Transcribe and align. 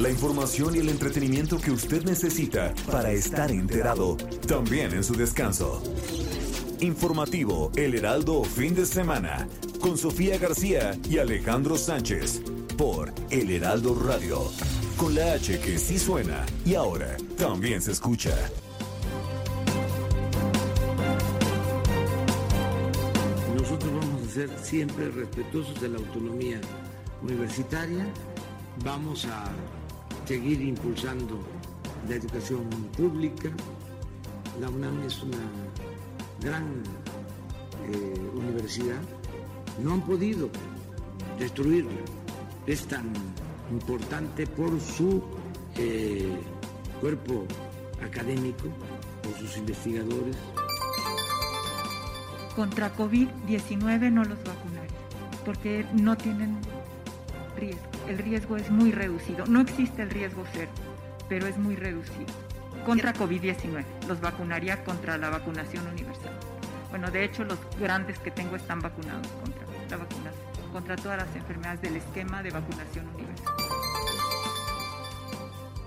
la 0.00 0.08
información 0.08 0.74
y 0.74 0.78
el 0.78 0.88
entretenimiento 0.88 1.58
que 1.58 1.70
usted 1.70 2.04
necesita 2.04 2.72
para 2.90 3.12
estar 3.12 3.50
enterado, 3.50 4.16
también 4.48 4.94
en 4.94 5.04
su 5.04 5.14
descanso. 5.14 5.82
Informativo 6.80 7.70
El 7.76 7.94
Heraldo 7.94 8.42
Fin 8.44 8.74
de 8.74 8.86
Semana, 8.86 9.46
con 9.78 9.98
Sofía 9.98 10.38
García 10.38 10.98
y 11.08 11.18
Alejandro 11.18 11.76
Sánchez, 11.76 12.40
por 12.78 13.12
El 13.28 13.50
Heraldo 13.50 13.94
Radio, 13.94 14.50
con 14.96 15.14
la 15.14 15.34
H 15.34 15.60
que 15.60 15.78
sí 15.78 15.98
suena 15.98 16.46
y 16.64 16.76
ahora 16.76 17.18
también 17.36 17.82
se 17.82 17.92
escucha. 17.92 18.34
Nosotros 23.54 23.92
vamos 23.92 24.26
a 24.26 24.30
ser 24.32 24.50
siempre 24.62 25.10
respetuosos 25.10 25.78
de 25.78 25.90
la 25.90 25.98
autonomía 25.98 26.58
universitaria, 27.22 28.06
vamos 28.82 29.26
a 29.26 29.52
seguir 30.30 30.62
impulsando 30.62 31.40
la 32.08 32.14
educación 32.14 32.70
pública. 32.96 33.50
La 34.60 34.70
UNAM 34.70 35.02
es 35.02 35.20
una 35.24 35.42
gran 36.40 36.84
eh, 37.88 38.30
universidad. 38.36 39.02
No 39.82 39.94
han 39.94 40.02
podido 40.02 40.48
destruirla. 41.36 42.02
Es 42.64 42.86
tan 42.86 43.12
importante 43.72 44.46
por 44.46 44.80
su 44.80 45.20
eh, 45.76 46.38
cuerpo 47.00 47.44
académico, 48.00 48.68
por 49.24 49.36
sus 49.36 49.56
investigadores. 49.56 50.36
Contra 52.54 52.94
COVID-19 52.96 54.12
no 54.12 54.22
los 54.22 54.38
vacunaría, 54.44 55.00
porque 55.44 55.84
no 55.92 56.16
tienen 56.16 56.56
riesgo. 57.56 57.89
El 58.10 58.18
riesgo 58.18 58.56
es 58.56 58.68
muy 58.72 58.90
reducido. 58.90 59.46
No 59.46 59.60
existe 59.60 60.02
el 60.02 60.10
riesgo 60.10 60.42
cero, 60.52 60.68
pero 61.28 61.46
es 61.46 61.56
muy 61.56 61.76
reducido. 61.76 62.26
Contra 62.84 63.14
COVID-19. 63.14 63.84
Los 64.08 64.20
vacunaría 64.20 64.82
contra 64.82 65.16
la 65.16 65.30
vacunación 65.30 65.86
universal. 65.86 66.32
Bueno, 66.90 67.08
de 67.12 67.22
hecho, 67.22 67.44
los 67.44 67.56
grandes 67.78 68.18
que 68.18 68.32
tengo 68.32 68.56
están 68.56 68.80
vacunados 68.80 69.28
contra 69.28 69.62
la 69.88 69.96
vacunación, 69.98 70.72
contra 70.72 70.96
todas 70.96 71.18
las 71.18 71.36
enfermedades 71.36 71.82
del 71.82 71.98
esquema 71.98 72.42
de 72.42 72.50
vacunación 72.50 73.06
universal. 73.14 73.54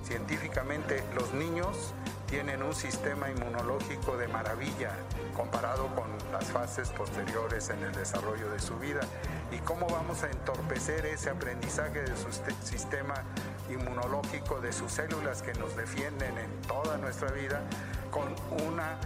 Científicamente, 0.06 1.04
los 1.16 1.34
niños 1.34 1.94
tienen 2.34 2.64
un 2.64 2.74
sistema 2.74 3.30
inmunológico 3.30 4.18
de 4.18 4.28
maravilla 4.28 4.90
comparado 5.38 5.86
con 5.96 6.08
las 6.32 6.46
fases 6.46 6.90
posteriores 6.90 7.70
en 7.70 7.84
el 7.84 7.92
desarrollo 7.92 8.50
de 8.50 8.60
su 8.60 8.76
vida. 8.80 9.02
¿Y 9.52 9.60
cómo 9.60 9.86
vamos 9.86 10.24
a 10.24 10.32
entorpecer 10.32 11.06
ese 11.06 11.30
aprendizaje 11.30 12.02
de 12.02 12.18
su 12.18 12.30
sistema 12.64 13.14
inmunológico, 13.70 14.60
de 14.62 14.74
sus 14.74 14.92
células 14.92 15.44
que 15.44 15.54
nos 15.54 15.76
defienden 15.76 16.36
en 16.40 16.50
toda 16.64 16.98
nuestra 16.98 17.30
vida, 17.30 17.62
con 18.10 18.24
una 18.68 18.98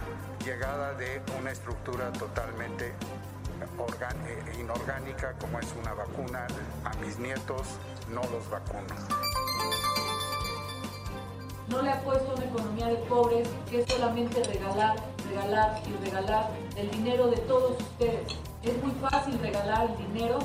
llegada 0.42 0.94
de 0.94 1.20
una 1.38 1.50
estructura 1.50 2.10
totalmente 2.12 2.86
eh, 2.86 4.56
inorgánica 4.58 5.34
como 5.34 5.58
es 5.60 5.66
una 5.78 5.92
vacuna? 5.92 6.46
A 6.82 6.94
mis 7.04 7.18
nietos 7.18 7.66
no 8.08 8.22
los 8.22 8.48
vacuno. 8.48 9.87
No 11.68 11.82
le 11.82 11.90
apuesto 11.90 12.30
a 12.30 12.34
una 12.34 12.44
economía 12.44 12.86
de 12.86 12.96
pobres 12.96 13.48
que 13.70 13.80
es 13.80 13.88
solamente 13.90 14.42
regalar, 14.42 14.96
regalar 15.28 15.80
y 15.86 16.04
regalar 16.04 16.48
el 16.76 16.90
dinero 16.90 17.28
de 17.28 17.36
todos 17.38 17.80
ustedes. 17.80 18.38
Es 18.62 18.82
muy 18.82 18.92
fácil 18.92 19.38
regalar 19.38 19.90
el 19.90 20.12
dinero 20.12 20.38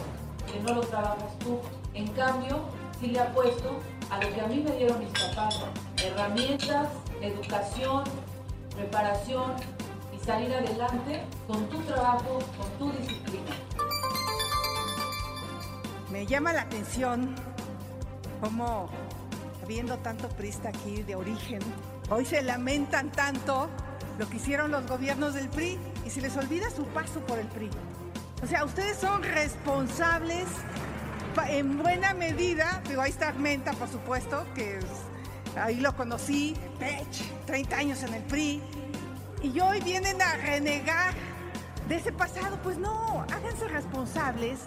que 0.52 0.60
no 0.60 0.76
lo 0.76 0.82
trabajas 0.82 1.40
tú. 1.40 1.60
En 1.94 2.08
cambio, 2.10 2.60
sí 3.00 3.08
le 3.08 3.20
apuesto 3.22 3.80
a 4.10 4.22
lo 4.22 4.34
que 4.34 4.42
a 4.42 4.48
mí 4.48 4.64
me 4.68 4.72
dieron 4.76 5.00
mis 5.00 5.12
papás. 5.12 5.64
Herramientas, 6.04 6.90
educación, 7.22 8.04
preparación 8.76 9.54
y 10.14 10.26
salir 10.26 10.54
adelante 10.54 11.24
con 11.48 11.66
tu 11.70 11.80
trabajo, 11.84 12.40
con 12.58 12.70
tu 12.92 12.98
disciplina. 12.98 13.56
Me 16.12 16.26
llama 16.26 16.52
la 16.54 16.62
atención 16.62 17.34
cómo 18.42 18.90
habiendo 19.64 19.98
tanto 20.00 20.28
prista 20.30 20.70
aquí 20.70 21.04
de 21.04 21.16
origen, 21.16 21.60
hoy 22.10 22.26
se 22.26 22.42
lamentan 22.42 23.12
tanto 23.12 23.70
lo 24.18 24.30
que 24.30 24.38
hicieron 24.38 24.72
los 24.72 24.86
gobiernos 24.86 25.34
del 25.34 25.50
PRI 25.50 25.80
y 26.06 26.10
se 26.10 26.22
les 26.22 26.36
olvida 26.36 26.70
su 26.70 26.86
paso 26.88 27.22
por 27.22 27.40
el 27.40 27.48
PRI. 27.48 27.70
O 28.44 28.48
sea, 28.48 28.66
ustedes 28.66 28.98
son 28.98 29.24
responsables 29.24 30.46
en 31.48 31.82
buena 31.82 32.14
medida, 32.14 32.82
digo, 32.88 33.02
ahí 33.02 33.10
está 33.10 33.30
Armenta, 33.30 33.72
por 33.74 33.88
supuesto, 33.88 34.46
que 34.54 34.80
ahí 35.56 35.80
lo 35.80 35.96
conocí, 35.96 36.56
Pech, 36.78 37.46
30 37.46 37.78
años 37.78 38.04
en 38.04 38.14
el 38.14 38.24
PRI, 38.24 38.62
y 39.42 39.60
hoy 39.60 39.80
vienen 39.82 40.22
a 40.22 40.36
renegar 40.36 41.14
de 41.88 41.96
ese 41.96 42.12
pasado. 42.12 42.60
Pues 42.64 42.78
no, 42.78 43.26
háganse 43.32 43.68
responsables. 43.68 44.60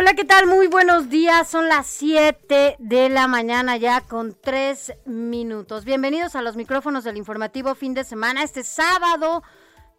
Hola, 0.00 0.14
¿qué 0.14 0.24
tal? 0.24 0.46
Muy 0.46 0.68
buenos 0.68 1.08
días. 1.08 1.48
Son 1.48 1.68
las 1.68 1.88
7 1.88 2.76
de 2.78 3.08
la 3.08 3.26
mañana 3.26 3.76
ya 3.78 4.00
con 4.00 4.32
3 4.40 4.92
minutos. 5.06 5.84
Bienvenidos 5.84 6.36
a 6.36 6.42
los 6.42 6.54
micrófonos 6.54 7.02
del 7.02 7.16
informativo 7.16 7.74
fin 7.74 7.94
de 7.94 8.04
semana. 8.04 8.44
Este 8.44 8.62
sábado 8.62 9.42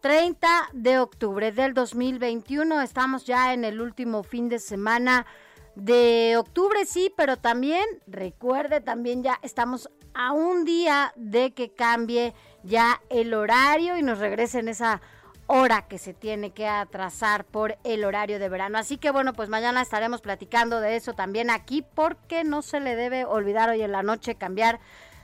30 0.00 0.48
de 0.72 0.98
octubre 0.98 1.52
del 1.52 1.74
2021. 1.74 2.80
Estamos 2.80 3.26
ya 3.26 3.52
en 3.52 3.62
el 3.62 3.78
último 3.82 4.22
fin 4.22 4.48
de 4.48 4.58
semana 4.58 5.26
de 5.74 6.34
octubre, 6.38 6.86
sí, 6.86 7.12
pero 7.14 7.36
también 7.36 7.84
recuerde, 8.06 8.80
también 8.80 9.22
ya 9.22 9.38
estamos 9.42 9.90
a 10.14 10.32
un 10.32 10.64
día 10.64 11.12
de 11.16 11.52
que 11.52 11.74
cambie 11.74 12.32
ya 12.62 13.02
el 13.10 13.34
horario 13.34 13.98
y 13.98 14.02
nos 14.02 14.18
regresen 14.18 14.68
esa 14.68 15.02
hora 15.52 15.82
que 15.88 15.98
se 15.98 16.14
tiene 16.14 16.52
que 16.52 16.68
atrasar 16.68 17.44
por 17.44 17.76
el 17.82 18.04
horario 18.04 18.38
de 18.38 18.48
verano. 18.48 18.78
Así 18.78 18.98
que 18.98 19.10
bueno, 19.10 19.32
pues 19.32 19.48
mañana 19.48 19.82
estaremos 19.82 20.20
platicando 20.20 20.80
de 20.80 20.94
eso 20.94 21.12
también 21.14 21.50
aquí 21.50 21.82
porque 21.82 22.44
no 22.44 22.62
se 22.62 22.78
le 22.78 22.94
debe 22.94 23.24
olvidar 23.24 23.68
hoy 23.68 23.82
en 23.82 23.90
la 23.90 24.04
noche 24.04 24.36
cambiar 24.36 24.78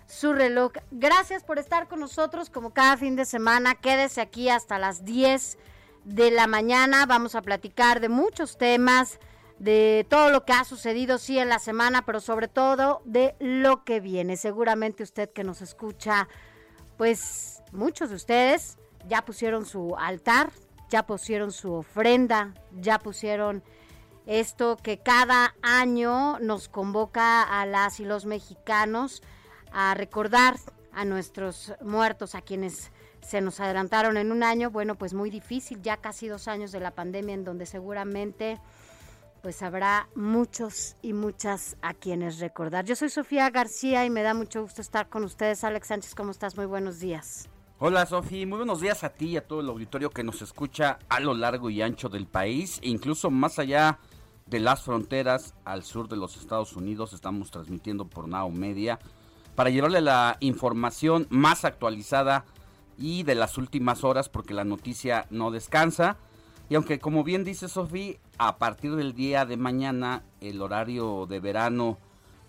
su 0.09 0.33
reloj. 0.33 0.73
Gracias 0.91 1.45
por 1.45 1.61
estar 1.61 1.87
con 1.87 2.01
nosotros 2.01 2.51
como 2.51 2.71
cada 2.71 2.97
fin 2.97 3.15
de 3.15 3.25
semana. 3.25 3.77
Quédese 3.77 4.21
aquí 4.21 4.49
hasta 4.49 4.81
las 4.81 5.05
10 5.05 5.59
de 6.05 6.33
la 6.33 6.49
mañana. 6.49 7.07
Vamos 7.07 7.37
a 7.37 7.43
platicar 7.43 8.01
de 8.01 8.09
muchos 8.09 8.59
temas, 8.59 9.21
de 9.61 10.07
todo 10.11 10.31
lo 10.31 10.45
que 10.45 10.55
ha 10.55 10.65
sucedido 10.65 11.19
sí 11.19 11.39
en 11.39 11.49
la 11.49 11.61
semana, 11.61 12.05
pero 12.05 12.19
sobre 12.19 12.49
todo 12.49 13.01
de 13.05 13.37
lo 13.39 13.85
que 13.85 14.01
viene. 14.01 14.37
Seguramente 14.37 15.05
usted 15.05 15.31
que 15.31 15.45
nos 15.45 15.63
escucha, 15.63 16.27
pues 16.97 17.63
muchos 17.71 18.11
de 18.11 18.17
ustedes 18.17 18.77
ya 19.09 19.25
pusieron 19.25 19.67
su 19.67 19.97
altar, 19.97 20.51
ya 20.89 21.07
pusieron 21.07 21.53
su 21.53 21.73
ofrenda, 21.73 22.55
ya 22.81 22.99
pusieron 22.99 23.63
esto 24.27 24.77
que 24.77 24.99
cada 24.99 25.55
año 25.63 26.39
nos 26.41 26.69
convoca 26.69 27.43
a 27.43 27.65
las 27.67 28.01
y 28.01 28.05
los 28.05 28.27
mexicanos 28.27 29.23
a 29.73 29.95
recordar 29.95 30.57
a 30.93 31.05
nuestros 31.05 31.75
muertos, 31.81 32.35
a 32.35 32.41
quienes 32.41 32.91
se 33.21 33.41
nos 33.41 33.61
adelantaron 33.61 34.17
en 34.17 34.33
un 34.33 34.43
año, 34.43 34.71
bueno, 34.71 34.95
pues 34.95 35.15
muy 35.15 35.31
difícil, 35.31 35.83
ya 35.83 35.97
casi 35.97 36.29
dos 36.29 36.49
años 36.49 36.73
de 36.73 36.81
la 36.81 36.93
pandemia 36.93 37.35
en 37.35 37.45
donde 37.45 37.67
seguramente 37.67 38.61
pues 39.43 39.63
habrá 39.63 40.09
muchos 40.17 40.97
y 41.03 41.13
muchas 41.13 41.77
a 41.81 41.95
quienes 41.95 42.41
recordar. 42.41 42.85
Yo 42.85 42.97
soy 42.97 43.11
Sofía 43.11 43.49
García 43.51 44.05
y 44.05 44.11
me 44.11 44.23
da 44.23 44.35
mucho 44.35 44.63
gusto 44.63 44.81
estar 44.81 45.09
con 45.09 45.23
ustedes. 45.23 45.63
Alex 45.63 45.89
Sánchez, 45.89 46.15
¿cómo 46.17 46.33
estás? 46.33 46.57
Muy 46.57 46.67
buenos 46.67 46.99
días. 46.99 47.49
Hola 47.79 48.07
Sofi, 48.07 48.47
muy 48.47 48.57
buenos 48.57 48.81
días 48.81 49.05
a 49.05 49.11
ti 49.11 49.27
y 49.27 49.37
a 49.37 49.47
todo 49.47 49.61
el 49.61 49.69
auditorio 49.69 50.09
que 50.09 50.25
nos 50.25 50.41
escucha 50.41 50.99
a 51.11 51.21
lo 51.21 51.35
largo 51.35 51.69
y 51.69 51.83
ancho 51.83 52.09
del 52.09 52.27
país, 52.27 52.81
e 52.83 52.89
incluso 52.89 53.31
más 53.31 53.59
allá 53.59 53.99
de 54.47 54.61
las 54.61 54.81
fronteras 54.81 55.55
al 55.67 55.83
sur 55.83 56.09
de 56.09 56.17
los 56.17 56.39
Estados 56.39 56.75
Unidos. 56.75 57.13
Estamos 57.13 57.51
transmitiendo 57.51 58.07
por 58.07 58.29
Now 58.29 58.51
Media 58.51 58.99
para 59.55 59.69
llevarle 59.69 60.01
la 60.01 60.39
información 60.41 61.27
más 61.29 61.67
actualizada 61.67 62.47
y 62.97 63.25
de 63.25 63.35
las 63.35 63.59
últimas 63.59 64.05
horas 64.05 64.31
porque 64.31 64.55
la 64.55 64.65
noticia 64.65 65.27
no 65.29 65.51
descansa. 65.51 66.17
Y 66.71 66.77
aunque 66.77 66.99
como 66.99 67.25
bien 67.25 67.45
dice 67.45 67.69
Sofía, 67.69 68.15
a 68.39 68.57
partir 68.57 68.97
del 68.97 69.13
día 69.13 69.45
de 69.45 69.59
mañana 69.59 70.23
el 70.41 70.63
horario 70.63 71.27
de 71.27 71.41
verano 71.41 71.99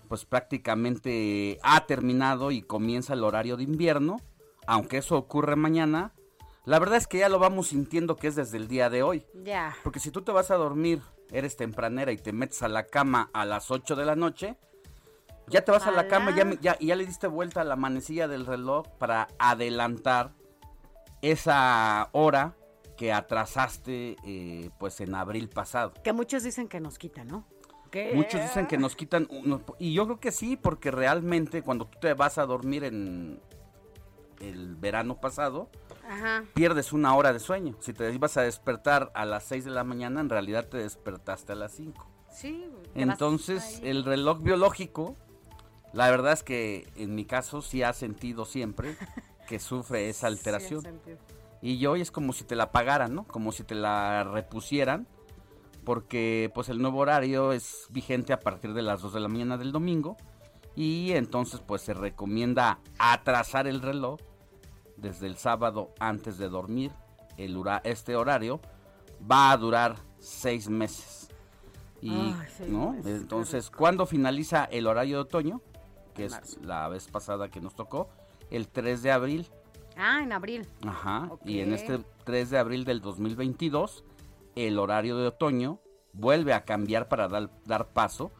pues 0.07 0.23
prácticamente 0.23 1.59
ha 1.63 1.85
terminado 1.85 2.51
y 2.51 2.61
comienza 2.61 3.13
el 3.13 3.25
horario 3.25 3.57
de 3.57 3.63
invierno, 3.63 4.21
aunque 4.67 4.97
eso 4.97 5.17
ocurre 5.17 5.55
mañana, 5.55 6.13
la 6.65 6.77
verdad 6.77 6.97
es 6.97 7.07
que 7.07 7.19
ya 7.19 7.29
lo 7.29 7.39
vamos 7.39 7.69
sintiendo 7.69 8.17
que 8.17 8.27
es 8.27 8.35
desde 8.35 8.57
el 8.57 8.67
día 8.67 8.89
de 8.89 9.01
hoy. 9.01 9.25
Ya. 9.43 9.75
Porque 9.83 9.99
si 9.99 10.11
tú 10.11 10.21
te 10.21 10.31
vas 10.31 10.51
a 10.51 10.55
dormir, 10.55 11.01
eres 11.31 11.55
tempranera 11.55 12.11
y 12.11 12.17
te 12.17 12.33
metes 12.33 12.61
a 12.61 12.67
la 12.67 12.85
cama 12.85 13.29
a 13.33 13.45
las 13.45 13.71
8 13.71 13.95
de 13.95 14.05
la 14.05 14.15
noche, 14.15 14.57
ya 15.47 15.63
te 15.63 15.71
vas 15.71 15.87
a 15.87 15.91
la 15.91 16.07
cama 16.09 16.35
ya, 16.35 16.59
ya, 16.59 16.75
y 16.79 16.87
ya 16.87 16.95
le 16.97 17.05
diste 17.05 17.27
vuelta 17.27 17.61
a 17.61 17.63
la 17.63 17.77
manecilla 17.77 18.27
del 18.27 18.45
reloj 18.45 18.85
para 18.99 19.29
adelantar 19.39 20.33
esa 21.21 22.09
hora 22.11 22.53
que 22.97 23.13
atrasaste 23.13 24.17
eh, 24.25 24.69
pues 24.77 24.99
en 24.99 25.15
abril 25.15 25.47
pasado. 25.47 25.93
Que 26.03 26.11
muchos 26.11 26.43
dicen 26.43 26.67
que 26.67 26.81
nos 26.81 26.97
quitan, 26.97 27.27
¿no? 27.27 27.45
Muchos 28.13 28.41
dicen 28.41 28.67
que 28.67 28.77
nos 28.77 28.95
quitan, 28.95 29.27
y 29.79 29.93
yo 29.93 30.05
creo 30.05 30.19
que 30.19 30.31
sí, 30.31 30.57
porque 30.57 30.91
realmente 30.91 31.63
cuando 31.63 31.87
tú 31.87 31.97
te 31.99 32.13
vas 32.13 32.37
a 32.37 32.45
dormir 32.45 32.83
en 32.83 33.39
el 34.39 34.75
verano 34.75 35.19
pasado, 35.19 35.69
pierdes 36.53 36.93
una 36.93 37.15
hora 37.15 37.33
de 37.33 37.39
sueño. 37.39 37.75
Si 37.79 37.93
te 37.93 38.11
ibas 38.13 38.37
a 38.37 38.41
despertar 38.41 39.11
a 39.13 39.25
las 39.25 39.43
6 39.45 39.65
de 39.65 39.71
la 39.71 39.83
mañana, 39.83 40.21
en 40.21 40.29
realidad 40.29 40.67
te 40.67 40.77
despertaste 40.77 41.53
a 41.53 41.55
las 41.55 41.73
5. 41.73 42.07
Sí. 42.31 42.69
Entonces, 42.95 43.79
el 43.83 44.03
reloj 44.03 44.41
biológico, 44.41 45.15
la 45.93 46.09
verdad 46.09 46.33
es 46.33 46.43
que 46.43 46.87
en 46.95 47.15
mi 47.15 47.25
caso 47.25 47.61
sí 47.61 47.83
ha 47.83 47.93
sentido 47.93 48.45
siempre 48.45 48.95
que 49.47 49.59
sufre 49.59 50.09
esa 50.09 50.27
alteración. 50.27 50.99
y 51.61 51.85
hoy 51.85 52.01
es 52.01 52.11
como 52.11 52.33
si 52.33 52.43
te 52.43 52.55
la 52.55 52.71
pagaran, 52.71 53.15
¿no? 53.15 53.23
Como 53.25 53.51
si 53.51 53.63
te 53.63 53.75
la 53.75 54.23
repusieran 54.23 55.07
porque 55.87 56.51
pues 56.53 56.67
el 56.67 56.81
nuevo 56.81 56.99
horario 56.99 57.53
es 57.53 57.87
vigente 57.91 58.33
a 58.33 58.41
partir 58.41 58.73
de 58.73 58.81
las 58.81 59.01
2 59.01 59.13
de 59.13 59.19
la 59.21 59.29
mañana 59.29 59.57
del 59.57 59.71
domingo 59.71 60.17
y 60.77 61.13
entonces 61.13 61.59
pues 61.59 61.81
se 61.81 61.95
recomienda 61.95 62.77
atrasar 62.99 63.65
el 63.65 63.81
reloj 63.81 64.19
desde 64.95 65.25
el 65.25 65.35
sábado 65.35 65.89
antes 65.99 66.37
de 66.37 66.49
dormir. 66.49 66.91
El 67.35 67.59
este 67.83 68.15
horario 68.15 68.61
va 69.29 69.51
a 69.51 69.57
durar 69.57 69.95
seis 70.19 70.69
meses. 70.69 71.29
Y, 71.99 72.35
¿no? 72.67 72.95
Entonces, 73.03 73.71
¿cuándo 73.71 74.05
finaliza 74.05 74.65
el 74.65 74.85
horario 74.85 75.15
de 75.15 75.21
otoño? 75.23 75.61
Que 76.13 76.25
es 76.25 76.59
la 76.61 76.87
vez 76.89 77.07
pasada 77.07 77.49
que 77.49 77.59
nos 77.59 77.75
tocó, 77.75 78.09
el 78.51 78.67
3 78.67 79.01
de 79.01 79.11
abril. 79.11 79.47
Ah, 79.97 80.21
en 80.21 80.31
abril. 80.31 80.67
Ajá. 80.85 81.31
Y 81.43 81.59
en 81.61 81.73
este 81.73 81.99
3 82.23 82.51
de 82.51 82.59
abril 82.59 82.85
del 82.85 83.01
2022 83.01 84.03
el 84.55 84.77
horario 84.77 85.17
de 85.17 85.27
otoño 85.27 85.79
vuelve 86.13 86.53
a 86.53 86.65
cambiar 86.65 87.07
para 87.07 87.27
dar, 87.27 87.49
dar 87.65 87.87
paso 87.87 88.31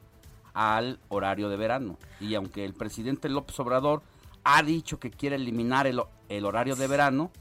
al 0.58 1.00
horario 1.10 1.50
de 1.50 1.56
verano. 1.56 2.00
Y 2.20 2.34
aunque 2.34 2.66
el 2.66 2.74
presidente 2.74 3.30
López 3.30 3.60
Obrador 3.60 4.02
ha 4.44 4.64
dicho 4.64 5.00
que 5.00 5.12
quiere 5.12 5.36
eliminar 5.36 5.86
el, 5.86 6.02
el 6.30 6.46
horario 6.46 6.76
de 6.76 6.88
verano, 6.88 7.32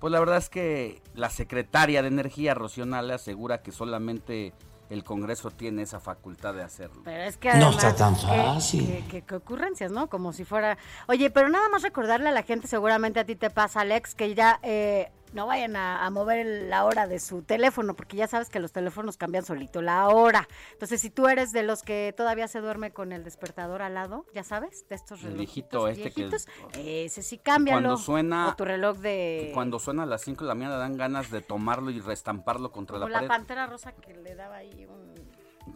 pues 0.00 0.10
la 0.10 0.18
verdad 0.18 0.38
es 0.38 0.48
que 0.48 1.00
la 1.14 1.30
secretaria 1.30 2.02
de 2.02 2.08
Energía, 2.08 2.54
Rocío 2.54 2.84
le 2.86 3.12
asegura 3.12 3.62
que 3.62 3.70
solamente 3.70 4.52
el 4.88 5.04
Congreso 5.04 5.52
tiene 5.52 5.82
esa 5.82 6.00
facultad 6.00 6.52
de 6.54 6.64
hacerlo. 6.64 7.02
Pero 7.04 7.22
es 7.22 7.36
que 7.36 7.54
no 7.54 7.70
está 7.70 7.94
tan 7.94 8.16
fácil. 8.16 9.04
Que, 9.08 9.22
ocurrencias, 9.36 9.92
¿no? 9.92 10.08
Como 10.08 10.32
si 10.32 10.44
fuera... 10.44 10.76
Oye, 11.06 11.30
pero 11.30 11.50
nada 11.50 11.68
más 11.68 11.82
recordarle 11.82 12.30
a 12.30 12.32
la 12.32 12.42
gente, 12.42 12.66
seguramente 12.66 13.20
a 13.20 13.24
ti 13.24 13.36
te 13.36 13.50
pasa, 13.50 13.82
Alex, 13.82 14.16
que 14.16 14.34
ya 14.34 14.58
eh, 14.64 15.12
no 15.32 15.46
vayan 15.46 15.76
a, 15.76 16.08
mover 16.10 16.68
la 16.68 16.84
hora 16.84 17.06
de 17.06 17.20
su 17.20 17.42
teléfono, 17.42 17.94
porque 17.94 18.16
ya 18.16 18.26
sabes 18.26 18.48
que 18.48 18.58
los 18.58 18.72
teléfonos 18.72 19.16
cambian 19.16 19.44
solito 19.44 19.80
la 19.82 20.08
hora. 20.08 20.48
Entonces, 20.72 21.00
si 21.00 21.10
tú 21.10 21.28
eres 21.28 21.52
de 21.52 21.62
los 21.62 21.82
que 21.82 22.12
todavía 22.16 22.48
se 22.48 22.60
duerme 22.60 22.90
con 22.92 23.12
el 23.12 23.24
despertador 23.24 23.82
al 23.82 23.94
lado, 23.94 24.26
ya 24.34 24.42
sabes, 24.42 24.88
de 24.88 24.94
estos 24.96 25.22
el 25.22 25.34
viejito 25.34 25.88
este 25.88 26.10
que 26.10 27.04
ese 27.04 27.22
sí 27.22 27.38
cámbialo. 27.38 27.80
Cuando 27.80 27.96
suena 27.96 28.48
o 28.48 28.56
tu 28.56 28.64
reloj 28.64 28.98
de 28.98 29.50
cuando 29.54 29.78
suena 29.78 30.02
a 30.02 30.06
las 30.06 30.22
5 30.22 30.44
de 30.44 30.48
la 30.48 30.54
mañana 30.54 30.76
dan 30.76 30.96
ganas 30.96 31.30
de 31.30 31.40
tomarlo 31.40 31.90
y 31.90 32.00
restamparlo 32.00 32.72
contra 32.72 32.98
la 32.98 33.06
pared. 33.06 33.22
la 33.22 33.28
pantera 33.28 33.66
rosa 33.66 33.92
que 33.92 34.14
le 34.14 34.34
daba 34.34 34.56
ahí 34.56 34.86
un 34.86 35.10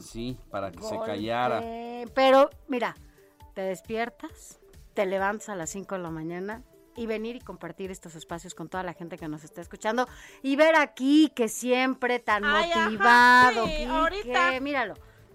Sí, 0.01 0.39
para 0.51 0.71
que 0.71 0.83
se 0.83 0.99
callara. 0.99 1.63
Pero 2.15 2.51
mira, 2.69 2.97
te 3.55 3.63
despiertas, 3.63 4.61
te 4.95 5.07
levantas 5.07 5.49
a 5.49 5.57
las 5.57 5.71
5 5.71 5.95
de 5.95 6.01
la 6.01 6.11
mañana, 6.11 6.63
y 6.97 7.07
venir 7.07 7.37
y 7.37 7.41
compartir 7.41 7.91
estos 7.91 8.15
espacios 8.15 8.55
con 8.55 8.69
toda 8.69 8.83
la 8.83 8.95
gente 8.95 9.17
que 9.17 9.29
nos 9.29 9.45
está 9.45 9.61
escuchando 9.61 10.09
y 10.43 10.57
ver 10.57 10.77
aquí 10.77 11.31
que 11.35 11.49
siempre 11.49 12.19
tan 12.19 12.43
motivado, 12.43 13.67
que 13.67 14.61
míralo 14.61 14.95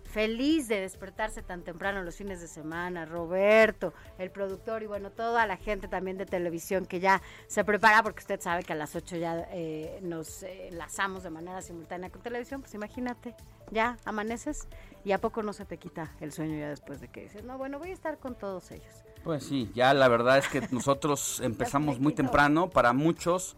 feliz 0.09 0.67
de 0.67 0.81
despertarse 0.81 1.44
tan 1.44 1.63
temprano 1.63 2.01
los 2.03 2.15
fines 2.15 2.41
de 2.41 2.47
semana, 2.47 3.06
Roberto, 3.06 3.94
el 4.17 4.31
productor 4.31 4.83
y 4.83 4.88
bueno, 4.88 5.11
toda 5.11 5.45
la 5.45 5.56
gente 5.56 5.88
también 5.88 6.17
de 6.17 6.25
televisión 6.25 6.85
que 6.85 7.00
ya 7.00 7.21
se 7.47 7.63
prepara 7.63 8.01
porque 8.01 8.19
usted 8.21 8.41
sabe 8.41 8.63
que 8.63 8.73
a 8.73 8.75
las 8.75 8.95
8 8.95 9.17
ya 9.17 9.47
eh, 9.51 10.00
nos 10.01 10.44
enlazamos 10.44 11.23
de 11.23 11.29
manera 11.29 11.62
simultánea 11.62 12.09
con 12.09 12.21
televisión, 12.21 12.62
pues 12.62 12.73
imagínate, 12.73 13.35
ya 13.71 13.97
amaneces 14.03 14.67
y 15.05 15.12
a 15.12 15.19
poco 15.19 15.44
no 15.44 15.53
se 15.53 15.65
te 15.65 15.77
quita 15.77 16.12
el 16.19 16.31
sueño 16.31 16.57
ya 16.57 16.69
después 16.69 17.00
de 17.01 17.07
que 17.09 17.21
dices, 17.21 17.44
no, 17.44 17.57
bueno, 17.57 17.77
voy 17.77 17.91
a 17.91 17.94
estar 17.94 18.17
con 18.17 18.35
todos 18.35 18.71
ellos. 18.71 19.03
Pues 19.24 19.44
sí, 19.44 19.69
ya 19.74 19.94
la 19.94 20.07
verdad 20.07 20.38
es 20.38 20.48
que 20.48 20.62
nosotros 20.71 21.39
empezamos 21.44 22.00
muy 22.00 22.13
temprano, 22.13 22.69
para 22.69 22.94
muchos, 22.94 23.57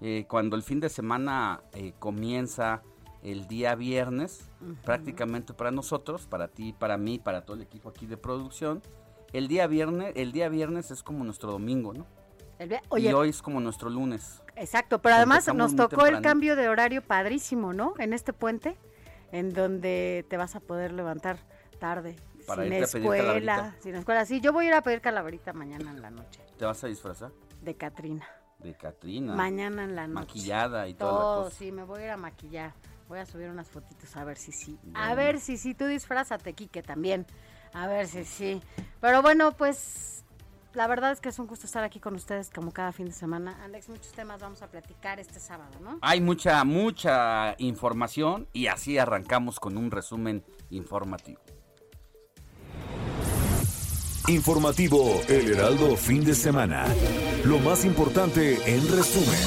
eh, 0.00 0.26
cuando 0.28 0.56
el 0.56 0.62
fin 0.62 0.80
de 0.80 0.88
semana 0.88 1.62
eh, 1.72 1.92
comienza 1.98 2.82
el 3.22 3.48
día 3.48 3.74
viernes, 3.74 4.48
prácticamente 4.84 5.52
para 5.54 5.70
nosotros, 5.70 6.26
para 6.26 6.48
ti, 6.48 6.72
para 6.72 6.96
mí, 6.96 7.18
para 7.18 7.44
todo 7.44 7.56
el 7.56 7.62
equipo 7.62 7.88
aquí 7.88 8.06
de 8.06 8.16
producción. 8.16 8.82
El 9.32 9.48
día 9.48 9.66
viernes, 9.66 10.12
el 10.14 10.32
día 10.32 10.48
viernes 10.48 10.90
es 10.90 11.02
como 11.02 11.24
nuestro 11.24 11.50
domingo, 11.50 11.92
¿no? 11.92 12.06
y 12.96 13.06
hoy 13.12 13.28
es 13.28 13.42
como 13.42 13.60
nuestro 13.60 13.88
lunes. 13.88 14.42
Exacto, 14.56 15.00
pero 15.00 15.16
además 15.16 15.52
nos 15.54 15.76
tocó 15.76 16.06
el 16.06 16.20
cambio 16.22 16.56
de 16.56 16.68
horario 16.68 17.02
padrísimo, 17.02 17.72
¿no? 17.72 17.94
En 17.98 18.12
este 18.12 18.32
puente, 18.32 18.76
en 19.30 19.52
donde 19.52 20.26
te 20.28 20.36
vas 20.36 20.56
a 20.56 20.60
poder 20.60 20.92
levantar 20.92 21.38
tarde. 21.78 22.16
Para 22.48 22.64
sin 22.64 22.72
escuela, 22.72 23.76
sin 23.80 23.94
escuela. 23.94 24.24
Sí, 24.24 24.40
yo 24.40 24.52
voy 24.52 24.64
a 24.64 24.68
ir 24.68 24.74
a 24.74 24.82
pedir 24.82 25.02
calaverita 25.02 25.52
mañana 25.52 25.90
en 25.90 26.00
la 26.00 26.10
noche. 26.10 26.40
¿Te 26.56 26.64
vas 26.64 26.82
a 26.82 26.86
disfrazar? 26.86 27.30
De 27.60 27.76
Catrina. 27.76 28.26
De 28.58 28.74
Catrina. 28.74 29.34
Mañana 29.34 29.84
en 29.84 29.94
la 29.94 30.06
noche. 30.06 30.26
Maquillada 30.26 30.88
y 30.88 30.94
todo. 30.94 31.10
Todo, 31.10 31.50
sí, 31.50 31.70
me 31.70 31.84
voy 31.84 32.00
a 32.00 32.04
ir 32.06 32.10
a 32.10 32.16
maquillar. 32.16 32.72
Voy 33.06 33.18
a 33.18 33.26
subir 33.26 33.48
unas 33.48 33.68
fotitos 33.68 34.16
a 34.16 34.24
ver 34.24 34.38
si 34.38 34.52
sí. 34.52 34.78
A 34.94 35.14
ver 35.14 35.40
si 35.40 35.58
sí. 35.58 35.74
Tú 35.74 35.86
disfrázate, 35.86 36.54
Quique, 36.54 36.82
también. 36.82 37.26
A 37.72 37.86
ver 37.86 38.06
si 38.06 38.24
sí. 38.24 38.62
Pero 39.00 39.22
bueno, 39.22 39.52
pues 39.52 40.24
la 40.74 40.86
verdad 40.86 41.12
es 41.12 41.20
que 41.20 41.28
es 41.28 41.38
un 41.38 41.46
gusto 41.46 41.66
estar 41.66 41.84
aquí 41.84 42.00
con 42.00 42.14
ustedes 42.14 42.50
como 42.50 42.72
cada 42.72 42.92
fin 42.92 43.06
de 43.06 43.12
semana. 43.12 43.62
Alex, 43.64 43.88
muchos 43.88 44.12
temas 44.12 44.40
vamos 44.40 44.62
a 44.62 44.68
platicar 44.68 45.18
este 45.20 45.40
sábado, 45.40 45.78
¿no? 45.82 45.98
Hay 46.02 46.20
mucha, 46.20 46.62
mucha 46.64 47.54
información 47.58 48.48
y 48.52 48.66
así 48.66 48.98
arrancamos 48.98 49.60
con 49.60 49.76
un 49.76 49.90
resumen 49.90 50.44
informativo. 50.70 51.40
Informativo 54.28 55.22
El 55.26 55.52
Heraldo 55.54 55.96
Fin 55.96 56.22
de 56.22 56.34
Semana. 56.34 56.84
Lo 57.44 57.58
más 57.60 57.86
importante 57.86 58.58
en 58.66 58.86
resumen. 58.94 59.38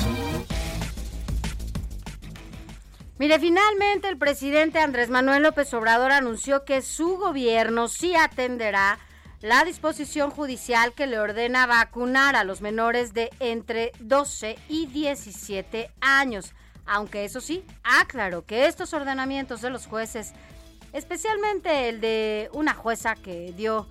Mire, 3.19 3.39
finalmente 3.39 4.07
el 4.09 4.17
presidente 4.17 4.79
Andrés 4.79 5.11
Manuel 5.11 5.43
López 5.43 5.71
Obrador 5.75 6.11
anunció 6.11 6.65
que 6.65 6.81
su 6.81 7.17
gobierno 7.17 7.87
sí 7.87 8.15
atenderá 8.15 8.97
la 9.41 9.63
disposición 9.65 10.31
judicial 10.31 10.93
que 10.93 11.05
le 11.05 11.19
ordena 11.19 11.67
vacunar 11.67 12.35
a 12.35 12.43
los 12.43 12.61
menores 12.61 13.13
de 13.13 13.29
entre 13.39 13.91
12 13.99 14.57
y 14.67 14.87
17 14.87 15.91
años. 16.01 16.53
Aunque 16.87 17.23
eso 17.23 17.39
sí, 17.39 17.63
aclaró 17.83 18.47
que 18.47 18.65
estos 18.65 18.95
ordenamientos 18.95 19.61
de 19.61 19.69
los 19.69 19.85
jueces, 19.85 20.33
especialmente 20.91 21.87
el 21.87 22.01
de 22.01 22.49
una 22.53 22.73
jueza 22.73 23.13
que 23.13 23.53
dio 23.55 23.87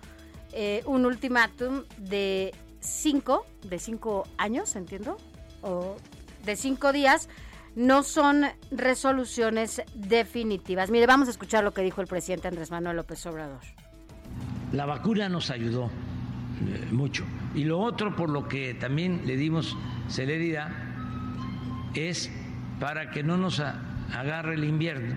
eh, 0.52 0.82
un 0.86 1.06
ultimátum 1.06 1.82
de 1.98 2.54
5, 2.80 3.46
de 3.68 3.78
5 3.78 4.26
años, 4.38 4.76
entiendo, 4.76 5.16
o 5.62 5.96
de 6.44 6.56
5 6.56 6.92
días, 6.92 7.28
no 7.76 8.02
son 8.02 8.46
resoluciones 8.70 9.82
definitivas. 9.94 10.90
Mire, 10.90 11.06
vamos 11.06 11.28
a 11.28 11.30
escuchar 11.30 11.64
lo 11.64 11.72
que 11.72 11.82
dijo 11.82 12.00
el 12.00 12.06
presidente 12.06 12.48
Andrés 12.48 12.70
Manuel 12.70 12.96
López 12.96 13.24
Obrador. 13.26 13.60
La 14.72 14.86
vacuna 14.86 15.28
nos 15.28 15.50
ayudó 15.50 15.86
eh, 15.86 16.88
mucho. 16.90 17.24
Y 17.54 17.64
lo 17.64 17.80
otro 17.80 18.14
por 18.16 18.28
lo 18.28 18.48
que 18.48 18.74
también 18.74 19.22
le 19.24 19.36
dimos 19.36 19.76
celeridad 20.08 20.68
es 21.94 22.30
para 22.78 23.10
que 23.10 23.22
no 23.22 23.36
nos 23.36 23.60
agarre 23.60 24.54
el 24.54 24.64
invierno 24.64 25.16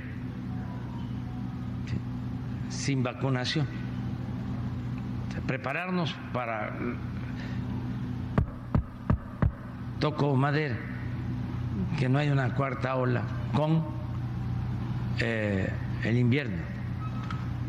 sin 2.70 3.04
vacunación. 3.04 3.68
Prepararnos 5.48 6.16
para, 6.32 6.78
toco 10.00 10.36
madera, 10.36 10.78
que 12.00 12.10
no 12.10 12.20
haya 12.20 12.32
una 12.32 12.56
cuarta 12.56 12.96
ola 12.96 13.24
con 13.54 13.86
eh, 15.20 15.70
el 16.04 16.18
invierno. 16.18 16.62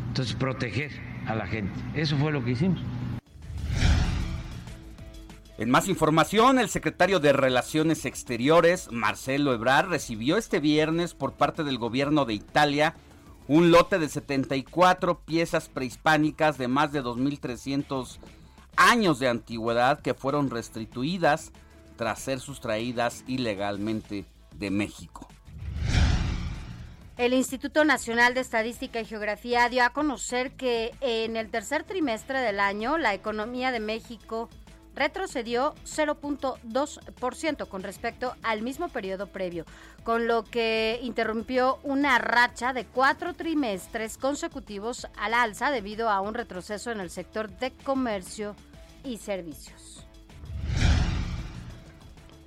Entonces, 0.09 0.35
proteger 0.35 0.93
a 1.27 1.35
la 1.35 1.47
gente. 1.47 1.73
Eso 1.95 2.17
fue 2.17 2.33
lo 2.33 2.45
que 2.45 2.53
hicimos. 2.53 2.81
En 5.57 5.71
más 5.71 5.89
información, 5.89 6.59
el 6.59 6.69
secretario 6.69 7.21
de 7.21 7.33
Relaciones 7.33 8.05
Exteriores, 8.07 8.91
Marcelo 8.91 9.55
Ebrard, 9.55 9.89
recibió 9.89 10.37
este 10.37 10.59
viernes 10.59 11.15
por 11.15 11.35
parte 11.35 11.63
del 11.63 11.79
gobierno 11.79 12.25
de 12.25 12.35
Italia 12.35 12.97
un 13.47 13.71
lote 13.71 13.99
de 13.99 14.09
74 14.09 15.21
piezas 15.21 15.69
prehispánicas 15.69 16.57
de 16.59 16.69
más 16.69 16.93
de 16.93 17.03
2.300 17.03 18.19
años 18.77 19.19
de 19.19 19.29
antigüedad 19.29 20.01
que 20.01 20.15
fueron 20.15 20.51
restituidas 20.51 21.53
tras 21.97 22.21
ser 22.21 22.41
sustraídas 22.41 23.25
ilegalmente 23.27 24.25
de 24.57 24.71
México. 24.71 25.29
El 27.17 27.33
Instituto 27.33 27.85
Nacional 27.85 28.35
de 28.35 28.41
Estadística 28.41 29.01
y 29.01 29.05
Geografía 29.05 29.69
dio 29.69 29.85
a 29.85 29.91
conocer 29.91 30.53
que 30.57 30.93
en 31.01 31.37
el 31.37 31.49
tercer 31.49 31.85
trimestre 31.85 32.41
del 32.41 32.59
año 32.59 32.99
la 32.99 33.15
economía 33.15 33.71
de 33.71 33.79
México 33.79 34.49
retrocedió 34.95 35.75
0.2% 35.85 37.69
con 37.69 37.83
respecto 37.83 38.35
al 38.43 38.63
mismo 38.63 38.89
periodo 38.89 39.27
previo, 39.27 39.65
con 40.03 40.27
lo 40.27 40.45
que 40.45 40.99
interrumpió 41.03 41.79
una 41.83 42.19
racha 42.19 42.73
de 42.73 42.85
cuatro 42.85 43.35
trimestres 43.35 44.19
consecutivos 44.19 45.07
al 45.17 45.35
alza 45.35 45.71
debido 45.71 46.11
a 46.11 46.21
un 46.21 46.35
retroceso 46.35 46.91
en 46.91 47.01
el 47.01 47.11
sector 47.11 47.51
de 47.59 47.73
comercio 47.73 48.55
y 49.03 49.19
servicios. 49.19 50.07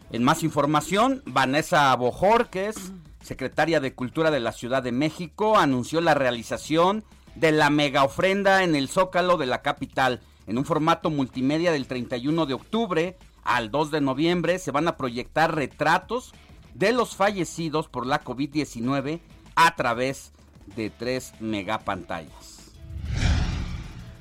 En 0.09 0.23
más 0.23 0.41
información, 0.43 1.21
Vanessa 1.25 1.93
Bojorques, 1.95 2.93
secretaria 3.21 3.81
de 3.81 3.93
Cultura 3.93 4.31
de 4.31 4.39
la 4.39 4.53
Ciudad 4.53 4.81
de 4.81 4.93
México, 4.93 5.57
anunció 5.57 5.99
la 5.99 6.13
realización 6.13 7.03
de 7.35 7.51
la 7.51 7.69
mega 7.69 8.03
ofrenda 8.03 8.63
en 8.63 8.75
el 8.75 8.87
Zócalo 8.87 9.35
de 9.37 9.47
la 9.47 9.61
capital 9.61 10.21
en 10.47 10.57
un 10.57 10.65
formato 10.65 11.09
multimedia 11.09 11.71
del 11.71 11.87
31 11.87 12.45
de 12.45 12.53
octubre 12.53 13.17
al 13.43 13.69
2 13.69 13.91
de 13.91 14.01
noviembre 14.01 14.59
se 14.59 14.71
van 14.71 14.87
a 14.87 14.97
proyectar 14.97 15.53
retratos 15.53 16.33
de 16.73 16.93
los 16.93 17.15
fallecidos 17.15 17.87
por 17.87 18.05
la 18.05 18.23
COVID-19 18.23 19.19
a 19.55 19.75
través 19.75 20.31
de 20.75 20.89
tres 20.89 21.33
megapantallas. 21.39 22.71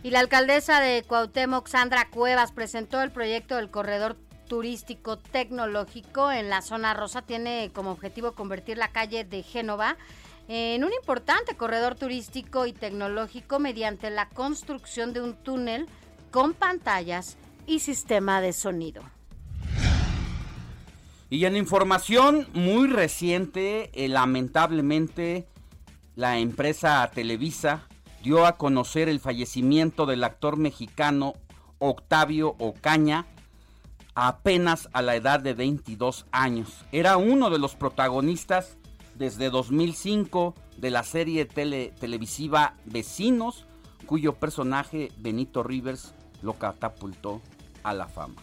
Y 0.03 0.11
la 0.11 0.21
alcaldesa 0.21 0.81
de 0.81 1.03
Cuauhtémoc, 1.03 1.67
Sandra 1.67 2.09
Cuevas, 2.11 2.53
presentó 2.53 3.03
el 3.03 3.11
proyecto 3.11 3.57
del 3.57 3.71
corredor 3.71 4.17
turístico 4.47 5.19
tecnológico 5.19 6.31
en 6.31 6.49
la 6.49 6.63
zona 6.63 6.95
rosa. 6.95 7.23
Tiene 7.23 7.71
como 7.75 7.91
objetivo 7.91 8.33
convertir 8.33 8.79
la 8.79 8.93
calle 8.93 9.25
de 9.25 9.43
Génova 9.43 9.97
en 10.47 10.85
un 10.85 10.93
importante 10.93 11.57
corredor 11.57 11.97
turístico 11.97 12.67
y 12.67 12.73
tecnológico 12.73 13.59
mediante 13.59 14.11
la 14.11 14.29
construcción 14.29 15.13
de 15.13 15.21
un 15.21 15.35
túnel 15.35 15.89
con 16.37 16.53
pantallas 16.53 17.39
y 17.67 17.79
sistema 17.79 18.43
de 18.43 18.53
sonido. 18.53 19.01
Y 21.31 21.47
en 21.47 21.57
información 21.57 22.47
muy 22.53 22.89
reciente, 22.89 23.91
eh, 23.95 24.07
lamentablemente, 24.09 25.49
la 26.15 26.39
empresa 26.39 27.11
Televisa 27.15 27.89
dio 28.23 28.45
a 28.45 28.59
conocer 28.59 29.09
el 29.09 29.19
fallecimiento 29.19 30.05
del 30.05 30.25
actor 30.25 30.59
mexicano 30.59 31.33
Octavio 31.79 32.55
Ocaña 32.59 33.25
apenas 34.15 34.91
a 34.93 35.01
la 35.01 35.17
edad 35.17 35.41
de 35.41 35.55
22 35.55 36.27
años. 36.33 36.85
Era 36.93 37.17
uno 37.17 37.49
de 37.49 37.59
los 37.59 37.77
protagonistas 37.77 38.77
desde 39.15 39.49
2005 39.49 40.55
de 40.77 40.91
la 40.91 41.03
serie 41.03 41.47
televisiva 41.47 42.75
Vecinos, 42.85 43.65
cuyo 44.05 44.35
personaje 44.35 45.11
Benito 45.17 45.63
Rivers 45.63 46.13
lo 46.47 46.55
catapultó 46.55 47.43
a 47.83 47.93
la 47.93 48.07
fama. 48.07 48.41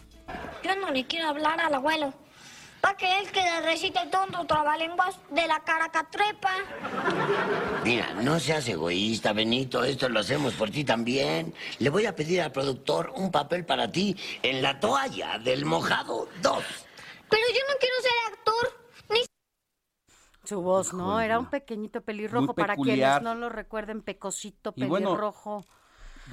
Yo 0.62 0.76
no 0.76 0.90
le 0.90 1.06
quiero 1.06 1.28
hablar 1.28 1.58
al 1.58 1.74
abuelo. 1.74 2.12
Para 2.80 2.98
que 2.98 3.18
él 3.18 3.30
que 3.32 3.40
le 3.40 3.62
recite 3.62 3.98
tonto 4.10 4.44
trabalenguas 4.44 5.18
de 5.30 5.46
la 5.46 5.60
cara 5.60 5.88
catrepa. 5.88 6.50
Mira, 7.82 8.12
no 8.12 8.38
seas 8.38 8.68
egoísta, 8.68 9.32
Benito. 9.32 9.82
Esto 9.82 10.10
lo 10.10 10.20
hacemos 10.20 10.52
por 10.52 10.70
ti 10.70 10.84
también. 10.84 11.54
Le 11.78 11.88
voy 11.88 12.04
a 12.04 12.14
pedir 12.14 12.42
al 12.42 12.52
productor 12.52 13.10
un 13.16 13.30
papel 13.30 13.64
para 13.64 13.90
ti 13.90 14.14
en 14.42 14.60
la 14.60 14.78
toalla 14.78 15.38
del 15.38 15.64
mojado 15.64 16.28
2. 16.42 16.64
Pero 17.30 17.42
yo 17.54 17.60
no 17.68 17.74
quiero 17.80 17.94
ser 18.02 18.34
actor. 18.34 18.80
Ni... 19.08 19.20
Su 20.44 20.60
voz, 20.60 20.92
¿no? 20.92 21.22
Era 21.22 21.38
un 21.38 21.48
pequeñito 21.48 22.02
pelirrojo. 22.02 22.54
Para 22.54 22.76
quienes 22.76 23.22
no 23.22 23.34
lo 23.34 23.48
recuerden, 23.48 24.02
pecosito 24.02 24.72
pelirrojo 24.72 25.64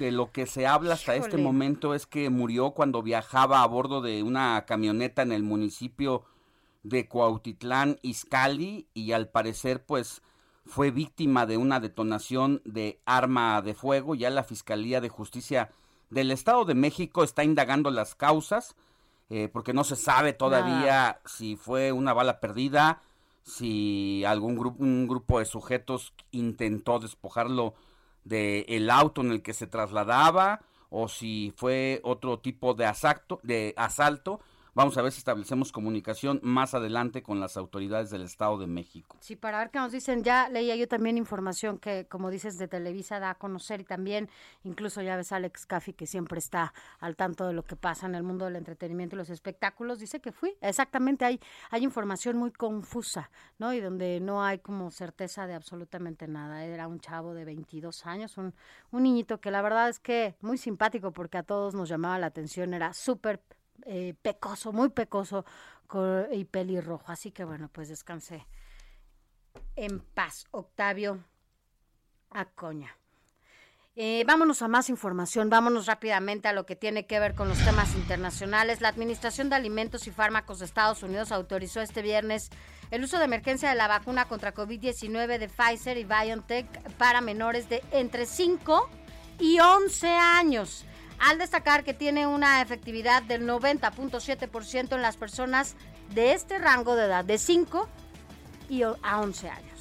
de 0.02 0.10
lo 0.10 0.32
que 0.32 0.46
se 0.46 0.66
habla 0.66 0.94
hasta 0.94 1.14
este 1.14 1.38
momento 1.38 1.94
es 1.94 2.06
que 2.06 2.28
murió 2.28 2.72
cuando 2.72 3.04
viajaba 3.04 3.62
a 3.62 3.66
bordo 3.68 4.02
de 4.02 4.24
una 4.24 4.64
camioneta 4.66 5.22
en 5.22 5.30
el 5.30 5.44
municipio 5.44 6.24
de 6.82 7.06
Cuautitlán, 7.06 8.00
Izcalli, 8.02 8.88
y 8.94 9.12
al 9.12 9.28
parecer 9.28 9.84
pues 9.86 10.20
fue 10.66 10.90
víctima 10.90 11.46
de 11.46 11.56
una 11.56 11.78
detonación 11.78 12.62
de 12.64 13.00
arma 13.04 13.62
de 13.62 13.74
fuego. 13.74 14.16
Ya 14.16 14.28
la 14.30 14.42
Fiscalía 14.42 15.00
de 15.00 15.08
Justicia 15.08 15.70
del 16.10 16.32
Estado 16.32 16.64
de 16.64 16.74
México 16.74 17.22
está 17.22 17.44
indagando 17.44 17.88
las 17.92 18.16
causas, 18.16 18.74
eh, 19.30 19.48
porque 19.52 19.72
no 19.72 19.84
se 19.84 19.94
sabe 19.94 20.32
todavía 20.32 21.20
si 21.24 21.54
fue 21.54 21.92
una 21.92 22.12
bala 22.12 22.40
perdida, 22.40 23.02
si 23.44 24.24
algún 24.24 24.56
grupo, 24.56 24.82
un 24.82 25.06
grupo 25.06 25.38
de 25.38 25.44
sujetos 25.44 26.12
intentó 26.32 26.98
despojarlo 26.98 27.74
de 28.24 28.64
el 28.68 28.90
auto 28.90 29.20
en 29.20 29.32
el 29.32 29.42
que 29.42 29.54
se 29.54 29.66
trasladaba 29.66 30.60
o 30.90 31.08
si 31.08 31.52
fue 31.56 32.00
otro 32.04 32.38
tipo 32.38 32.74
de 32.74 32.86
asalto, 32.86 33.40
de 33.42 33.74
asalto 33.76 34.40
Vamos 34.74 34.96
a 34.96 35.02
ver 35.02 35.12
si 35.12 35.18
establecemos 35.18 35.70
comunicación 35.70 36.40
más 36.42 36.72
adelante 36.72 37.22
con 37.22 37.40
las 37.40 37.58
autoridades 37.58 38.08
del 38.08 38.22
Estado 38.22 38.56
de 38.56 38.66
México. 38.66 39.18
Sí, 39.20 39.36
para 39.36 39.58
ver 39.58 39.68
qué 39.68 39.78
nos 39.78 39.92
dicen. 39.92 40.24
Ya 40.24 40.48
leía 40.48 40.74
yo 40.76 40.88
también 40.88 41.18
información 41.18 41.76
que, 41.76 42.06
como 42.08 42.30
dices, 42.30 42.56
de 42.56 42.68
Televisa 42.68 43.20
da 43.20 43.28
a 43.28 43.34
conocer 43.34 43.82
y 43.82 43.84
también, 43.84 44.30
incluso 44.64 45.02
ya 45.02 45.14
ves 45.16 45.30
Alex 45.30 45.66
Caffi, 45.66 45.92
que 45.92 46.06
siempre 46.06 46.38
está 46.38 46.72
al 47.00 47.16
tanto 47.16 47.46
de 47.46 47.52
lo 47.52 47.64
que 47.64 47.76
pasa 47.76 48.06
en 48.06 48.14
el 48.14 48.22
mundo 48.22 48.46
del 48.46 48.56
entretenimiento 48.56 49.14
y 49.14 49.18
los 49.18 49.28
espectáculos, 49.28 49.98
dice 49.98 50.20
que 50.22 50.32
fui. 50.32 50.56
Exactamente, 50.62 51.26
hay, 51.26 51.38
hay 51.70 51.84
información 51.84 52.38
muy 52.38 52.50
confusa, 52.50 53.30
¿no? 53.58 53.74
Y 53.74 53.80
donde 53.80 54.20
no 54.20 54.42
hay 54.42 54.60
como 54.60 54.90
certeza 54.90 55.46
de 55.46 55.52
absolutamente 55.52 56.28
nada. 56.28 56.64
Era 56.64 56.88
un 56.88 56.98
chavo 56.98 57.34
de 57.34 57.44
22 57.44 58.06
años, 58.06 58.38
un, 58.38 58.54
un 58.90 59.02
niñito 59.02 59.38
que 59.38 59.50
la 59.50 59.60
verdad 59.60 59.90
es 59.90 59.98
que 59.98 60.34
muy 60.40 60.56
simpático 60.56 61.12
porque 61.12 61.36
a 61.36 61.42
todos 61.42 61.74
nos 61.74 61.90
llamaba 61.90 62.18
la 62.18 62.28
atención, 62.28 62.72
era 62.72 62.94
súper 62.94 63.42
eh, 63.86 64.14
pecoso, 64.22 64.72
muy 64.72 64.90
pecoso 64.90 65.44
y 66.32 66.44
pelirrojo. 66.44 67.04
Así 67.12 67.32
que 67.32 67.44
bueno, 67.44 67.68
pues 67.70 67.88
descanse 67.88 68.46
en 69.76 70.00
paz, 70.00 70.46
Octavio 70.50 71.24
Acoña. 72.30 72.96
Eh, 73.94 74.24
vámonos 74.26 74.62
a 74.62 74.68
más 74.68 74.88
información, 74.88 75.50
vámonos 75.50 75.84
rápidamente 75.84 76.48
a 76.48 76.54
lo 76.54 76.64
que 76.64 76.76
tiene 76.76 77.06
que 77.06 77.20
ver 77.20 77.34
con 77.34 77.50
los 77.50 77.62
temas 77.62 77.94
internacionales. 77.94 78.80
La 78.80 78.88
Administración 78.88 79.50
de 79.50 79.56
Alimentos 79.56 80.06
y 80.06 80.10
Fármacos 80.10 80.60
de 80.60 80.64
Estados 80.64 81.02
Unidos 81.02 81.30
autorizó 81.30 81.82
este 81.82 82.00
viernes 82.00 82.48
el 82.90 83.04
uso 83.04 83.18
de 83.18 83.26
emergencia 83.26 83.68
de 83.68 83.74
la 83.74 83.88
vacuna 83.88 84.28
contra 84.28 84.54
COVID-19 84.54 85.38
de 85.38 85.48
Pfizer 85.48 85.98
y 85.98 86.04
BioNTech 86.04 86.96
para 86.96 87.20
menores 87.20 87.68
de 87.68 87.82
entre 87.90 88.24
5 88.24 88.88
y 89.38 89.60
11 89.60 90.08
años 90.08 90.86
al 91.18 91.38
destacar 91.38 91.84
que 91.84 91.94
tiene 91.94 92.26
una 92.26 92.62
efectividad 92.62 93.22
del 93.22 93.46
90.7% 93.46 94.94
en 94.94 95.02
las 95.02 95.16
personas 95.16 95.76
de 96.14 96.32
este 96.32 96.58
rango 96.58 96.96
de 96.96 97.04
edad, 97.04 97.24
de 97.24 97.38
5 97.38 97.88
y 98.68 98.82
a 98.82 99.20
11 99.20 99.50
años. 99.50 99.72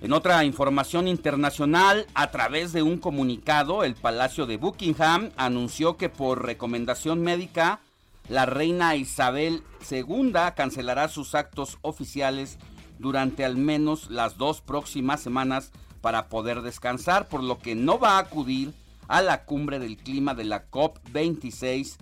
En 0.00 0.12
otra 0.12 0.44
información 0.44 1.08
internacional, 1.08 2.06
a 2.14 2.30
través 2.30 2.72
de 2.72 2.82
un 2.82 2.98
comunicado, 2.98 3.82
el 3.82 3.94
Palacio 3.94 4.46
de 4.46 4.56
Buckingham 4.56 5.30
anunció 5.36 5.96
que 5.96 6.08
por 6.08 6.44
recomendación 6.44 7.20
médica, 7.22 7.80
la 8.28 8.46
reina 8.46 8.94
Isabel 8.94 9.64
II 9.90 10.32
cancelará 10.54 11.08
sus 11.08 11.34
actos 11.34 11.78
oficiales 11.82 12.58
durante 12.98 13.44
al 13.44 13.56
menos 13.56 14.08
las 14.08 14.36
dos 14.36 14.60
próximas 14.60 15.20
semanas 15.20 15.72
para 16.00 16.28
poder 16.28 16.62
descansar, 16.62 17.26
por 17.26 17.42
lo 17.42 17.58
que 17.58 17.74
no 17.74 17.98
va 17.98 18.16
a 18.16 18.20
acudir 18.20 18.72
a 19.08 19.22
la 19.22 19.44
cumbre 19.44 19.78
del 19.78 19.96
clima 19.96 20.34
de 20.34 20.44
la 20.44 20.70
COP26 20.70 21.96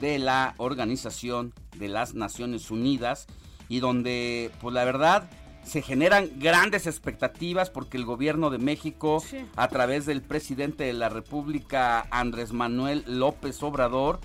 de 0.00 0.18
la 0.18 0.54
Organización 0.56 1.52
de 1.76 1.88
las 1.88 2.14
Naciones 2.14 2.70
Unidas 2.70 3.26
y 3.68 3.80
donde, 3.80 4.50
pues 4.60 4.74
la 4.74 4.84
verdad, 4.84 5.28
se 5.64 5.82
generan 5.82 6.28
grandes 6.38 6.86
expectativas 6.86 7.70
porque 7.70 7.96
el 7.96 8.04
gobierno 8.04 8.50
de 8.50 8.58
México, 8.58 9.22
Sí. 9.28 9.38
a 9.56 9.68
través 9.68 10.06
del 10.06 10.22
presidente 10.22 10.84
de 10.84 10.92
la 10.92 11.08
República, 11.08 12.06
Andrés 12.10 12.52
Manuel 12.52 13.04
López 13.06 13.62
Obrador, 13.62 14.18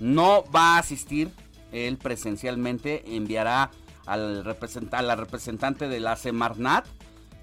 no 0.00 0.44
va 0.54 0.76
a 0.76 0.78
asistir 0.78 1.30
él 1.72 1.96
presencialmente, 1.98 3.04
enviará 3.16 3.70
al 4.06 4.44
representa- 4.44 4.98
a 4.98 5.02
la 5.02 5.14
representante 5.14 5.86
de 5.88 6.00
la 6.00 6.16
Semarnat, 6.16 6.86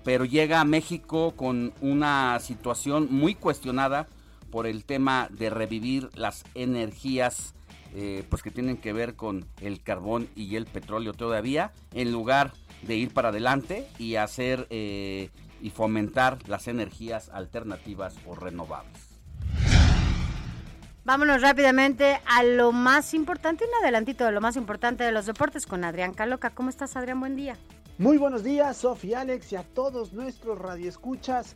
pero 0.03 0.25
llega 0.25 0.59
a 0.59 0.65
México 0.65 1.33
con 1.37 1.73
una 1.81 2.37
situación 2.39 3.07
muy 3.11 3.35
cuestionada 3.35 4.07
por 4.51 4.67
el 4.67 4.85
tema 4.85 5.27
de 5.31 5.49
revivir 5.49 6.09
las 6.15 6.43
energías 6.55 7.53
eh, 7.95 8.25
pues 8.29 8.43
que 8.43 8.51
tienen 8.51 8.77
que 8.77 8.93
ver 8.93 9.15
con 9.15 9.45
el 9.61 9.81
carbón 9.81 10.29
y 10.35 10.55
el 10.55 10.65
petróleo 10.65 11.13
todavía, 11.13 11.71
en 11.93 12.11
lugar 12.11 12.53
de 12.83 12.95
ir 12.95 13.13
para 13.13 13.29
adelante 13.29 13.87
y 13.97 14.15
hacer 14.15 14.67
eh, 14.69 15.29
y 15.61 15.69
fomentar 15.69 16.37
las 16.47 16.67
energías 16.67 17.29
alternativas 17.29 18.15
o 18.27 18.35
renovables. 18.35 19.07
Vámonos 21.05 21.41
rápidamente 21.41 22.19
a 22.25 22.43
lo 22.43 22.73
más 22.73 23.13
importante, 23.13 23.63
un 23.63 23.73
adelantito 23.81 24.25
de 24.25 24.33
lo 24.33 24.41
más 24.41 24.57
importante 24.57 25.05
de 25.05 25.13
los 25.13 25.25
deportes 25.25 25.65
con 25.65 25.85
Adrián 25.85 26.13
Caloca. 26.13 26.49
¿Cómo 26.49 26.69
estás, 26.69 26.97
Adrián? 26.97 27.21
Buen 27.21 27.37
día. 27.37 27.55
Muy 27.97 28.17
buenos 28.17 28.43
días, 28.43 28.75
Sofía, 28.77 29.21
Alex 29.21 29.53
y 29.53 29.55
a 29.55 29.63
todos 29.63 30.11
nuestros 30.11 30.59
radioescuchas. 30.59 31.55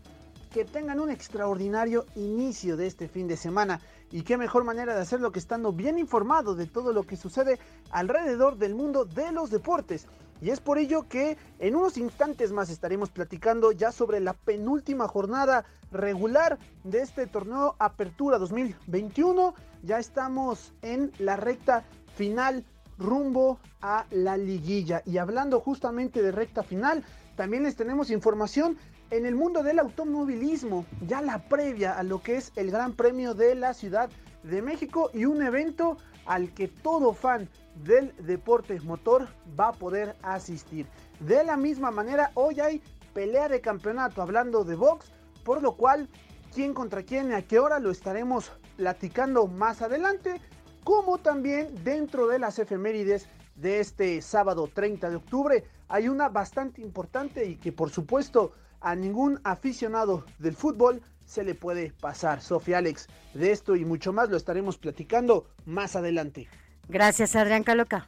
Que 0.51 0.65
tengan 0.65 0.99
un 0.99 1.09
extraordinario 1.09 2.05
inicio 2.15 2.75
de 2.75 2.85
este 2.85 3.07
fin 3.07 3.27
de 3.27 3.37
semana. 3.37 3.79
Y 4.11 4.23
qué 4.23 4.37
mejor 4.37 4.65
manera 4.65 4.93
de 4.93 5.01
hacerlo 5.01 5.31
que 5.31 5.39
estando 5.39 5.71
bien 5.71 5.97
informado 5.97 6.55
de 6.55 6.67
todo 6.67 6.91
lo 6.91 7.03
que 7.03 7.15
sucede 7.15 7.57
alrededor 7.89 8.57
del 8.57 8.75
mundo 8.75 9.05
de 9.05 9.31
los 9.31 9.49
deportes. 9.49 10.07
Y 10.41 10.49
es 10.49 10.59
por 10.59 10.77
ello 10.77 11.07
que 11.07 11.37
en 11.59 11.75
unos 11.75 11.97
instantes 11.97 12.51
más 12.51 12.69
estaremos 12.69 13.11
platicando 13.11 13.71
ya 13.71 13.93
sobre 13.93 14.19
la 14.19 14.33
penúltima 14.33 15.07
jornada 15.07 15.63
regular 15.91 16.59
de 16.83 17.01
este 17.01 17.27
torneo 17.27 17.75
Apertura 17.79 18.37
2021. 18.37 19.53
Ya 19.83 19.99
estamos 19.99 20.73
en 20.81 21.13
la 21.19 21.37
recta 21.37 21.85
final 22.17 22.65
rumbo 22.97 23.59
a 23.81 24.05
la 24.11 24.35
liguilla. 24.35 25.01
Y 25.05 25.17
hablando 25.17 25.61
justamente 25.61 26.21
de 26.21 26.31
recta 26.31 26.63
final, 26.63 27.05
también 27.37 27.63
les 27.63 27.75
tenemos 27.75 28.09
información 28.09 28.77
en 29.11 29.25
el 29.25 29.35
mundo 29.35 29.61
del 29.61 29.79
automovilismo, 29.79 30.85
ya 31.05 31.21
la 31.21 31.37
previa 31.49 31.97
a 31.97 32.03
lo 32.03 32.23
que 32.23 32.37
es 32.37 32.51
el 32.55 32.71
Gran 32.71 32.93
Premio 32.93 33.33
de 33.33 33.55
la 33.55 33.73
Ciudad 33.73 34.09
de 34.43 34.61
México 34.61 35.11
y 35.13 35.25
un 35.25 35.43
evento 35.43 35.97
al 36.25 36.53
que 36.53 36.69
todo 36.69 37.13
fan 37.13 37.49
del 37.83 38.15
deporte 38.25 38.79
motor 38.79 39.27
va 39.59 39.69
a 39.69 39.73
poder 39.73 40.15
asistir. 40.23 40.87
De 41.19 41.43
la 41.43 41.57
misma 41.57 41.91
manera, 41.91 42.31
hoy 42.35 42.61
hay 42.61 42.81
pelea 43.13 43.49
de 43.49 43.59
campeonato 43.59 44.21
hablando 44.21 44.63
de 44.63 44.75
box, 44.75 45.11
por 45.43 45.61
lo 45.61 45.73
cual 45.73 46.07
quién 46.53 46.73
contra 46.73 47.03
quién 47.03 47.31
y 47.31 47.33
a 47.33 47.45
qué 47.45 47.59
hora 47.59 47.79
lo 47.79 47.91
estaremos 47.91 48.51
platicando 48.77 49.45
más 49.47 49.81
adelante, 49.81 50.39
como 50.85 51.17
también 51.17 51.75
dentro 51.83 52.27
de 52.27 52.39
las 52.39 52.59
efemérides 52.59 53.27
de 53.55 53.81
este 53.81 54.21
sábado 54.21 54.69
30 54.73 55.09
de 55.09 55.15
octubre 55.17 55.63
hay 55.87 56.07
una 56.07 56.29
bastante 56.29 56.81
importante 56.81 57.45
y 57.45 57.57
que 57.57 57.73
por 57.73 57.89
supuesto 57.89 58.53
a 58.81 58.95
ningún 58.95 59.39
aficionado 59.43 60.25
del 60.39 60.55
fútbol 60.55 61.01
se 61.25 61.43
le 61.43 61.55
puede 61.55 61.93
pasar. 61.93 62.41
Sofía 62.41 62.79
Alex, 62.79 63.07
de 63.33 63.51
esto 63.51 63.75
y 63.75 63.85
mucho 63.85 64.11
más 64.11 64.29
lo 64.29 64.37
estaremos 64.37 64.77
platicando 64.77 65.47
más 65.65 65.95
adelante. 65.95 66.49
Gracias, 66.89 67.35
Adrián 67.35 67.63
Caloca. 67.63 68.05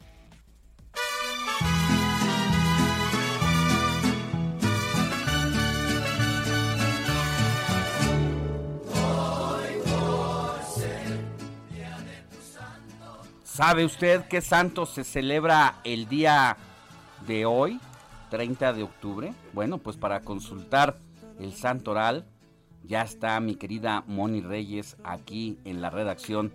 ¿Sabe 13.44 13.86
usted 13.86 14.26
qué 14.28 14.42
santo 14.42 14.88
se 14.88 15.04
celebra 15.04 15.76
el 15.84 16.10
día 16.10 16.58
de 17.28 17.46
hoy, 17.46 17.80
30 18.34 18.74
de 18.74 18.82
octubre? 18.82 19.32
Bueno, 19.54 19.78
pues 19.78 19.96
para 19.96 20.22
consultar 20.22 20.96
el 21.40 21.54
santo 21.54 21.92
oral 21.92 22.26
ya 22.84 23.04
está 23.04 23.40
mi 23.40 23.54
querida 23.54 24.04
Moni 24.08 24.42
Reyes 24.42 24.98
aquí 25.04 25.60
en 25.66 25.82
la 25.82 25.92
redacción 25.92 26.52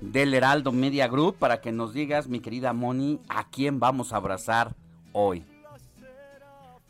del 0.00 0.34
Heraldo 0.34 0.72
Media 0.72 1.06
Group 1.06 1.36
para 1.38 1.60
que 1.60 1.70
nos 1.70 1.94
digas, 1.94 2.26
mi 2.26 2.40
querida 2.40 2.72
Moni, 2.72 3.20
a 3.28 3.48
quién 3.50 3.78
vamos 3.78 4.12
a 4.12 4.16
abrazar 4.16 4.72
hoy. 5.12 5.44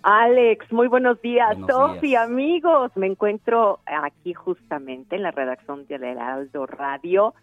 Alex, 0.02 0.72
muy 0.72 0.88
buenos 0.88 1.20
días. 1.20 1.50
Buenos 1.50 1.70
Sofi, 1.70 2.06
días. 2.06 2.24
amigos, 2.26 2.90
me 2.94 3.08
encuentro 3.08 3.80
aquí 3.84 4.32
justamente 4.32 5.14
en 5.14 5.24
la 5.24 5.32
redacción 5.32 5.86
del 5.88 6.04
Heraldo 6.04 6.64
Radio 6.64 7.34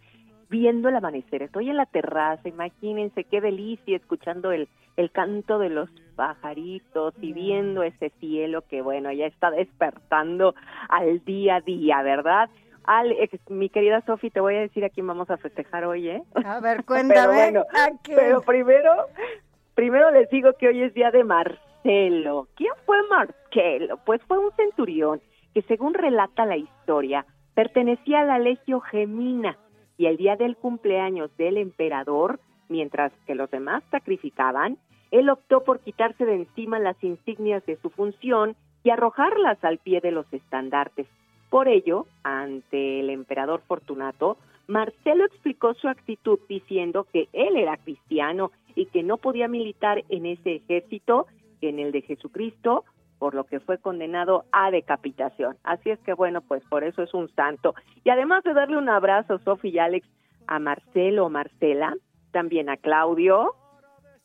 viendo 0.49 0.89
el 0.89 0.95
amanecer. 0.95 1.43
Estoy 1.43 1.69
en 1.69 1.77
la 1.77 1.85
terraza, 1.85 2.49
imagínense 2.49 3.25
qué 3.25 3.41
delicia 3.41 3.95
escuchando 3.95 4.51
el, 4.51 4.67
el 4.97 5.11
canto 5.11 5.59
de 5.59 5.69
los 5.69 5.89
pajaritos 6.19 7.13
y 7.21 7.31
viendo 7.31 7.81
ese 7.81 8.09
cielo 8.19 8.61
que, 8.69 8.81
bueno, 8.81 9.09
ya 9.13 9.25
está 9.25 9.51
despertando 9.51 10.53
al 10.89 11.23
día 11.23 11.55
a 11.55 11.61
día, 11.61 12.01
¿verdad? 12.01 12.49
Alex, 12.83 13.39
mi 13.49 13.69
querida 13.69 14.01
Sofi, 14.01 14.29
te 14.29 14.41
voy 14.41 14.55
a 14.55 14.59
decir 14.59 14.83
a 14.83 14.89
quién 14.89 15.07
vamos 15.07 15.29
a 15.29 15.37
festejar 15.37 15.85
hoy, 15.85 16.09
¿eh? 16.09 16.21
A 16.43 16.59
ver, 16.59 16.83
Pero 16.83 16.85
cuéntame. 16.85 17.33
bueno, 17.33 17.61
¿a 17.73 17.87
qué? 18.03 18.15
pero 18.17 18.41
primero, 18.41 18.91
primero 19.75 20.11
les 20.11 20.29
digo 20.29 20.51
que 20.59 20.67
hoy 20.67 20.83
es 20.83 20.93
día 20.93 21.09
de 21.09 21.23
Marcelo. 21.23 22.49
¿Quién 22.57 22.73
fue 22.85 22.97
Marcelo? 23.09 24.01
Pues 24.05 24.21
fue 24.23 24.39
un 24.39 24.51
centurión 24.57 25.21
que 25.53 25.61
según 25.61 25.93
relata 25.93 26.45
la 26.45 26.57
historia, 26.57 27.25
pertenecía 27.53 28.19
a 28.19 28.25
la 28.25 28.39
Legio 28.39 28.81
Gemina 28.81 29.57
y 29.97 30.07
el 30.07 30.17
día 30.17 30.35
del 30.35 30.57
cumpleaños 30.57 31.31
del 31.37 31.55
emperador, 31.55 32.41
mientras 32.67 33.13
que 33.25 33.35
los 33.35 33.49
demás 33.49 33.83
sacrificaban, 33.89 34.77
él 35.11 35.29
optó 35.29 35.63
por 35.63 35.79
quitarse 35.79 36.25
de 36.25 36.35
encima 36.35 36.79
las 36.79 37.01
insignias 37.03 37.65
de 37.65 37.77
su 37.77 37.89
función 37.89 38.55
y 38.83 38.89
arrojarlas 38.89 39.63
al 39.63 39.77
pie 39.79 40.01
de 40.01 40.11
los 40.11 40.31
estandartes. 40.31 41.07
Por 41.49 41.67
ello, 41.67 42.05
ante 42.23 42.99
el 42.99 43.09
emperador 43.09 43.61
Fortunato, 43.67 44.37
Marcelo 44.67 45.25
explicó 45.25 45.73
su 45.73 45.87
actitud 45.87 46.39
diciendo 46.47 47.07
que 47.11 47.27
él 47.33 47.57
era 47.57 47.77
cristiano 47.77 48.51
y 48.75 48.85
que 48.85 49.01
no 49.01 49.17
podía 49.17 49.47
militar 49.47 50.03
en 50.09 50.27
ese 50.27 50.55
ejército, 50.55 51.25
en 51.61 51.79
el 51.79 51.91
de 51.91 52.03
Jesucristo, 52.03 52.85
por 53.17 53.33
lo 53.33 53.45
que 53.45 53.59
fue 53.59 53.79
condenado 53.79 54.45
a 54.51 54.69
decapitación. 54.71 55.57
Así 55.63 55.89
es 55.89 55.99
que 55.99 56.13
bueno, 56.13 56.41
pues 56.41 56.63
por 56.69 56.83
eso 56.83 57.01
es 57.01 57.13
un 57.13 57.29
santo. 57.29 57.73
Y 58.03 58.11
además 58.11 58.43
de 58.43 58.53
darle 58.53 58.77
un 58.77 58.89
abrazo, 58.89 59.39
Sofi 59.39 59.69
y 59.69 59.79
Alex, 59.79 60.07
a 60.47 60.59
Marcelo 60.59 61.29
Marcela, 61.29 61.95
también 62.31 62.69
a 62.69 62.77
Claudio, 62.77 63.55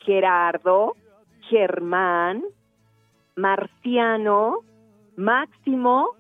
Gerardo, 0.05 0.95
Germán, 1.51 2.43
Marciano, 3.37 4.59
Máximo, 5.17 6.11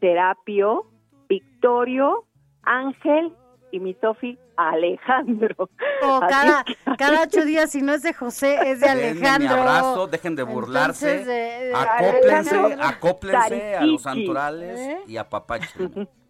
Terapio, 0.00 0.86
Victorio, 1.28 2.24
Ángel 2.62 3.32
y 3.72 3.80
mi 3.80 3.94
Sofi, 3.94 4.38
Alejandro. 4.56 5.68
Oh, 6.02 6.20
cada, 6.28 6.62
que- 6.64 6.76
cada 6.96 7.22
ocho 7.22 7.44
días, 7.44 7.70
si 7.70 7.82
no 7.82 7.92
es 7.94 8.02
de 8.02 8.12
José, 8.12 8.70
es 8.70 8.80
de 8.80 8.86
Denme 8.88 9.08
Alejandro. 9.28 9.54
abrazo, 9.62 10.06
dejen 10.06 10.36
de 10.36 10.42
burlarse, 10.44 11.10
Entonces, 11.10 11.26
de- 11.26 11.74
acóplense, 11.74 12.56
Alejandro 12.56 12.84
acóplense 12.86 13.76
a 13.76 13.84
los 13.86 14.02
Tariqui. 14.02 14.26
santorales 14.26 14.78
¿Eh? 14.78 14.98
y 15.08 15.16
a 15.16 15.28
Papachi. 15.28 15.66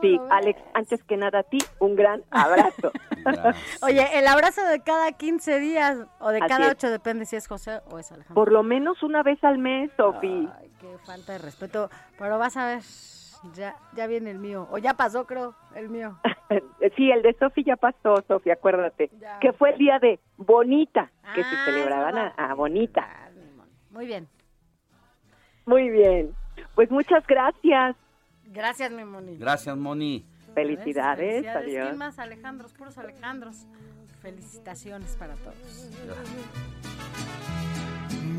Sí, 0.00 0.20
Alex, 0.30 0.60
antes 0.74 1.02
que 1.04 1.16
nada 1.16 1.40
a 1.40 1.42
ti, 1.42 1.58
un 1.78 1.96
gran 1.96 2.22
abrazo. 2.30 2.92
Oye, 3.82 4.18
el 4.18 4.26
abrazo 4.26 4.62
de 4.66 4.80
cada 4.80 5.12
15 5.12 5.58
días 5.58 5.98
o 6.20 6.30
de 6.30 6.38
Así 6.38 6.48
cada 6.48 6.66
es. 6.66 6.72
8 6.72 6.90
depende 6.90 7.24
si 7.26 7.36
es 7.36 7.46
José 7.48 7.80
o 7.90 7.98
es 7.98 8.10
Alejandro. 8.12 8.34
Por 8.34 8.52
lo 8.52 8.62
menos 8.62 9.02
una 9.02 9.22
vez 9.22 9.42
al 9.44 9.58
mes, 9.58 9.90
Sofi. 9.96 10.48
Ay, 10.60 10.70
qué 10.80 10.96
falta 11.04 11.32
de 11.32 11.38
respeto. 11.38 11.90
Pero 12.18 12.38
vas 12.38 12.56
a 12.56 12.66
ver, 12.66 12.82
ya, 13.54 13.76
ya 13.94 14.06
viene 14.06 14.30
el 14.30 14.38
mío. 14.38 14.66
O 14.70 14.78
ya 14.78 14.94
pasó, 14.94 15.26
creo, 15.26 15.54
el 15.74 15.88
mío. 15.88 16.18
Sí, 16.96 17.10
el 17.10 17.22
de 17.22 17.34
Sofi 17.40 17.64
ya 17.64 17.74
pasó, 17.74 18.22
Sofi, 18.28 18.50
acuérdate. 18.50 19.10
Que 19.40 19.52
fue 19.52 19.70
el 19.70 19.78
día 19.78 19.98
de 19.98 20.20
Bonita, 20.36 21.10
que 21.34 21.40
Ah, 21.40 21.50
se 21.50 21.64
celebraban 21.64 22.16
a, 22.16 22.28
a 22.38 22.54
Bonita. 22.54 23.04
Muy 23.90 24.06
bien. 24.06 24.28
Muy 25.64 25.88
bien. 25.90 26.36
Pues 26.76 26.88
muchas 26.92 27.26
gracias. 27.26 27.96
Gracias, 28.56 28.90
mi 28.90 29.04
Moni. 29.04 29.36
Gracias, 29.36 29.76
Moni. 29.76 30.24
Felicidades, 30.54 31.42
Felicidades. 31.42 31.66
adiós. 31.66 31.86
¿Quién 31.88 31.98
más 31.98 32.18
Alejandros? 32.18 32.72
Puros 32.72 32.96
Alejandros. 32.96 33.66
Felicitaciones 34.22 35.14
para 35.16 35.34
todos. 35.34 35.90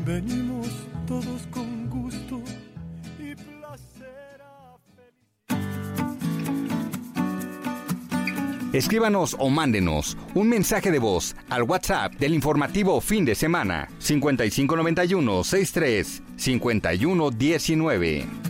Venimos 0.04 0.66
todos 1.06 1.46
con 1.52 1.88
gusto 1.88 2.42
y 3.20 3.36
placer. 3.36 4.18
Escríbanos 8.72 9.34
o 9.38 9.48
mándenos 9.48 10.16
un 10.34 10.48
mensaje 10.48 10.90
de 10.90 10.98
voz 10.98 11.34
al 11.48 11.62
WhatsApp 11.62 12.14
del 12.16 12.34
informativo 12.34 13.00
fin 13.00 13.24
de 13.24 13.34
semana 13.34 13.88
5591 13.98 15.44
63 15.44 16.22
5119. 16.36 18.47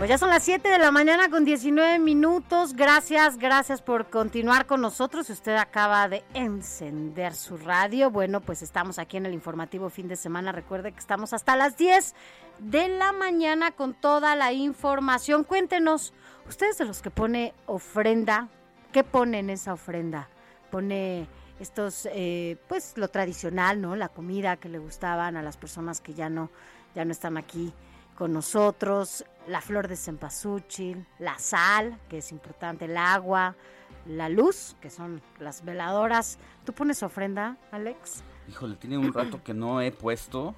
Pues 0.00 0.08
ya 0.08 0.16
son 0.16 0.30
las 0.30 0.44
7 0.44 0.66
de 0.66 0.78
la 0.78 0.90
mañana 0.90 1.28
con 1.28 1.44
19 1.44 1.98
minutos. 1.98 2.72
Gracias, 2.72 3.36
gracias 3.36 3.82
por 3.82 4.08
continuar 4.08 4.64
con 4.64 4.80
nosotros. 4.80 5.26
Si 5.26 5.34
usted 5.34 5.54
acaba 5.56 6.08
de 6.08 6.24
encender 6.32 7.34
su 7.34 7.58
radio, 7.58 8.10
bueno, 8.10 8.40
pues 8.40 8.62
estamos 8.62 8.98
aquí 8.98 9.18
en 9.18 9.26
el 9.26 9.34
informativo 9.34 9.90
fin 9.90 10.08
de 10.08 10.16
semana. 10.16 10.52
Recuerde 10.52 10.92
que 10.92 11.00
estamos 11.00 11.34
hasta 11.34 11.54
las 11.54 11.76
10 11.76 12.14
de 12.60 12.88
la 12.88 13.12
mañana 13.12 13.72
con 13.72 13.92
toda 13.92 14.36
la 14.36 14.54
información. 14.54 15.44
Cuéntenos, 15.44 16.14
ustedes 16.48 16.78
de 16.78 16.86
los 16.86 17.02
que 17.02 17.10
pone 17.10 17.52
ofrenda, 17.66 18.48
¿qué 18.92 19.04
pone 19.04 19.40
en 19.40 19.50
esa 19.50 19.74
ofrenda? 19.74 20.30
Pone 20.70 21.26
estos, 21.58 22.08
eh, 22.10 22.56
pues 22.68 22.94
lo 22.96 23.08
tradicional, 23.08 23.82
¿no? 23.82 23.96
La 23.96 24.08
comida 24.08 24.56
que 24.56 24.70
le 24.70 24.78
gustaban 24.78 25.36
a 25.36 25.42
las 25.42 25.58
personas 25.58 26.00
que 26.00 26.14
ya 26.14 26.30
no, 26.30 26.48
ya 26.94 27.04
no 27.04 27.12
están 27.12 27.36
aquí 27.36 27.74
con 28.20 28.34
nosotros, 28.34 29.24
la 29.46 29.62
flor 29.62 29.88
de 29.88 29.96
cempasúchil, 29.96 31.06
la 31.18 31.38
sal, 31.38 31.98
que 32.10 32.18
es 32.18 32.32
importante, 32.32 32.84
el 32.84 32.98
agua, 32.98 33.56
la 34.04 34.28
luz, 34.28 34.76
que 34.82 34.90
son 34.90 35.22
las 35.38 35.64
veladoras. 35.64 36.38
¿Tú 36.66 36.74
pones 36.74 37.02
ofrenda, 37.02 37.56
Alex? 37.70 38.22
Híjole, 38.46 38.76
tiene 38.76 38.98
un 38.98 39.14
rato 39.14 39.42
que 39.42 39.54
no 39.54 39.80
he 39.80 39.90
puesto, 39.90 40.54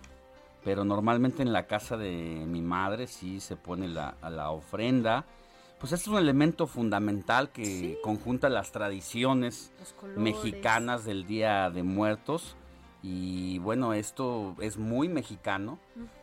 pero 0.65 0.85
normalmente 0.85 1.45
en 1.45 1.53
la 1.53 1.69
casa 1.69 1.97
de 1.97 2.11
mi 2.49 2.63
madre 2.63 3.07
sí 3.07 3.39
se 3.39 3.55
pone 3.55 3.87
la, 3.87 4.17
la 4.29 4.51
ofrenda. 4.51 5.25
Pues 5.79 5.93
es 5.93 6.09
un 6.09 6.19
elemento 6.19 6.67
fundamental 6.67 7.53
que 7.53 8.01
conjunta 8.03 8.49
las 8.49 8.73
tradiciones 8.73 9.73
mexicanas 10.17 11.05
del 11.05 11.27
Día 11.27 11.71
de 11.71 11.85
Muertos 11.85 12.57
y 13.03 13.59
bueno, 13.59 13.95
esto 13.95 14.55
es 14.61 14.77
muy 14.77 15.09
mexicano 15.09 15.79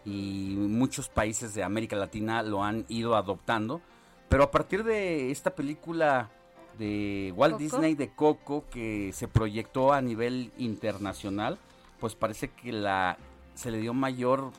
y 0.05 0.55
muchos 0.57 1.09
países 1.09 1.53
de 1.53 1.63
América 1.63 1.97
Latina 1.97 2.41
lo 2.41 2.63
han 2.63 2.85
ido 2.87 3.15
adoptando. 3.15 3.81
Pero 4.29 4.43
a 4.43 4.51
partir 4.51 4.83
de 4.83 5.31
esta 5.31 5.55
película 5.55 6.29
de 6.77 7.33
Walt 7.35 7.57
Disney 7.57 7.95
de 7.95 8.13
Coco 8.13 8.63
que 8.69 9.11
se 9.13 9.27
proyectó 9.27 9.91
a 9.91 10.01
nivel 10.01 10.53
internacional, 10.57 11.57
pues 11.99 12.15
parece 12.15 12.49
que 12.49 12.71
la 12.71 13.17
se 13.55 13.71
le 13.71 13.79
dio 13.79 13.93
mayor 13.93 14.51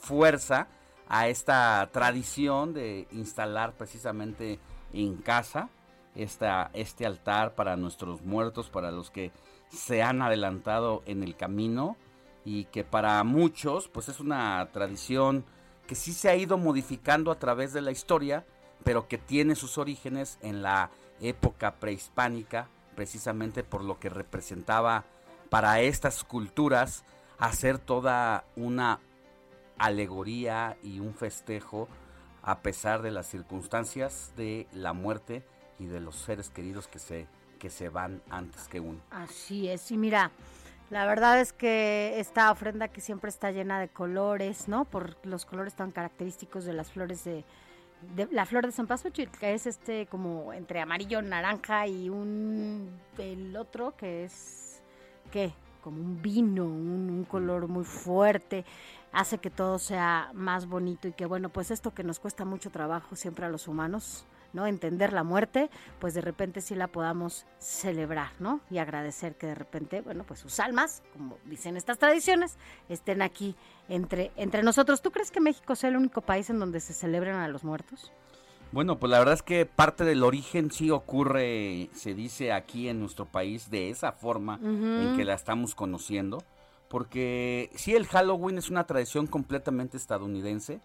fuerza 0.00 0.68
a 1.06 1.28
esta 1.28 1.90
tradición 1.92 2.72
de 2.72 3.06
instalar 3.12 3.74
precisamente 3.74 4.58
en 4.94 5.16
casa 5.18 5.68
esta, 6.14 6.70
este 6.72 7.04
altar 7.04 7.54
para 7.54 7.76
nuestros 7.76 8.22
muertos, 8.22 8.68
para 8.68 8.90
los 8.90 9.10
que 9.10 9.30
se 9.72 10.02
han 10.02 10.22
adelantado 10.22 11.02
en 11.06 11.22
el 11.22 11.36
camino 11.36 11.96
y 12.44 12.64
que 12.66 12.84
para 12.84 13.22
muchos 13.24 13.88
pues 13.88 14.08
es 14.08 14.20
una 14.20 14.68
tradición 14.72 15.44
que 15.86 15.94
sí 15.94 16.12
se 16.12 16.28
ha 16.28 16.36
ido 16.36 16.58
modificando 16.58 17.30
a 17.30 17.38
través 17.38 17.72
de 17.72 17.80
la 17.80 17.90
historia, 17.90 18.44
pero 18.84 19.08
que 19.08 19.18
tiene 19.18 19.54
sus 19.54 19.78
orígenes 19.78 20.38
en 20.42 20.62
la 20.62 20.90
época 21.20 21.74
prehispánica, 21.76 22.68
precisamente 22.94 23.62
por 23.62 23.82
lo 23.82 23.98
que 23.98 24.08
representaba 24.08 25.04
para 25.50 25.80
estas 25.80 26.24
culturas 26.24 27.04
hacer 27.38 27.78
toda 27.78 28.44
una 28.56 29.00
alegoría 29.78 30.76
y 30.82 31.00
un 31.00 31.14
festejo 31.14 31.88
a 32.42 32.60
pesar 32.60 33.02
de 33.02 33.10
las 33.10 33.26
circunstancias 33.26 34.32
de 34.36 34.66
la 34.72 34.92
muerte 34.92 35.44
y 35.78 35.86
de 35.86 36.00
los 36.00 36.16
seres 36.16 36.50
queridos 36.50 36.88
que 36.88 36.98
se 36.98 37.26
que 37.62 37.70
se 37.70 37.88
van 37.88 38.20
antes 38.28 38.66
que 38.66 38.80
uno. 38.80 38.98
Así 39.12 39.68
es, 39.68 39.92
y 39.92 39.96
mira, 39.96 40.32
la 40.90 41.06
verdad 41.06 41.40
es 41.40 41.52
que 41.52 42.18
esta 42.18 42.50
ofrenda 42.50 42.88
que 42.88 43.00
siempre 43.00 43.28
está 43.28 43.52
llena 43.52 43.78
de 43.78 43.88
colores, 43.88 44.66
¿no? 44.66 44.84
Por 44.84 45.16
los 45.24 45.46
colores 45.46 45.74
tan 45.74 45.92
característicos 45.92 46.64
de 46.64 46.72
las 46.72 46.90
flores 46.90 47.22
de, 47.22 47.44
la 48.32 48.46
flor 48.46 48.66
de 48.66 48.72
cempasúchil, 48.72 49.28
que 49.28 49.54
es 49.54 49.68
este 49.68 50.06
como 50.06 50.52
entre 50.52 50.80
amarillo, 50.80 51.22
naranja 51.22 51.86
y 51.86 52.10
un 52.10 52.90
el 53.16 53.56
otro 53.56 53.96
que 53.96 54.24
es 54.24 54.82
¿qué? 55.30 55.54
Como 55.84 56.00
un 56.00 56.20
vino, 56.20 56.64
un, 56.64 57.10
un 57.10 57.24
color 57.24 57.68
muy 57.68 57.84
fuerte, 57.84 58.64
hace 59.12 59.38
que 59.38 59.50
todo 59.50 59.78
sea 59.78 60.32
más 60.34 60.66
bonito 60.66 61.06
y 61.06 61.12
que 61.12 61.26
bueno, 61.26 61.48
pues 61.48 61.70
esto 61.70 61.94
que 61.94 62.02
nos 62.02 62.18
cuesta 62.18 62.44
mucho 62.44 62.70
trabajo 62.70 63.14
siempre 63.14 63.46
a 63.46 63.50
los 63.50 63.68
humanos, 63.68 64.26
¿no? 64.52 64.66
Entender 64.66 65.12
la 65.12 65.22
muerte, 65.22 65.70
pues 65.98 66.14
de 66.14 66.20
repente 66.20 66.60
sí 66.60 66.74
la 66.74 66.88
podamos 66.88 67.46
celebrar, 67.58 68.30
¿no? 68.38 68.60
Y 68.70 68.78
agradecer 68.78 69.36
que 69.36 69.46
de 69.46 69.54
repente, 69.54 70.00
bueno, 70.00 70.24
pues 70.24 70.40
sus 70.40 70.60
almas, 70.60 71.02
como 71.12 71.38
dicen 71.44 71.76
estas 71.76 71.98
tradiciones, 71.98 72.56
estén 72.88 73.22
aquí 73.22 73.56
entre, 73.88 74.32
entre 74.36 74.62
nosotros. 74.62 75.02
¿Tú 75.02 75.10
crees 75.10 75.30
que 75.30 75.40
México 75.40 75.74
sea 75.74 75.90
el 75.90 75.96
único 75.96 76.20
país 76.20 76.50
en 76.50 76.58
donde 76.58 76.80
se 76.80 76.92
celebran 76.92 77.36
a 77.36 77.48
los 77.48 77.64
muertos? 77.64 78.12
Bueno, 78.72 78.98
pues 78.98 79.10
la 79.10 79.18
verdad 79.18 79.34
es 79.34 79.42
que 79.42 79.66
parte 79.66 80.02
del 80.04 80.22
origen 80.22 80.70
sí 80.70 80.90
ocurre, 80.90 81.90
se 81.92 82.14
dice 82.14 82.52
aquí 82.52 82.88
en 82.88 83.00
nuestro 83.00 83.26
país, 83.26 83.70
de 83.70 83.90
esa 83.90 84.12
forma 84.12 84.58
en 84.62 85.14
que 85.14 85.26
la 85.26 85.34
estamos 85.34 85.74
conociendo. 85.74 86.42
Porque 86.88 87.70
sí, 87.74 87.94
el 87.94 88.06
Halloween 88.06 88.58
es 88.58 88.70
una 88.70 88.86
tradición 88.86 89.26
completamente 89.26 89.96
estadounidense 89.96 90.80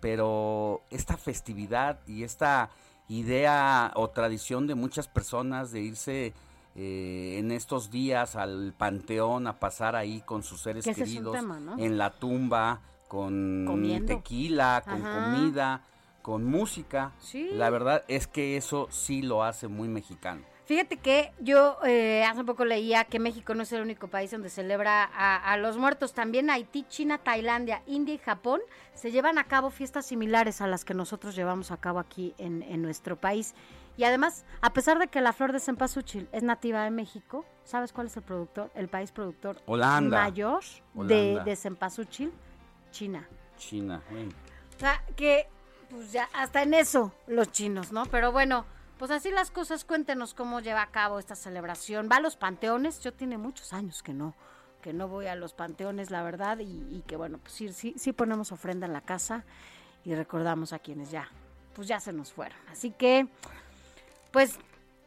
pero 0.00 0.82
esta 0.90 1.16
festividad 1.16 2.00
y 2.06 2.22
esta 2.22 2.70
idea 3.08 3.92
o 3.96 4.10
tradición 4.10 4.66
de 4.66 4.74
muchas 4.74 5.08
personas 5.08 5.72
de 5.72 5.80
irse 5.80 6.34
eh, 6.76 7.36
en 7.38 7.50
estos 7.50 7.90
días 7.90 8.36
al 8.36 8.72
panteón 8.76 9.46
a 9.46 9.58
pasar 9.58 9.96
ahí 9.96 10.22
con 10.22 10.42
sus 10.42 10.62
seres 10.62 10.84
queridos 10.84 11.36
en 11.78 11.98
la 11.98 12.10
tumba 12.10 12.80
con 13.10 13.66
tequila, 14.06 14.84
con 14.86 15.02
comida, 15.02 15.82
con 16.22 16.44
música. 16.44 17.12
La 17.54 17.68
verdad 17.68 18.04
es 18.06 18.28
que 18.28 18.56
eso 18.56 18.86
sí 18.90 19.20
lo 19.20 19.42
hace 19.42 19.66
muy 19.66 19.88
mexicano. 19.88 20.42
Fíjate 20.70 20.98
que 20.98 21.32
yo 21.40 21.78
eh, 21.84 22.22
hace 22.22 22.44
poco 22.44 22.64
leía 22.64 23.02
que 23.02 23.18
México 23.18 23.56
no 23.56 23.64
es 23.64 23.72
el 23.72 23.82
único 23.82 24.06
país 24.06 24.30
donde 24.30 24.48
celebra 24.48 25.02
a, 25.02 25.56
los 25.56 25.76
muertos. 25.76 26.12
También 26.12 26.48
Haití, 26.48 26.84
China, 26.88 27.18
Tailandia, 27.18 27.82
India 27.88 28.14
y 28.14 28.18
Japón 28.18 28.60
se 28.94 29.10
llevan 29.10 29.36
a 29.38 29.48
cabo 29.48 29.70
fiestas 29.70 30.06
similares 30.06 30.60
a 30.60 30.68
las 30.68 30.84
que 30.84 30.94
nosotros 30.94 31.34
llevamos 31.34 31.72
a 31.72 31.76
cabo 31.78 31.98
aquí 31.98 32.36
en, 32.38 32.82
nuestro 32.82 33.16
país. 33.16 33.56
Y 33.96 34.04
además, 34.04 34.44
a 34.60 34.72
pesar 34.72 35.00
de 35.00 35.08
que 35.08 35.20
la 35.20 35.32
flor 35.32 35.52
de 35.52 35.58
cempasúchil 35.58 36.28
es 36.30 36.44
nativa 36.44 36.84
de 36.84 36.92
México, 36.92 37.44
¿sabes 37.64 37.92
cuál 37.92 38.06
es 38.06 38.16
el 38.16 38.22
productor? 38.22 38.70
El 38.76 38.86
país 38.86 39.10
productor 39.10 39.60
mayor 39.66 40.62
de, 40.94 41.40
de 41.44 41.56
cempasúchil, 41.56 42.32
China. 42.92 43.26
China, 43.58 44.00
O 44.76 44.78
sea, 44.78 45.02
que 45.16 45.48
pues 45.90 46.12
ya 46.12 46.28
hasta 46.32 46.62
en 46.62 46.74
eso 46.74 47.12
los 47.26 47.50
chinos, 47.50 47.90
¿no? 47.90 48.06
Pero 48.06 48.30
bueno, 48.30 48.66
pues 49.00 49.10
así 49.12 49.30
las 49.30 49.50
cosas, 49.50 49.86
cuéntenos 49.86 50.34
cómo 50.34 50.60
lleva 50.60 50.82
a 50.82 50.90
cabo 50.90 51.18
esta 51.18 51.34
celebración. 51.34 52.10
¿Va 52.12 52.16
a 52.16 52.20
los 52.20 52.36
panteones? 52.36 53.00
Yo 53.00 53.14
tiene 53.14 53.38
muchos 53.38 53.72
años 53.72 54.02
que 54.02 54.12
no, 54.12 54.34
que 54.82 54.92
no 54.92 55.08
voy 55.08 55.26
a 55.26 55.34
los 55.36 55.54
panteones, 55.54 56.10
la 56.10 56.22
verdad, 56.22 56.58
y, 56.60 57.02
que 57.06 57.16
bueno, 57.16 57.38
pues 57.38 57.54
sí, 57.54 57.72
sí, 57.72 57.94
sí 57.96 58.12
ponemos 58.12 58.52
ofrenda 58.52 58.86
en 58.86 58.92
la 58.92 59.00
casa 59.00 59.46
y 60.04 60.14
recordamos 60.14 60.74
a 60.74 60.80
quienes 60.80 61.10
ya, 61.10 61.30
pues 61.72 61.88
ya 61.88 61.98
se 61.98 62.12
nos 62.12 62.30
fueron. 62.30 62.58
Así 62.70 62.90
que, 62.90 63.26
pues 64.32 64.58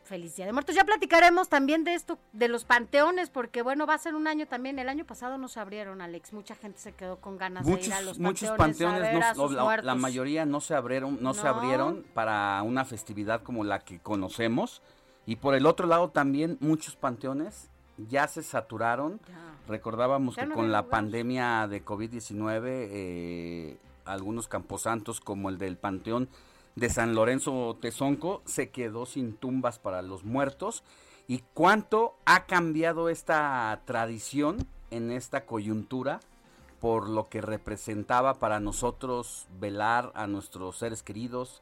Feliz 0.04 0.36
Día 0.36 0.46
de 0.46 0.54
Muertos. 0.54 0.76
Ya 0.76 0.84
platicaremos 0.84 1.50
también 1.50 1.84
de 1.84 1.94
esto, 1.94 2.20
de 2.32 2.48
los 2.48 2.66
panteones, 2.66 3.30
porque 3.30 3.62
bueno, 3.62 3.86
va 3.86 3.96
a 3.96 3.98
ser 3.98 4.16
un 4.16 4.28
año 4.28 4.48
también. 4.48 4.80
El 4.80 4.90
año 4.90 5.06
pasado 5.06 5.38
no 5.38 5.48
se 5.48 5.60
abrieron, 5.60 6.02
Alex. 6.02 6.34
Mucha 6.34 6.56
gente 6.56 6.80
se 6.80 6.94
quedó 6.94 7.18
con 7.18 7.38
ganas 7.38 7.66
de 7.66 7.72
ir 7.82 7.94
a 7.94 8.02
los 8.02 8.20
muchos 8.20 8.52
panteones. 8.52 9.38
la, 9.38 9.82
la, 9.82 9.96
mayoría 9.96 10.46
no 10.46 10.62
se 10.62 10.76
abrieron, 10.76 11.18
no, 11.22 11.34
se 11.34 11.48
abrieron 11.48 12.06
para 12.14 12.62
una 12.64 12.86
festividad 12.86 13.42
como 13.42 13.64
la 13.64 13.80
que 13.80 14.00
conocemos. 14.00 14.82
Y 15.26 15.38
por 15.38 15.56
el 15.56 15.66
otro 15.66 15.88
lado 15.88 16.10
también 16.10 16.58
muchos 16.60 16.96
panteones 16.96 17.70
ya 17.98 18.28
se 18.28 18.44
saturaron. 18.44 19.20
Recordábamos 19.68 20.36
que 20.36 20.48
con 20.50 20.72
la 20.72 20.88
pandemia 20.88 21.68
de 21.68 21.86
COVID-19, 21.86 22.62
eh, 22.66 23.78
algunos 24.06 24.48
camposantos 24.48 25.22
como 25.22 25.50
el 25.50 25.58
del 25.58 25.78
Panteón 25.78 26.28
de 26.76 26.90
San 26.90 27.16
Lorenzo 27.16 27.78
Tezonco 27.80 28.42
se 28.46 28.70
quedó 28.70 29.06
sin 29.06 29.34
tumbas 29.34 29.80
para 29.80 30.02
los 30.02 30.24
muertos. 30.24 30.84
¿Y 31.28 31.44
cuánto 31.54 32.16
ha 32.26 32.46
cambiado 32.46 33.10
esta 33.10 33.82
tradición 33.86 34.68
en 34.92 35.12
esta 35.12 35.46
coyuntura 35.46 36.20
por 36.80 37.08
lo 37.10 37.30
que 37.30 37.42
representaba 37.42 38.36
para 38.36 38.60
nosotros 38.60 39.48
velar 39.60 40.12
a 40.16 40.28
nuestros 40.28 40.78
seres 40.78 41.02
queridos, 41.02 41.62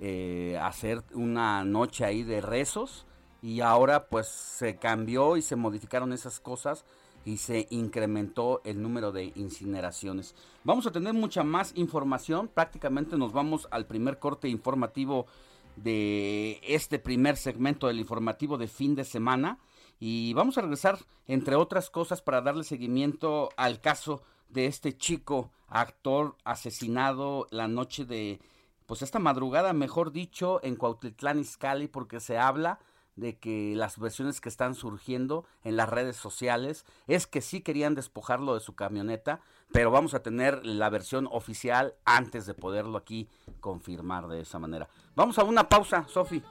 eh, 0.00 0.58
hacer 0.60 1.04
una 1.14 1.64
noche 1.64 2.04
ahí 2.04 2.24
de 2.24 2.40
rezos? 2.40 3.06
Y 3.42 3.60
ahora 3.60 4.06
pues 4.08 4.26
se 4.26 4.76
cambió 4.76 5.36
y 5.36 5.42
se 5.42 5.54
modificaron 5.54 6.12
esas 6.12 6.40
cosas 6.40 6.84
y 7.26 7.38
se 7.38 7.66
incrementó 7.70 8.62
el 8.64 8.80
número 8.80 9.10
de 9.10 9.32
incineraciones. 9.34 10.34
Vamos 10.62 10.86
a 10.86 10.92
tener 10.92 11.12
mucha 11.12 11.42
más 11.42 11.72
información, 11.74 12.48
prácticamente 12.48 13.18
nos 13.18 13.32
vamos 13.32 13.66
al 13.72 13.86
primer 13.86 14.20
corte 14.20 14.48
informativo 14.48 15.26
de 15.74 16.60
este 16.62 16.98
primer 17.00 17.36
segmento 17.36 17.88
del 17.88 17.98
informativo 17.98 18.56
de 18.56 18.68
fin 18.68 18.94
de 18.94 19.04
semana 19.04 19.58
Y 19.98 20.34
vamos 20.34 20.56
a 20.56 20.60
regresar, 20.60 20.98
entre 21.26 21.56
otras 21.56 21.88
cosas, 21.88 22.20
para 22.20 22.42
darle 22.42 22.64
seguimiento 22.64 23.48
al 23.56 23.80
caso 23.80 24.22
de 24.50 24.66
este 24.66 24.96
chico 24.96 25.50
actor 25.68 26.36
asesinado 26.44 27.46
la 27.50 27.66
noche 27.66 28.04
de, 28.04 28.38
pues 28.84 29.00
esta 29.00 29.18
madrugada, 29.18 29.72
mejor 29.72 30.12
dicho, 30.12 30.60
en 30.62 30.76
Cuautitlán 30.76 31.40
Izcalli, 31.40 31.88
porque 31.88 32.20
se 32.20 32.36
habla 32.36 32.78
de 33.16 33.38
que 33.38 33.74
las 33.74 33.98
versiones 33.98 34.40
que 34.40 34.48
están 34.48 34.74
surgiendo 34.74 35.44
en 35.64 35.76
las 35.76 35.88
redes 35.88 36.16
sociales 36.16 36.84
es 37.06 37.26
que 37.26 37.40
sí 37.40 37.60
querían 37.62 37.94
despojarlo 37.94 38.54
de 38.54 38.60
su 38.60 38.74
camioneta, 38.74 39.40
pero 39.72 39.90
vamos 39.90 40.14
a 40.14 40.22
tener 40.22 40.64
la 40.64 40.90
versión 40.90 41.28
oficial 41.32 41.94
antes 42.04 42.46
de 42.46 42.54
poderlo 42.54 42.98
aquí 42.98 43.28
confirmar 43.60 44.28
de 44.28 44.42
esa 44.42 44.58
manera. 44.58 44.88
Vamos 45.14 45.38
a 45.38 45.44
una 45.44 45.68
pausa, 45.68 46.06
Sofi. 46.08 46.42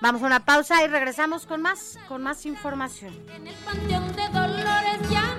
Vamos 0.00 0.22
a 0.22 0.26
una 0.26 0.44
pausa 0.44 0.84
y 0.84 0.88
regresamos 0.88 1.46
con 1.46 1.62
más, 1.62 1.98
con 2.08 2.22
más 2.22 2.44
información. 2.44 3.14
En 3.34 3.46
el 3.46 3.54
Panteón 3.64 4.12
de 4.14 4.28
Dolores 4.28 5.10
ya 5.10 5.34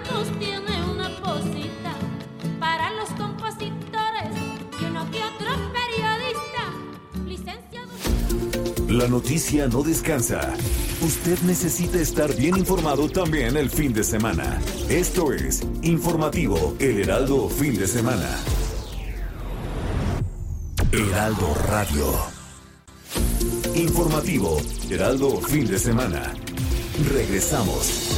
La 8.96 9.10
noticia 9.10 9.68
no 9.68 9.84
descansa. 9.84 10.54
Usted 11.02 11.38
necesita 11.42 12.00
estar 12.00 12.34
bien 12.34 12.56
informado 12.56 13.10
también 13.10 13.58
el 13.58 13.70
fin 13.70 13.92
de 13.92 14.06
semana. 14.06 14.62
Esto 14.88 15.34
es 15.34 15.68
Informativo 15.82 16.78
El 16.80 17.02
Heraldo 17.02 17.50
Fin 17.50 17.78
de 17.78 17.88
Semana. 17.88 18.30
Heraldo 20.94 21.54
Radio. 21.68 22.06
Informativo 23.76 24.62
Heraldo 24.90 25.42
Fin 25.42 25.68
de 25.68 25.78
Semana. 25.78 26.34
Regresamos. 27.14 28.15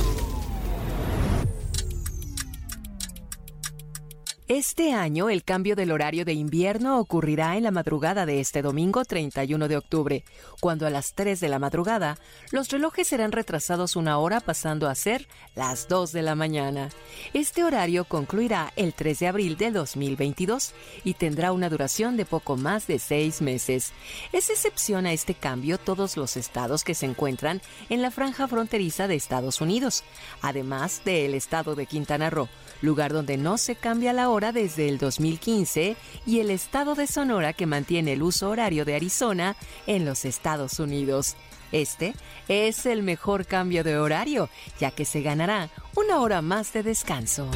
Este 4.50 4.94
año 4.94 5.30
el 5.30 5.44
cambio 5.44 5.76
del 5.76 5.92
horario 5.92 6.24
de 6.24 6.32
invierno 6.32 7.00
ocurrirá 7.00 7.58
en 7.58 7.64
la 7.64 7.72
madrugada 7.72 8.26
de 8.26 8.40
este 8.40 8.62
domingo 8.62 9.04
31 9.04 9.68
de 9.68 9.76
octubre, 9.76 10.24
cuando 10.62 10.88
a 10.88 10.90
las 10.90 11.16
3 11.16 11.42
de 11.42 11.50
la 11.50 11.60
madrugada 11.60 12.18
los 12.52 12.70
relojes 12.70 13.10
serán 13.10 13.34
retrasados 13.34 13.98
una 13.98 14.20
hora 14.20 14.40
pasando 14.40 14.88
a 14.88 14.96
ser 14.96 15.28
las 15.54 15.90
2 15.90 16.14
de 16.14 16.22
la 16.22 16.36
mañana. 16.36 16.88
Este 17.34 17.66
horario 17.66 18.06
concluirá 18.06 18.72
el 18.78 18.94
3 18.94 19.20
de 19.20 19.28
abril 19.28 19.58
de 19.58 19.72
2022 19.72 20.74
y 21.04 21.16
tendrá 21.16 21.52
una 21.52 21.70
duración 21.70 22.16
de 22.16 22.24
poco 22.24 22.56
más 22.56 22.88
de 22.88 23.00
seis 23.00 23.42
meses. 23.42 23.92
Es 24.32 24.50
excepción 24.50 25.06
a 25.08 25.12
este 25.12 25.34
cambio 25.34 25.78
todos 25.78 26.16
los 26.16 26.38
estados 26.38 26.86
que 26.86 26.96
se 26.96 27.06
encuentran 27.06 27.62
en 27.90 28.02
la 28.02 28.12
franja 28.12 28.48
fronteriza 28.48 29.10
de 29.10 29.16
Estados 29.16 29.60
Unidos, 29.60 30.06
además 30.42 31.02
del 31.04 31.34
estado 31.34 31.76
de 31.76 31.86
Quintana 31.86 32.30
Roo 32.30 32.48
lugar 32.82 33.14
donde 33.14 33.38
no 33.38 33.58
se 33.58 33.76
cambia 33.76 34.14
la 34.14 34.30
hora 34.30 34.52
desde 34.52 34.88
el 34.90 34.98
2015, 34.98 35.96
y 36.26 36.40
el 36.40 36.52
estado 36.52 36.96
de 36.96 37.08
Sonora 37.08 37.54
que 37.54 37.66
mantiene 37.66 38.14
el 38.14 38.24
uso 38.24 38.50
horario 38.50 38.86
de 38.86 38.96
Arizona 38.96 39.56
en 39.86 40.06
los 40.06 40.26
Estados 40.26 40.80
Unidos. 40.80 41.36
Este 41.72 42.14
es 42.48 42.86
el 42.86 43.04
mejor 43.04 43.46
cambio 43.46 43.84
de 43.84 43.98
horario, 43.98 44.50
ya 44.80 44.92
que 44.92 45.06
se 45.06 45.22
ganará 45.22 45.70
una 45.96 46.20
hora 46.20 46.42
más 46.42 46.72
de 46.74 46.84
descanso. 46.84 47.50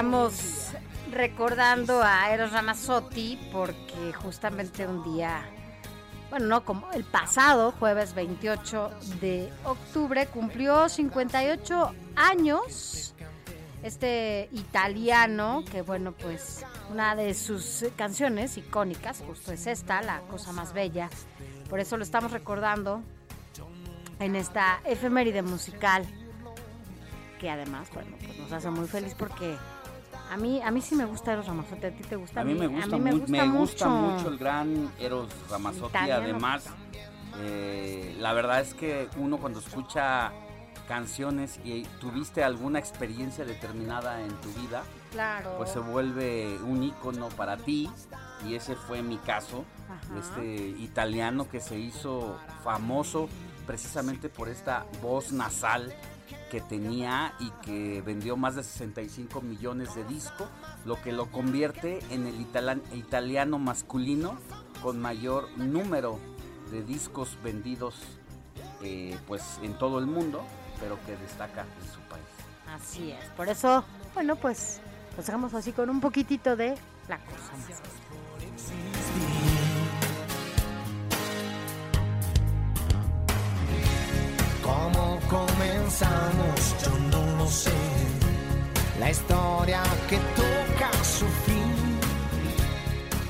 Estamos 0.00 0.70
recordando 1.12 2.00
a 2.02 2.32
Eros 2.32 2.52
Ramazzotti 2.52 3.38
porque 3.52 4.14
justamente 4.14 4.86
un 4.86 5.04
día, 5.14 5.42
bueno, 6.30 6.46
no 6.46 6.64
como 6.64 6.90
el 6.92 7.04
pasado 7.04 7.72
jueves 7.72 8.14
28 8.14 8.92
de 9.20 9.52
octubre 9.62 10.26
cumplió 10.28 10.88
58 10.88 11.94
años 12.16 13.14
este 13.82 14.48
italiano 14.52 15.64
que 15.70 15.82
bueno, 15.82 16.12
pues 16.12 16.64
una 16.90 17.14
de 17.14 17.34
sus 17.34 17.84
canciones 17.94 18.56
icónicas 18.56 19.22
justo 19.26 19.52
es 19.52 19.66
esta, 19.66 20.00
La 20.00 20.20
cosa 20.20 20.52
más 20.52 20.72
bella. 20.72 21.10
Por 21.68 21.78
eso 21.78 21.98
lo 21.98 22.04
estamos 22.04 22.32
recordando 22.32 23.02
en 24.18 24.34
esta 24.34 24.80
efeméride 24.86 25.42
musical 25.42 26.06
que 27.38 27.50
además, 27.50 27.88
bueno, 27.92 28.16
pues 28.24 28.38
nos 28.38 28.52
hace 28.52 28.70
muy 28.70 28.86
feliz 28.86 29.14
porque 29.18 29.56
a 30.30 30.36
mí, 30.36 30.60
a 30.62 30.70
mí 30.70 30.80
sí 30.80 30.94
me 30.94 31.04
gusta 31.04 31.32
Eros 31.32 31.46
Ramazzotti, 31.46 31.86
¿a 31.86 31.90
ti 31.90 32.02
te 32.04 32.16
gusta? 32.16 32.40
A 32.40 32.44
mí 32.44 32.54
me 32.54 32.66
gusta, 32.66 32.96
mí 32.96 33.02
me 33.02 33.12
gusta 33.14 33.44
mucho. 33.88 33.88
mucho 33.88 34.28
el 34.28 34.38
gran 34.38 34.90
Eros 34.98 35.28
Ramazzotti. 35.50 35.88
Italiano. 35.96 36.22
Además, 36.22 36.64
eh, 37.38 38.16
la 38.18 38.32
verdad 38.32 38.60
es 38.60 38.74
que 38.74 39.08
uno 39.16 39.38
cuando 39.38 39.60
escucha 39.60 40.32
canciones 40.88 41.60
y 41.64 41.82
tuviste 42.00 42.42
alguna 42.42 42.78
experiencia 42.78 43.44
determinada 43.44 44.20
en 44.22 44.30
tu 44.40 44.48
vida, 44.60 44.82
Claro. 45.12 45.54
pues 45.56 45.70
se 45.70 45.78
vuelve 45.78 46.58
un 46.62 46.82
ícono 46.82 47.28
para 47.30 47.56
ti. 47.56 47.88
Y 48.46 48.54
ese 48.54 48.74
fue 48.74 49.02
mi 49.02 49.18
caso, 49.18 49.64
Ajá. 49.88 50.18
este 50.18 50.56
italiano 50.82 51.48
que 51.48 51.60
se 51.60 51.78
hizo 51.78 52.38
famoso 52.64 53.28
precisamente 53.66 54.28
por 54.30 54.48
esta 54.48 54.86
voz 55.02 55.30
nasal 55.32 55.94
que 56.50 56.60
tenía 56.60 57.32
y 57.38 57.50
que 57.62 58.02
vendió 58.02 58.36
más 58.36 58.56
de 58.56 58.62
65 58.62 59.40
millones 59.40 59.94
de 59.94 60.04
discos, 60.04 60.48
lo 60.84 61.00
que 61.00 61.12
lo 61.12 61.30
convierte 61.30 62.00
en 62.10 62.26
el 62.26 62.40
italiano 62.92 63.58
masculino 63.58 64.36
con 64.82 65.00
mayor 65.00 65.48
número 65.56 66.18
de 66.70 66.82
discos 66.82 67.38
vendidos 67.42 67.94
eh, 68.82 69.16
pues 69.26 69.58
en 69.62 69.78
todo 69.78 69.98
el 69.98 70.06
mundo, 70.06 70.42
pero 70.80 70.98
que 71.06 71.16
destaca 71.16 71.62
en 71.62 71.92
su 71.92 72.00
país. 72.08 72.24
Así 72.68 73.12
es. 73.12 73.24
Por 73.36 73.48
eso, 73.48 73.84
bueno, 74.14 74.36
pues 74.36 74.80
nos 75.16 75.26
dejamos 75.26 75.54
así 75.54 75.72
con 75.72 75.88
un 75.88 76.00
poquitito 76.00 76.56
de 76.56 76.74
la 77.08 77.18
cosa 77.18 77.52
más. 77.56 77.68
bella. 77.68 78.00
¿Cómo 84.62 85.18
sé. 87.50 87.70
La 88.98 89.10
historia 89.10 89.82
que 90.08 90.16
toca 90.36 90.92
su 91.04 91.26
fin. 91.46 91.98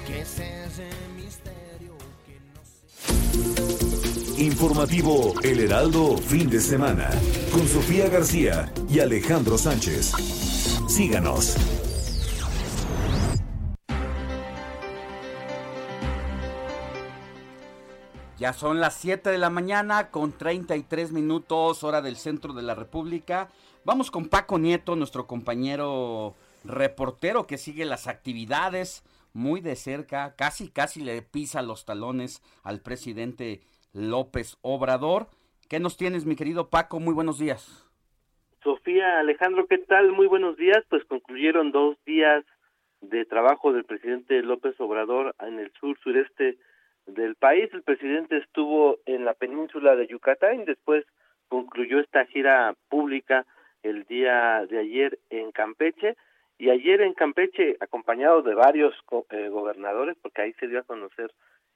¿Qué 0.06 0.20
es 0.20 0.38
ese 0.38 0.90
misterio 1.16 1.96
que 2.26 2.40
no 2.52 4.38
Informativo 4.38 5.34
El 5.42 5.60
Heraldo 5.60 6.16
Fin 6.18 6.50
de 6.50 6.60
Semana. 6.60 7.10
Con 7.52 7.66
Sofía 7.66 8.08
García 8.08 8.72
y 8.88 9.00
Alejandro 9.00 9.56
Sánchez. 9.56 10.12
Síganos. 10.88 11.56
Ya 18.40 18.54
son 18.54 18.80
las 18.80 18.94
7 18.94 19.28
de 19.28 19.36
la 19.36 19.50
mañana 19.50 20.10
con 20.10 20.32
33 20.32 21.12
minutos 21.12 21.84
hora 21.84 22.00
del 22.00 22.16
centro 22.16 22.54
de 22.54 22.62
la 22.62 22.74
República. 22.74 23.48
Vamos 23.84 24.10
con 24.10 24.30
Paco 24.30 24.58
Nieto, 24.58 24.96
nuestro 24.96 25.26
compañero 25.26 26.32
reportero 26.64 27.46
que 27.46 27.58
sigue 27.58 27.84
las 27.84 28.08
actividades 28.08 29.04
muy 29.34 29.60
de 29.60 29.76
cerca, 29.76 30.36
casi 30.36 30.70
casi 30.70 31.04
le 31.04 31.20
pisa 31.20 31.60
los 31.60 31.84
talones 31.84 32.40
al 32.64 32.80
presidente 32.80 33.60
López 33.92 34.56
Obrador. 34.62 35.26
¿Qué 35.68 35.78
nos 35.78 35.98
tienes, 35.98 36.24
mi 36.24 36.34
querido 36.34 36.70
Paco? 36.70 36.98
Muy 36.98 37.12
buenos 37.12 37.38
días. 37.38 37.86
Sofía, 38.64 39.18
Alejandro, 39.18 39.66
¿qué 39.66 39.76
tal? 39.76 40.12
Muy 40.12 40.28
buenos 40.28 40.56
días. 40.56 40.82
Pues 40.88 41.04
concluyeron 41.04 41.72
dos 41.72 42.02
días 42.06 42.42
de 43.02 43.26
trabajo 43.26 43.74
del 43.74 43.84
presidente 43.84 44.40
López 44.40 44.80
Obrador 44.80 45.34
en 45.40 45.58
el 45.58 45.70
sur 45.78 45.98
sureste 46.02 46.56
del 47.14 47.34
país. 47.36 47.68
El 47.72 47.82
presidente 47.82 48.38
estuvo 48.38 48.98
en 49.06 49.24
la 49.24 49.34
península 49.34 49.96
de 49.96 50.06
Yucatán 50.06 50.64
después 50.64 51.04
concluyó 51.48 51.98
concluyó 51.98 51.98
esta 51.98 52.24
gira 52.26 52.74
pública 52.88 53.44
el 53.82 54.04
día 54.04 54.66
de 54.66 54.78
ayer 54.78 55.18
en 55.30 55.50
Campeche 55.52 56.16
y 56.58 56.70
ayer 56.70 57.00
en 57.00 57.14
Campeche 57.14 57.76
acompañado 57.80 58.42
de 58.42 58.54
varios 58.54 58.94
eh, 59.30 59.48
gobernadores 59.48 60.16
porque 60.22 60.42
ahí 60.42 60.52
se 60.54 60.68
dio 60.68 60.80
a 60.80 60.84
conocer 60.84 61.32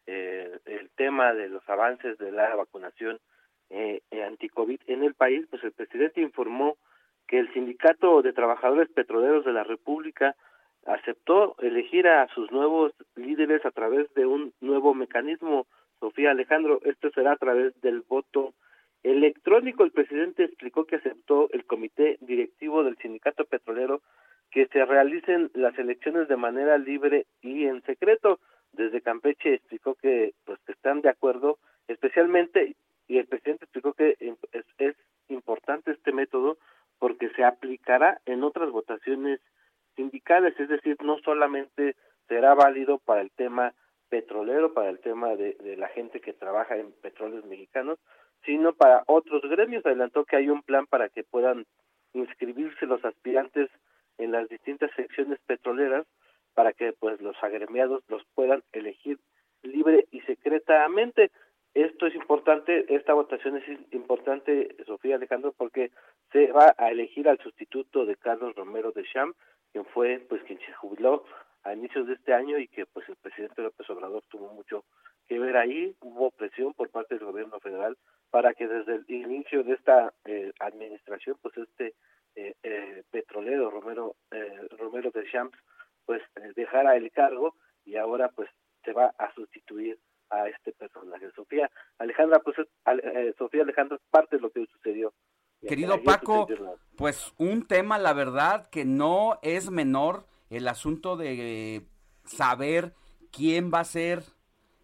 eh, 0.06 0.58
el 0.66 0.90
tema 0.90 1.32
de 1.32 1.48
los 1.48 1.66
avances 1.68 2.18
de 2.18 2.30
la 2.30 2.54
vacunación 2.54 3.18
eh, 3.70 4.02
anti-COVID 4.26 4.80
en 4.86 5.02
el 5.02 5.14
país, 5.14 5.46
pues 5.50 5.64
el 5.64 5.72
presidente 5.72 6.20
informó 6.20 6.76
que 7.26 7.38
el 7.38 7.52
Sindicato 7.54 8.22
de 8.22 8.32
Trabajadores 8.32 8.90
Petroleros 8.90 9.44
de 9.44 9.52
la 9.52 9.64
República 9.64 10.36
aceptó 10.86 11.56
elegir 11.60 12.06
a 12.08 12.28
sus 12.34 12.50
nuevos 12.50 12.92
líderes 13.16 13.64
a 13.64 13.70
través 13.70 14.12
de 14.14 14.26
un 14.26 14.52
nuevo 14.60 14.94
mecanismo. 14.94 15.66
Sofía 16.00 16.30
Alejandro, 16.30 16.80
esto 16.84 17.10
será 17.10 17.32
a 17.32 17.36
través 17.36 17.78
del 17.80 18.02
voto 18.02 18.54
electrónico. 19.02 19.84
El 19.84 19.92
presidente 19.92 20.44
explicó 20.44 20.84
que 20.84 20.96
aceptó 20.96 21.48
el 21.52 21.64
comité 21.64 22.18
directivo 22.20 22.84
del 22.84 22.96
sindicato 22.98 23.44
petrolero 23.44 24.02
que 24.50 24.66
se 24.66 24.84
realicen 24.84 25.50
las 25.54 25.76
elecciones 25.78 26.28
de 26.28 26.36
manera 26.36 26.78
libre 26.78 27.26
y 27.40 27.64
en 27.64 27.82
secreto. 27.82 28.38
Desde 28.72 29.00
Campeche 29.00 29.54
explicó 29.54 29.94
que 29.94 30.32
pues 30.44 30.58
que 30.66 30.72
están 30.72 31.00
de 31.00 31.08
acuerdo, 31.08 31.58
especialmente 31.88 32.76
y 33.06 33.18
el 33.18 33.26
presidente 33.26 33.64
explicó 33.64 33.92
que 33.92 34.16
es, 34.18 34.64
es 34.78 34.96
importante 35.28 35.92
este 35.92 36.12
método 36.12 36.58
porque 36.98 37.28
se 37.30 37.44
aplicará 37.44 38.20
en 38.26 38.42
otras 38.42 38.70
votaciones 38.70 39.40
sindicales, 39.96 40.59
es 40.59 40.68
decir, 40.68 40.96
no 41.02 41.18
solamente 41.18 41.96
será 42.28 42.54
válido 42.54 42.98
para 42.98 43.20
el 43.20 43.30
tema 43.33 43.74
petrolero, 44.09 44.72
para 44.72 44.90
el 44.90 45.00
tema 45.00 45.35
de, 45.37 45.57
la 45.76 45.88
gente 45.88 46.20
que 46.20 46.33
trabaja 46.33 46.76
en 46.76 46.92
petróleos 46.92 47.44
mexicanos, 47.46 47.98
sino 48.44 48.72
para 48.72 49.02
otros 49.07 49.42
gremios. 49.42 49.85
Adelantó 49.85 50.24
que 50.24 50.37
hay 50.37 50.48
un 50.48 50.62
plan 50.62 50.87
para 50.87 51.09
que 51.09 51.24
puedan 51.24 51.66
inscribirse 52.12 52.87
los 52.87 53.04
aspirantes 53.04 53.70
en 54.18 54.33
las 54.33 54.48
distintas 54.48 54.90
secciones 54.94 55.40
petroleras 55.46 56.07
para 56.54 56.72
que 56.72 56.92
pues 56.92 57.20
los 57.20 57.37
agremiados 57.42 58.04
los 58.09 58.22
puedan 58.35 58.62
elegir 58.72 59.18
libre 59.62 60.07
y 60.12 60.20
secretamente. 60.20 61.30
Esto 61.74 62.07
es 62.07 62.14
importante, 62.14 62.87
esta 62.94 63.14
votación 63.14 63.57
es 63.57 63.64
importante, 63.92 64.76
Sofía 64.87 65.16
Alejandro, 65.16 65.52
porque 65.57 65.90
se 66.30 66.52
va 66.52 66.72
a 66.78 66.90
elegir 66.92 67.28
al 67.28 67.40
sustituto 67.40 68.07
de 68.07 68.14
Carlos 68.14 68.54
Romero 68.54 68.92
de 68.92 69.02
Cham, 69.12 69.35
quien 69.74 69.84
fue 69.87 70.24
pues 70.28 70.40
quien 70.44 70.60
se 70.60 70.72
jubiló 70.74 71.24
a 71.64 71.74
inicios 71.74 72.06
de 72.06 72.14
este 72.14 72.32
año 72.32 72.58
y 72.58 72.68
que 72.68 72.87
pues 72.87 73.08
el 73.08 73.16
presidente 73.16 73.60
López 73.60 73.90
Obrador 73.90 74.22
tuvo 74.28 74.52
mucho 74.52 74.84
que 75.26 75.37
ver 75.40 75.56
ahí, 75.56 75.96
hubo 76.00 76.30
presión 76.30 76.74
por 76.74 76.90
parte 76.90 77.16
del 77.16 77.24
gobierno 77.24 77.58
federal 77.58 77.98
para 78.30 78.54
que 78.54 78.68
desde 78.68 78.94
el 78.94 79.08
inicio 79.08 79.64
de 79.64 79.72
esta 79.72 80.14
eh, 80.26 80.52
administración 80.60 81.37
pues 81.42 81.56
este 81.58 81.94
eh, 82.37 82.54
eh, 82.62 83.02
petrolero 83.10 83.68
Romero 83.68 84.14
eh, 84.30 84.68
Romero 84.78 85.10
de 85.10 85.28
Champs 85.28 85.58
pues 86.06 86.22
eh, 86.37 86.52
dejara 86.54 86.94
el 86.94 87.10
cargo 87.10 87.56
y 87.84 87.96
ahora 87.96 88.28
pues 88.28 88.48
se 88.84 88.92
va 88.92 89.12
a 89.18 89.34
sustituir 89.34 89.98
a 90.30 90.48
este 90.48 90.72
personaje. 90.72 91.30
Sofía 91.32 91.68
Alejandra, 91.98 92.38
pues 92.40 92.56
eh, 92.58 93.34
Sofía 93.38 93.62
Alejandra, 93.62 93.98
parte 94.10 94.37
de 94.37 94.42
lo 94.42 94.50
que 94.50 94.66
sucedió. 94.66 95.12
Querido 95.66 96.03
Paco, 96.03 96.46
pues 96.96 97.33
un 97.38 97.66
tema, 97.66 97.98
la 97.98 98.12
verdad, 98.12 98.66
que 98.70 98.85
no 98.85 99.38
es 99.42 99.70
menor 99.70 100.27
el 100.50 100.68
asunto 100.68 101.16
de 101.16 101.87
saber 102.24 102.94
quién 103.31 103.70
va 103.72 103.81
a 103.81 103.85
ser 103.85 104.24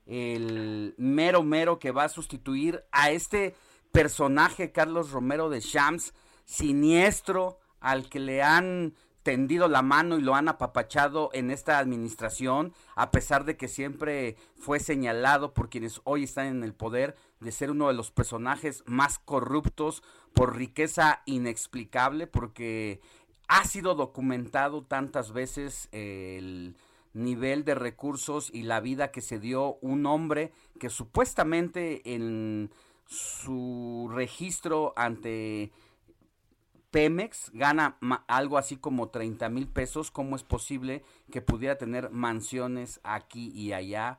el 0.07 0.95
mero 0.99 1.45
mero 1.45 1.79
que 1.79 1.93
va 1.93 2.05
a 2.05 2.09
sustituir 2.09 2.85
a 2.91 3.11
este 3.11 3.55
personaje, 3.93 4.73
Carlos 4.73 5.13
Romero 5.13 5.49
de 5.51 5.61
Shams, 5.61 6.15
siniestro, 6.45 7.59
al 7.79 8.09
que 8.09 8.19
le 8.19 8.43
han 8.43 8.95
tendido 9.23 9.69
la 9.69 9.83
mano 9.83 10.19
y 10.19 10.23
lo 10.23 10.35
han 10.35 10.49
apapachado 10.49 11.31
en 11.33 11.51
esta 11.51 11.79
administración, 11.79 12.73
a 12.95 13.11
pesar 13.11 13.45
de 13.45 13.57
que 13.57 13.69
siempre 13.69 14.37
fue 14.57 14.81
señalado 14.81 15.53
por 15.53 15.69
quienes 15.69 16.01
hoy 16.05 16.25
están 16.25 16.47
en 16.47 16.65
el 16.65 16.75
poder 16.75 17.17
de 17.41 17.53
ser 17.53 17.71
uno 17.71 17.89
de 17.89 17.95
los 17.95 18.11
personajes 18.11 18.83
más 18.87 19.19
corruptos 19.19 20.03
por 20.33 20.57
riqueza 20.57 21.23
inexplicable, 21.27 22.27
porque 22.27 23.01
ha 23.49 23.65
sido 23.65 23.95
documentado 23.95 24.85
tantas 24.85 25.33
veces 25.33 25.89
el 25.93 26.77
nivel 27.13 27.65
de 27.65 27.75
recursos 27.75 28.51
y 28.53 28.63
la 28.63 28.81
vida 28.81 29.11
que 29.11 29.21
se 29.21 29.39
dio 29.39 29.79
un 29.81 30.07
hombre 30.07 30.53
que 30.79 30.91
supuestamente 30.91 32.15
en 32.15 32.71
su 33.07 34.09
registro 34.15 34.93
ante 34.97 35.73
Pemex 36.91 37.51
gana 37.53 37.97
algo 38.27 38.59
así 38.59 38.77
como 38.77 39.09
30 39.09 39.49
mil 39.49 39.69
pesos. 39.69 40.11
¿Cómo 40.11 40.37
es 40.37 40.43
posible 40.43 41.05
que 41.31 41.41
pudiera 41.41 41.79
tener 41.79 42.11
mansiones 42.11 43.01
aquí 43.05 43.53
y 43.55 43.73
allá, 43.73 44.19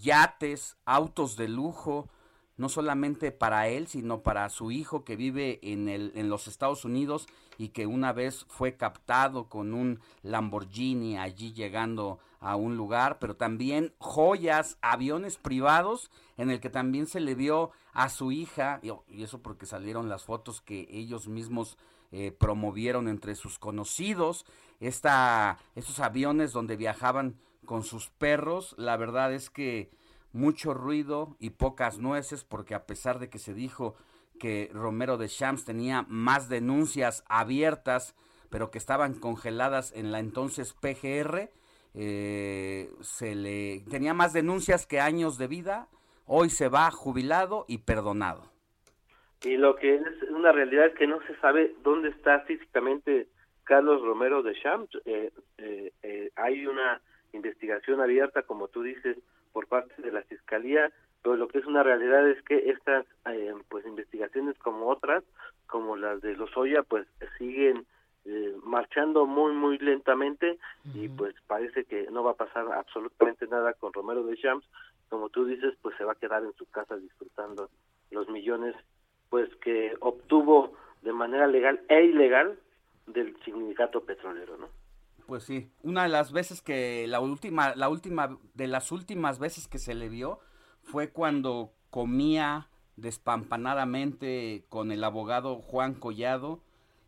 yates, 0.00 0.76
autos 0.84 1.36
de 1.36 1.48
lujo, 1.48 2.08
no 2.56 2.68
solamente 2.68 3.32
para 3.32 3.68
él, 3.68 3.86
sino 3.86 4.22
para 4.22 4.48
su 4.48 4.70
hijo 4.70 5.04
que 5.04 5.16
vive 5.16 5.58
en, 5.62 5.88
el, 5.88 6.12
en 6.14 6.30
los 6.30 6.48
Estados 6.48 6.84
Unidos 6.84 7.26
y 7.58 7.68
que 7.68 7.86
una 7.86 8.12
vez 8.12 8.46
fue 8.48 8.76
captado 8.76 9.48
con 9.48 9.74
un 9.74 10.00
Lamborghini 10.22 11.18
allí 11.18 11.52
llegando 11.52 12.18
a 12.40 12.56
un 12.56 12.76
lugar, 12.76 13.18
pero 13.18 13.36
también 13.36 13.92
joyas, 13.98 14.78
aviones 14.80 15.36
privados 15.36 16.10
en 16.36 16.50
el 16.50 16.60
que 16.60 16.70
también 16.70 17.06
se 17.06 17.20
le 17.20 17.34
vio 17.34 17.70
a 17.92 18.08
su 18.08 18.30
hija, 18.30 18.80
y 19.08 19.22
eso 19.22 19.42
porque 19.42 19.66
salieron 19.66 20.08
las 20.08 20.24
fotos 20.24 20.60
que 20.60 20.86
ellos 20.90 21.28
mismos 21.28 21.78
eh, 22.18 22.32
promovieron 22.32 23.08
entre 23.08 23.34
sus 23.34 23.58
conocidos 23.58 24.46
esta, 24.80 25.58
estos 25.74 26.00
aviones 26.00 26.52
donde 26.52 26.76
viajaban 26.76 27.36
con 27.66 27.82
sus 27.82 28.08
perros. 28.08 28.74
La 28.78 28.96
verdad 28.96 29.34
es 29.34 29.50
que 29.50 29.90
mucho 30.32 30.72
ruido 30.72 31.36
y 31.38 31.50
pocas 31.50 31.98
nueces 31.98 32.42
porque 32.42 32.74
a 32.74 32.86
pesar 32.86 33.18
de 33.18 33.28
que 33.28 33.38
se 33.38 33.52
dijo 33.52 33.96
que 34.38 34.70
Romero 34.72 35.18
de 35.18 35.28
Champs 35.28 35.64
tenía 35.64 36.06
más 36.08 36.48
denuncias 36.48 37.22
abiertas 37.28 38.14
pero 38.48 38.70
que 38.70 38.78
estaban 38.78 39.14
congeladas 39.14 39.92
en 39.94 40.12
la 40.12 40.18
entonces 40.18 40.72
PGR, 40.72 41.50
eh, 41.94 42.90
se 43.02 43.34
le 43.34 43.80
tenía 43.90 44.14
más 44.14 44.32
denuncias 44.32 44.86
que 44.86 45.00
años 45.00 45.36
de 45.36 45.46
vida, 45.46 45.88
hoy 46.24 46.48
se 46.48 46.68
va 46.68 46.90
jubilado 46.90 47.66
y 47.68 47.78
perdonado. 47.78 48.55
Y 49.46 49.56
lo 49.58 49.76
que 49.76 49.94
es 49.94 50.22
una 50.30 50.50
realidad 50.50 50.86
es 50.86 50.94
que 50.94 51.06
no 51.06 51.20
se 51.22 51.36
sabe 51.36 51.72
dónde 51.84 52.08
está 52.08 52.40
físicamente 52.40 53.28
Carlos 53.62 54.02
Romero 54.02 54.42
de 54.42 54.60
Champs. 54.60 54.90
Eh, 55.04 55.30
eh, 55.58 55.92
eh, 56.02 56.30
hay 56.34 56.66
una 56.66 57.00
investigación 57.32 58.00
abierta, 58.00 58.42
como 58.42 58.66
tú 58.66 58.82
dices, 58.82 59.16
por 59.52 59.68
parte 59.68 60.02
de 60.02 60.10
la 60.10 60.22
Fiscalía, 60.22 60.90
pero 61.22 61.36
lo 61.36 61.46
que 61.46 61.58
es 61.58 61.64
una 61.64 61.84
realidad 61.84 62.28
es 62.28 62.42
que 62.42 62.70
estas 62.70 63.06
eh, 63.26 63.54
pues 63.68 63.86
investigaciones 63.86 64.58
como 64.58 64.88
otras, 64.88 65.22
como 65.68 65.96
las 65.96 66.20
de 66.22 66.34
Lozoya, 66.34 66.82
pues 66.82 67.06
siguen 67.38 67.86
marchando 68.64 69.24
muy 69.24 69.52
muy 69.52 69.78
lentamente 69.78 70.58
y 70.92 71.08
pues 71.08 71.32
parece 71.46 71.84
que 71.84 72.08
no 72.10 72.24
va 72.24 72.32
a 72.32 72.36
pasar 72.36 72.66
absolutamente 72.72 73.46
nada 73.46 73.72
con 73.74 73.92
Romero 73.92 74.24
de 74.24 74.36
Champs. 74.36 74.66
Como 75.08 75.28
tú 75.28 75.44
dices, 75.44 75.74
pues 75.80 75.96
se 75.96 76.02
va 76.02 76.12
a 76.12 76.16
quedar 76.16 76.42
en 76.42 76.52
su 76.54 76.66
casa 76.66 76.96
disfrutando 76.96 77.70
los 78.10 78.28
millones 78.28 78.74
pues 79.30 79.48
que 79.56 79.92
obtuvo 80.00 80.72
de 81.02 81.12
manera 81.12 81.46
legal 81.46 81.80
e 81.88 82.04
ilegal 82.04 82.58
del 83.06 83.36
sindicato 83.44 84.04
petrolero, 84.04 84.56
¿no? 84.56 84.68
Pues 85.26 85.44
sí, 85.44 85.70
una 85.82 86.04
de 86.04 86.08
las 86.08 86.32
veces 86.32 86.62
que 86.62 87.06
la 87.08 87.20
última 87.20 87.74
la 87.74 87.88
última 87.88 88.38
de 88.54 88.68
las 88.68 88.92
últimas 88.92 89.38
veces 89.38 89.66
que 89.66 89.78
se 89.78 89.94
le 89.94 90.08
vio 90.08 90.38
fue 90.82 91.10
cuando 91.10 91.72
comía 91.90 92.68
despampanadamente 92.96 94.64
con 94.68 94.92
el 94.92 95.02
abogado 95.02 95.56
Juan 95.56 95.94
Collado 95.94 96.60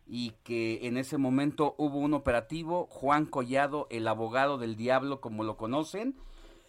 y 0.05 0.33
que 0.43 0.87
en 0.87 0.97
ese 0.97 1.17
momento 1.17 1.75
hubo 1.77 1.99
un 1.99 2.13
operativo, 2.13 2.87
Juan 2.87 3.25
Collado, 3.25 3.87
el 3.89 4.07
abogado 4.07 4.57
del 4.57 4.75
diablo 4.75 5.21
como 5.21 5.43
lo 5.43 5.55
conocen, 5.55 6.15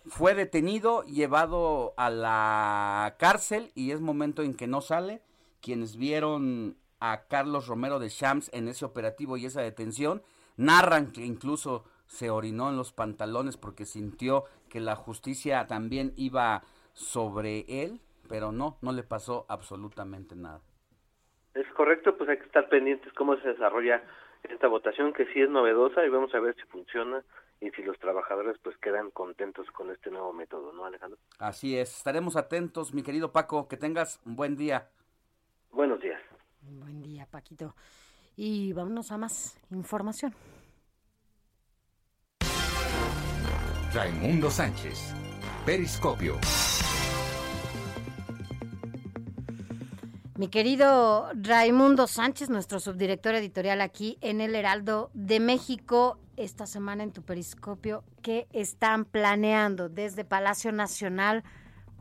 fue 0.06 0.34
detenido, 0.34 1.02
llevado 1.04 1.94
a 1.96 2.10
la 2.10 3.16
cárcel 3.18 3.72
y 3.74 3.90
es 3.92 4.00
momento 4.00 4.42
en 4.42 4.54
que 4.54 4.66
no 4.66 4.80
sale 4.80 5.22
quienes 5.60 5.96
vieron 5.96 6.76
a 7.00 7.22
Carlos 7.28 7.66
Romero 7.66 7.98
de 7.98 8.08
Shams 8.08 8.50
en 8.52 8.68
ese 8.68 8.84
operativo 8.84 9.36
y 9.36 9.46
esa 9.46 9.62
detención, 9.62 10.22
narran 10.56 11.12
que 11.12 11.24
incluso 11.24 11.84
se 12.06 12.28
orinó 12.28 12.68
en 12.68 12.76
los 12.76 12.92
pantalones 12.92 13.56
porque 13.56 13.86
sintió 13.86 14.44
que 14.68 14.80
la 14.80 14.96
justicia 14.96 15.66
también 15.66 16.12
iba 16.16 16.62
sobre 16.92 17.64
él, 17.68 18.00
pero 18.28 18.52
no, 18.52 18.78
no 18.82 18.92
le 18.92 19.02
pasó 19.02 19.46
absolutamente 19.48 20.36
nada. 20.36 20.60
Es 21.54 21.66
correcto, 21.74 22.16
pues 22.16 22.28
hay 22.30 22.38
que 22.38 22.44
estar 22.44 22.68
pendientes 22.68 23.12
cómo 23.14 23.36
se 23.36 23.48
desarrolla 23.48 24.02
esta 24.42 24.68
votación 24.68 25.12
que 25.12 25.26
sí 25.26 25.40
es 25.40 25.50
novedosa 25.50 26.04
y 26.04 26.08
vamos 26.08 26.34
a 26.34 26.40
ver 26.40 26.54
si 26.54 26.62
funciona 26.62 27.22
y 27.60 27.70
si 27.70 27.82
los 27.82 27.98
trabajadores 27.98 28.56
pues 28.62 28.76
quedan 28.78 29.10
contentos 29.10 29.70
con 29.70 29.90
este 29.90 30.10
nuevo 30.10 30.32
método, 30.32 30.72
¿no, 30.72 30.84
Alejandro? 30.84 31.18
Así 31.38 31.76
es, 31.76 31.96
estaremos 31.96 32.36
atentos, 32.36 32.94
mi 32.94 33.02
querido 33.02 33.32
Paco, 33.32 33.68
que 33.68 33.76
tengas 33.76 34.20
un 34.24 34.36
buen 34.36 34.56
día. 34.56 34.88
Buenos 35.72 36.00
días. 36.00 36.20
Buen 36.62 37.02
día, 37.02 37.26
Paquito. 37.30 37.74
Y 38.36 38.72
vámonos 38.72 39.12
a 39.12 39.18
más 39.18 39.58
información. 39.70 40.34
Raimundo 43.92 44.50
Sánchez. 44.50 45.14
Periscopio. 45.66 46.38
Mi 50.36 50.48
querido 50.48 51.30
Raimundo 51.34 52.06
Sánchez, 52.06 52.48
nuestro 52.48 52.80
subdirector 52.80 53.34
editorial 53.34 53.82
aquí 53.82 54.16
en 54.22 54.40
el 54.40 54.54
Heraldo 54.54 55.10
de 55.12 55.38
México, 55.38 56.18
esta 56.38 56.66
semana 56.66 57.02
en 57.02 57.12
tu 57.12 57.22
periscopio, 57.22 58.04
¿qué 58.22 58.48
están 58.52 59.04
planeando 59.04 59.90
desde 59.90 60.24
Palacio 60.24 60.72
Nacional 60.72 61.44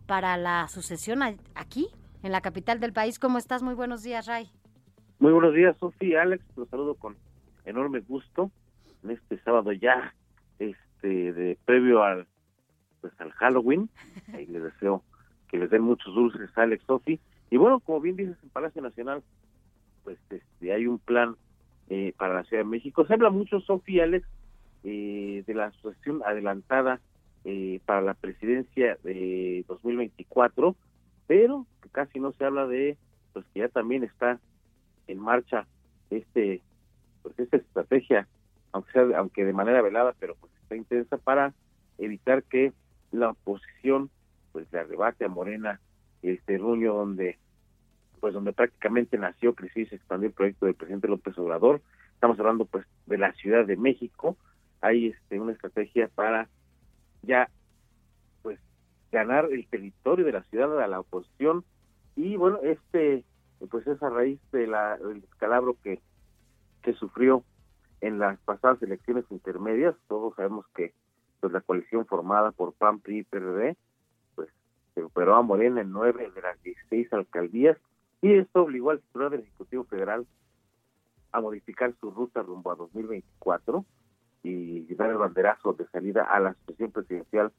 para 0.06 0.38
la 0.38 0.70
sucesión 0.70 1.22
aquí, 1.54 1.90
en 2.24 2.32
la 2.32 2.42
capital 2.42 2.80
del 2.80 2.94
país? 2.94 3.20
¿Cómo 3.20 3.38
estás? 3.38 3.64
Muy 3.64 3.74
buenos 3.74 4.04
días, 4.04 4.28
Ray. 4.28 4.50
Muy 5.20 5.32
buenos 5.32 5.54
días, 5.54 5.76
Sofía, 5.78 6.22
Alex, 6.22 6.44
los 6.56 6.70
saludo 6.70 6.96
con 6.96 7.18
enorme 7.66 8.00
gusto 8.00 8.52
en 9.04 9.12
este 9.12 9.38
sábado 9.40 9.72
ya, 9.72 10.14
este, 10.60 11.34
de 11.34 11.58
previo 11.66 12.04
al, 12.04 12.28
pues 13.02 13.14
al 13.20 13.32
Halloween, 13.32 13.90
y 14.40 14.46
les 14.46 14.64
deseo 14.64 15.04
que 15.50 15.58
les 15.58 15.70
den 15.70 15.82
muchos 15.82 16.14
dulces, 16.14 16.50
Alex, 16.56 16.84
Sofi, 16.86 17.20
y 17.50 17.58
bueno, 17.58 17.80
como 17.80 18.00
bien 18.00 18.16
dices, 18.16 18.38
en 18.44 18.50
Palacio 18.50 18.82
Nacional, 18.82 19.24
pues 20.04 20.18
este, 20.30 20.72
hay 20.72 20.88
un 20.88 21.00
plan 21.00 21.36
eh, 21.90 22.14
para 22.18 22.36
la 22.36 22.44
Ciudad 22.44 22.64
de 22.64 22.70
México. 22.70 23.06
Se 23.06 23.14
habla 23.14 23.32
mucho, 23.32 23.60
Sofía 23.62 24.04
Alex, 24.04 24.28
eh, 24.84 25.44
de 25.46 25.54
la 25.54 25.66
asociación 25.66 26.22
adelantada 26.26 27.02
eh, 27.44 27.80
para 27.86 28.02
la 28.02 28.14
presidencia 28.14 28.98
de 29.04 29.66
2024, 29.68 30.76
pero 31.30 31.68
casi 31.92 32.20
no 32.20 32.32
se 32.32 32.44
habla 32.44 32.66
de, 32.66 32.98
pues 33.34 33.46
que 33.54 33.60
ya 33.60 33.70
también 33.70 34.04
está 34.04 34.40
en 35.06 35.20
marcha 35.20 35.68
este, 36.10 36.64
pues 37.22 37.38
esta 37.38 37.58
estrategia, 37.58 38.28
aunque 38.72 38.92
sea, 38.94 39.04
aunque 39.16 39.46
de 39.46 39.54
manera 39.54 39.84
velada, 39.84 40.16
pero 40.20 40.34
pues 40.42 40.52
está 40.64 40.76
intensa 40.76 41.18
para 41.18 41.54
evitar 42.00 42.42
que 42.42 42.74
la 43.12 43.30
oposición 43.30 44.10
pues 44.54 44.66
le 44.72 44.80
arrebate 44.80 45.26
a 45.26 45.30
Morena 45.30 45.80
el 46.24 46.42
terruño 46.42 46.96
donde 46.96 47.38
pues 48.20 48.34
donde 48.34 48.52
prácticamente 48.52 49.16
nació, 49.20 49.54
creció 49.54 49.84
y 49.84 49.86
se 49.86 49.98
expandió 49.98 50.30
el 50.30 50.34
proyecto 50.34 50.66
del 50.66 50.74
presidente 50.74 51.08
López 51.10 51.38
Obrador. 51.38 51.80
Estamos 52.16 52.40
hablando 52.40 52.66
pues 52.66 52.88
de 53.06 53.20
la 53.20 53.34
Ciudad 53.34 53.68
de 53.68 53.78
México. 53.78 54.36
Hay 54.82 55.10
este 55.10 55.40
una 55.40 55.52
estrategia 55.52 56.08
para 56.08 56.50
ya 57.22 57.52
ganar 59.12 59.46
el 59.52 59.68
territorio 59.68 60.26
de 60.26 60.32
la 60.32 60.44
ciudad 60.44 60.80
a 60.82 60.88
la 60.88 61.00
oposición 61.00 61.64
y 62.16 62.36
bueno, 62.36 62.60
este 62.64 63.24
pues 63.70 63.86
es 63.88 64.02
a 64.02 64.10
raíz 64.10 64.40
de 64.52 64.68
del 64.68 65.22
descalabro 65.22 65.76
que 65.84 66.00
que 66.82 66.94
sufrió 66.94 67.44
en 68.02 68.20
las 68.20 68.40
pasadas 68.40 68.82
elecciones 68.82 69.26
intermedias. 69.30 69.96
Todos 70.08 70.36
sabemos 70.36 70.66
que 70.76 70.94
pues 71.40 71.54
la 71.54 71.62
coalición 71.62 72.06
formada 72.06 72.52
por 72.52 72.74
PAN, 72.74 73.00
PRI 73.00 73.20
y 73.20 73.24
PRD 73.24 73.78
se 74.96 75.04
operó 75.04 75.36
a 75.36 75.42
Morena 75.42 75.82
en 75.82 75.92
nueve 75.92 76.30
de 76.34 76.42
las 76.42 76.62
16 76.64 77.14
alcaldías 77.14 77.78
y 78.22 78.34
esto 78.34 78.64
obligó 78.64 78.92
al 78.92 79.00
titular 79.00 79.30
del 79.30 79.42
Ejecutivo 79.42 79.84
Federal 79.86 80.26
a 81.32 81.42
modificar 81.42 81.94
su 82.00 82.12
ruta 82.12 82.42
rumbo 82.42 82.72
a 82.72 82.76
2024 82.76 83.86
y 84.44 84.94
dar 84.96 85.10
el 85.10 85.18
banderazo 85.18 85.74
de 85.74 85.88
salida 85.88 86.24
a 86.24 86.40
la 86.40 86.54
situación 86.54 86.92
presidencial, 86.92 87.52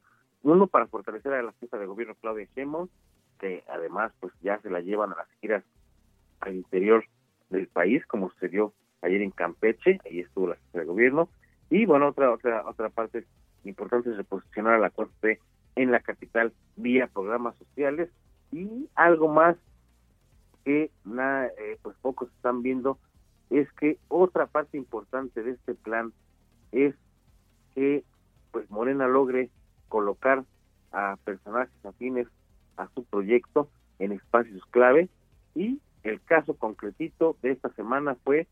uno 0.43 0.67
para 0.67 0.87
fortalecer 0.87 1.33
a 1.33 1.43
la 1.43 1.53
jefa 1.61 1.79
de 1.79 1.87
gobierno 1.87 2.15
Claudia 2.21 2.49
Sheinbaum, 2.55 2.89
que 3.39 3.65
además 3.69 4.13
pues 4.21 4.33
ya 4.43 4.61
se 4.61 4.71
la 4.71 4.81
llevan 4.81 5.13
a 5.13 5.17
las 5.17 5.29
giras 5.41 5.65
al 6.41 6.55
interior 6.55 7.05
del 7.51 7.67
país, 7.67 8.05
como 8.07 8.31
sucedió 8.31 8.73
ayer 9.03 9.23
en 9.23 9.31
Campeche, 9.31 10.01
ahí 10.05 10.21
estuvo 10.21 10.49
la 10.49 10.57
jefa 10.57 10.81
de 10.81 10.85
gobierno, 10.85 11.29
y 11.71 11.87
bueno, 11.87 12.09
otra 12.09 12.33
otra 12.33 12.67
otra 12.67 12.89
parte 12.89 13.25
importante 13.65 14.11
es 14.11 14.17
reposicionar 14.17 14.75
a 14.75 14.79
la 14.79 14.91
Corte 14.91 15.39
en 15.77 15.91
la 15.91 16.01
capital 16.01 16.53
vía 16.77 17.07
programas 17.07 17.57
sociales. 17.57 18.11
Y 18.53 18.89
algo 18.97 19.29
más 19.29 19.57
que 20.65 20.91
nada, 21.05 21.47
eh, 21.47 21.79
pues 21.83 21.97
pocos 22.03 22.29
están 22.33 22.63
viendo 22.63 22.99
es 23.49 23.71
que 23.75 23.99
otra 24.09 24.47
parte 24.47 24.77
importante 24.77 25.43
de 25.43 25.53
este 25.53 25.75
plan 25.75 26.13
es 26.73 26.95
que 27.75 28.05
pues 28.51 28.69
Morena 28.71 29.07
logre 29.07 29.51
colocar 29.91 30.45
a 30.93 31.19
personajes 31.25 31.85
afines 31.85 32.27
a 32.77 32.89
su 32.95 33.05
proyecto 33.05 33.69
en 33.99 34.13
espacios 34.13 34.65
clave 34.71 35.11
y 35.55 35.81
el 36.03 36.23
caso 36.23 36.57
concretito 36.57 37.37
de 37.43 37.51
esta 37.51 37.69
semana 37.75 38.15
fue 38.25 38.47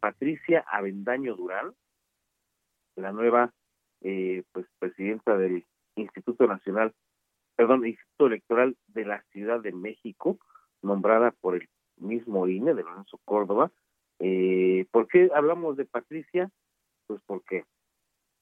Patricia 0.00 0.64
Avendaño 0.70 1.34
Durán, 1.36 1.72
la 2.96 3.12
nueva 3.12 3.52
eh, 4.02 4.42
pues 4.52 4.66
presidenta 4.78 5.38
del 5.38 5.64
Instituto 5.94 6.46
Nacional, 6.46 6.92
perdón, 7.56 7.86
Instituto 7.86 8.26
Electoral 8.26 8.76
de 8.88 9.04
la 9.04 9.22
Ciudad 9.32 9.60
de 9.60 9.72
México, 9.72 10.38
nombrada 10.82 11.30
por 11.30 11.56
el 11.56 11.68
mismo 11.96 12.46
INE 12.48 12.74
de 12.74 12.82
Lorenzo 12.82 13.18
Córdoba. 13.24 13.70
Eh, 14.18 14.86
¿Por 14.90 15.06
qué 15.08 15.30
hablamos 15.34 15.76
de 15.76 15.84
Patricia? 15.84 16.50
Pues 17.06 17.20
porque 17.26 17.64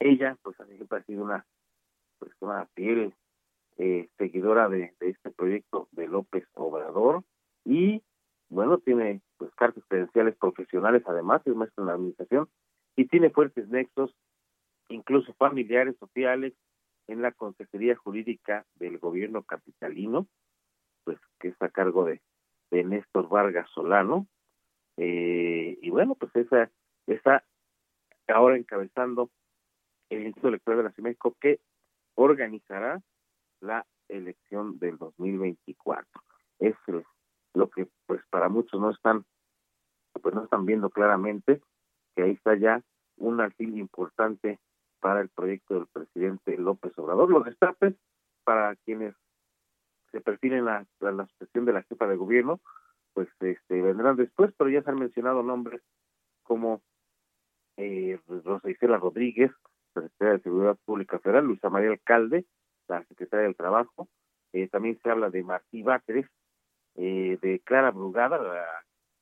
ella, 0.00 0.36
pues 0.42 0.56
siempre 0.56 0.98
ha 0.98 1.04
sido 1.04 1.24
una, 1.24 1.46
pues 2.18 2.32
una 2.40 2.66
fiel 2.74 3.14
eh, 3.76 4.08
seguidora 4.18 4.68
de, 4.68 4.94
este 5.00 5.30
proyecto 5.30 5.88
de 5.92 6.08
López 6.08 6.44
Obrador 6.54 7.22
y 7.64 8.02
bueno, 8.50 8.78
tiene 8.78 9.20
pues 9.36 9.54
cartas 9.54 9.84
credenciales 9.88 10.36
profesionales 10.36 11.02
además, 11.06 11.42
es 11.44 11.54
maestro 11.54 11.84
en 11.84 11.88
la 11.88 11.94
administración 11.94 12.48
y 12.96 13.06
tiene 13.06 13.30
fuertes 13.30 13.68
nexos, 13.68 14.14
incluso 14.88 15.32
familiares, 15.34 15.96
sociales, 15.98 16.54
en 17.06 17.22
la 17.22 17.32
Consejería 17.32 17.96
Jurídica 17.96 18.66
del 18.74 18.98
Gobierno 18.98 19.42
Capitalino, 19.42 20.26
pues 21.04 21.18
que 21.40 21.48
está 21.48 21.66
a 21.66 21.70
cargo 21.70 22.04
de, 22.04 22.20
de 22.70 22.84
Néstor 22.84 23.28
Vargas 23.28 23.68
Solano. 23.70 24.26
Eh, 24.96 25.78
y 25.80 25.90
bueno, 25.90 26.14
pues 26.16 26.34
esa 26.36 26.70
está 27.06 27.44
ahora 28.26 28.56
encabezando 28.56 29.30
el 30.10 30.22
Instituto 30.22 30.48
Electoral 30.48 30.78
de 30.78 30.84
la 30.84 30.90
Ciudad 30.90 31.08
México 31.08 31.36
que 31.40 31.60
organizará 32.18 33.00
la 33.60 33.86
elección 34.08 34.78
del 34.78 34.98
2024. 34.98 36.20
Es 36.58 36.74
lo 37.54 37.70
que 37.70 37.88
pues 38.06 38.20
para 38.30 38.48
muchos 38.48 38.80
no 38.80 38.90
están 38.90 39.24
pues 40.20 40.34
no 40.34 40.42
están 40.44 40.66
viendo 40.66 40.90
claramente 40.90 41.62
que 42.16 42.22
ahí 42.22 42.32
está 42.32 42.56
ya 42.56 42.82
un 43.16 43.40
alfil 43.40 43.78
importante 43.78 44.58
para 45.00 45.20
el 45.20 45.28
proyecto 45.28 45.74
del 45.74 45.86
presidente 45.86 46.56
López 46.56 46.92
Obrador. 46.98 47.30
Los 47.30 47.44
destapes 47.44 47.94
para 48.42 48.74
quienes 48.76 49.14
se 50.10 50.20
perfilen 50.20 50.64
la, 50.64 50.84
la 51.00 51.26
sucesión 51.26 51.66
de 51.66 51.72
la 51.72 51.82
jefa 51.82 52.08
de 52.08 52.16
gobierno, 52.16 52.60
pues 53.12 53.28
este, 53.40 53.80
vendrán 53.80 54.16
después, 54.16 54.52
pero 54.58 54.70
ya 54.70 54.82
se 54.82 54.90
han 54.90 54.98
mencionado 54.98 55.44
nombres 55.44 55.82
como 56.42 56.82
eh, 57.76 58.18
Rosa 58.26 58.70
Isela 58.70 58.96
Rodríguez, 58.96 59.52
secretaria 60.02 60.34
de 60.34 60.42
Seguridad 60.42 60.78
Pública 60.84 61.18
Federal, 61.18 61.44
Luisa 61.44 61.70
María 61.70 61.90
Alcalde, 61.90 62.44
la 62.88 63.04
secretaria 63.04 63.44
del 63.44 63.56
Trabajo, 63.56 64.08
eh, 64.52 64.68
también 64.68 64.98
se 65.02 65.10
habla 65.10 65.30
de 65.30 65.42
Martí 65.42 65.82
Báteres, 65.82 66.26
eh, 66.96 67.38
de 67.40 67.60
Clara 67.60 67.90
Brugada, 67.90 68.38
la 68.38 68.66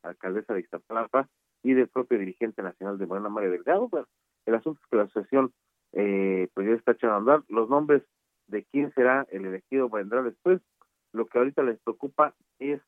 alcaldesa 0.02 0.54
de 0.54 0.60
Iztapalapa, 0.60 1.28
y 1.62 1.74
del 1.74 1.88
propio 1.88 2.18
dirigente 2.18 2.62
nacional 2.62 2.96
de 2.96 3.06
Morena, 3.06 3.28
María 3.28 3.50
Delgado. 3.50 3.88
Bueno, 3.88 4.06
el 4.46 4.54
asunto 4.54 4.80
es 4.80 4.88
que 4.88 4.96
la 4.96 5.02
asociación 5.02 5.52
eh, 5.92 6.48
pues 6.54 6.68
ya 6.68 6.74
está 6.74 6.92
echando 6.92 7.14
a 7.14 7.18
andar. 7.18 7.42
Los 7.48 7.68
nombres 7.68 8.02
de 8.46 8.64
quién 8.64 8.92
será 8.94 9.26
el 9.30 9.46
elegido 9.46 9.88
vendrá 9.88 10.22
después. 10.22 10.60
Lo 11.12 11.26
que 11.26 11.38
ahorita 11.38 11.62
les 11.64 11.80
preocupa 11.80 12.34
es 12.60 12.80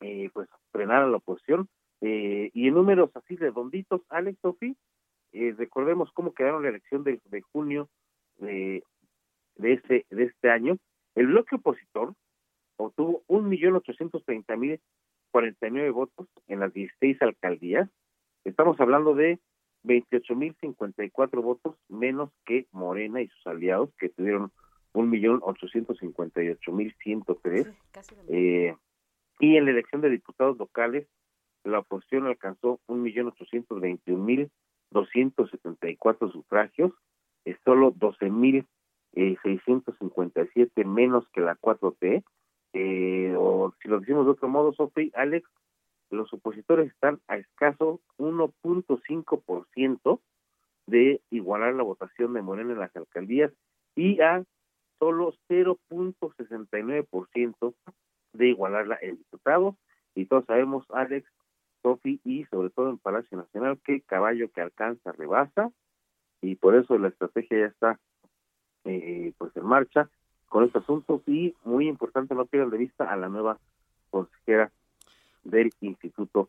eh, 0.00 0.30
pues 0.32 0.48
frenar 0.72 1.02
a 1.02 1.08
la 1.08 1.18
oposición. 1.18 1.68
Eh, 2.00 2.50
y 2.54 2.68
en 2.68 2.74
números 2.74 3.10
así 3.14 3.36
redonditos, 3.36 4.02
Alex 4.08 4.38
Sofi, 4.40 4.76
eh, 5.32 5.54
recordemos 5.56 6.10
cómo 6.12 6.32
quedaron 6.32 6.62
la 6.62 6.70
elección 6.70 7.04
de, 7.04 7.20
de 7.24 7.40
junio 7.40 7.88
de, 8.38 8.82
de, 9.56 9.72
este, 9.72 10.06
de 10.10 10.24
este 10.24 10.50
año. 10.50 10.76
El 11.14 11.28
bloque 11.28 11.54
opositor 11.56 12.12
obtuvo 12.76 13.22
un 13.26 13.48
millón 13.48 13.76
ochocientos 13.76 14.22
treinta 14.24 14.54
mil 14.56 14.78
cuarenta 15.30 15.68
y 15.68 15.70
nueve 15.70 15.90
votos 15.90 16.28
en 16.46 16.60
las 16.60 16.72
16 16.72 17.20
alcaldías. 17.22 17.90
Estamos 18.44 18.78
hablando 18.80 19.14
de 19.14 19.38
28.054 19.84 21.42
votos 21.42 21.76
menos 21.88 22.30
que 22.44 22.66
Morena 22.72 23.20
y 23.20 23.28
sus 23.28 23.46
aliados, 23.46 23.90
que 23.98 24.08
tuvieron 24.08 24.50
1.858.103. 24.94 27.74
Eh, 28.28 28.74
y 29.38 29.56
en 29.56 29.64
la 29.64 29.70
elección 29.70 30.00
de 30.00 30.10
diputados 30.10 30.58
locales, 30.58 31.06
la 31.64 31.78
oposición 31.80 32.26
alcanzó 32.26 32.80
1.821.274 34.92 36.32
sufragios, 36.32 36.92
es 37.44 37.56
solo 37.64 37.92
12.657 37.94 40.84
menos 40.84 41.28
que 41.32 41.40
la 41.40 41.56
4T. 41.56 42.22
Eh, 42.72 43.34
o 43.38 43.72
si 43.80 43.86
lo 43.88 44.00
decimos 44.00 44.26
de 44.26 44.32
otro 44.32 44.48
modo, 44.48 44.72
Sofi, 44.72 45.12
Alex, 45.14 45.48
los 46.10 46.32
opositores 46.32 46.90
están 46.92 47.20
a 47.28 47.36
escaso 47.36 48.00
1.5% 48.18 50.20
de 50.86 51.20
igualar 51.30 51.74
la 51.74 51.82
votación 51.82 52.32
de 52.34 52.42
Morena 52.42 52.72
en 52.72 52.78
las 52.78 52.94
alcaldías 52.94 53.52
y 53.96 54.20
a 54.20 54.44
solo 54.98 55.34
0.69% 55.48 57.74
de 58.34 58.48
igualarla 58.48 58.98
en 59.00 59.16
diputados. 59.16 59.74
Y 60.14 60.26
todos 60.26 60.44
sabemos, 60.46 60.84
Alex, 60.90 61.28
Sofi 61.86 62.20
y 62.24 62.44
sobre 62.46 62.70
todo 62.70 62.90
en 62.90 62.98
Palacio 62.98 63.38
Nacional, 63.38 63.78
que 63.84 64.00
caballo 64.00 64.50
que 64.50 64.60
alcanza 64.60 65.12
rebasa 65.12 65.70
y 66.40 66.56
por 66.56 66.74
eso 66.74 66.98
la 66.98 67.08
estrategia 67.08 67.60
ya 67.60 67.66
está 67.66 68.00
eh, 68.84 69.32
pues 69.38 69.56
en 69.56 69.64
marcha 69.64 70.10
con 70.48 70.64
este 70.64 70.78
asunto 70.78 71.22
y 71.26 71.54
muy 71.64 71.86
importante 71.86 72.34
no 72.34 72.46
pierdan 72.46 72.70
de 72.70 72.78
vista 72.78 73.04
a 73.12 73.16
la 73.16 73.28
nueva 73.28 73.58
consejera 74.10 74.72
del 75.44 75.72
Instituto 75.80 76.48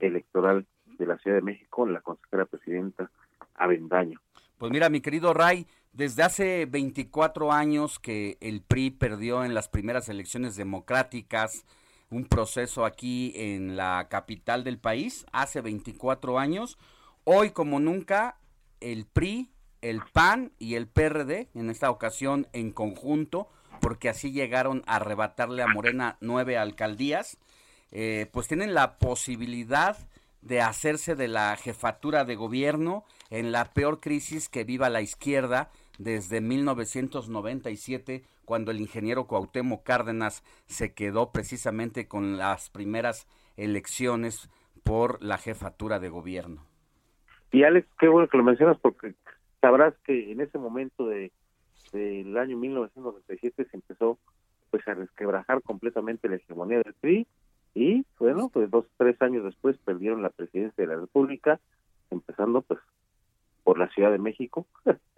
Electoral 0.00 0.66
de 0.98 1.06
la 1.06 1.18
Ciudad 1.18 1.36
de 1.36 1.42
México, 1.42 1.86
la 1.86 2.00
consejera 2.00 2.44
presidenta 2.44 3.12
Avendaño. 3.54 4.20
Pues 4.58 4.72
mira, 4.72 4.88
mi 4.88 5.00
querido 5.00 5.34
Ray, 5.34 5.68
desde 5.92 6.24
hace 6.24 6.66
24 6.66 7.52
años 7.52 8.00
que 8.00 8.38
el 8.40 8.60
PRI 8.60 8.90
perdió 8.90 9.44
en 9.44 9.54
las 9.54 9.68
primeras 9.68 10.08
elecciones 10.08 10.56
democráticas 10.56 11.64
un 12.10 12.26
proceso 12.26 12.84
aquí 12.84 13.32
en 13.34 13.76
la 13.76 14.08
capital 14.08 14.64
del 14.64 14.78
país, 14.78 15.26
hace 15.32 15.60
24 15.60 16.38
años, 16.38 16.78
hoy 17.24 17.50
como 17.50 17.80
nunca 17.80 18.38
el 18.80 19.06
PRI, 19.06 19.50
el 19.80 20.02
PAN 20.12 20.52
y 20.58 20.76
el 20.76 20.86
PRD, 20.86 21.48
en 21.54 21.70
esta 21.70 21.90
ocasión 21.90 22.46
en 22.52 22.70
conjunto, 22.70 23.48
porque 23.80 24.08
así 24.08 24.32
llegaron 24.32 24.82
a 24.86 24.96
arrebatarle 24.96 25.62
a 25.62 25.66
Morena 25.66 26.16
nueve 26.20 26.56
alcaldías, 26.56 27.38
eh, 27.90 28.28
pues 28.32 28.48
tienen 28.48 28.74
la 28.74 28.98
posibilidad 28.98 29.96
de 30.40 30.60
hacerse 30.60 31.14
de 31.14 31.28
la 31.28 31.56
jefatura 31.56 32.24
de 32.24 32.36
gobierno 32.36 33.04
en 33.30 33.52
la 33.52 33.72
peor 33.72 34.00
crisis 34.00 34.48
que 34.48 34.64
viva 34.64 34.90
la 34.90 35.00
izquierda 35.00 35.70
desde 35.98 36.40
1997, 36.40 38.24
cuando 38.44 38.70
el 38.70 38.80
ingeniero 38.80 39.26
Cuauhtémoc 39.26 39.82
Cárdenas 39.84 40.42
se 40.66 40.94
quedó 40.94 41.32
precisamente 41.32 42.06
con 42.08 42.38
las 42.38 42.70
primeras 42.70 43.26
elecciones 43.56 44.50
por 44.82 45.22
la 45.22 45.38
jefatura 45.38 45.98
de 45.98 46.08
gobierno. 46.08 46.66
Y 47.52 47.62
Alex, 47.62 47.86
qué 47.98 48.08
bueno 48.08 48.28
que 48.28 48.36
lo 48.36 48.44
mencionas 48.44 48.78
porque 48.80 49.14
sabrás 49.60 49.94
que 50.04 50.32
en 50.32 50.40
ese 50.40 50.58
momento 50.58 51.06
de 51.06 51.32
del 51.92 52.36
año 52.36 52.56
1997 52.56 53.66
se 53.70 53.76
empezó 53.76 54.18
pues 54.70 54.86
a 54.88 54.94
resquebrajar 54.94 55.62
completamente 55.62 56.28
la 56.28 56.36
hegemonía 56.36 56.78
del 56.78 56.94
PRI 56.94 57.26
y 57.74 58.04
bueno, 58.18 58.48
pues 58.52 58.70
dos, 58.70 58.86
tres 58.96 59.20
años 59.22 59.44
después 59.44 59.76
perdieron 59.78 60.22
la 60.22 60.30
presidencia 60.30 60.82
de 60.82 60.94
la 60.94 61.00
República, 61.00 61.60
empezando 62.10 62.62
pues 62.62 62.80
por 63.64 63.78
la 63.78 63.88
Ciudad 63.90 64.12
de 64.12 64.18
México. 64.18 64.66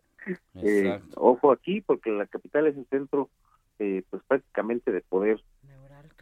eh, 0.55 1.01
ojo 1.17 1.53
aquí, 1.53 1.81
porque 1.81 2.11
la 2.11 2.27
capital 2.27 2.67
es 2.67 2.77
el 2.77 2.87
centro 2.87 3.31
eh, 3.79 4.03
pues 4.11 4.23
prácticamente 4.27 4.91
de 4.91 5.01
poder 5.03 5.43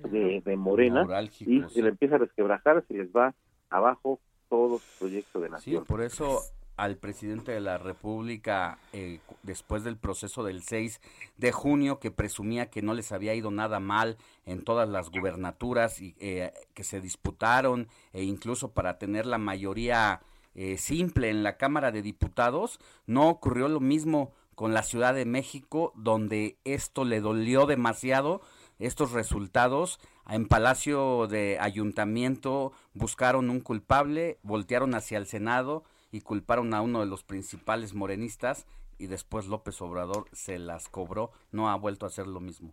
de, 0.03 0.43
de, 0.45 0.57
Morena 0.57 1.07
y 1.41 1.63
se 1.69 1.83
le 1.83 1.91
empieza 1.91 2.17
a 2.17 2.19
resquebrajar, 2.19 2.85
se 2.89 2.95
les 2.95 3.11
va 3.13 3.35
abajo 3.71 4.19
todo 4.49 4.79
su 4.79 4.99
proyecto 4.99 5.41
de 5.41 5.51
nación. 5.51 5.83
Sí, 5.83 5.89
por 5.89 6.03
eso 6.03 6.41
al 6.77 6.97
presidente 6.97 7.53
de 7.53 7.61
la 7.61 7.79
República 7.79 8.79
eh, 8.93 9.21
después 9.43 9.85
del 9.85 9.97
proceso 9.97 10.43
del 10.43 10.63
6 10.63 11.01
de 11.37 11.53
junio 11.53 12.01
que 12.01 12.11
presumía 12.11 12.71
que 12.71 12.83
no 12.83 12.95
les 12.95 13.13
había 13.13 13.35
ido 13.35 13.51
nada 13.51 13.79
mal 13.79 14.17
en 14.45 14.63
todas 14.63 14.89
las 14.89 15.11
gubernaturas 15.11 16.01
y 16.01 16.17
eh, 16.19 16.53
que 16.75 16.83
se 16.83 17.01
disputaron 17.01 17.89
e 18.13 18.25
incluso 18.25 18.73
para 18.73 18.99
tener 18.99 19.27
la 19.27 19.39
mayoría 19.39 20.21
eh, 20.55 20.77
simple 20.77 21.31
en 21.31 21.43
la 21.43 21.57
Cámara 21.57 21.93
de 21.93 22.03
Diputados, 22.03 22.81
no 23.07 23.29
ocurrió 23.29 23.69
lo 23.69 23.81
mismo 23.81 24.33
con 24.55 24.73
la 24.73 24.83
Ciudad 24.83 25.15
de 25.15 25.25
México 25.25 25.93
donde 25.97 26.57
esto 26.65 27.05
le 27.05 27.21
dolió 27.21 27.67
demasiado 27.67 28.41
estos 28.79 29.13
resultados 29.13 30.01
en 30.29 30.49
Palacio 30.49 31.27
de 31.27 31.59
Ayuntamiento 31.61 32.73
buscaron 32.93 33.51
un 33.51 33.61
culpable, 33.61 34.39
voltearon 34.43 34.95
hacia 34.95 35.19
el 35.19 35.27
Senado 35.27 35.85
y 36.11 36.23
culparon 36.23 36.75
a 36.75 36.81
uno 36.81 37.01
de 37.01 37.07
los 37.07 37.25
principales 37.25 37.95
morenistas 37.95 38.67
y 38.99 39.07
después 39.07 39.47
López 39.47 39.81
Obrador 39.83 40.27
se 40.33 40.59
las 40.59 40.89
cobró, 40.89 41.31
no 41.53 41.69
ha 41.69 41.77
vuelto 41.77 42.07
a 42.07 42.09
hacer 42.09 42.27
lo 42.27 42.41
mismo. 42.41 42.73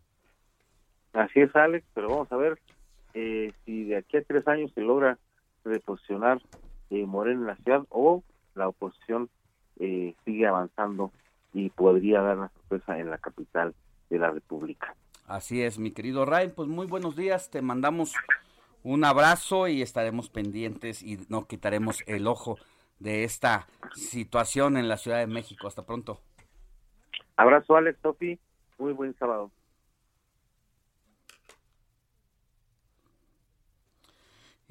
Así 1.14 1.42
es, 1.42 1.56
Alex, 1.56 1.86
pero 1.94 2.10
vamos 2.10 2.32
a 2.32 2.38
ver 2.38 2.60
eh, 3.14 3.52
si 3.66 3.84
de 3.84 3.98
aquí 3.98 4.18
a 4.18 4.24
tres 4.24 4.48
años 4.48 4.72
se 4.74 4.82
logra 4.82 5.18
reposicionar 5.66 6.42
eh, 6.92 7.06
Morena 7.06 7.42
en 7.42 7.48
la 7.48 7.56
ciudad 7.56 7.84
o 7.89 8.24
la 8.54 8.68
oposición 8.68 9.30
eh, 9.80 10.14
sigue 10.24 10.46
avanzando 10.46 11.12
y 11.54 11.70
podría 11.70 12.22
dar 12.22 12.38
una 12.38 12.50
sorpresa 12.50 13.00
en 13.00 13.10
la 13.10 13.18
capital 13.18 13.74
de 14.10 14.20
la 14.20 14.30
República. 14.30 14.96
Así 15.26 15.64
es, 15.64 15.80
mi 15.80 15.92
querido 15.92 16.26
Ray, 16.26 16.50
pues 16.50 16.68
muy 16.68 16.86
buenos 16.86 17.16
días, 17.16 17.50
te 17.50 17.62
mandamos 17.62 18.14
un 18.84 19.06
abrazo 19.06 19.68
y 19.68 19.82
estaremos 19.82 20.30
pendientes 20.30 21.02
y 21.02 21.26
no 21.30 21.48
quitaremos 21.48 22.04
el 22.08 22.28
ojo 22.28 22.58
de 23.00 23.24
esta 23.24 23.68
situación 23.96 24.78
en 24.78 24.88
la 24.88 24.98
Ciudad 24.98 25.20
de 25.20 25.28
México. 25.28 25.68
Hasta 25.68 25.86
pronto. 25.86 26.20
Abrazo, 27.36 27.76
Alex, 27.76 28.00
Sofi. 28.02 28.39
Muy 28.78 28.94
buen 28.94 29.16
sábado. 29.18 29.52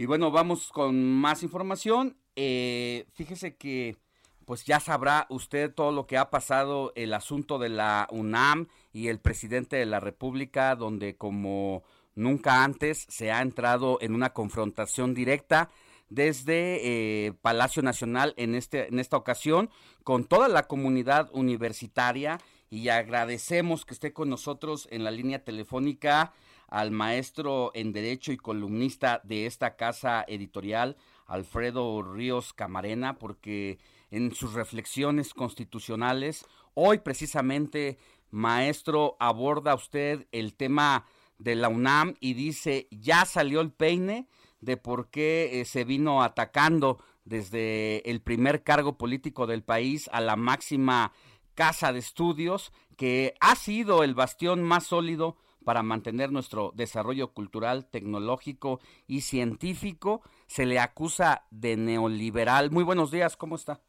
Y 0.01 0.07
bueno, 0.07 0.31
vamos 0.31 0.71
con 0.73 1.13
más 1.13 1.43
información. 1.43 2.17
Eh, 2.35 3.05
fíjese 3.13 3.57
que 3.57 3.99
pues 4.47 4.65
ya 4.65 4.81
sabrá 4.81 5.27
usted 5.29 5.75
todo 5.75 5.93
lo 5.93 6.07
que 6.07 6.17
ha 6.17 6.31
pasado 6.31 6.91
el 6.95 7.13
asunto 7.13 7.59
de 7.59 7.69
la 7.69 8.09
UNAM 8.11 8.69
y 8.95 9.09
el 9.09 9.19
presidente 9.19 9.77
de 9.77 9.85
la 9.85 10.01
República, 10.01 10.75
donde 10.75 11.19
como 11.19 11.83
nunca 12.15 12.65
antes 12.65 13.05
se 13.11 13.31
ha 13.31 13.43
entrado 13.43 13.99
en 14.01 14.15
una 14.15 14.33
confrontación 14.33 15.13
directa 15.13 15.69
desde 16.09 17.27
eh, 17.27 17.35
Palacio 17.43 17.83
Nacional 17.83 18.33
en, 18.39 18.55
este, 18.55 18.89
en 18.89 19.01
esta 19.01 19.19
ocasión 19.19 19.69
con 20.03 20.25
toda 20.25 20.49
la 20.49 20.63
comunidad 20.63 21.29
universitaria 21.35 22.39
y 22.71 22.89
agradecemos 22.89 23.85
que 23.85 23.93
esté 23.93 24.15
con 24.15 24.31
nosotros 24.31 24.89
en 24.91 25.05
la 25.05 25.11
línea 25.11 25.45
telefónica 25.45 26.33
al 26.71 26.93
maestro 26.93 27.73
en 27.75 27.93
Derecho 27.93 28.33
y 28.33 28.37
columnista 28.37 29.21
de 29.25 29.47
esta 29.47 29.77
casa 29.77 30.25
editorial, 30.27 30.97
Alfredo 31.27 32.03
Ríos 32.03 32.53
Camarena, 32.53 33.19
porque 33.19 33.79
en 34.11 34.33
sus 34.35 34.55
reflexiones 34.55 35.35
constitucionales, 35.35 36.47
hoy 36.75 36.99
precisamente, 36.99 37.99
maestro, 38.31 39.17
aborda 39.21 39.75
usted 39.75 40.27
el 40.33 40.55
tema 40.55 41.07
de 41.39 41.57
la 41.57 41.69
UNAM 41.69 42.15
y 42.21 42.35
dice, 42.35 42.89
ya 42.91 43.25
salió 43.25 43.61
el 43.61 43.73
peine, 43.73 44.29
de 44.61 44.77
por 44.77 45.09
qué 45.09 45.61
eh, 45.61 45.65
se 45.65 45.85
vino 45.85 46.23
atacando 46.23 47.03
desde 47.25 48.09
el 48.11 48.21
primer 48.21 48.63
cargo 48.63 48.99
político 48.99 49.47
del 49.47 49.63
país 49.63 50.09
a 50.13 50.21
la 50.21 50.37
máxima 50.37 51.13
casa 51.55 51.93
de 51.93 51.99
estudios, 51.99 52.73
que 52.97 53.35
ha 53.41 53.57
sido 53.57 54.05
el 54.05 54.15
bastión 54.15 54.63
más 54.63 54.85
sólido 54.85 55.37
para 55.65 55.83
mantener 55.83 56.33
nuestro 56.33 56.73
desarrollo 56.75 57.33
cultural, 57.33 57.89
tecnológico 57.91 58.81
y 59.07 59.23
científico. 59.23 60.23
Se 60.47 60.67
le 60.67 60.79
acusa 60.79 61.45
de 61.51 61.77
neoliberal. 61.77 62.71
Muy 62.71 62.85
buenos 62.85 63.11
días, 63.11 63.37
¿cómo 63.37 63.57
está? 63.57 63.81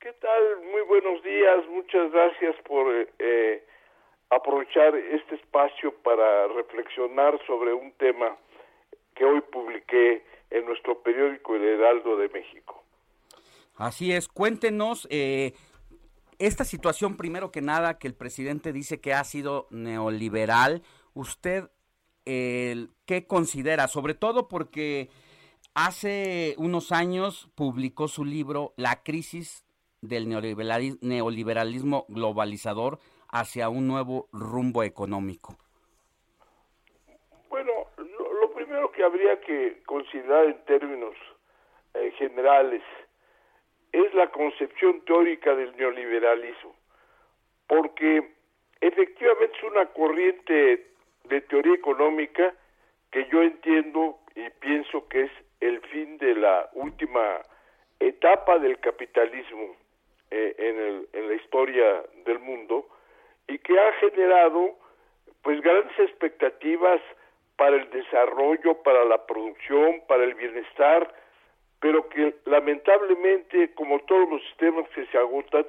¿Qué 0.00 0.12
tal? 0.14 0.42
Muy 0.70 0.82
buenos 0.82 1.22
días, 1.22 1.66
muchas 1.68 2.10
gracias 2.10 2.56
por 2.66 2.94
eh, 2.94 3.08
eh 3.18 3.66
aprovechar 4.32 4.96
este 4.96 5.34
espacio 5.34 5.92
para 6.02 6.48
reflexionar 6.48 7.38
sobre 7.46 7.74
un 7.74 7.92
tema 7.92 8.34
que 9.14 9.26
hoy 9.26 9.42
publiqué 9.42 10.24
en 10.50 10.64
nuestro 10.64 11.02
periódico 11.02 11.54
El 11.54 11.64
Heraldo 11.64 12.16
de 12.16 12.30
México. 12.30 12.82
Así 13.76 14.12
es, 14.12 14.28
cuéntenos 14.28 15.06
eh, 15.10 15.52
esta 16.46 16.64
situación, 16.64 17.16
primero 17.16 17.50
que 17.50 17.60
nada, 17.60 17.98
que 17.98 18.08
el 18.08 18.14
presidente 18.14 18.72
dice 18.72 19.00
que 19.00 19.14
ha 19.14 19.24
sido 19.24 19.66
neoliberal, 19.70 20.82
¿usted 21.14 21.70
qué 22.24 23.26
considera? 23.26 23.88
Sobre 23.88 24.14
todo 24.14 24.48
porque 24.48 25.08
hace 25.74 26.54
unos 26.58 26.92
años 26.92 27.50
publicó 27.54 28.08
su 28.08 28.24
libro 28.24 28.74
La 28.76 29.02
crisis 29.02 29.64
del 30.00 30.28
neoliberalismo 30.28 32.06
globalizador 32.08 32.98
hacia 33.28 33.68
un 33.68 33.86
nuevo 33.86 34.28
rumbo 34.32 34.82
económico. 34.82 35.56
Bueno, 37.48 37.72
que 38.92 39.02
habría 39.02 39.40
que 39.40 39.82
considerar 39.84 40.44
en 40.46 40.64
términos 40.64 41.14
eh, 41.94 42.12
generales 42.18 42.82
es 43.92 44.14
la 44.14 44.28
concepción 44.28 45.02
teórica 45.02 45.54
del 45.54 45.76
neoliberalismo, 45.76 46.74
porque 47.66 48.32
efectivamente 48.80 49.56
es 49.56 49.64
una 49.64 49.86
corriente 49.86 50.86
de 51.24 51.40
teoría 51.42 51.74
económica 51.74 52.54
que 53.10 53.26
yo 53.30 53.42
entiendo 53.42 54.18
y 54.34 54.48
pienso 54.60 55.06
que 55.08 55.22
es 55.22 55.30
el 55.60 55.80
fin 55.82 56.18
de 56.18 56.34
la 56.34 56.70
última 56.72 57.40
etapa 58.00 58.58
del 58.58 58.78
capitalismo 58.80 59.76
eh, 60.30 60.54
en, 60.58 61.20
en 61.20 61.28
la 61.28 61.34
historia 61.34 62.02
del 62.24 62.38
mundo 62.40 62.88
y 63.46 63.58
que 63.58 63.78
ha 63.78 63.92
generado 63.94 64.76
pues 65.42 65.60
grandes 65.60 65.98
expectativas 65.98 67.00
para 67.56 67.76
el 67.76 67.90
desarrollo, 67.90 68.82
para 68.82 69.04
la 69.04 69.26
producción, 69.26 70.02
para 70.08 70.24
el 70.24 70.34
bienestar, 70.34 71.14
pero 71.82 72.08
que 72.08 72.36
lamentablemente, 72.44 73.74
como 73.74 73.98
todos 74.04 74.30
los 74.30 74.42
sistemas 74.44 74.88
que 74.90 75.04
se 75.06 75.18
agotan, 75.18 75.66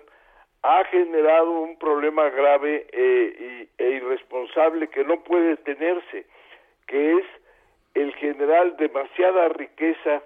ha 0.61 0.85
generado 0.85 1.49
un 1.49 1.75
problema 1.79 2.29
grave 2.29 2.85
eh, 2.91 3.67
e 3.79 3.89
irresponsable 3.89 4.89
que 4.89 5.03
no 5.03 5.23
puede 5.23 5.57
detenerse, 5.57 6.27
que 6.85 7.13
es 7.17 7.25
el 7.95 8.13
generar 8.13 8.77
demasiada 8.77 9.49
riqueza 9.49 10.21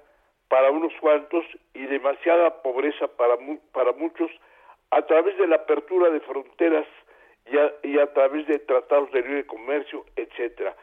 para 0.49 0.71
unos 0.71 0.91
cuantos 0.99 1.45
y 1.73 1.85
demasiada 1.85 2.61
pobreza 2.61 3.07
para, 3.07 3.37
para 3.71 3.93
muchos 3.93 4.29
a 4.91 5.01
través 5.03 5.37
de 5.37 5.47
la 5.47 5.55
apertura 5.55 6.09
de 6.09 6.19
fronteras 6.19 6.85
y 7.49 7.57
a, 7.57 7.71
y 7.83 7.97
a 7.97 8.11
través 8.13 8.45
de 8.47 8.59
tratados 8.59 9.09
de 9.13 9.21
libre 9.21 9.45
comercio, 9.45 10.03
etcétera. 10.17 10.75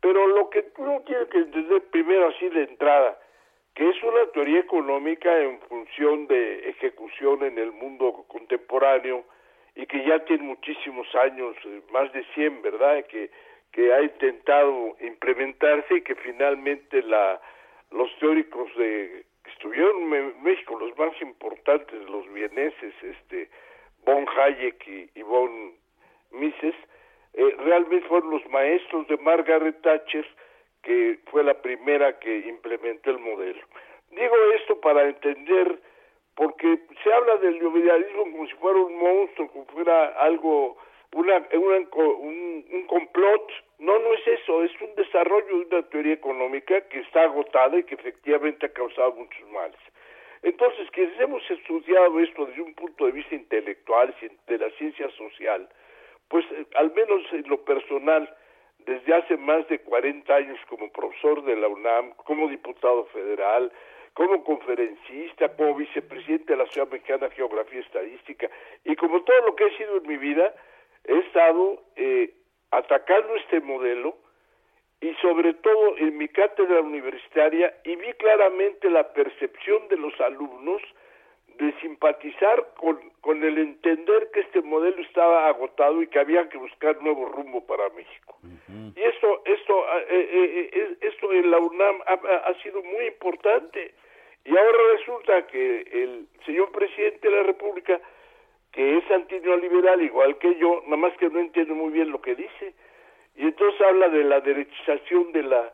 Pero 0.00 0.26
lo 0.26 0.50
que 0.50 0.66
uno 0.78 1.00
tiene 1.06 1.26
que 1.28 1.38
entender 1.38 1.80
primero 1.92 2.28
así 2.28 2.48
de 2.48 2.64
entrada, 2.64 3.18
que 3.78 3.88
es 3.88 4.02
una 4.02 4.26
teoría 4.32 4.58
económica 4.58 5.40
en 5.40 5.60
función 5.60 6.26
de 6.26 6.68
ejecución 6.68 7.44
en 7.44 7.58
el 7.58 7.70
mundo 7.70 8.24
contemporáneo 8.26 9.22
y 9.76 9.86
que 9.86 10.04
ya 10.04 10.18
tiene 10.24 10.42
muchísimos 10.42 11.06
años, 11.14 11.54
eh, 11.64 11.80
más 11.92 12.12
de 12.12 12.24
100, 12.34 12.60
¿verdad? 12.60 13.04
Que, 13.06 13.30
que 13.70 13.92
ha 13.92 14.02
intentado 14.02 14.96
implementarse 15.00 15.94
y 15.94 16.02
que 16.02 16.16
finalmente 16.16 17.02
la, 17.02 17.40
los 17.92 18.10
teóricos 18.18 18.68
de, 18.76 19.24
que 19.44 19.50
estuvieron 19.52 20.12
en 20.12 20.42
México, 20.42 20.76
los 20.76 20.98
más 20.98 21.12
importantes, 21.22 22.02
los 22.10 22.28
vieneses, 22.32 22.92
este, 23.00 23.48
von 24.04 24.26
Hayek 24.28 24.88
y, 24.88 25.10
y 25.14 25.22
von 25.22 25.74
Mises, 26.32 26.74
eh, 27.34 27.54
realmente 27.60 28.08
fueron 28.08 28.30
los 28.30 28.44
maestros 28.48 29.06
de 29.06 29.18
Margaret 29.18 29.80
Thatcher, 29.82 30.26
que 30.88 31.18
fue 31.26 31.44
la 31.44 31.52
primera 31.52 32.18
que 32.18 32.34
implementó 32.48 33.10
el 33.10 33.18
modelo. 33.18 33.60
Digo 34.10 34.34
esto 34.54 34.80
para 34.80 35.06
entender, 35.06 35.78
porque 36.34 36.78
se 37.04 37.12
habla 37.12 37.36
del 37.36 37.58
neoliberalismo 37.58 38.22
como 38.22 38.46
si 38.46 38.54
fuera 38.54 38.78
un 38.78 38.96
monstruo, 38.96 39.48
como 39.48 39.66
fuera 39.66 40.06
algo, 40.18 40.78
una, 41.12 41.46
un, 41.52 42.64
un 42.72 42.86
complot. 42.86 43.52
No, 43.80 43.98
no 43.98 44.14
es 44.14 44.26
eso, 44.28 44.64
es 44.64 44.72
un 44.80 44.94
desarrollo 44.94 45.58
de 45.58 45.76
una 45.76 45.82
teoría 45.90 46.14
económica 46.14 46.80
que 46.88 47.00
está 47.00 47.24
agotada 47.24 47.78
y 47.78 47.84
que 47.84 47.94
efectivamente 47.94 48.64
ha 48.64 48.72
causado 48.72 49.12
muchos 49.12 49.46
males. 49.50 49.78
Entonces, 50.42 50.90
quienes 50.92 51.20
hemos 51.20 51.42
estudiado 51.50 52.18
esto 52.18 52.46
desde 52.46 52.62
un 52.62 52.72
punto 52.72 53.04
de 53.04 53.12
vista 53.12 53.34
intelectual, 53.34 54.14
de 54.46 54.58
la 54.58 54.70
ciencia 54.78 55.10
social, 55.10 55.68
pues 56.28 56.46
eh, 56.52 56.64
al 56.76 56.94
menos 56.94 57.20
en 57.32 57.46
lo 57.46 57.62
personal, 57.62 58.34
desde 58.88 59.14
hace 59.14 59.36
más 59.36 59.68
de 59.68 59.80
40 59.80 60.34
años 60.34 60.58
como 60.66 60.90
profesor 60.90 61.44
de 61.44 61.56
la 61.56 61.68
UNAM, 61.68 62.14
como 62.24 62.48
diputado 62.48 63.04
federal, 63.12 63.70
como 64.14 64.42
conferencista, 64.42 65.54
como 65.54 65.74
vicepresidente 65.74 66.54
de 66.54 66.56
la 66.56 66.66
Ciudad 66.70 66.88
Mexicana 66.90 67.28
de 67.28 67.34
Geografía 67.34 67.80
y 67.80 67.82
Estadística, 67.82 68.48
y 68.84 68.96
como 68.96 69.22
todo 69.24 69.42
lo 69.42 69.54
que 69.54 69.66
he 69.66 69.76
sido 69.76 69.98
en 69.98 70.08
mi 70.08 70.16
vida, 70.16 70.54
he 71.04 71.18
estado 71.18 71.82
eh, 71.96 72.32
atacando 72.70 73.36
este 73.36 73.60
modelo 73.60 74.16
y 75.02 75.14
sobre 75.16 75.52
todo 75.52 75.98
en 75.98 76.16
mi 76.16 76.28
cátedra 76.28 76.80
universitaria 76.80 77.74
y 77.84 77.94
vi 77.94 78.12
claramente 78.14 78.88
la 78.88 79.12
percepción 79.12 79.86
de 79.88 79.98
los 79.98 80.18
alumnos 80.20 80.80
de 81.58 81.72
simpatizar 81.80 82.68
con, 82.76 82.98
con 83.20 83.42
el 83.42 83.58
entender 83.58 84.30
que 84.32 84.40
este 84.40 84.62
modelo 84.62 85.00
estaba 85.02 85.48
agotado 85.48 86.00
y 86.02 86.06
que 86.06 86.20
había 86.20 86.48
que 86.48 86.56
buscar 86.56 87.02
nuevo 87.02 87.26
rumbo 87.26 87.66
para 87.66 87.88
México. 87.90 88.38
Y 88.94 89.02
esto, 89.02 89.42
esto, 89.44 89.84
eh, 90.08 90.28
eh, 90.30 90.70
eh, 90.72 90.96
esto 91.00 91.32
en 91.32 91.50
la 91.50 91.58
UNAM 91.58 92.00
ha, 92.06 92.12
ha, 92.12 92.54
sido 92.62 92.82
muy 92.82 93.06
importante. 93.06 93.94
Y 94.44 94.56
ahora 94.56 94.78
resulta 94.96 95.46
que 95.48 95.80
el 95.80 96.26
señor 96.46 96.70
presidente 96.70 97.28
de 97.28 97.36
la 97.36 97.42
República, 97.42 98.00
que 98.72 98.98
es 98.98 99.10
antineoliberal 99.10 100.00
igual 100.02 100.38
que 100.38 100.54
yo, 100.56 100.82
nada 100.84 100.96
más 100.96 101.16
que 101.18 101.28
no 101.28 101.40
entiende 101.40 101.74
muy 101.74 101.92
bien 101.92 102.10
lo 102.10 102.20
que 102.20 102.36
dice, 102.36 102.74
y 103.36 103.42
entonces 103.42 103.80
habla 103.80 104.08
de 104.08 104.24
la 104.24 104.40
derechización 104.40 105.32
de 105.32 105.42
la 105.42 105.72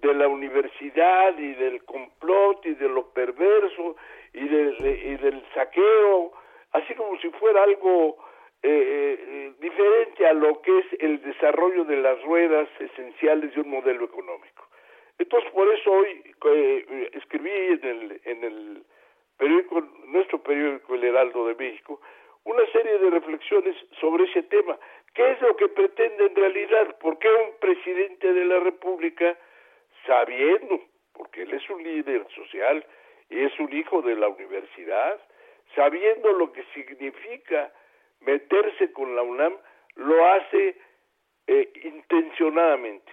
de 0.00 0.14
la 0.14 0.28
universidad 0.28 1.36
y 1.38 1.54
del 1.54 1.82
complot 1.84 2.66
y 2.66 2.74
de 2.74 2.88
lo 2.88 3.08
perverso 3.10 3.96
y 4.36 4.48
del, 4.48 4.76
y 4.86 5.16
del 5.16 5.42
saqueo, 5.54 6.32
así 6.72 6.94
como 6.94 7.18
si 7.20 7.30
fuera 7.30 7.62
algo 7.62 8.18
eh, 8.62 9.18
eh, 9.18 9.52
diferente 9.60 10.26
a 10.26 10.34
lo 10.34 10.60
que 10.60 10.78
es 10.78 10.86
el 11.00 11.22
desarrollo 11.22 11.84
de 11.84 11.96
las 11.96 12.22
ruedas 12.22 12.68
esenciales 12.78 13.54
de 13.54 13.62
un 13.62 13.70
modelo 13.70 14.04
económico. 14.04 14.68
Entonces, 15.18 15.50
por 15.52 15.72
eso 15.72 15.90
hoy 15.90 16.22
eh, 16.50 17.10
escribí 17.14 17.50
en 17.50 17.84
el, 17.84 18.20
en 18.24 18.44
el 18.44 18.82
periódico, 19.38 19.80
nuestro 20.06 20.42
periódico 20.42 20.94
El 20.94 21.04
Heraldo 21.04 21.46
de 21.46 21.54
México, 21.54 22.00
una 22.44 22.66
serie 22.72 22.98
de 22.98 23.10
reflexiones 23.10 23.74
sobre 24.00 24.24
ese 24.24 24.42
tema. 24.42 24.78
¿Qué 25.14 25.30
es 25.30 25.40
lo 25.40 25.56
que 25.56 25.68
pretende 25.68 26.26
en 26.26 26.36
realidad? 26.36 26.98
¿Por 26.98 27.18
qué 27.18 27.28
un 27.28 27.58
presidente 27.58 28.32
de 28.32 28.44
la 28.44 28.60
República, 28.60 29.36
sabiendo, 30.06 30.82
porque 31.14 31.42
él 31.42 31.54
es 31.54 31.70
un 31.70 31.82
líder 31.82 32.26
social, 32.34 32.84
es 33.30 33.58
un 33.58 33.72
hijo 33.72 34.02
de 34.02 34.14
la 34.14 34.28
universidad, 34.28 35.20
sabiendo 35.74 36.32
lo 36.32 36.52
que 36.52 36.64
significa 36.74 37.72
meterse 38.20 38.92
con 38.92 39.14
la 39.16 39.22
UNAM, 39.22 39.56
lo 39.96 40.26
hace 40.26 40.76
eh, 41.46 41.70
intencionadamente. 41.84 43.12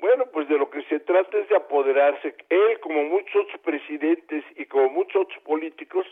Bueno, 0.00 0.26
pues 0.32 0.48
de 0.48 0.58
lo 0.58 0.68
que 0.68 0.82
se 0.84 1.00
trata 1.00 1.38
es 1.38 1.48
de 1.48 1.56
apoderarse. 1.56 2.34
Él, 2.50 2.80
como 2.80 3.02
muchos 3.04 3.46
presidentes 3.64 4.44
y 4.56 4.66
como 4.66 4.90
muchos 4.90 5.26
políticos, 5.44 6.06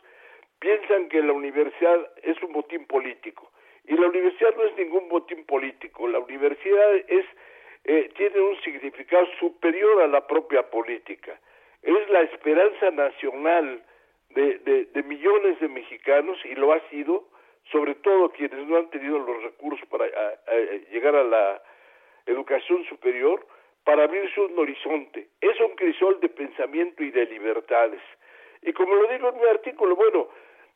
piensan 0.59 1.09
que 1.09 1.23
la 1.23 1.33
universidad 1.33 2.11
es 2.23 2.43
un 2.43 2.53
botín 2.53 2.87
político. 2.87 3.51
Y 3.85 3.95
la 3.95 4.07
universidad 4.07 4.57
no 4.57 4.65
es 4.65 4.77
ningún 4.77 5.09
botín 5.11 5.45
político. 5.45 6.09
La 6.09 6.19
universidad 6.19 6.95
es 7.09 7.27
eh, 7.85 8.11
tiene 8.17 8.41
un 8.41 8.59
significado 8.63 9.27
superior 9.39 10.03
a 10.03 10.07
la 10.07 10.27
propia 10.27 10.71
política 10.71 11.39
es 11.85 12.09
la 12.11 12.23
esperanza 12.23 12.91
nacional 12.91 13.83
de, 14.31 14.87
de, 14.93 15.03
millones 15.05 15.61
de 15.61 15.69
mexicanos 15.69 16.39
y 16.45 16.55
lo 16.55 16.73
ha 16.73 16.81
sido, 16.89 17.29
sobre 17.71 17.95
todo 17.97 18.31
quienes 18.31 18.67
no 18.67 18.77
han 18.77 18.91
tenido 18.91 19.19
los 19.19 19.43
recursos 19.43 19.87
para 19.89 20.07
llegar 20.91 21.15
a 21.15 21.25
la 21.25 21.63
educación 22.27 22.85
superior, 22.87 23.47
para 23.85 24.05
abrirse 24.05 24.41
un 24.41 24.59
horizonte. 24.59 25.29
Es 25.41 25.61
un 25.61 25.77
crisol 25.77 26.19
de 26.21 26.31
pensamiento 26.31 27.05
y 27.05 27.11
de 27.11 27.27
libertades. 27.27 28.01
Y 28.63 28.73
como 28.73 28.95
lo 28.95 29.09
digo 29.09 29.29
en 29.29 29.37
mi 29.37 29.47
artículo, 29.47 29.95
bueno, 29.95 30.29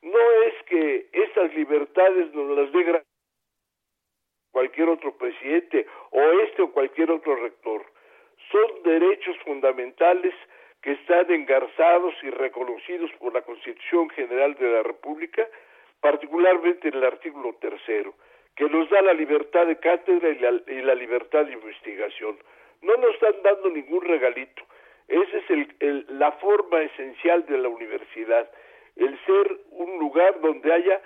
no 0.02 0.42
es 0.44 0.54
que 0.66 1.08
estas 1.12 1.52
libertades 1.54 2.32
nos 2.34 2.56
las 2.56 2.70
dé 2.70 3.02
cualquier 4.52 4.88
otro 4.90 5.16
presidente 5.16 5.86
o 6.10 6.20
este 6.40 6.62
o 6.62 6.72
cualquier 6.72 7.10
otro 7.10 7.34
rector. 7.36 7.82
Son 8.52 8.82
derechos 8.82 9.36
fundamentales 9.44 10.34
que 10.88 10.94
están 10.94 11.30
engarzados 11.30 12.14
y 12.22 12.30
reconocidos 12.30 13.10
por 13.18 13.34
la 13.34 13.42
Constitución 13.42 14.08
General 14.08 14.54
de 14.54 14.70
la 14.72 14.82
República, 14.82 15.46
particularmente 16.00 16.88
en 16.88 16.94
el 16.94 17.04
artículo 17.04 17.52
tercero, 17.60 18.14
que 18.56 18.64
nos 18.70 18.88
da 18.88 19.02
la 19.02 19.12
libertad 19.12 19.66
de 19.66 19.76
cátedra 19.76 20.30
y 20.30 20.80
la, 20.80 20.94
libertad 20.94 21.44
de 21.44 21.52
investigación. 21.52 22.38
No 22.80 22.96
nos 22.96 23.12
están 23.16 23.34
dando 23.42 23.68
ningún 23.68 24.00
regalito. 24.00 24.62
Esa 25.08 25.36
es 25.36 25.68
el, 25.80 26.06
la 26.18 26.32
forma 26.32 26.80
esencial 26.80 27.44
de 27.44 27.58
la 27.58 27.68
universidad, 27.68 28.50
el 28.96 29.14
ser 29.26 29.60
un 29.72 29.98
lugar 29.98 30.40
donde 30.40 30.72
haya 30.72 31.02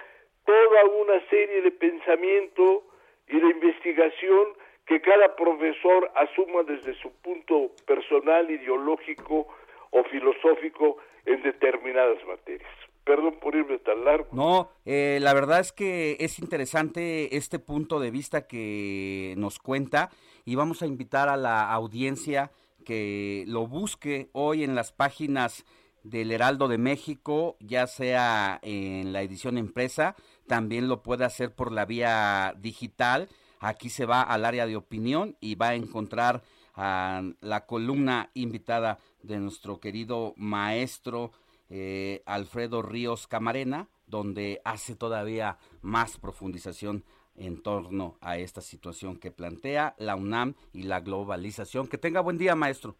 toda 0.46 0.84
una 0.84 1.28
serie 1.28 1.60
de 1.60 1.72
pensamiento 1.72 2.84
y 3.26 3.40
de 3.40 3.48
investigación 3.50 4.46
que 4.86 5.00
cada 5.00 5.34
profesor 5.34 6.08
asuma 6.14 6.62
desde 6.62 6.94
su 6.94 7.10
punto 7.20 7.72
personal, 7.84 8.48
ideológico, 8.48 9.48
o 9.92 10.02
filosófico 10.04 10.96
en 11.24 11.42
determinadas 11.42 12.18
materias. 12.26 12.70
Perdón 13.04 13.38
por 13.40 13.54
irme 13.54 13.78
tan 13.78 14.04
largo. 14.04 14.28
No, 14.32 14.70
eh, 14.84 15.18
la 15.20 15.34
verdad 15.34 15.60
es 15.60 15.72
que 15.72 16.16
es 16.20 16.38
interesante 16.38 17.36
este 17.36 17.58
punto 17.58 17.98
de 17.98 18.10
vista 18.10 18.46
que 18.46 19.34
nos 19.36 19.58
cuenta 19.58 20.10
y 20.44 20.54
vamos 20.54 20.82
a 20.82 20.86
invitar 20.86 21.28
a 21.28 21.36
la 21.36 21.72
audiencia 21.72 22.52
que 22.84 23.44
lo 23.48 23.66
busque 23.66 24.28
hoy 24.32 24.62
en 24.62 24.74
las 24.74 24.92
páginas 24.92 25.64
del 26.04 26.32
Heraldo 26.32 26.68
de 26.68 26.78
México, 26.78 27.56
ya 27.60 27.86
sea 27.86 28.58
en 28.62 29.12
la 29.12 29.22
edición 29.22 29.58
impresa, 29.58 30.16
también 30.46 30.88
lo 30.88 31.02
puede 31.02 31.24
hacer 31.24 31.54
por 31.54 31.72
la 31.72 31.84
vía 31.84 32.54
digital. 32.58 33.28
Aquí 33.60 33.88
se 33.88 34.06
va 34.06 34.22
al 34.22 34.44
área 34.44 34.66
de 34.66 34.76
opinión 34.76 35.36
y 35.40 35.54
va 35.54 35.70
a 35.70 35.74
encontrar 35.74 36.42
a 36.74 37.22
la 37.40 37.66
columna 37.66 38.30
invitada 38.34 38.98
de 39.22 39.38
nuestro 39.38 39.80
querido 39.80 40.34
maestro 40.36 41.32
eh, 41.70 42.22
Alfredo 42.26 42.82
Ríos 42.82 43.26
Camarena, 43.26 43.88
donde 44.06 44.60
hace 44.64 44.94
todavía 44.94 45.56
más 45.80 46.18
profundización 46.18 47.04
en 47.34 47.62
torno 47.62 48.18
a 48.20 48.36
esta 48.36 48.60
situación 48.60 49.18
que 49.18 49.30
plantea 49.30 49.94
la 49.98 50.16
UNAM 50.16 50.54
y 50.72 50.82
la 50.82 51.00
globalización. 51.00 51.88
Que 51.88 51.98
tenga 51.98 52.20
buen 52.20 52.36
día, 52.36 52.54
maestro. 52.54 52.96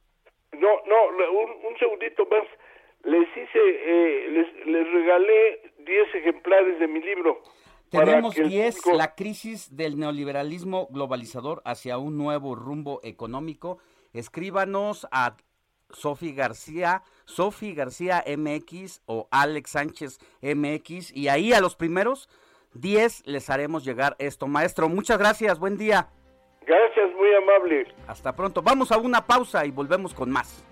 No, 0.53 0.69
no, 0.87 1.31
un, 1.69 1.79
segundito 1.79 2.25
más. 2.31 2.45
Les 3.05 3.29
hice, 3.29 3.59
eh, 3.59 4.29
les, 4.31 4.67
les 4.67 4.93
regalé 4.93 5.73
10 5.85 6.15
ejemplares 6.15 6.79
de 6.79 6.89
mi 6.89 7.01
libro. 7.01 7.43
Tenemos 7.91 8.35
10, 8.35 8.87
la 8.95 9.15
crisis 9.15 9.77
del 9.77 9.99
neoliberalismo 9.99 10.89
globalizador 10.91 11.61
hacia 11.67 11.99
un 11.99 12.17
nuevo 12.17 12.55
rumbo 12.55 13.01
económico. 13.03 13.79
Escríbanos 14.15 15.07
a 15.11 15.37
Sofi 15.93 16.33
García, 16.33 17.03
Sofi 17.25 17.75
García 17.75 18.25
MX 18.27 19.03
o 19.07 19.29
Alex 19.31 19.71
Sánchez 19.71 20.19
MX 20.43 21.13
y 21.15 21.29
ahí 21.29 21.53
a 21.53 21.61
los 21.61 21.77
primeros 21.77 22.29
10 22.75 23.27
les 23.27 23.51
haremos 23.51 23.85
llegar 23.85 24.17
esto. 24.19 24.47
Maestro, 24.47 24.89
muchas 24.89 25.19
gracias, 25.19 25.59
buen 25.59 25.77
día. 25.77 26.09
Gracias, 26.67 27.15
muy 27.17 27.35
amable. 27.35 27.87
Hasta 28.07 28.35
pronto. 28.35 28.63
Vamos 28.63 28.93
a 28.93 28.99
una 28.99 29.27
pausa 29.27 29.67
y 29.67 29.71
volvemos 29.71 30.15
con 30.15 30.31
más. 30.31 30.65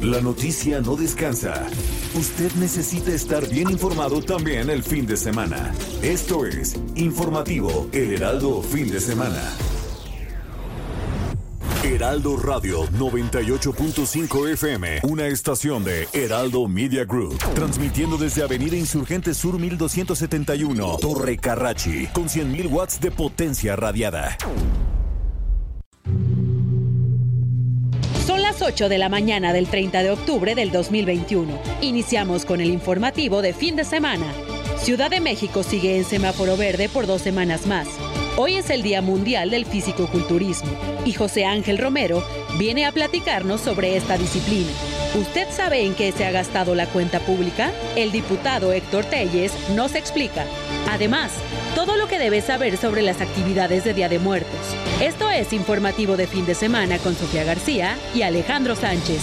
La 0.00 0.20
noticia 0.20 0.80
no 0.80 0.96
descansa. 0.96 1.66
Usted 2.14 2.52
necesita 2.58 3.12
estar 3.12 3.48
bien 3.48 3.70
informado 3.70 4.20
también 4.20 4.68
el 4.68 4.82
fin 4.82 5.06
de 5.06 5.16
semana. 5.16 5.72
Esto 6.02 6.44
es 6.44 6.74
Informativo 6.96 7.88
El 7.92 8.14
Heraldo 8.14 8.62
Fin 8.62 8.90
de 8.90 8.98
Semana. 8.98 9.40
Heraldo 11.84 12.36
Radio 12.36 12.84
98.5 12.92 14.52
FM, 14.52 15.00
una 15.02 15.26
estación 15.26 15.82
de 15.82 16.06
Heraldo 16.12 16.68
Media 16.68 17.04
Group, 17.04 17.38
transmitiendo 17.56 18.16
desde 18.16 18.44
Avenida 18.44 18.76
Insurgente 18.76 19.34
Sur 19.34 19.58
1271, 19.58 20.98
Torre 21.00 21.36
Carrachi, 21.38 22.06
con 22.12 22.28
100.000 22.28 22.70
watts 22.70 23.00
de 23.00 23.10
potencia 23.10 23.74
radiada. 23.74 24.38
Son 28.24 28.40
las 28.42 28.62
8 28.62 28.88
de 28.88 28.98
la 28.98 29.08
mañana 29.08 29.52
del 29.52 29.66
30 29.66 30.04
de 30.04 30.12
octubre 30.12 30.54
del 30.54 30.70
2021. 30.70 31.60
Iniciamos 31.80 32.44
con 32.44 32.60
el 32.60 32.70
informativo 32.70 33.42
de 33.42 33.54
fin 33.54 33.74
de 33.74 33.82
semana. 33.82 34.32
Ciudad 34.76 35.10
de 35.10 35.20
México 35.20 35.64
sigue 35.64 35.96
en 35.96 36.04
semáforo 36.04 36.56
verde 36.56 36.88
por 36.88 37.08
dos 37.08 37.22
semanas 37.22 37.66
más. 37.66 37.88
Hoy 38.36 38.54
es 38.54 38.70
el 38.70 38.82
Día 38.82 39.02
Mundial 39.02 39.50
del 39.50 39.66
Físico-Culturismo 39.66 40.70
y 41.04 41.12
José 41.12 41.44
Ángel 41.44 41.76
Romero 41.76 42.24
viene 42.58 42.86
a 42.86 42.92
platicarnos 42.92 43.60
sobre 43.60 43.94
esta 43.94 44.16
disciplina. 44.16 44.70
¿Usted 45.14 45.48
sabe 45.50 45.84
en 45.84 45.94
qué 45.94 46.12
se 46.12 46.24
ha 46.24 46.30
gastado 46.30 46.74
la 46.74 46.86
cuenta 46.86 47.20
pública? 47.20 47.70
El 47.94 48.10
diputado 48.10 48.72
Héctor 48.72 49.04
Telles 49.04 49.52
nos 49.74 49.94
explica. 49.94 50.46
Además, 50.90 51.32
todo 51.74 51.98
lo 51.98 52.08
que 52.08 52.18
debes 52.18 52.44
saber 52.44 52.78
sobre 52.78 53.02
las 53.02 53.20
actividades 53.20 53.84
de 53.84 53.92
Día 53.92 54.08
de 54.08 54.18
Muertos. 54.18 54.60
Esto 55.02 55.28
es 55.28 55.52
informativo 55.52 56.16
de 56.16 56.26
fin 56.26 56.46
de 56.46 56.54
semana 56.54 56.96
con 56.98 57.14
Sofía 57.14 57.44
García 57.44 57.98
y 58.14 58.22
Alejandro 58.22 58.76
Sánchez. 58.76 59.20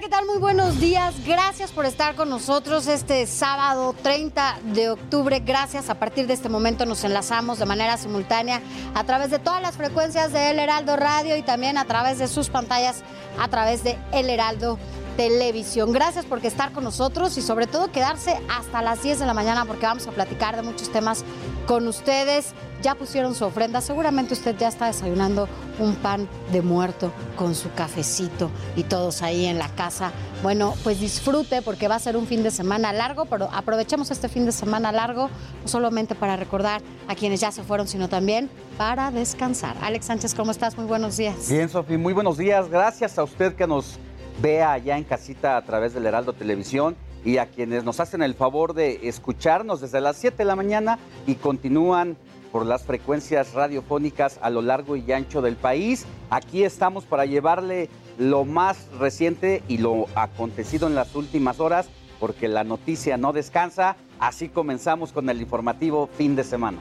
¿Qué 0.00 0.08
tal? 0.08 0.26
Muy 0.26 0.38
buenos 0.38 0.80
días. 0.80 1.14
Gracias 1.24 1.70
por 1.70 1.86
estar 1.86 2.16
con 2.16 2.28
nosotros 2.28 2.88
este 2.88 3.28
sábado 3.28 3.94
30 4.02 4.58
de 4.74 4.90
octubre. 4.90 5.38
Gracias. 5.38 5.88
A 5.88 5.94
partir 5.94 6.26
de 6.26 6.34
este 6.34 6.48
momento 6.48 6.84
nos 6.84 7.04
enlazamos 7.04 7.60
de 7.60 7.66
manera 7.66 7.96
simultánea 7.96 8.60
a 8.94 9.04
través 9.04 9.30
de 9.30 9.38
todas 9.38 9.62
las 9.62 9.76
frecuencias 9.76 10.32
de 10.32 10.50
El 10.50 10.58
Heraldo 10.58 10.96
Radio 10.96 11.36
y 11.36 11.42
también 11.42 11.78
a 11.78 11.84
través 11.84 12.18
de 12.18 12.26
sus 12.26 12.48
pantallas 12.48 13.04
a 13.38 13.46
través 13.46 13.84
de 13.84 13.96
El 14.10 14.30
Heraldo 14.30 14.78
Televisión. 15.16 15.92
Gracias 15.92 16.24
por 16.24 16.44
estar 16.44 16.72
con 16.72 16.82
nosotros 16.82 17.38
y 17.38 17.42
sobre 17.42 17.68
todo 17.68 17.92
quedarse 17.92 18.36
hasta 18.50 18.82
las 18.82 19.00
10 19.00 19.20
de 19.20 19.26
la 19.26 19.34
mañana 19.34 19.64
porque 19.64 19.86
vamos 19.86 20.08
a 20.08 20.10
platicar 20.10 20.56
de 20.56 20.62
muchos 20.62 20.90
temas 20.90 21.24
con 21.68 21.86
ustedes. 21.86 22.52
Ya 22.84 22.94
pusieron 22.94 23.34
su 23.34 23.46
ofrenda, 23.46 23.80
seguramente 23.80 24.34
usted 24.34 24.54
ya 24.58 24.68
está 24.68 24.88
desayunando 24.88 25.48
un 25.78 25.94
pan 25.94 26.28
de 26.52 26.60
muerto 26.60 27.12
con 27.34 27.54
su 27.54 27.72
cafecito 27.72 28.50
y 28.76 28.82
todos 28.82 29.22
ahí 29.22 29.46
en 29.46 29.58
la 29.58 29.70
casa. 29.70 30.12
Bueno, 30.42 30.74
pues 30.84 31.00
disfrute 31.00 31.62
porque 31.62 31.88
va 31.88 31.94
a 31.94 31.98
ser 31.98 32.14
un 32.14 32.26
fin 32.26 32.42
de 32.42 32.50
semana 32.50 32.92
largo, 32.92 33.24
pero 33.24 33.48
aprovechemos 33.54 34.10
este 34.10 34.28
fin 34.28 34.44
de 34.44 34.52
semana 34.52 34.92
largo 34.92 35.30
no 35.62 35.68
solamente 35.68 36.14
para 36.14 36.36
recordar 36.36 36.82
a 37.08 37.14
quienes 37.14 37.40
ya 37.40 37.50
se 37.52 37.62
fueron, 37.62 37.88
sino 37.88 38.10
también 38.10 38.50
para 38.76 39.10
descansar. 39.10 39.74
Alex 39.80 40.04
Sánchez, 40.04 40.34
¿cómo 40.34 40.50
estás? 40.50 40.76
Muy 40.76 40.84
buenos 40.84 41.16
días. 41.16 41.48
Bien, 41.48 41.70
Sofía, 41.70 41.96
muy 41.96 42.12
buenos 42.12 42.36
días. 42.36 42.68
Gracias 42.68 43.18
a 43.18 43.24
usted 43.24 43.54
que 43.54 43.66
nos 43.66 43.98
vea 44.42 44.72
allá 44.72 44.98
en 44.98 45.04
casita 45.04 45.56
a 45.56 45.64
través 45.64 45.94
del 45.94 46.04
Heraldo 46.04 46.34
Televisión 46.34 46.96
y 47.24 47.38
a 47.38 47.46
quienes 47.46 47.82
nos 47.82 47.98
hacen 47.98 48.22
el 48.22 48.34
favor 48.34 48.74
de 48.74 49.08
escucharnos 49.08 49.80
desde 49.80 50.02
las 50.02 50.18
7 50.18 50.36
de 50.36 50.44
la 50.44 50.54
mañana 50.54 50.98
y 51.26 51.36
continúan 51.36 52.18
por 52.54 52.66
las 52.66 52.84
frecuencias 52.84 53.52
radiofónicas 53.52 54.38
a 54.40 54.48
lo 54.48 54.62
largo 54.62 54.94
y 54.94 55.10
ancho 55.10 55.42
del 55.42 55.56
país. 55.56 56.06
Aquí 56.30 56.62
estamos 56.62 57.02
para 57.04 57.26
llevarle 57.26 57.90
lo 58.16 58.44
más 58.44 58.86
reciente 58.96 59.64
y 59.66 59.78
lo 59.78 60.06
acontecido 60.14 60.86
en 60.86 60.94
las 60.94 61.16
últimas 61.16 61.58
horas, 61.58 61.88
porque 62.20 62.46
la 62.46 62.62
noticia 62.62 63.16
no 63.16 63.32
descansa. 63.32 63.96
Así 64.20 64.48
comenzamos 64.48 65.10
con 65.10 65.28
el 65.30 65.40
informativo 65.40 66.08
fin 66.16 66.36
de 66.36 66.44
semana. 66.44 66.78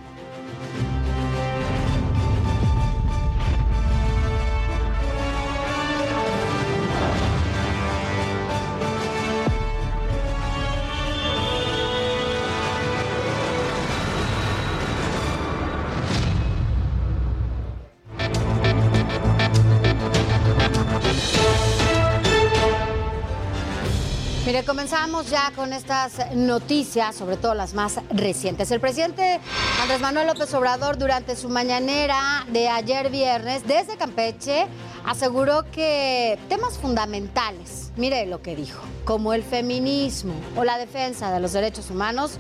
Comenzamos 25.14 25.32
ya 25.32 25.56
con 25.56 25.74
estas 25.74 26.34
noticias, 26.34 27.16
sobre 27.16 27.38
todo 27.38 27.54
las 27.54 27.76
más 27.76 28.00
recientes. 28.10 28.72
El 28.72 28.80
presidente 28.80 29.40
Andrés 29.80 30.02
Manuel 30.02 30.26
López 30.26 30.52
Obrador, 30.56 30.98
durante 30.98 31.36
su 31.36 31.50
mañanera 31.50 32.48
de 32.52 32.68
ayer 32.68 33.12
viernes, 33.12 33.62
desde 33.68 33.96
Campeche, 33.96 34.66
aseguró 35.06 35.70
que 35.72 36.40
temas 36.50 36.80
fundamentales, 36.80 37.92
mire 37.96 38.26
lo 38.26 38.42
que 38.42 38.56
dijo, 38.56 38.82
como 39.06 39.36
el 39.36 39.44
feminismo 39.44 40.34
o 40.56 40.64
la 40.64 40.80
defensa 40.80 41.32
de 41.32 41.40
los 41.40 41.54
derechos 41.54 41.92
humanos, 41.92 42.40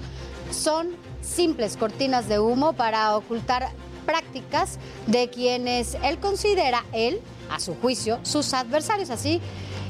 son 0.49 0.95
simples 1.21 1.77
cortinas 1.77 2.27
de 2.27 2.39
humo 2.39 2.73
para 2.73 3.15
ocultar 3.15 3.69
prácticas 4.07 4.79
de 5.05 5.29
quienes 5.29 5.95
él 6.03 6.17
considera, 6.17 6.83
él, 6.91 7.21
a 7.51 7.59
su 7.59 7.75
juicio, 7.75 8.19
sus 8.23 8.51
adversarios. 8.55 9.11
Así 9.11 9.41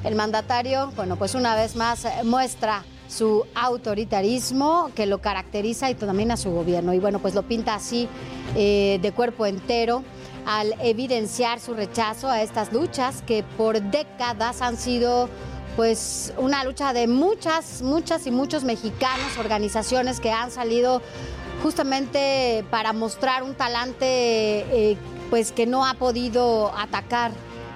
el 0.04 0.16
mandatario, 0.16 0.92
bueno, 0.96 1.16
pues 1.16 1.36
una 1.36 1.56
vez 1.56 1.76
más 1.76 2.06
eh, 2.06 2.12
muestra 2.24 2.84
su 3.08 3.46
autoritarismo 3.54 4.90
que 4.96 5.06
lo 5.06 5.20
caracteriza 5.20 5.90
y 5.90 5.96
también 5.96 6.32
a 6.32 6.38
su 6.38 6.52
gobierno. 6.52 6.94
Y 6.94 7.00
bueno, 7.00 7.20
pues 7.20 7.36
lo 7.36 7.44
pinta 7.44 7.76
así 7.76 8.08
eh, 8.56 9.00
de 9.02 9.12
cuerpo 9.12 9.46
entero 9.46 10.04
al 10.46 10.76
evidenciar 10.82 11.60
su 11.60 11.74
rechazo 11.74 12.30
a 12.30 12.42
estas 12.42 12.74
luchas 12.74 13.22
que 13.26 13.44
por 13.58 13.82
décadas 13.82 14.62
han 14.62 14.78
sido 14.78 15.30
pues 15.76 16.34
una 16.38 16.64
lucha 16.64 16.94
de 16.94 17.08
muchas, 17.08 17.82
muchas 17.82 18.28
y 18.28 18.32
muchos 18.32 18.64
mexicanos, 18.64 19.38
organizaciones 19.40 20.20
que 20.20 20.32
han 20.32 20.52
salido 20.52 21.02
justamente 21.64 22.64
para 22.70 22.94
mostrar 22.94 23.44
un 23.44 23.56
talante 23.56 24.06
eh, 24.06 24.98
pues 25.30 25.52
que 25.52 25.66
no 25.66 25.86
ha 25.86 25.96
podido 25.96 26.72
atacar 26.78 27.32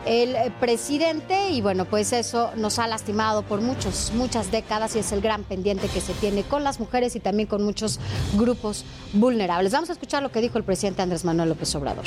el 0.08 0.52
presidente 0.54 1.50
y 1.50 1.62
bueno, 1.62 1.86
pues 1.86 2.14
eso 2.14 2.52
nos 2.56 2.80
ha 2.80 2.88
lastimado 2.88 3.44
por 3.44 3.62
muchos, 3.62 4.12
muchas 4.16 4.52
décadas 4.52 4.96
y 4.96 5.00
es 5.00 5.12
el 5.12 5.22
gran 5.22 5.44
pendiente 5.44 5.88
que 5.90 6.00
se 6.00 6.14
tiene 6.14 6.44
con 6.44 6.64
las 6.64 6.80
mujeres 6.80 7.16
y 7.16 7.20
también 7.20 7.48
con 7.48 7.64
muchos 7.64 8.00
grupos 8.36 8.86
vulnerables. 9.14 9.74
Vamos 9.74 9.90
a 9.90 9.94
escuchar 9.94 10.24
lo 10.24 10.32
que 10.32 10.42
dijo 10.42 10.58
el 10.58 10.64
presidente 10.64 11.02
Andrés 11.02 11.26
Manuel 11.26 11.50
López 11.50 11.74
Obrador. 11.76 12.06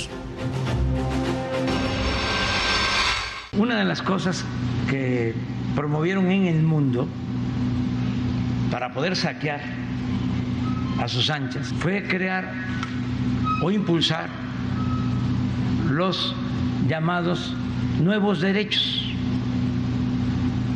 Una 3.58 3.78
de 3.78 3.84
las 3.84 4.00
cosas 4.00 4.44
que 4.88 5.34
promovieron 5.76 6.30
en 6.30 6.46
el 6.46 6.62
mundo 6.62 7.06
para 8.70 8.94
poder 8.94 9.14
saquear 9.16 9.60
a 10.98 11.08
sus 11.08 11.28
anchas 11.28 11.72
fue 11.80 12.02
crear 12.04 12.52
o 13.62 13.70
impulsar 13.70 14.28
los 15.90 16.34
llamados 16.90 17.54
nuevos 18.02 18.40
derechos. 18.40 19.04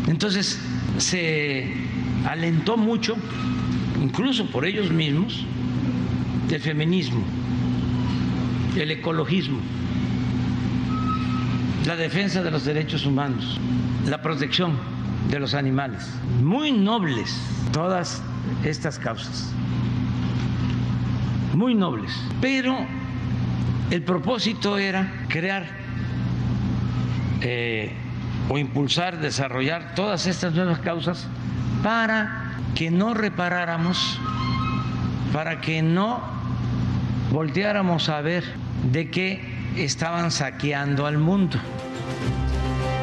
Entonces 0.07 0.61
se 0.97 1.75
alentó 2.25 2.77
mucho, 2.77 3.17
incluso 4.01 4.47
por 4.47 4.65
ellos 4.65 4.93
mismos, 4.93 5.45
el 6.53 6.61
feminismo, 6.61 7.21
el 8.77 8.93
ecologismo, 8.93 9.59
la 11.85 11.97
defensa 11.97 12.45
de 12.45 12.53
los 12.53 12.65
derechos 12.65 13.07
humanos, 13.07 13.59
la 14.07 14.23
protección 14.23 14.79
de 15.31 15.41
los 15.41 15.53
animales. 15.53 16.09
Muy 16.41 16.71
nobles 16.71 17.37
todas 17.73 18.23
estas 18.63 19.01
causas, 19.01 19.51
muy 21.55 21.75
nobles. 21.75 22.13
Pero 22.41 22.77
el 23.91 24.03
propósito 24.03 24.79
era 24.79 25.27
crear 25.29 25.84
eh, 27.45 27.93
o 28.49 28.59
impulsar, 28.59 29.21
desarrollar 29.21 29.95
todas 29.95 30.27
estas 30.27 30.55
nuevas 30.55 30.79
causas 30.81 31.27
para 31.83 32.57
que 32.75 32.91
no 32.91 33.15
reparáramos, 33.15 34.19
para 35.33 35.61
que 35.61 35.83
no 35.83 36.23
volteáramos 37.31 38.09
a 38.09 38.21
ver 38.23 38.45
de 38.91 39.11
qué 39.11 39.41
estaban 39.77 40.31
saqueando 40.31 41.07
al 41.07 41.19
mundo. 41.19 41.59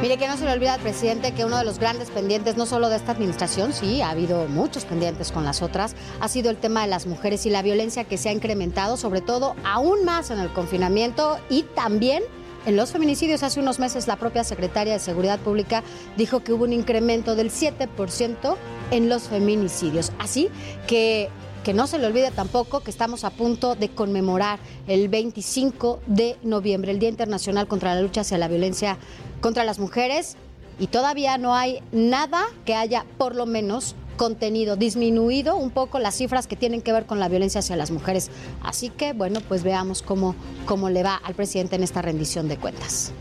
Mire 0.01 0.17
que 0.17 0.27
no 0.27 0.35
se 0.35 0.45
le 0.45 0.53
olvida 0.53 0.73
al 0.73 0.79
presidente 0.79 1.31
que 1.33 1.45
uno 1.45 1.59
de 1.59 1.63
los 1.63 1.77
grandes 1.77 2.09
pendientes, 2.09 2.57
no 2.57 2.65
solo 2.65 2.89
de 2.89 2.95
esta 2.95 3.11
administración, 3.11 3.71
sí, 3.71 4.01
ha 4.01 4.09
habido 4.09 4.47
muchos 4.47 4.83
pendientes 4.83 5.31
con 5.31 5.43
las 5.43 5.61
otras, 5.61 5.95
ha 6.19 6.27
sido 6.27 6.49
el 6.49 6.57
tema 6.57 6.81
de 6.81 6.87
las 6.87 7.05
mujeres 7.05 7.45
y 7.45 7.51
la 7.51 7.61
violencia 7.61 8.05
que 8.05 8.17
se 8.17 8.29
ha 8.29 8.31
incrementado, 8.31 8.97
sobre 8.97 9.21
todo 9.21 9.55
aún 9.63 10.03
más 10.03 10.31
en 10.31 10.39
el 10.39 10.51
confinamiento 10.51 11.37
y 11.51 11.63
también 11.75 12.23
en 12.65 12.75
los 12.75 12.91
feminicidios. 12.91 13.43
Hace 13.43 13.59
unos 13.59 13.79
meses 13.79 14.07
la 14.07 14.17
propia 14.17 14.43
secretaria 14.43 14.93
de 14.93 14.99
Seguridad 14.99 15.39
Pública 15.39 15.83
dijo 16.17 16.41
que 16.43 16.53
hubo 16.53 16.63
un 16.63 16.73
incremento 16.73 17.35
del 17.35 17.51
7% 17.51 18.55
en 18.91 19.09
los 19.09 19.23
feminicidios. 19.23 20.11
Así 20.19 20.49
que 20.87 21.29
que 21.63 21.73
no 21.75 21.85
se 21.85 21.99
le 21.99 22.07
olvide 22.07 22.31
tampoco 22.31 22.79
que 22.79 22.89
estamos 22.89 23.23
a 23.23 23.29
punto 23.29 23.75
de 23.75 23.89
conmemorar 23.89 24.59
el 24.87 25.09
25 25.09 25.99
de 26.07 26.37
noviembre, 26.41 26.91
el 26.91 26.97
Día 26.97 27.09
Internacional 27.09 27.67
contra 27.67 27.93
la 27.93 28.01
Lucha 28.01 28.21
hacia 28.21 28.39
la 28.39 28.47
Violencia 28.47 28.97
contra 29.41 29.63
las 29.63 29.77
Mujeres, 29.77 30.37
y 30.79 30.87
todavía 30.87 31.37
no 31.37 31.53
hay 31.53 31.83
nada 31.91 32.45
que 32.65 32.73
haya 32.73 33.05
por 33.19 33.35
lo 33.35 33.45
menos 33.45 33.95
contenido, 34.21 34.75
disminuido 34.75 35.55
un 35.55 35.71
poco 35.71 35.97
las 35.97 36.13
cifras 36.13 36.45
que 36.45 36.55
tienen 36.55 36.83
que 36.83 36.93
ver 36.93 37.07
con 37.07 37.19
la 37.19 37.27
violencia 37.27 37.57
hacia 37.57 37.75
las 37.75 37.89
mujeres. 37.89 38.29
Así 38.61 38.91
que, 38.91 39.13
bueno, 39.13 39.39
pues 39.47 39.63
veamos 39.63 40.03
cómo, 40.03 40.35
cómo 40.67 40.91
le 40.91 41.01
va 41.01 41.15
al 41.15 41.33
presidente 41.33 41.75
en 41.75 41.81
esta 41.81 42.03
rendición 42.03 42.47
de 42.47 42.57
cuentas. 42.57 43.13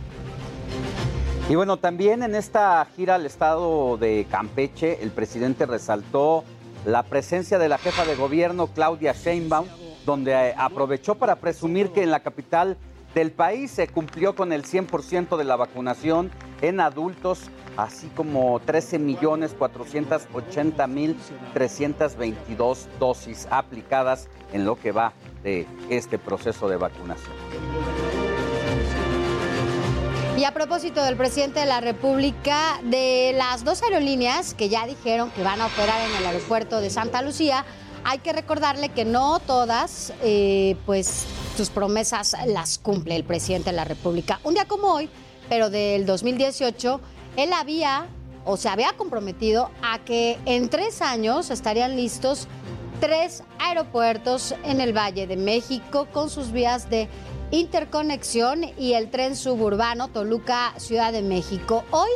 Y 1.49 1.55
bueno, 1.55 1.79
también 1.79 2.23
en 2.23 2.35
esta 2.35 2.87
gira 2.95 3.15
al 3.15 3.25
estado 3.25 3.97
de 3.97 4.27
Campeche, 4.31 5.03
el 5.03 5.11
presidente 5.11 5.65
resaltó 5.65 6.45
la 6.85 7.03
presencia 7.03 7.59
de 7.59 7.71
la 7.71 7.79
jefa 7.79 8.05
de 8.05 8.15
gobierno 8.15 8.67
Claudia 8.67 9.15
Sheinbaum, 9.15 9.69
donde 10.05 10.33
eh, 10.33 10.55
aprovechó 10.59 11.15
para 11.15 11.37
presumir 11.37 11.93
que 11.93 12.03
en 12.03 12.11
la 12.11 12.21
capital 12.21 12.77
del 13.15 13.33
país 13.33 13.71
se 13.71 13.89
cumplió 13.89 14.35
con 14.35 14.53
el 14.53 14.65
100% 14.65 15.39
de 15.39 15.45
la 15.45 15.57
vacunación 15.57 16.31
en 16.61 16.79
adultos, 16.79 17.45
así 17.83 18.09
como 18.09 18.61
13 18.61 18.99
millones 18.99 19.55
480 19.59 20.87
mil 20.87 21.17
322 21.55 22.89
dosis 22.99 23.47
aplicadas 23.51 24.29
en 24.53 24.65
lo 24.65 24.77
que 24.77 24.93
va 24.93 25.13
de 25.43 25.67
este 25.89 26.19
proceso 26.19 26.69
de 26.69 26.77
vacunación. 26.77 27.35
Y 30.37 30.45
a 30.45 30.55
propósito 30.55 31.05
del 31.05 31.17
presidente 31.17 31.61
de 31.61 31.67
la 31.67 31.83
República, 31.83 32.81
de 32.85 33.35
las 33.37 33.63
dos 33.63 33.83
aerolíneas 33.83 34.55
que 34.55 34.71
ya 34.71 34.87
dijeron 34.87 35.31
que 35.33 35.43
van 35.43 35.61
a 35.61 35.67
operar 35.67 36.01
en 36.09 36.17
el 36.17 36.27
aeropuerto 36.27 36.81
de 36.81 36.89
Santa 36.89 37.21
Lucía, 37.21 37.67
hay 38.05 38.19
que 38.21 38.33
recordarle 38.33 38.89
que 38.89 39.05
no 39.05 39.39
todas, 39.41 40.15
eh, 40.23 40.77
pues 40.87 41.27
sus 41.59 41.69
promesas 41.69 42.35
las 42.47 42.79
cumple 42.79 43.17
el 43.17 43.25
presidente 43.25 43.69
de 43.69 43.77
la 43.77 43.85
República. 43.85 44.41
Un 44.43 44.55
día 44.55 44.65
como 44.65 44.95
hoy, 44.95 45.11
pero 45.51 45.69
del 45.69 46.07
2018, 46.07 47.01
él 47.37 47.53
había 47.53 48.07
o 48.45 48.57
se 48.57 48.69
había 48.69 48.93
comprometido 48.95 49.71
a 49.83 49.99
que 49.99 50.39
en 50.47 50.69
tres 50.69 51.03
años 51.03 51.51
estarían 51.51 51.97
listos 51.97 52.49
tres 53.01 53.43
aeropuertos 53.59 54.55
en 54.65 54.81
el 54.81 54.97
Valle 54.97 55.27
de 55.27 55.37
México 55.37 56.07
con 56.13 56.29
sus 56.29 56.53
vías 56.53 56.91
de 56.91 57.09
interconexión 57.51 58.65
y 58.79 58.93
el 58.93 59.11
tren 59.11 59.37
suburbano 59.37 60.09
Toluca 60.09 60.75
Ciudad 60.77 61.13
de 61.13 61.23
México. 61.23 61.85
Hoy, 61.91 62.11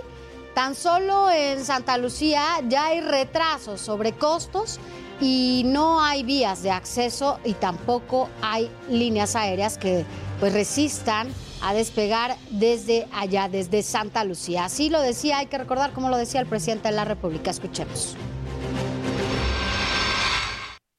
tan 0.55 0.75
solo 0.75 1.31
en 1.31 1.65
Santa 1.65 1.97
Lucía 1.97 2.45
ya 2.69 2.87
hay 2.87 3.01
retrasos 3.01 3.81
sobre 3.81 4.13
costos 4.13 4.79
y 5.21 5.63
no 5.65 6.03
hay 6.03 6.23
vías 6.23 6.63
de 6.63 6.71
acceso 6.71 7.39
y 7.45 7.55
tampoco 7.55 8.29
hay 8.43 8.71
líneas 8.89 9.37
aéreas 9.37 9.79
que 9.79 10.05
pues 10.39 10.53
resistan 10.53 11.29
a 11.65 11.73
despegar 11.73 12.37
desde 12.51 13.07
allá, 13.11 13.49
desde 13.49 13.83
Santa 13.83 14.23
Lucía. 14.23 14.67
Así 14.67 14.91
lo 14.91 15.01
decía, 15.01 15.39
hay 15.39 15.47
que 15.47 15.57
recordar 15.57 15.93
como 15.93 16.11
lo 16.11 16.19
decía 16.19 16.41
el 16.43 16.47
presidente 16.47 16.89
de 16.89 16.95
la 16.95 17.07
República. 17.07 17.51
Escuchemos. 17.51 18.17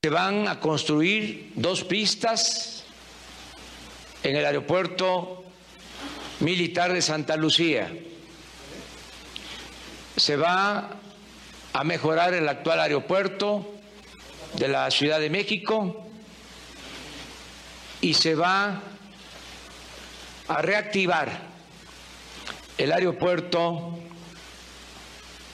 Se 0.02 0.10
van 0.10 0.48
a 0.48 0.60
construir 0.60 1.52
dos 1.56 1.84
pistas 1.84 2.84
en 4.24 4.36
el 4.36 4.44
aeropuerto 4.44 5.44
militar 6.40 6.94
de 6.94 7.02
Santa 7.04 7.36
Lucía. 7.38 7.96
Se 10.18 10.36
va 10.36 10.90
a 11.74 11.84
mejorar 11.84 12.34
el 12.34 12.50
actual 12.50 12.80
aeropuerto 12.80 13.72
de 14.56 14.68
la 14.68 14.90
Ciudad 14.90 15.20
de 15.20 15.30
México 15.30 16.08
y 18.02 18.16
se 18.16 18.34
va 18.34 18.82
a 20.48 20.62
reactivar 20.62 21.42
el 22.78 22.92
aeropuerto 22.92 23.98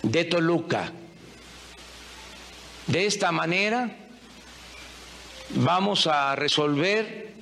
de 0.03 0.25
Toluca. 0.25 0.91
De 2.87 3.05
esta 3.05 3.31
manera 3.31 3.95
vamos 5.55 6.07
a 6.07 6.35
resolver 6.35 7.33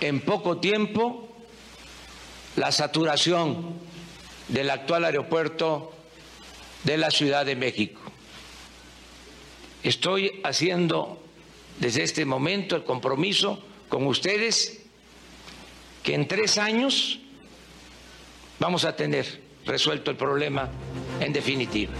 en 0.00 0.20
poco 0.20 0.58
tiempo 0.58 1.28
la 2.56 2.72
saturación 2.72 3.78
del 4.48 4.70
actual 4.70 5.04
aeropuerto 5.04 5.92
de 6.84 6.96
la 6.96 7.10
Ciudad 7.10 7.44
de 7.44 7.56
México. 7.56 8.00
Estoy 9.82 10.40
haciendo 10.44 11.22
desde 11.78 12.02
este 12.02 12.24
momento 12.24 12.76
el 12.76 12.84
compromiso 12.84 13.62
con 13.88 14.06
ustedes 14.06 14.77
que 16.08 16.14
en 16.14 16.26
tres 16.26 16.56
años 16.56 17.20
vamos 18.58 18.86
a 18.86 18.96
tener 18.96 19.26
resuelto 19.66 20.10
el 20.10 20.16
problema 20.16 20.70
en 21.20 21.34
definitiva. 21.34 21.92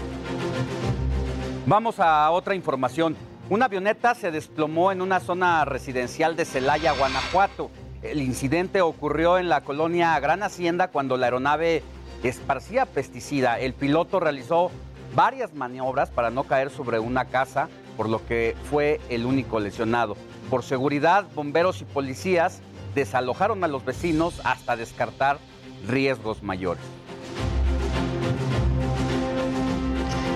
Vamos 1.67 1.99
a 1.99 2.31
otra 2.31 2.55
información. 2.55 3.15
Una 3.51 3.65
avioneta 3.65 4.15
se 4.15 4.31
desplomó 4.31 4.91
en 4.91 5.03
una 5.03 5.19
zona 5.19 5.63
residencial 5.63 6.35
de 6.35 6.45
Celaya, 6.45 6.93
Guanajuato. 6.93 7.69
El 8.01 8.23
incidente 8.23 8.81
ocurrió 8.81 9.37
en 9.37 9.47
la 9.47 9.61
colonia 9.61 10.19
Gran 10.19 10.41
Hacienda 10.41 10.87
cuando 10.87 11.15
la 11.15 11.27
aeronave 11.27 11.83
esparcía 12.23 12.87
pesticida. 12.87 13.59
El 13.59 13.75
piloto 13.75 14.19
realizó 14.19 14.71
varias 15.13 15.53
maniobras 15.53 16.09
para 16.09 16.31
no 16.31 16.45
caer 16.45 16.71
sobre 16.71 16.97
una 16.97 17.25
casa, 17.25 17.69
por 17.95 18.09
lo 18.09 18.25
que 18.25 18.55
fue 18.71 18.99
el 19.09 19.27
único 19.27 19.59
lesionado. 19.59 20.17
Por 20.49 20.63
seguridad, 20.63 21.27
bomberos 21.35 21.81
y 21.81 21.85
policías 21.85 22.63
desalojaron 22.93 23.63
a 23.63 23.67
los 23.67 23.85
vecinos 23.85 24.41
hasta 24.43 24.75
descartar 24.75 25.39
riesgos 25.87 26.43
mayores. 26.43 26.83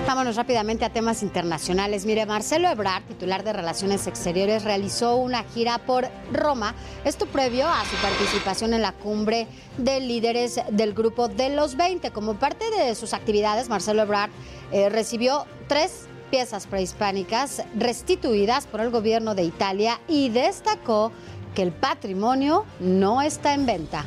Vámonos 0.06 0.36
rápidamente 0.36 0.84
a 0.84 0.90
temas 0.90 1.22
internacionales. 1.22 2.06
Mire, 2.06 2.24
Marcelo 2.24 2.68
Ebrard, 2.68 3.02
titular 3.04 3.42
de 3.42 3.52
Relaciones 3.52 4.06
Exteriores, 4.06 4.62
realizó 4.62 5.16
una 5.16 5.42
gira 5.42 5.78
por 5.78 6.08
Roma, 6.30 6.74
esto 7.04 7.26
previo 7.26 7.66
a 7.66 7.84
su 7.84 7.96
participación 7.96 8.74
en 8.74 8.82
la 8.82 8.92
cumbre 8.92 9.48
de 9.76 10.00
líderes 10.00 10.60
del 10.70 10.94
grupo 10.94 11.28
de 11.28 11.48
los 11.48 11.76
20. 11.76 12.12
Como 12.12 12.34
parte 12.34 12.64
de 12.70 12.94
sus 12.94 13.12
actividades, 13.12 13.68
Marcelo 13.68 14.02
Ebrard 14.02 14.30
eh, 14.70 14.88
recibió 14.88 15.46
tres 15.66 16.06
piezas 16.30 16.66
prehispánicas 16.66 17.62
restituidas 17.76 18.66
por 18.66 18.80
el 18.80 18.90
gobierno 18.90 19.34
de 19.34 19.44
Italia 19.44 20.00
y 20.06 20.28
destacó 20.28 21.12
que 21.54 21.62
el 21.62 21.72
patrimonio 21.72 22.64
no 22.80 23.22
está 23.22 23.54
en 23.54 23.66
venta. 23.66 24.04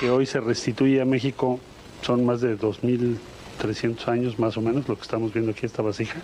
Que 0.00 0.10
hoy 0.10 0.26
se 0.26 0.40
restituye 0.40 1.00
a 1.00 1.04
México 1.04 1.60
son 2.02 2.26
más 2.26 2.42
de 2.42 2.58
2.300 2.58 4.08
años 4.08 4.38
más 4.38 4.58
o 4.58 4.60
menos 4.60 4.86
lo 4.88 4.96
que 4.96 5.02
estamos 5.02 5.32
viendo 5.32 5.52
aquí 5.52 5.64
esta 5.64 5.80
vasija. 5.80 6.20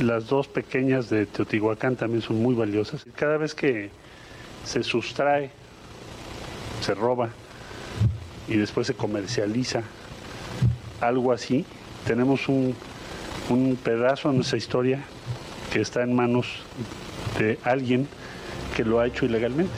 Las 0.00 0.28
dos 0.28 0.46
pequeñas 0.46 1.10
de 1.10 1.26
Teotihuacán 1.26 1.96
también 1.96 2.22
son 2.22 2.40
muy 2.40 2.54
valiosas. 2.54 3.04
Cada 3.16 3.36
vez 3.36 3.52
que 3.54 3.90
se 4.64 4.84
sustrae, 4.84 5.50
se 6.80 6.94
roba 6.94 7.30
y 8.46 8.56
después 8.56 8.86
se 8.86 8.94
comercializa 8.94 9.82
algo 11.00 11.32
así. 11.32 11.64
Tenemos 12.06 12.48
un, 12.48 12.76
un 13.48 13.76
pedazo 13.76 14.28
de 14.28 14.36
nuestra 14.36 14.58
historia 14.58 15.02
que 15.72 15.80
está 15.80 16.02
en 16.02 16.14
manos 16.14 16.46
de 17.38 17.58
alguien 17.64 18.08
que 18.76 18.84
lo 18.84 19.00
ha 19.00 19.06
hecho 19.06 19.26
ilegalmente. 19.26 19.72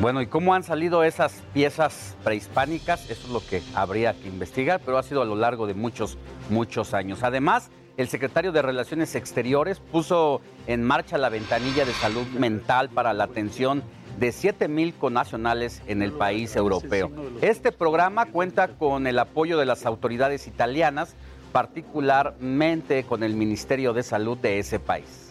Bueno, 0.00 0.20
¿y 0.20 0.26
cómo 0.26 0.54
han 0.54 0.64
salido 0.64 1.02
esas 1.02 1.42
piezas 1.54 2.14
prehispánicas? 2.24 3.08
Eso 3.08 3.26
es 3.26 3.32
lo 3.32 3.40
que 3.40 3.62
habría 3.74 4.12
que 4.12 4.28
investigar, 4.28 4.82
pero 4.84 4.98
ha 4.98 5.02
sido 5.02 5.22
a 5.22 5.24
lo 5.24 5.34
largo 5.34 5.66
de 5.66 5.74
muchos, 5.74 6.18
muchos 6.50 6.92
años. 6.92 7.22
Además, 7.22 7.70
el 7.96 8.08
secretario 8.08 8.52
de 8.52 8.60
Relaciones 8.60 9.14
Exteriores 9.14 9.80
puso 9.80 10.40
en 10.66 10.82
marcha 10.82 11.16
la 11.16 11.30
ventanilla 11.30 11.84
de 11.84 11.92
salud 11.92 12.26
mental 12.26 12.90
para 12.90 13.14
la 13.14 13.24
atención 13.24 13.82
de 14.18 14.32
7 14.32 14.68
mil 14.68 14.94
connacionales 14.94 15.80
en 15.86 16.02
el 16.02 16.12
país 16.12 16.54
europeo. 16.56 17.10
Este 17.40 17.72
programa 17.72 18.26
cuenta 18.26 18.68
con 18.68 19.06
el 19.06 19.18
apoyo 19.18 19.58
de 19.58 19.64
las 19.66 19.86
autoridades 19.86 20.46
italianas, 20.46 21.14
particularmente 21.52 23.04
con 23.04 23.22
el 23.22 23.34
Ministerio 23.34 23.92
de 23.92 24.02
Salud 24.02 24.36
de 24.38 24.58
ese 24.58 24.78
país. 24.78 25.23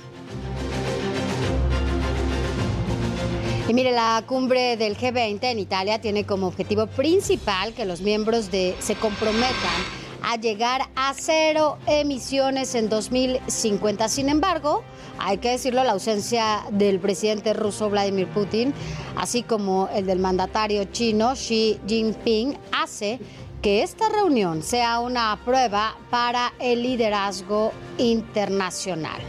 Y 3.68 3.74
mire, 3.74 3.92
la 3.92 4.24
cumbre 4.28 4.76
del 4.76 4.98
G20 4.98 5.40
en 5.44 5.60
Italia 5.60 6.02
tiene 6.02 6.26
como 6.26 6.48
objetivo 6.48 6.88
principal 6.88 7.74
que 7.74 7.86
los 7.86 8.02
miembros 8.02 8.52
de 8.52 8.76
se 8.80 8.96
comprometan 8.96 10.04
a 10.22 10.38
llegar 10.38 10.90
a 10.96 11.14
cero 11.14 11.78
emisiones 11.88 12.76
en 12.76 12.90
2050. 12.90 14.10
Sin 14.10 14.30
embargo, 14.30 14.84
hay 15.18 15.38
que 15.38 15.52
decirlo, 15.52 15.84
la 15.84 15.92
ausencia 15.92 16.66
del 16.72 17.00
presidente 17.00 17.54
ruso 17.54 17.90
Vladimir 17.90 18.28
Putin, 18.28 18.74
así 19.16 19.44
como 19.44 19.90
el 19.94 20.06
del 20.06 20.20
mandatario 20.20 20.86
chino 20.86 21.34
Xi 21.34 21.80
Jinping, 21.88 22.58
hace 22.72 23.20
que 23.62 23.82
esta 23.82 24.10
reunión 24.10 24.62
sea 24.62 25.00
una 25.00 25.40
prueba 25.46 25.96
para 26.10 26.54
el 26.60 26.84
liderazgo 26.84 27.72
internacional. 27.98 29.22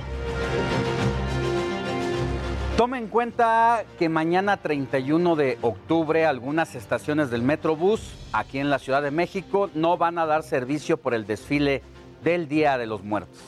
Tome 2.77 2.99
en 2.99 3.07
cuenta 3.07 3.85
que 4.01 4.09
mañana 4.09 4.57
31 4.57 5.37
de 5.37 5.59
octubre 5.63 6.27
algunas 6.27 6.75
estaciones 6.75 7.31
del 7.31 7.43
Metrobús 7.43 8.17
aquí 8.33 8.59
en 8.59 8.69
la 8.69 8.81
Ciudad 8.81 9.01
de 9.01 9.13
México 9.13 9.71
no 9.75 9.97
van 9.97 10.19
a 10.19 10.27
dar 10.27 10.43
servicio 10.43 10.97
por 10.97 11.15
el 11.15 11.25
desfile 11.25 11.83
del 12.25 12.49
Día 12.49 12.77
de 12.77 12.89
los 12.89 13.05
Muertos. 13.05 13.39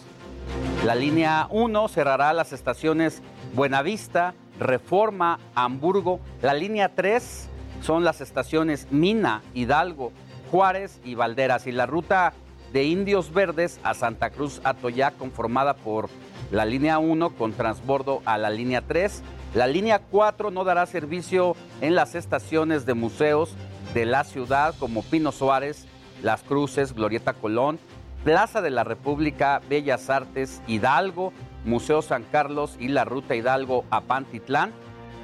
La 0.85 0.95
línea 0.95 1.49
1 1.51 1.89
cerrará 1.89 2.33
las 2.35 2.53
estaciones 2.53 3.20
Buenavista, 3.53 4.35
Reforma, 4.61 5.41
Hamburgo. 5.57 6.20
La 6.41 6.55
línea 6.55 6.95
3 6.95 7.49
son 7.83 8.05
las 8.05 8.20
estaciones 8.20 8.87
Mina, 8.93 9.43
Hidalgo, 9.55 10.12
Juárez 10.53 11.01
y 11.05 11.16
Valderas. 11.16 11.66
Y 11.66 11.72
la 11.72 11.87
ruta 11.87 12.33
de 12.72 12.85
Indios 12.85 13.35
Verdes 13.35 13.81
a 13.83 13.95
Santa 13.95 14.31
Cruz 14.31 14.61
Atoyac 14.62 15.16
conformada 15.16 15.74
por 15.74 16.11
la 16.51 16.65
línea 16.65 16.99
1 16.99 17.31
con 17.31 17.53
transbordo 17.53 18.23
a 18.25 18.39
la 18.39 18.51
línea 18.51 18.83
3. 18.83 19.23
La 19.55 19.67
línea 19.67 19.99
4 19.99 20.51
no 20.51 20.65
dará 20.65 20.87
servicio 20.87 21.57
en 21.81 21.95
las 21.95 22.15
estaciones 22.15 22.87
de 22.87 22.95
museos 22.95 23.55
de 23.95 24.07
la 24.07 24.25
ciudad 24.25 24.75
como 24.79 25.03
Pino 25.03 25.33
Suárez, 25.33 25.87
Las 26.23 26.43
Cruces, 26.43 26.93
Glorieta 26.93 27.33
Colón, 27.33 27.79
Plaza 28.25 28.61
de 28.61 28.71
la 28.71 28.85
República, 28.85 29.61
Bellas 29.69 30.11
Artes, 30.11 30.61
Hidalgo, 30.67 31.33
Museo 31.65 32.03
San 32.03 32.25
Carlos 32.25 32.77
y 32.79 32.89
la 32.89 33.05
Ruta 33.05 33.35
Hidalgo 33.35 33.85
a 33.91 34.03
Pantitlán 34.03 34.73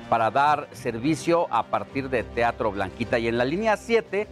para 0.08 0.30
dar 0.30 0.68
servicio 0.72 1.46
a 1.52 1.64
partir 1.64 2.10
de 2.10 2.22
Teatro 2.22 2.72
Blanquita. 2.72 3.18
Y 3.18 3.28
en 3.28 3.38
la 3.38 3.44
línea 3.44 3.76
7 3.76 4.26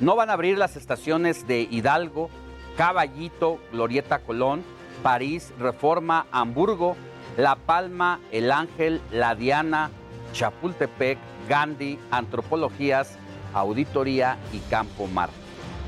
no 0.00 0.16
van 0.16 0.30
a 0.30 0.34
abrir 0.34 0.58
las 0.58 0.76
estaciones 0.76 1.46
de 1.46 1.62
Hidalgo, 1.62 2.30
Caballito, 2.76 3.58
Glorieta 3.72 4.20
Colón, 4.20 4.62
París, 5.02 5.52
Reforma, 5.58 6.26
Hamburgo, 6.32 6.96
La 7.36 7.56
Palma, 7.56 8.20
El 8.32 8.50
Ángel, 8.50 9.00
La 9.10 9.34
Diana, 9.34 9.90
Chapultepec, 10.32 11.18
Gandhi, 11.48 11.98
Antropologías, 12.10 13.18
Auditoría 13.54 14.36
y 14.52 14.58
Campo 14.70 15.06
Mar. 15.06 15.30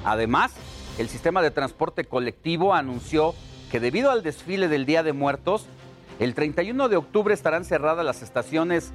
Además, 0.05 0.53
el 0.99 1.09
sistema 1.09 1.43
de 1.43 1.51
transporte 1.51 2.05
colectivo 2.05 2.75
anunció 2.75 3.35
que 3.71 3.81
debido 3.81 4.11
al 4.11 4.23
desfile 4.23 4.69
del 4.69 4.87
Día 4.87 5.03
de 5.03 5.13
Muertos, 5.13 5.67
el 6.19 6.35
31 6.35 6.89
de 6.89 6.97
octubre 6.97 7.35
estarán 7.35 7.65
cerradas 7.65 8.05
las 8.05 8.23
estaciones 8.23 8.93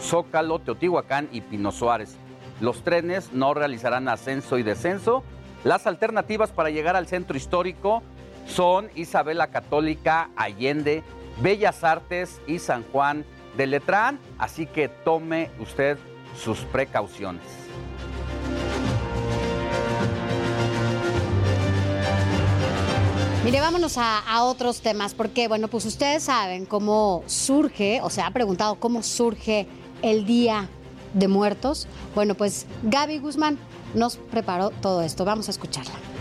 Zócalo, 0.00 0.58
Teotihuacán 0.58 1.28
y 1.32 1.40
Pino 1.40 1.70
Suárez. 1.70 2.16
Los 2.60 2.82
trenes 2.82 3.32
no 3.32 3.54
realizarán 3.54 4.08
ascenso 4.08 4.58
y 4.58 4.62
descenso. 4.62 5.22
Las 5.64 5.86
alternativas 5.86 6.50
para 6.50 6.70
llegar 6.70 6.96
al 6.96 7.06
centro 7.06 7.36
histórico 7.36 8.02
son 8.46 8.90
Isabela 8.94 9.48
Católica, 9.48 10.30
Allende, 10.36 11.02
Bellas 11.40 11.82
Artes 11.84 12.40
y 12.46 12.58
San 12.58 12.84
Juan 12.92 13.24
de 13.56 13.66
Letrán, 13.66 14.18
así 14.38 14.66
que 14.66 14.88
tome 14.88 15.50
usted 15.60 15.98
sus 16.36 16.60
precauciones. 16.60 17.42
Mire, 23.44 23.60
vámonos 23.60 23.98
a, 23.98 24.20
a, 24.20 24.42
otros 24.44 24.80
temas, 24.80 25.12
porque, 25.12 25.48
bueno, 25.48 25.68
pues 25.68 25.84
ustedes 25.84 26.22
saben 26.22 26.64
cómo 26.64 27.22
surge, 27.26 28.00
o 28.02 28.08
se 28.08 28.22
ha 28.22 28.30
preguntado 28.30 28.76
cómo 28.76 29.02
surge 29.02 29.68
el 30.00 30.24
Día 30.24 30.68
de 31.12 31.28
Muertos. 31.28 31.86
Bueno, 32.14 32.34
pues 32.34 32.66
Gaby 32.84 33.18
Guzmán 33.18 33.58
nos 33.94 34.16
preparó 34.16 34.70
todo 34.70 35.02
esto. 35.02 35.26
Vamos 35.26 35.48
a 35.48 35.50
escucharla. 35.50 36.13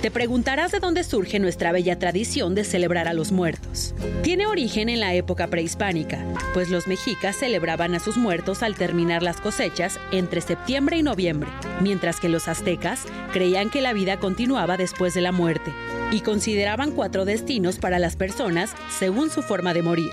Te 0.00 0.10
preguntarás 0.10 0.72
de 0.72 0.78
dónde 0.78 1.04
surge 1.04 1.38
nuestra 1.38 1.72
bella 1.72 1.98
tradición 1.98 2.54
de 2.54 2.64
celebrar 2.64 3.08
a 3.08 3.14
los 3.14 3.32
muertos. 3.32 3.94
Tiene 4.22 4.46
origen 4.46 4.88
en 4.88 5.00
la 5.00 5.14
época 5.14 5.48
prehispánica, 5.48 6.22
pues 6.52 6.68
los 6.68 6.86
mexicas 6.86 7.36
celebraban 7.36 7.94
a 7.94 7.98
sus 7.98 8.16
muertos 8.16 8.62
al 8.62 8.74
terminar 8.74 9.22
las 9.22 9.40
cosechas 9.40 9.98
entre 10.12 10.42
septiembre 10.42 10.98
y 10.98 11.02
noviembre, 11.02 11.48
mientras 11.80 12.20
que 12.20 12.28
los 12.28 12.46
aztecas 12.46 13.04
creían 13.32 13.70
que 13.70 13.80
la 13.80 13.94
vida 13.94 14.18
continuaba 14.18 14.76
después 14.76 15.14
de 15.14 15.22
la 15.22 15.32
muerte 15.32 15.72
y 16.12 16.20
consideraban 16.20 16.92
cuatro 16.92 17.24
destinos 17.24 17.78
para 17.78 17.98
las 17.98 18.16
personas 18.16 18.74
según 18.98 19.30
su 19.30 19.42
forma 19.42 19.72
de 19.72 19.82
morir. 19.82 20.10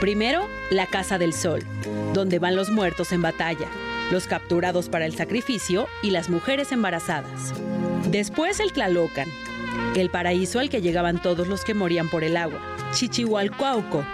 Primero, 0.00 0.48
la 0.70 0.86
Casa 0.86 1.16
del 1.16 1.32
Sol, 1.32 1.64
donde 2.12 2.40
van 2.40 2.56
los 2.56 2.70
muertos 2.70 3.12
en 3.12 3.22
batalla, 3.22 3.68
los 4.12 4.26
capturados 4.26 4.88
para 4.88 5.06
el 5.06 5.16
sacrificio 5.16 5.88
y 6.02 6.10
las 6.10 6.28
mujeres 6.28 6.70
embarazadas. 6.70 7.52
Después 8.10 8.60
el 8.60 8.72
Tlalocan, 8.72 9.28
el 9.96 10.10
paraíso 10.10 10.60
al 10.60 10.68
que 10.68 10.82
llegaban 10.82 11.20
todos 11.20 11.48
los 11.48 11.64
que 11.64 11.74
morían 11.74 12.08
por 12.10 12.22
el 12.22 12.36
agua. 12.36 12.60
Chichihualcuauco, 12.92 14.04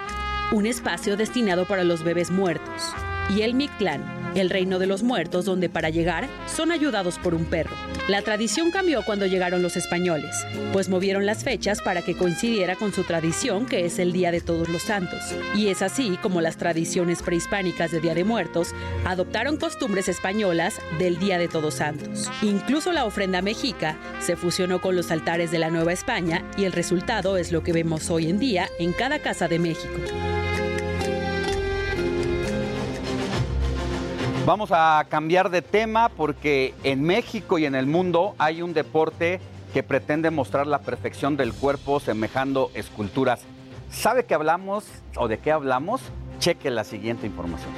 un 0.53 0.67
espacio 0.67 1.17
destinado 1.17 1.67
para 1.67 1.85
los 1.85 2.05
bebés 2.05 2.31
muertos. 2.31 2.95
Y 3.37 3.43
el 3.43 3.55
Mictlán, 3.55 4.03
el 4.35 4.51
reino 4.51 4.79
de 4.79 4.87
los 4.87 5.03
muertos 5.03 5.45
donde 5.45 5.69
para 5.69 5.91
llegar 5.91 6.29
son 6.47 6.71
ayudados 6.71 7.19
por 7.19 7.35
un 7.35 7.45
perro. 7.45 7.75
La 8.09 8.23
tradición 8.23 8.71
cambió 8.71 9.03
cuando 9.05 9.27
llegaron 9.27 9.63
los 9.63 9.77
españoles, 9.77 10.35
pues 10.73 10.89
movieron 10.89 11.27
las 11.27 11.45
fechas 11.45 11.81
para 11.83 12.03
que 12.03 12.17
coincidiera 12.17 12.77
con 12.77 12.93
su 12.93 13.05
tradición 13.05 13.67
que 13.67 13.85
es 13.85 13.99
el 13.99 14.13
Día 14.13 14.31
de 14.31 14.41
Todos 14.41 14.69
los 14.69 14.83
Santos. 14.83 15.21
Y 15.55 15.69
es 15.69 15.83
así 15.83 16.19
como 16.23 16.41
las 16.41 16.57
tradiciones 16.57 17.23
prehispánicas 17.23 17.91
de 17.91 18.01
Día 18.01 18.15
de 18.15 18.25
Muertos 18.25 18.75
adoptaron 19.05 19.57
costumbres 19.57 20.09
españolas 20.09 20.81
del 20.99 21.19
Día 21.19 21.39
de 21.39 21.49
Todos 21.49 21.75
Santos. 21.75 22.31
Incluso 22.43 22.93
la 22.93 23.05
ofrenda 23.05 23.43
mexica 23.43 23.97
se 24.21 24.37
fusionó 24.37 24.81
con 24.81 24.97
los 24.97 25.11
altares 25.11 25.51
de 25.51 25.59
la 25.59 25.71
Nueva 25.71 25.93
España 25.93 26.45
y 26.57 26.65
el 26.65 26.73
resultado 26.73 27.37
es 27.37 27.53
lo 27.53 27.63
que 27.63 27.73
vemos 27.73 28.11
hoy 28.11 28.29
en 28.29 28.39
día 28.39 28.69
en 28.79 28.93
cada 28.93 29.19
casa 29.19 29.49
de 29.49 29.59
México. 29.59 30.48
Vamos 34.49 34.71
a 34.73 35.05
cambiar 35.11 35.51
de 35.51 35.61
tema 35.61 36.09
porque 36.09 36.75
en 36.83 37.03
México 37.03 37.59
y 37.59 37.67
en 37.67 37.75
el 37.75 37.85
mundo 37.85 38.35
hay 38.39 38.63
un 38.63 38.73
deporte 38.73 39.41
que 39.75 39.83
pretende 39.83 40.31
mostrar 40.31 40.67
la 40.67 40.79
perfección 40.79 41.37
del 41.37 41.53
cuerpo 41.53 42.01
semejando 42.01 42.71
esculturas. 42.73 43.43
¿Sabe 43.91 44.25
qué 44.25 44.33
hablamos 44.33 44.87
o 45.17 45.29
de 45.29 45.37
qué 45.39 45.53
hablamos? 45.53 46.01
Cheque 46.39 46.71
la 46.71 46.85
siguiente 46.85 47.27
información. 47.27 47.69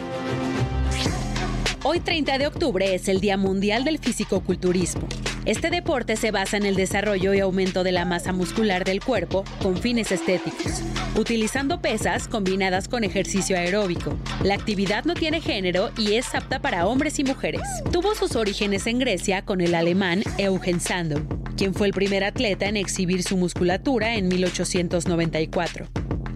Hoy 1.83 2.01
30 2.01 2.37
de 2.37 2.47
octubre 2.47 2.95
es 2.95 3.09
el 3.09 3.23
Día 3.23 3.39
Mundial 3.39 3.85
del 3.85 3.99
Fisicoculturismo. 3.99 5.09
Este 5.47 5.71
deporte 5.71 6.17
se 6.17 6.31
basa 6.31 6.59
en 6.59 6.67
el 6.67 6.77
desarrollo 6.77 7.33
y 7.33 7.41
aumento 7.41 7.85
de 7.85 7.91
la 7.91 8.05
masa 8.05 8.35
muscular 8.35 8.85
del 8.85 9.03
cuerpo 9.03 9.45
con 9.63 9.79
fines 9.79 10.13
estéticos, 10.13 10.83
utilizando 11.17 11.81
pesas 11.81 12.29
combinadas 12.29 12.87
con 12.87 13.03
ejercicio 13.03 13.57
aeróbico. 13.57 14.15
La 14.45 14.57
actividad 14.57 15.07
no 15.07 15.15
tiene 15.15 15.41
género 15.41 15.91
y 15.97 16.17
es 16.17 16.35
apta 16.35 16.61
para 16.61 16.87
hombres 16.87 17.19
y 17.19 17.25
mujeres. 17.25 17.63
Tuvo 17.91 18.15
sus 18.15 18.37
orígenes 18.37 18.87
en 18.87 18.99
Grecia 18.99 19.47
con 19.47 19.63
el 19.63 19.75
alemán 19.75 20.23
Eugen 20.37 20.81
Sandow, 20.81 21.27
quien 21.57 21.73
fue 21.73 21.87
el 21.87 21.95
primer 21.95 22.25
atleta 22.25 22.67
en 22.67 22.77
exhibir 22.77 23.23
su 23.23 23.39
musculatura 23.39 24.17
en 24.17 24.29
1894. 24.29 25.87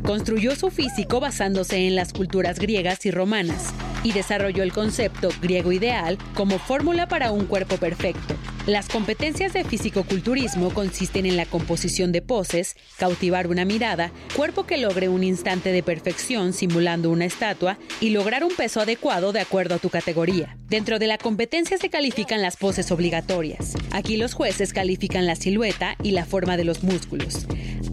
Construyó 0.06 0.56
su 0.56 0.70
físico 0.70 1.20
basándose 1.20 1.86
en 1.86 1.96
las 1.96 2.14
culturas 2.14 2.58
griegas 2.58 3.04
y 3.04 3.10
romanas 3.10 3.74
y 4.04 4.12
desarrolló 4.12 4.62
el 4.62 4.72
concepto 4.72 5.30
griego 5.40 5.72
ideal 5.72 6.18
como 6.34 6.58
fórmula 6.58 7.08
para 7.08 7.32
un 7.32 7.46
cuerpo 7.46 7.76
perfecto. 7.76 8.34
Las 8.66 8.88
competencias 8.88 9.52
de 9.52 9.62
fisicoculturismo 9.62 10.72
consisten 10.72 11.26
en 11.26 11.36
la 11.36 11.44
composición 11.44 12.12
de 12.12 12.22
poses, 12.22 12.76
cautivar 12.96 13.46
una 13.46 13.66
mirada, 13.66 14.10
cuerpo 14.34 14.64
que 14.64 14.78
logre 14.78 15.10
un 15.10 15.22
instante 15.22 15.70
de 15.70 15.82
perfección 15.82 16.54
simulando 16.54 17.10
una 17.10 17.26
estatua 17.26 17.76
y 18.00 18.08
lograr 18.08 18.42
un 18.42 18.54
peso 18.54 18.80
adecuado 18.80 19.32
de 19.32 19.40
acuerdo 19.40 19.74
a 19.74 19.78
tu 19.78 19.90
categoría. 19.90 20.56
Dentro 20.66 20.98
de 20.98 21.06
la 21.06 21.18
competencia 21.18 21.76
se 21.76 21.90
califican 21.90 22.40
las 22.40 22.56
poses 22.56 22.90
obligatorias. 22.90 23.74
Aquí 23.92 24.16
los 24.16 24.32
jueces 24.32 24.72
califican 24.72 25.26
la 25.26 25.36
silueta 25.36 25.96
y 26.02 26.12
la 26.12 26.24
forma 26.24 26.56
de 26.56 26.64
los 26.64 26.82
músculos. 26.82 27.46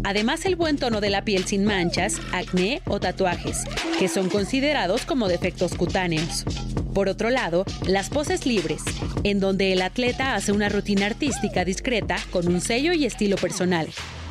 Además, 0.06 0.46
el 0.46 0.56
buen 0.56 0.78
tono 0.78 1.02
de 1.02 1.10
la 1.10 1.26
piel 1.26 1.44
sin 1.44 1.66
manchas, 1.66 2.16
acné 2.32 2.82
o 2.88 3.02
tatuajes, 3.02 3.66
que 4.00 4.08
son 4.08 4.30
considerados 4.30 5.06
como 5.06 5.28
defectos 5.28 5.76
cutáneos. 5.76 6.46
Por 6.94 7.08
otro 7.08 7.30
lado, 7.32 7.66
las 7.88 8.10
poses 8.10 8.46
libres, 8.46 8.84
en 9.24 9.40
donde 9.40 9.74
el 9.74 9.82
atleta 9.82 10.36
hace 10.36 10.52
una 10.52 10.70
rutina 10.70 11.08
artística 11.08 11.66
discreta 11.66 12.18
con 12.32 12.48
un 12.48 12.62
sello 12.62 12.94
y 12.94 13.06
estilo 13.06 13.38
personal. 13.38 13.88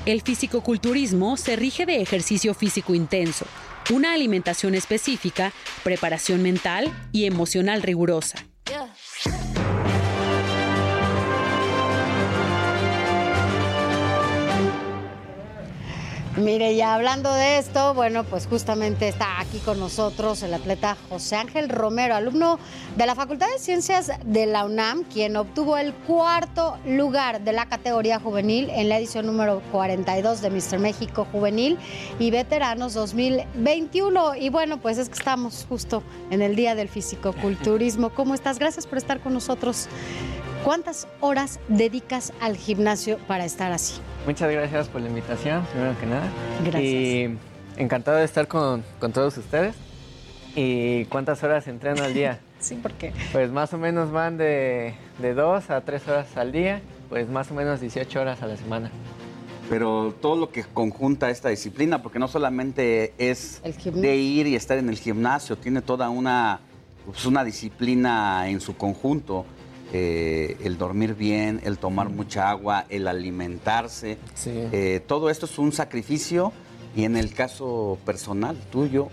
El 0.06 0.22
fisicoculturismo 0.22 1.36
se 1.36 1.56
rige 1.56 1.86
de 1.86 2.00
ejercicio 2.00 2.54
físico 2.54 2.94
intenso, 2.94 3.46
una 3.90 4.12
alimentación 4.12 4.74
específica, 4.74 5.52
preparación 5.82 6.42
mental 6.42 6.92
y 7.12 7.26
emocional 7.26 7.82
rigurosa. 7.82 8.44
Mire, 16.40 16.74
ya 16.74 16.94
hablando 16.94 17.34
de 17.34 17.58
esto, 17.58 17.92
bueno, 17.92 18.24
pues 18.24 18.46
justamente 18.46 19.08
está 19.08 19.40
aquí 19.40 19.58
con 19.58 19.78
nosotros 19.78 20.42
el 20.42 20.54
atleta 20.54 20.96
José 21.10 21.36
Ángel 21.36 21.68
Romero, 21.68 22.14
alumno 22.14 22.58
de 22.96 23.04
la 23.04 23.14
Facultad 23.14 23.46
de 23.48 23.58
Ciencias 23.58 24.10
de 24.24 24.46
la 24.46 24.64
UNAM, 24.64 25.04
quien 25.04 25.36
obtuvo 25.36 25.76
el 25.76 25.92
cuarto 25.92 26.78
lugar 26.86 27.42
de 27.42 27.52
la 27.52 27.66
categoría 27.66 28.18
juvenil 28.18 28.70
en 28.70 28.88
la 28.88 28.96
edición 28.96 29.26
número 29.26 29.60
42 29.70 30.40
de 30.40 30.48
Mr. 30.48 30.78
México 30.78 31.26
Juvenil 31.30 31.78
y 32.18 32.30
Veteranos 32.30 32.94
2021. 32.94 34.36
Y 34.36 34.48
bueno, 34.48 34.80
pues 34.80 34.96
es 34.96 35.10
que 35.10 35.16
estamos 35.16 35.66
justo 35.68 36.02
en 36.30 36.40
el 36.40 36.56
Día 36.56 36.74
del 36.74 36.88
Fisicoculturismo. 36.88 38.10
¿Cómo 38.10 38.32
estás? 38.32 38.58
Gracias 38.58 38.86
por 38.86 38.96
estar 38.96 39.20
con 39.20 39.34
nosotros. 39.34 39.88
¿Cuántas 40.64 41.08
horas 41.20 41.58
dedicas 41.68 42.34
al 42.40 42.56
gimnasio 42.56 43.16
para 43.26 43.46
estar 43.46 43.72
así? 43.72 44.00
Muchas 44.26 44.50
gracias 44.52 44.88
por 44.88 45.00
la 45.00 45.08
invitación, 45.08 45.64
primero 45.72 45.98
que 45.98 46.06
nada. 46.06 46.28
Gracias. 46.62 46.82
Y 46.82 47.38
encantado 47.78 48.18
de 48.18 48.24
estar 48.24 48.46
con, 48.46 48.84
con 48.98 49.10
todos 49.12 49.38
ustedes. 49.38 49.74
¿Y 50.54 51.06
cuántas 51.06 51.42
horas 51.42 51.66
entreno 51.66 52.04
al 52.04 52.14
día? 52.14 52.40
Sí, 52.60 52.74
¿por 52.74 52.92
qué? 52.92 53.14
Pues 53.32 53.50
más 53.50 53.72
o 53.72 53.78
menos 53.78 54.12
van 54.12 54.36
de, 54.36 54.92
de 55.16 55.32
dos 55.32 55.70
a 55.70 55.80
tres 55.80 56.06
horas 56.06 56.36
al 56.36 56.52
día, 56.52 56.82
pues 57.08 57.26
más 57.26 57.50
o 57.50 57.54
menos 57.54 57.80
18 57.80 58.20
horas 58.20 58.42
a 58.42 58.46
la 58.46 58.58
semana. 58.58 58.90
Pero 59.70 60.14
todo 60.20 60.36
lo 60.36 60.50
que 60.50 60.64
conjunta 60.64 61.30
esta 61.30 61.48
disciplina, 61.48 62.02
porque 62.02 62.18
no 62.18 62.28
solamente 62.28 63.14
es 63.16 63.62
de 63.62 64.14
ir 64.14 64.46
y 64.46 64.56
estar 64.56 64.76
en 64.76 64.90
el 64.90 64.98
gimnasio, 64.98 65.56
tiene 65.56 65.80
toda 65.80 66.10
una, 66.10 66.60
pues, 67.06 67.24
una 67.24 67.44
disciplina 67.44 68.46
en 68.50 68.60
su 68.60 68.76
conjunto. 68.76 69.46
Eh, 69.92 70.56
el 70.62 70.78
dormir 70.78 71.14
bien, 71.14 71.60
el 71.64 71.78
tomar 71.78 72.08
mucha 72.10 72.48
agua, 72.50 72.86
el 72.88 73.08
alimentarse. 73.08 74.18
Eh, 74.46 75.00
todo 75.06 75.30
esto 75.30 75.46
es 75.46 75.58
un 75.58 75.72
sacrificio 75.72 76.52
y 76.94 77.04
en 77.04 77.16
el 77.16 77.34
caso 77.34 77.98
personal 78.06 78.56
tuyo, 78.70 79.08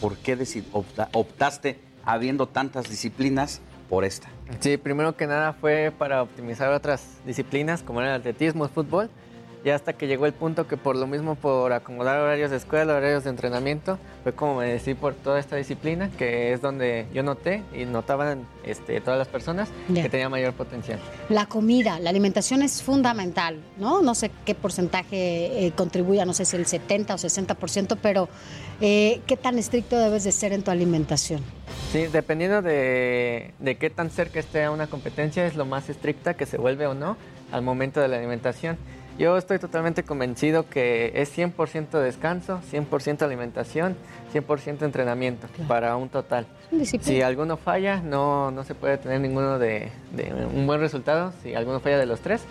¿por 0.00 0.16
qué 0.16 0.36
opta- 0.72 1.08
optaste, 1.12 1.78
habiendo 2.04 2.48
tantas 2.48 2.88
disciplinas, 2.88 3.60
por 3.88 4.04
esta? 4.04 4.28
Sí, 4.60 4.76
primero 4.76 5.16
que 5.16 5.26
nada 5.26 5.54
fue 5.54 5.92
para 5.96 6.22
optimizar 6.22 6.70
otras 6.72 7.04
disciplinas 7.24 7.82
como 7.82 8.00
era 8.00 8.14
el 8.14 8.20
atletismo, 8.20 8.64
el 8.64 8.70
fútbol. 8.70 9.08
Y 9.64 9.70
hasta 9.70 9.92
que 9.92 10.06
llegó 10.06 10.26
el 10.26 10.32
punto 10.32 10.68
que 10.68 10.76
por 10.76 10.96
lo 10.96 11.06
mismo, 11.06 11.34
por 11.34 11.72
acomodar 11.72 12.20
horarios 12.20 12.50
de 12.50 12.56
escuela, 12.56 12.94
horarios 12.94 13.24
de 13.24 13.30
entrenamiento, 13.30 13.98
fue 14.22 14.32
como 14.32 14.56
me 14.56 14.66
decidí 14.66 14.94
por 14.94 15.14
toda 15.14 15.40
esta 15.40 15.56
disciplina, 15.56 16.10
que 16.16 16.52
es 16.52 16.62
donde 16.62 17.06
yo 17.12 17.22
noté 17.22 17.62
y 17.74 17.84
notaban 17.84 18.46
este, 18.64 19.00
todas 19.00 19.18
las 19.18 19.28
personas 19.28 19.68
que 19.92 20.08
tenía 20.08 20.28
mayor 20.28 20.52
potencial. 20.54 21.00
La 21.28 21.46
comida, 21.46 21.98
la 21.98 22.10
alimentación 22.10 22.62
es 22.62 22.82
fundamental, 22.82 23.60
¿no? 23.78 24.00
No 24.00 24.14
sé 24.14 24.30
qué 24.44 24.54
porcentaje 24.54 25.66
eh, 25.66 25.72
contribuya, 25.74 26.24
no 26.24 26.34
sé 26.34 26.44
si 26.44 26.56
el 26.56 26.66
70 26.66 27.14
o 27.14 27.18
60%, 27.18 27.98
pero 28.00 28.28
eh, 28.80 29.20
¿qué 29.26 29.36
tan 29.36 29.58
estricto 29.58 29.98
debes 29.98 30.22
de 30.24 30.32
ser 30.32 30.52
en 30.52 30.62
tu 30.62 30.70
alimentación? 30.70 31.42
Sí, 31.92 32.06
dependiendo 32.06 32.62
de, 32.62 33.54
de 33.58 33.76
qué 33.76 33.90
tan 33.90 34.10
cerca 34.10 34.38
esté 34.38 34.62
a 34.62 34.70
una 34.70 34.86
competencia, 34.86 35.46
es 35.46 35.56
lo 35.56 35.64
más 35.64 35.88
estricta 35.88 36.34
que 36.34 36.46
se 36.46 36.58
vuelve 36.58 36.86
o 36.86 36.94
no 36.94 37.16
al 37.50 37.62
momento 37.62 38.00
de 38.00 38.08
la 38.08 38.18
alimentación. 38.18 38.78
Yo 39.18 39.36
estoy 39.36 39.58
totalmente 39.58 40.04
convencido 40.04 40.68
que 40.70 41.10
es 41.16 41.36
100% 41.36 41.90
descanso, 42.00 42.60
100% 42.70 43.22
alimentación, 43.22 43.96
100% 44.32 44.82
entrenamiento 44.82 45.48
para 45.66 45.96
un 45.96 46.08
total. 46.08 46.46
Si 47.02 47.20
alguno 47.22 47.56
falla, 47.56 48.00
no, 48.00 48.52
no 48.52 48.62
se 48.62 48.76
puede 48.76 48.96
tener 48.98 49.20
ninguno 49.20 49.58
de, 49.58 49.90
de 50.12 50.32
un 50.54 50.66
buen 50.68 50.78
resultado, 50.78 51.32
si 51.42 51.52
alguno 51.54 51.80
falla 51.80 51.98
de 51.98 52.06
los 52.06 52.20
tres. 52.20 52.42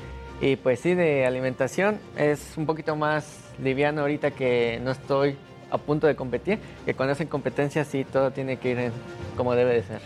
Y 0.42 0.58
pues 0.58 0.82
sí, 0.82 0.94
de 0.94 1.26
alimentación 1.26 2.00
es 2.18 2.58
un 2.58 2.66
poquito 2.66 2.96
más 2.98 3.40
liviano 3.64 4.02
ahorita 4.02 4.32
que 4.32 4.80
no 4.84 4.92
estoy 4.92 5.38
a 5.72 5.78
punto 5.78 6.06
de 6.06 6.16
competir, 6.18 6.60
que 6.86 6.94
cuando 6.94 7.14
es 7.14 7.22
en 7.22 7.28
competencia 7.28 7.86
sí 7.86 8.04
todo 8.04 8.32
tiene 8.32 8.58
que 8.58 8.72
ir 8.72 8.78
en- 8.80 8.92
como 9.38 9.56
debe 9.56 9.74
de 9.74 9.84
ser. 9.84 10.02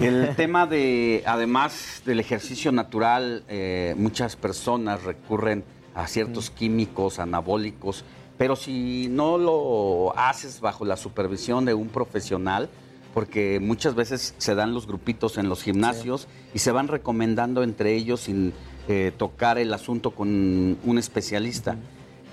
El 0.00 0.36
tema 0.36 0.66
de, 0.66 1.24
además 1.26 2.02
del 2.06 2.20
ejercicio 2.20 2.70
natural, 2.70 3.42
eh, 3.48 3.94
muchas 3.98 4.36
personas 4.36 5.02
recurren 5.02 5.64
a 5.92 6.06
ciertos 6.06 6.50
químicos 6.50 7.18
anabólicos, 7.18 8.04
pero 8.36 8.54
si 8.54 9.08
no 9.10 9.38
lo 9.38 10.16
haces 10.16 10.60
bajo 10.60 10.84
la 10.84 10.96
supervisión 10.96 11.64
de 11.64 11.74
un 11.74 11.88
profesional, 11.88 12.68
porque 13.12 13.58
muchas 13.60 13.96
veces 13.96 14.36
se 14.38 14.54
dan 14.54 14.72
los 14.72 14.86
grupitos 14.86 15.36
en 15.36 15.48
los 15.48 15.64
gimnasios 15.64 16.28
y 16.54 16.60
se 16.60 16.70
van 16.70 16.86
recomendando 16.86 17.64
entre 17.64 17.94
ellos 17.94 18.20
sin 18.20 18.52
eh, 18.86 19.10
tocar 19.18 19.58
el 19.58 19.74
asunto 19.74 20.12
con 20.12 20.78
un 20.84 20.98
especialista. 20.98 21.76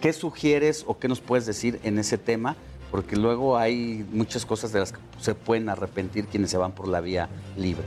¿Qué 0.02 0.14
sugieres 0.14 0.84
o 0.86 1.00
qué 1.00 1.08
nos 1.08 1.20
puedes 1.20 1.48
decir 1.48 1.80
en 1.84 1.98
ese 1.98 2.20
tema? 2.20 2.56
Porque 2.96 3.18
luego 3.18 3.58
hay 3.58 4.06
muchas 4.14 4.46
cosas 4.46 4.72
de 4.72 4.80
las 4.80 4.94
que 4.94 5.00
se 5.20 5.36
pueden 5.36 5.68
arrepentir 5.68 6.28
quienes 6.28 6.50
se 6.50 6.58
van 6.58 6.72
por 6.72 6.88
la 6.88 7.02
vía 7.02 7.28
libre. 7.58 7.84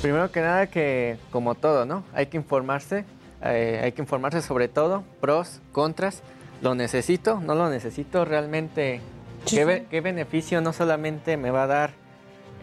Primero 0.00 0.32
que 0.32 0.40
nada 0.40 0.66
que, 0.68 1.18
como 1.30 1.54
todo, 1.56 1.84
¿no? 1.84 2.04
Hay 2.14 2.28
que 2.28 2.38
informarse, 2.38 3.04
eh, 3.44 3.82
hay 3.84 3.92
que 3.92 4.00
informarse 4.00 4.40
sobre 4.40 4.68
todo, 4.68 5.04
pros, 5.20 5.60
contras, 5.72 6.22
lo 6.62 6.74
necesito, 6.74 7.38
no 7.38 7.54
lo 7.54 7.68
necesito, 7.68 8.24
realmente, 8.24 9.02
Sí, 9.44 9.56
¿qué, 9.56 9.60
sí. 9.60 9.64
be- 9.66 9.86
qué 9.90 10.00
beneficio 10.00 10.62
no 10.62 10.72
solamente 10.72 11.36
me 11.36 11.50
va 11.50 11.64
a 11.64 11.66
dar 11.66 11.90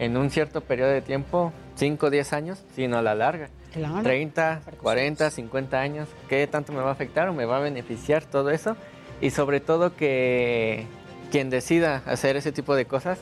en 0.00 0.16
un 0.16 0.30
cierto 0.30 0.62
periodo 0.62 0.90
de 0.90 1.00
tiempo, 1.00 1.52
5 1.76 2.06
o 2.06 2.10
10 2.10 2.32
años, 2.32 2.64
sino 2.74 2.98
a 2.98 3.02
la 3.02 3.14
larga? 3.14 3.50
Claro. 3.72 4.02
30, 4.02 4.62
40, 4.82 5.30
50 5.30 5.78
años, 5.80 6.08
¿qué 6.28 6.44
tanto 6.48 6.72
me 6.72 6.80
va 6.80 6.88
a 6.88 6.92
afectar 6.94 7.28
o 7.28 7.32
me 7.34 7.44
va 7.44 7.58
a 7.58 7.60
beneficiar 7.60 8.24
todo 8.24 8.50
eso? 8.50 8.76
Y 9.20 9.30
sobre 9.30 9.60
todo 9.60 9.94
que 9.96 10.86
quien 11.30 11.50
decida 11.50 12.02
hacer 12.06 12.36
ese 12.36 12.52
tipo 12.52 12.74
de 12.74 12.86
cosas, 12.86 13.18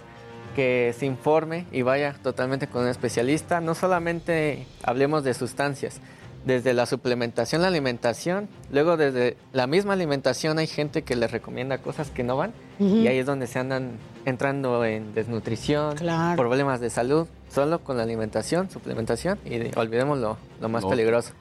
que 0.55 0.95
se 0.99 1.05
informe 1.05 1.67
y 1.71 1.83
vaya 1.83 2.15
totalmente 2.23 2.67
con 2.67 2.83
un 2.85 2.89
especialista. 2.89 3.61
No 3.61 3.75
solamente 3.75 4.67
hablemos 4.83 5.23
de 5.23 5.35
sustancias, 5.35 6.01
desde 6.47 6.73
la 6.75 6.87
suplementación, 6.87 7.61
la 7.61 7.69
alimentación, 7.69 8.49
luego 8.71 8.97
desde 8.97 9.37
la 9.53 9.67
misma 9.67 9.95
alimentación 9.95 10.59
hay 10.59 10.69
gente 10.69 11.03
que 11.03 11.17
les 11.17 11.31
recomienda 11.33 11.79
cosas 11.79 12.11
que 12.11 12.23
no 12.23 12.37
van 12.37 12.53
y 12.79 13.07
ahí 13.09 13.19
es 13.19 13.27
donde 13.27 13.49
se 13.49 13.59
andan 13.59 13.99
entrando 14.25 14.85
en 14.85 15.13
desnutrición, 15.13 15.97
Claro. 15.97 16.37
problemas 16.37 16.79
de 16.81 16.89
salud, 16.89 17.27
solo 17.53 17.81
con 17.81 17.97
la 17.97 18.05
alimentación, 18.05 18.71
suplementación 18.71 19.39
y 19.45 19.59
de- 19.59 19.73
olvidemos 19.77 20.19
lo, 20.19 20.37
lo 20.61 20.69
más 20.69 20.85
No. 20.85 20.91
peligroso. 20.91 21.33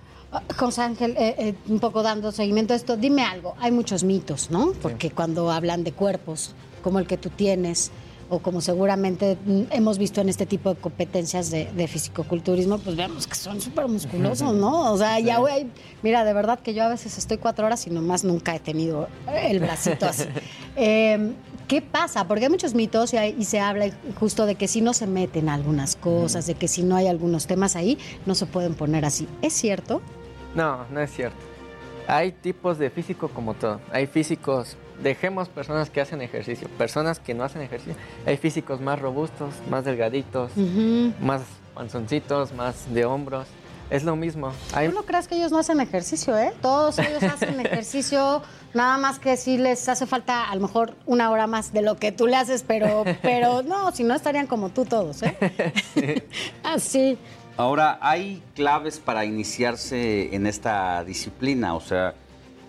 José 0.58 0.82
Ángel, 0.82 1.16
eh, 1.18 1.36
eh, 1.38 1.54
un 1.68 1.80
poco 1.80 2.04
dando 2.04 2.32
seguimiento 2.32 2.74
a 2.74 2.76
esto, 2.78 2.98
dime 2.98 3.24
algo, 3.24 3.56
hay 3.60 3.72
muchos 3.72 4.04
mitos, 4.04 4.50
¿no? 4.52 4.74
Porque 4.82 5.12
cuando 5.12 5.52
hablan 5.52 5.84
de 5.84 5.92
cuerpos 5.92 6.54
como 6.84 7.00
el 7.00 7.08
que 7.08 7.18
tú 7.18 7.30
tienes, 7.30 7.92
o 8.28 8.40
como 8.40 8.60
seguramente 8.60 9.38
hemos 9.70 10.00
visto 10.00 10.20
en 10.20 10.30
este 10.30 10.48
tipo 10.48 10.74
de 10.74 10.80
competencias 10.82 11.52
de, 11.52 11.66
de 11.74 11.88
fisicoculturismo, 11.88 12.80
pues 12.80 12.96
vemos 12.96 13.28
que 13.28 13.36
son 13.36 13.62
súper 13.62 13.88
musculosos, 13.88 14.52
¿no? 14.56 14.92
O 14.92 14.98
sea, 14.98 15.20
ya, 15.20 15.38
güey, 15.38 15.68
mira, 16.02 16.26
de 16.26 16.34
verdad 16.34 16.60
que 16.60 16.74
yo 16.74 16.84
a 16.84 16.88
veces 16.90 17.20
estoy 17.20 17.38
cuatro 17.38 17.68
horas 17.68 17.86
y 17.86 17.92
nomás 17.92 18.24
nunca 18.24 18.56
he 18.56 18.60
tenido 18.60 19.08
el 19.32 19.60
bracito 19.60 20.08
así. 20.08 20.24
Eh, 20.78 21.32
¿Qué 21.70 21.82
pasa? 21.82 22.28
Porque 22.28 22.44
hay 22.46 22.50
muchos 22.52 22.74
mitos 22.76 23.14
y, 23.14 23.18
hay- 23.18 23.36
y 23.40 23.46
se 23.46 23.60
habla 23.62 23.90
justo 24.20 24.46
de 24.46 24.56
que 24.56 24.68
si 24.68 24.82
no 24.82 24.94
se 24.94 25.08
meten 25.08 25.48
algunas 25.48 25.96
cosas, 25.96 26.46
de 26.48 26.54
que 26.56 26.68
si 26.68 26.84
no 26.84 26.98
hay 26.98 27.08
algunos 27.08 27.48
temas 27.48 27.76
ahí, 27.78 27.98
no 28.26 28.36
se 28.36 28.46
pueden 28.46 28.74
poner 28.76 29.06
así. 29.06 29.26
¿Es 29.42 29.54
cierto? 29.54 30.02
No, 30.56 30.86
no 30.90 31.02
es 31.02 31.12
cierto. 31.12 31.38
Hay 32.08 32.32
tipos 32.32 32.78
de 32.78 32.90
físico 32.90 33.28
como 33.30 33.54
todo. 33.54 33.82
Hay 33.92 34.08
físicos, 34.08 34.78
dejemos 35.04 35.50
personas 35.50 35.90
que 35.90 36.02
hacen 36.02 36.22
ejercicio, 36.22 36.68
personas 36.78 37.20
que 37.20 37.34
no 37.34 37.44
hacen 37.44 37.62
ejercicio. 37.62 37.96
Hay 38.26 38.38
físicos 38.38 38.80
más 38.80 39.00
robustos, 39.00 39.54
más 39.70 39.84
delgaditos, 39.84 40.52
más 41.20 41.42
panzoncitos, 41.74 42.54
más 42.54 42.94
de 42.94 43.06
hombros. 43.06 43.48
Es 43.90 44.04
lo 44.04 44.16
mismo. 44.16 44.52
Hay, 44.74 44.90
Tú 44.90 44.96
no 44.96 45.04
creas 45.04 45.28
que 45.28 45.36
ellos 45.36 45.52
no 45.52 45.60
hacen 45.60 45.80
ejercicio, 45.80 46.36
¿eh? 46.38 46.54
Todos 46.62 46.98
ellos 46.98 47.22
hacen 47.32 47.60
ejercicio, 47.60 48.42
nada 48.74 48.98
más 48.98 49.20
que 49.20 49.38
sí 49.38 49.58
les 49.58 49.88
hace 49.88 50.08
falta 50.08 50.50
a 50.50 50.56
lo 50.56 50.62
mejor 50.62 50.96
una 51.06 51.30
hora 51.30 51.46
más 51.46 51.72
de 51.72 51.84
lo 51.84 51.96
que 51.96 52.12
tú 52.12 52.26
le 52.26 52.36
haces, 52.36 52.64
pero, 52.64 53.04
pero 53.22 53.62
no, 53.64 53.92
si 53.92 54.04
no 54.04 54.16
estarían 54.16 54.48
como 54.48 54.70
tú 54.70 54.86
todos, 54.86 55.22
¿eh? 55.22 56.24
Así. 56.64 57.18
Ahora, 57.58 57.98
hay 58.02 58.44
claves 58.54 59.00
para 59.00 59.24
iniciarse 59.24 60.36
en 60.36 60.46
esta 60.46 61.06
disciplina, 61.06 61.74
o 61.74 61.80
sea, 61.80 62.14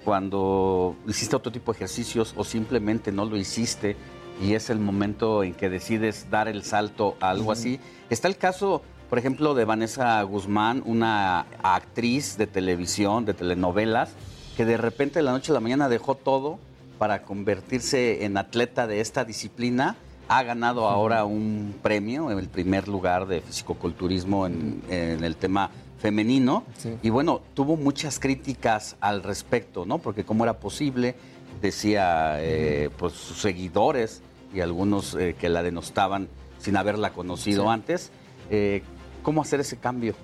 cuando 0.05 0.95
hiciste 1.09 1.35
otro 1.35 1.51
tipo 1.51 1.73
de 1.73 1.79
ejercicios 1.79 2.33
o 2.37 2.45
simplemente 2.45 3.11
no 3.11 3.25
lo 3.25 3.37
hiciste 3.37 3.97
y 4.41 4.55
es 4.55 4.71
el 4.71 4.79
momento 4.79 5.43
en 5.43 5.55
que 5.55 5.69
decides 5.69 6.31
dar 6.31 6.47
el 6.47 6.63
salto 6.63 7.17
a 7.19 7.31
algo 7.31 7.51
así. 7.51 7.81
Está 8.11 8.29
el 8.29 8.37
caso, 8.37 8.83
por 9.11 9.19
ejemplo, 9.19 9.55
de 9.55 9.65
Vanessa 9.65 10.23
Guzmán, 10.23 10.85
una 10.87 11.47
actriz 11.65 12.37
de 12.39 12.47
televisión, 12.47 13.25
de 13.25 13.35
telenovelas, 13.35 14.11
que 14.57 14.65
de 14.65 14.77
repente 14.77 15.19
de 15.19 15.25
la 15.25 15.33
noche 15.33 15.51
a 15.51 15.55
la 15.55 15.61
mañana 15.61 15.89
dejó 15.89 16.15
todo 16.15 16.61
para 16.99 17.23
convertirse 17.23 18.25
en 18.25 18.37
atleta 18.37 18.87
de 18.87 19.01
esta 19.01 19.25
disciplina. 19.25 19.97
Ha 20.29 20.43
ganado 20.43 20.89
ahora 20.89 21.25
un 21.25 21.75
premio, 21.83 22.31
en 22.33 22.39
el 22.39 22.49
primer 22.49 22.89
lugar 22.89 23.27
de 23.27 23.41
fisicoculturismo 23.41 24.47
en, 24.47 24.83
en 24.91 25.23
el 25.23 25.37
tema 25.37 25.71
femenino. 26.01 26.65
Y 27.03 27.11
bueno, 27.11 27.41
tuvo 27.55 27.77
muchas 27.77 28.19
críticas 28.19 28.97
al 29.01 29.23
respecto, 29.23 29.85
¿no? 29.87 29.99
Porque 29.99 30.25
cómo 30.25 30.45
era 30.45 30.55
posible, 30.59 31.15
decía 31.63 32.37
eh, 32.43 32.91
pues 32.99 33.13
sus 33.13 33.39
seguidores 33.39 34.23
y 34.53 34.61
algunos 34.61 35.15
eh, 35.15 35.35
que 35.39 35.49
la 35.49 35.63
denostaban 35.63 36.29
sin 36.59 36.77
haberla 36.77 37.11
conocido 37.13 37.63
Sí. 37.65 37.69
antes. 37.69 38.11
Eh, 38.51 38.83
¿Cómo 39.23 39.43
hacer 39.43 39.61
ese 39.61 39.77
cambio? 39.77 40.15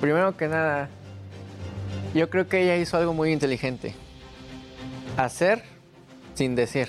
Primero 0.00 0.36
que 0.36 0.46
nada, 0.48 0.88
yo 2.14 2.30
creo 2.30 2.48
que 2.48 2.62
ella 2.62 2.76
hizo 2.76 2.96
algo 2.96 3.14
muy 3.14 3.32
inteligente. 3.32 3.94
Hacer 5.16 5.62
sin 6.34 6.54
decir. 6.54 6.88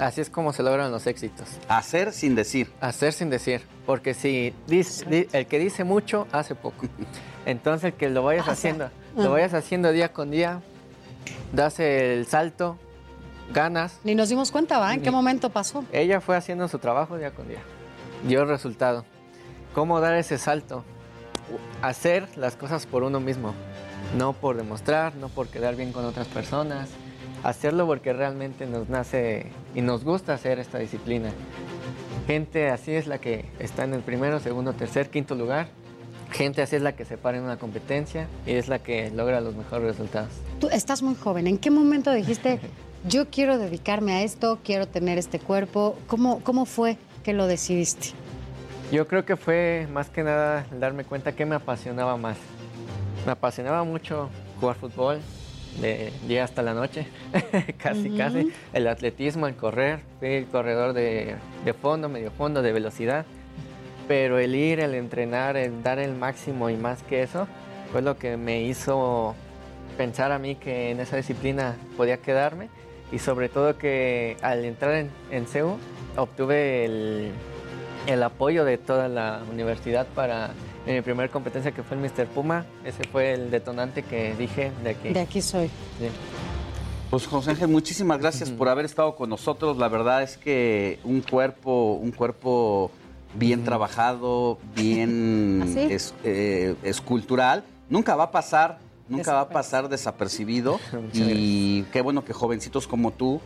Así 0.00 0.20
es 0.20 0.30
como 0.30 0.52
se 0.52 0.62
logran 0.62 0.90
los 0.92 1.06
éxitos. 1.06 1.48
Hacer 1.68 2.12
sin 2.12 2.34
decir. 2.34 2.70
Hacer 2.80 3.12
sin 3.12 3.30
decir. 3.30 3.62
Porque 3.86 4.14
si 4.14 4.54
dice- 4.66 5.04
di- 5.06 5.28
el 5.32 5.46
que 5.46 5.58
dice 5.58 5.84
mucho, 5.84 6.26
hace 6.32 6.54
poco. 6.54 6.86
Entonces 7.46 7.92
el 7.92 7.94
que 7.94 8.08
lo 8.08 8.22
vayas 8.22 8.48
haciendo, 8.48 8.84
ah. 8.86 8.90
lo 9.16 9.30
vayas 9.32 9.54
haciendo 9.54 9.90
día 9.90 10.12
con 10.12 10.30
día, 10.30 10.60
das 11.52 11.80
el 11.80 12.26
salto, 12.26 12.78
ganas. 13.52 13.98
Ni 14.04 14.14
nos 14.14 14.28
dimos 14.28 14.50
cuenta, 14.50 14.78
¿va? 14.78 14.92
¿En 14.94 15.00
qué 15.02 15.10
momento 15.10 15.50
pasó? 15.50 15.84
Ella 15.92 16.20
fue 16.20 16.36
haciendo 16.36 16.68
su 16.68 16.78
trabajo 16.78 17.16
día 17.16 17.30
con 17.32 17.48
día. 17.48 17.62
Dio 18.26 18.42
el 18.42 18.48
resultado. 18.48 19.04
¿Cómo 19.74 20.00
dar 20.00 20.14
ese 20.14 20.38
salto? 20.38 20.84
Hacer 21.82 22.28
las 22.36 22.56
cosas 22.56 22.86
por 22.86 23.02
uno 23.02 23.20
mismo. 23.20 23.54
No 24.16 24.32
por 24.32 24.56
demostrar, 24.56 25.14
no 25.16 25.28
por 25.28 25.48
quedar 25.48 25.76
bien 25.76 25.92
con 25.92 26.04
otras 26.04 26.26
personas. 26.28 26.88
Hacerlo 27.44 27.86
porque 27.86 28.12
realmente 28.12 28.66
nos 28.66 28.88
nace 28.88 29.46
y 29.74 29.80
nos 29.80 30.04
gusta 30.04 30.34
hacer 30.34 30.58
esta 30.58 30.78
disciplina. 30.78 31.30
Gente 32.26 32.68
así 32.68 32.92
es 32.92 33.06
la 33.06 33.18
que 33.18 33.44
está 33.58 33.84
en 33.84 33.94
el 33.94 34.00
primero, 34.00 34.40
segundo, 34.40 34.72
tercer, 34.72 35.08
quinto 35.08 35.34
lugar. 35.34 35.68
Gente 36.30 36.60
así 36.60 36.76
es 36.76 36.82
la 36.82 36.92
que 36.92 37.04
se 37.04 37.16
para 37.16 37.38
en 37.38 37.44
una 37.44 37.56
competencia 37.56 38.26
y 38.46 38.52
es 38.52 38.68
la 38.68 38.80
que 38.80 39.10
logra 39.10 39.40
los 39.40 39.54
mejores 39.54 39.86
resultados. 39.86 40.30
Tú 40.60 40.68
estás 40.68 41.02
muy 41.02 41.14
joven. 41.14 41.46
¿En 41.46 41.56
qué 41.58 41.70
momento 41.70 42.12
dijiste, 42.12 42.60
yo 43.08 43.30
quiero 43.30 43.56
dedicarme 43.56 44.12
a 44.12 44.22
esto, 44.22 44.58
quiero 44.62 44.86
tener 44.86 45.16
este 45.16 45.38
cuerpo? 45.38 45.96
¿Cómo, 46.06 46.40
cómo 46.40 46.66
fue 46.66 46.98
que 47.22 47.32
lo 47.32 47.46
decidiste? 47.46 48.08
Yo 48.92 49.06
creo 49.06 49.24
que 49.24 49.36
fue 49.36 49.86
más 49.92 50.10
que 50.10 50.22
nada 50.22 50.66
darme 50.78 51.04
cuenta 51.04 51.32
que 51.32 51.46
me 51.46 51.54
apasionaba 51.54 52.16
más. 52.16 52.36
Me 53.24 53.32
apasionaba 53.32 53.84
mucho 53.84 54.28
jugar 54.60 54.76
fútbol 54.76 55.20
de 55.80 56.12
día 56.26 56.44
hasta 56.44 56.62
la 56.62 56.74
noche, 56.74 57.06
casi, 57.78 58.10
casi. 58.16 58.52
El 58.72 58.86
atletismo, 58.88 59.46
el 59.46 59.54
correr, 59.54 60.00
fui 60.18 60.28
el 60.28 60.46
corredor 60.46 60.92
de, 60.92 61.36
de 61.64 61.72
fondo, 61.72 62.08
medio 62.08 62.30
fondo, 62.30 62.62
de 62.62 62.72
velocidad. 62.72 63.24
Pero 64.06 64.38
el 64.38 64.54
ir, 64.54 64.80
el 64.80 64.94
entrenar, 64.94 65.56
el 65.56 65.82
dar 65.82 65.98
el 65.98 66.14
máximo 66.14 66.70
y 66.70 66.76
más 66.76 67.02
que 67.02 67.22
eso, 67.22 67.46
fue 67.92 68.02
lo 68.02 68.18
que 68.18 68.36
me 68.36 68.62
hizo 68.62 69.34
pensar 69.96 70.32
a 70.32 70.38
mí 70.38 70.54
que 70.54 70.90
en 70.90 71.00
esa 71.00 71.16
disciplina 71.16 71.76
podía 71.96 72.18
quedarme 72.18 72.68
y 73.10 73.18
sobre 73.18 73.48
todo 73.48 73.78
que 73.78 74.36
al 74.42 74.64
entrar 74.64 74.94
en, 74.94 75.10
en 75.30 75.46
CEU 75.46 75.76
obtuve 76.16 76.84
el, 76.84 77.32
el 78.06 78.22
apoyo 78.22 78.64
de 78.64 78.78
toda 78.78 79.08
la 79.08 79.40
universidad 79.50 80.06
para 80.14 80.50
en 80.88 80.94
mi 80.96 81.02
primera 81.02 81.30
competencia 81.30 81.70
que 81.72 81.82
fue 81.82 81.96
el 81.96 82.02
Mr. 82.02 82.26
Puma. 82.26 82.64
Ese 82.84 83.04
fue 83.04 83.34
el 83.34 83.50
detonante 83.50 84.02
que 84.02 84.34
dije 84.36 84.72
de 84.82 84.90
aquí. 84.90 85.08
De 85.10 85.20
aquí 85.20 85.42
soy. 85.42 85.66
Sí. 85.68 86.08
Pues 87.10 87.26
José 87.26 87.50
Ángel, 87.50 87.68
muchísimas 87.68 88.18
gracias 88.18 88.50
por 88.50 88.68
haber 88.68 88.84
estado 88.84 89.14
con 89.16 89.30
nosotros. 89.30 89.76
La 89.78 89.88
verdad 89.88 90.22
es 90.22 90.36
que 90.38 90.98
un 91.04 91.20
cuerpo, 91.20 91.92
un 91.94 92.10
cuerpo 92.10 92.90
bien 93.34 93.64
trabajado, 93.64 94.58
bien 94.74 95.62
¿Ah, 95.76 95.80
es- 95.90 96.14
eh, 96.24 96.74
escultural, 96.82 97.64
nunca 97.90 98.14
va 98.16 98.24
a 98.24 98.30
pasar, 98.30 98.78
nunca 99.08 99.32
va 99.34 99.40
a 99.42 99.48
pasar 99.48 99.88
desapercibido. 99.88 100.80
y 101.14 101.82
qué 101.92 102.00
bueno 102.00 102.24
que 102.24 102.32
jovencitos 102.32 102.86
como 102.86 103.10
tú 103.10 103.40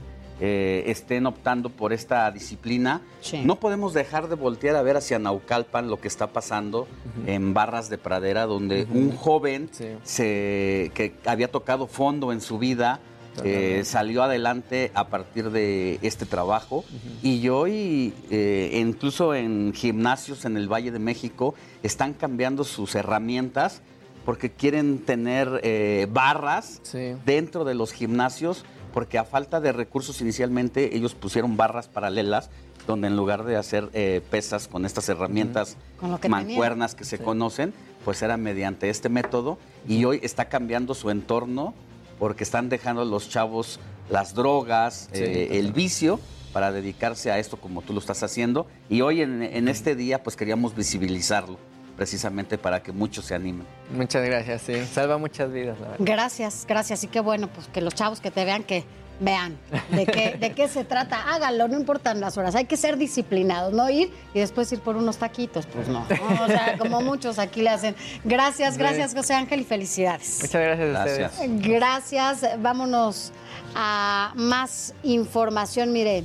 eh, 0.45 0.91
estén 0.91 1.27
optando 1.27 1.71
por 1.71 1.93
esta 1.93 2.29
disciplina. 2.33 3.01
Sí. 3.21 3.43
No 3.45 3.61
podemos 3.61 3.95
dejar 3.95 4.29
de 4.29 4.35
voltear 4.35 4.75
a 4.75 4.83
ver 4.83 4.97
hacia 4.97 5.21
Naucalpan 5.21 5.89
lo 5.89 6.01
que 6.01 6.09
está 6.09 6.33
pasando 6.33 6.89
en 7.27 7.55
Barras 7.55 7.89
de 7.89 7.97
Pradera, 7.97 8.47
donde 8.47 8.85
un 8.91 9.17
joven 9.17 9.71
se, 10.03 10.91
que 10.95 11.15
había 11.27 11.49
tocado 11.49 11.87
fondo 11.87 12.33
en 12.33 12.41
su 12.41 12.59
vida 12.59 13.01
eh, 13.45 13.83
salió 13.85 14.23
adelante 14.23 14.91
a 14.95 15.09
partir 15.09 15.51
de 15.51 15.99
este 16.03 16.27
trabajo. 16.27 16.85
Y 17.23 17.49
hoy, 17.49 18.13
eh, 18.31 18.81
incluso 18.81 19.35
en 19.35 19.73
gimnasios 19.75 20.45
en 20.45 20.57
el 20.57 20.69
Valle 20.69 20.91
de 20.91 20.99
México, 20.99 21.55
están 21.83 22.15
cambiando 22.15 22.65
sus 22.65 22.95
herramientas 22.95 23.81
porque 24.25 24.51
quieren 24.51 24.99
tener 24.99 25.61
eh, 25.63 26.07
barras 26.11 26.81
dentro 27.25 27.65
de 27.65 27.75
los 27.75 27.93
gimnasios, 27.93 28.65
porque 28.93 29.19
a 29.19 29.25
falta 29.25 29.61
de 29.61 29.73
recursos 29.73 30.21
inicialmente 30.21 30.97
ellos 30.97 31.15
pusieron 31.15 31.57
barras 31.57 31.89
paralelas 31.89 32.51
donde 32.87 33.07
en 33.09 33.17
lugar 33.17 33.45
de 33.45 33.57
hacer 33.57 33.89
eh, 33.93 34.21
pesas 34.31 34.69
con 34.69 34.85
estas 34.85 35.09
herramientas 35.09 35.77
Con 35.99 36.19
que 36.19 36.29
mancuernas 36.29 36.95
que 36.95 37.05
se 37.05 37.19
conocen, 37.19 37.73
pues 38.05 38.23
era 38.23 38.37
mediante 38.37 38.91
este 38.91 39.09
método 39.09 39.59
y 39.87 40.05
hoy 40.05 40.21
está 40.23 40.47
cambiando 40.47 40.95
su 40.95 41.11
entorno 41.11 41.75
porque 42.19 42.45
están 42.45 42.69
dejando 42.69 43.05
los 43.05 43.29
chavos 43.29 43.81
las 44.11 44.35
drogas, 44.35 45.09
Sí, 45.13 45.23
eh, 45.23 45.59
el 45.59 45.73
vicio 45.73 46.21
para 46.53 46.73
dedicarse 46.73 47.31
a 47.31 47.39
esto 47.39 47.57
como 47.57 47.83
tú 47.83 47.93
lo 47.93 48.01
estás 48.01 48.23
haciendo 48.23 48.67
y 48.91 49.01
hoy 49.01 49.23
en, 49.23 49.43
en 49.43 49.69
este 49.69 49.97
día 49.97 50.23
pues 50.23 50.37
queríamos 50.37 50.75
visibilizarlo 50.75 51.59
precisamente 52.03 52.59
para 52.59 52.83
que 52.83 52.91
muchos 52.91 53.27
se 53.27 53.37
animen. 53.37 53.65
Muchas 53.95 54.25
gracias, 54.25 54.63
sí. 54.63 54.75
Salva 54.93 55.19
muchas 55.19 55.53
vidas, 55.53 55.79
la 55.79 55.91
verdad. 55.91 56.05
Gracias, 56.05 56.65
gracias. 56.67 57.05
Y 57.05 57.07
qué 57.07 57.21
bueno, 57.21 57.47
pues 57.47 57.69
que 57.69 57.81
los 57.81 57.95
chavos 57.95 58.19
que 58.21 58.33
te 58.33 58.45
vean, 58.45 58.65
que 58.65 58.83
vean 59.21 59.57
de 59.93 60.05
qué, 60.05 60.37
de 60.37 60.53
qué 60.53 60.67
se 60.67 60.83
trata. 60.83 61.33
Háganlo, 61.33 61.69
no 61.69 61.79
importan 61.79 62.21
las 62.21 62.37
horas. 62.37 62.57
Hay 62.57 62.65
que 62.65 62.77
ser 62.77 62.97
disciplinados, 62.97 63.73
no 63.73 63.89
ir 63.89 64.13
y 64.35 64.41
después 64.41 64.73
ir 64.73 64.81
por 64.81 64.97
unos 64.97 65.19
taquitos. 65.19 65.65
Pues 65.67 65.87
no. 65.87 66.05
O 66.43 66.47
sea, 66.49 66.77
como 66.77 67.03
muchos 67.03 67.39
aquí 67.39 67.63
le 67.63 67.71
hacen. 67.71 67.95
Gracias, 68.25 68.77
gracias, 68.79 69.15
José 69.15 69.35
Ángel, 69.35 69.61
y 69.61 69.65
felicidades. 69.65 70.39
Muchas 70.41 70.61
gracias 70.61 70.89
a 70.89 71.05
Gracias. 71.05 71.33
ustedes. 71.35 71.63
Gracias. 71.63 72.47
Vámonos 72.61 73.31
a 73.77 74.33
más 74.35 74.93
información. 75.05 75.93
Mire, 75.93 76.25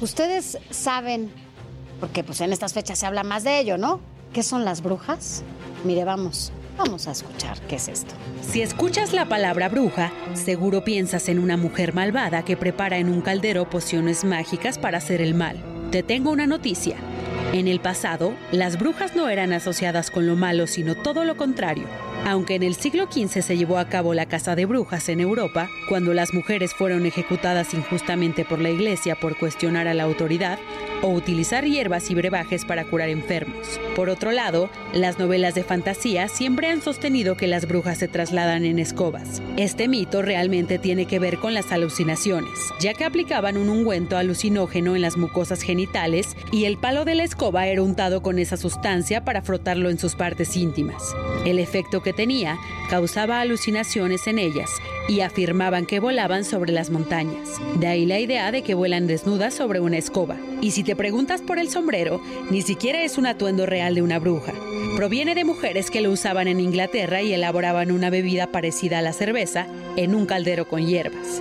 ustedes 0.00 0.56
saben, 0.70 1.30
porque 2.00 2.24
pues 2.24 2.40
en 2.40 2.54
estas 2.54 2.72
fechas 2.72 2.98
se 2.98 3.04
habla 3.04 3.22
más 3.22 3.44
de 3.44 3.58
ello, 3.58 3.76
¿no? 3.76 4.00
¿Qué 4.32 4.44
son 4.44 4.64
las 4.64 4.80
brujas? 4.80 5.42
Mire, 5.84 6.04
vamos, 6.04 6.52
vamos 6.78 7.08
a 7.08 7.10
escuchar 7.10 7.58
qué 7.62 7.76
es 7.76 7.88
esto. 7.88 8.14
Si 8.42 8.62
escuchas 8.62 9.12
la 9.12 9.28
palabra 9.28 9.68
bruja, 9.68 10.12
seguro 10.34 10.84
piensas 10.84 11.28
en 11.28 11.40
una 11.40 11.56
mujer 11.56 11.94
malvada 11.94 12.44
que 12.44 12.56
prepara 12.56 12.98
en 12.98 13.08
un 13.08 13.22
caldero 13.22 13.68
pociones 13.68 14.22
mágicas 14.22 14.78
para 14.78 14.98
hacer 14.98 15.20
el 15.20 15.34
mal. 15.34 15.60
Te 15.90 16.04
tengo 16.04 16.30
una 16.30 16.46
noticia. 16.46 16.96
En 17.52 17.66
el 17.66 17.80
pasado, 17.80 18.34
las 18.52 18.78
brujas 18.78 19.16
no 19.16 19.28
eran 19.28 19.52
asociadas 19.52 20.12
con 20.12 20.28
lo 20.28 20.36
malo, 20.36 20.68
sino 20.68 20.94
todo 20.94 21.24
lo 21.24 21.36
contrario. 21.36 21.86
Aunque 22.24 22.54
en 22.54 22.62
el 22.62 22.74
siglo 22.74 23.08
XV 23.10 23.42
se 23.42 23.56
llevó 23.56 23.78
a 23.78 23.88
cabo 23.88 24.14
la 24.14 24.26
caza 24.26 24.54
de 24.54 24.66
brujas 24.66 25.08
en 25.08 25.20
Europa, 25.20 25.68
cuando 25.88 26.14
las 26.14 26.34
mujeres 26.34 26.74
fueron 26.74 27.06
ejecutadas 27.06 27.74
injustamente 27.74 28.44
por 28.44 28.60
la 28.60 28.70
iglesia 28.70 29.16
por 29.16 29.36
cuestionar 29.38 29.88
a 29.88 29.94
la 29.94 30.04
autoridad 30.04 30.58
o 31.02 31.08
utilizar 31.08 31.64
hierbas 31.64 32.10
y 32.10 32.14
brebajes 32.14 32.64
para 32.64 32.84
curar 32.84 33.08
enfermos. 33.08 33.80
Por 33.96 34.10
otro 34.10 34.32
lado, 34.32 34.68
las 34.92 35.18
novelas 35.18 35.54
de 35.54 35.64
fantasía 35.64 36.28
siempre 36.28 36.68
han 36.68 36.82
sostenido 36.82 37.36
que 37.36 37.46
las 37.46 37.66
brujas 37.66 37.98
se 37.98 38.08
trasladan 38.08 38.64
en 38.64 38.78
escobas. 38.78 39.42
Este 39.56 39.88
mito 39.88 40.22
realmente 40.22 40.78
tiene 40.78 41.06
que 41.06 41.18
ver 41.18 41.38
con 41.38 41.54
las 41.54 41.72
alucinaciones, 41.72 42.50
ya 42.80 42.94
que 42.94 43.04
aplicaban 43.04 43.56
un 43.56 43.68
ungüento 43.68 44.16
alucinógeno 44.16 44.94
en 44.94 45.02
las 45.02 45.16
mucosas 45.16 45.62
genitales 45.62 46.36
y 46.52 46.64
el 46.64 46.76
palo 46.76 47.04
de 47.04 47.14
la 47.14 47.24
escoba 47.24 47.66
era 47.66 47.82
untado 47.82 48.22
con 48.22 48.38
esa 48.38 48.56
sustancia 48.56 49.24
para 49.24 49.42
frotarlo 49.42 49.90
en 49.90 49.98
sus 49.98 50.14
partes 50.14 50.56
íntimas. 50.56 51.02
El 51.44 51.58
efecto 51.58 52.02
que 52.02 52.09
tenía 52.12 52.58
causaba 52.88 53.40
alucinaciones 53.40 54.26
en 54.26 54.38
ellas 54.38 54.70
y 55.08 55.20
afirmaban 55.20 55.86
que 55.86 56.00
volaban 56.00 56.44
sobre 56.44 56.72
las 56.72 56.90
montañas. 56.90 57.60
De 57.76 57.86
ahí 57.86 58.06
la 58.06 58.18
idea 58.18 58.50
de 58.52 58.62
que 58.62 58.74
vuelan 58.74 59.06
desnudas 59.06 59.54
sobre 59.54 59.80
una 59.80 59.98
escoba. 59.98 60.36
Y 60.60 60.72
si 60.72 60.82
te 60.82 60.96
preguntas 60.96 61.40
por 61.40 61.58
el 61.58 61.70
sombrero, 61.70 62.20
ni 62.50 62.62
siquiera 62.62 63.02
es 63.02 63.18
un 63.18 63.26
atuendo 63.26 63.66
real 63.66 63.94
de 63.94 64.02
una 64.02 64.18
bruja. 64.18 64.52
Proviene 64.96 65.34
de 65.34 65.44
mujeres 65.44 65.90
que 65.90 66.00
lo 66.00 66.10
usaban 66.10 66.48
en 66.48 66.60
Inglaterra 66.60 67.22
y 67.22 67.32
elaboraban 67.32 67.90
una 67.90 68.10
bebida 68.10 68.48
parecida 68.48 68.98
a 68.98 69.02
la 69.02 69.12
cerveza 69.12 69.66
en 69.96 70.14
un 70.14 70.26
caldero 70.26 70.68
con 70.68 70.86
hierbas. 70.86 71.40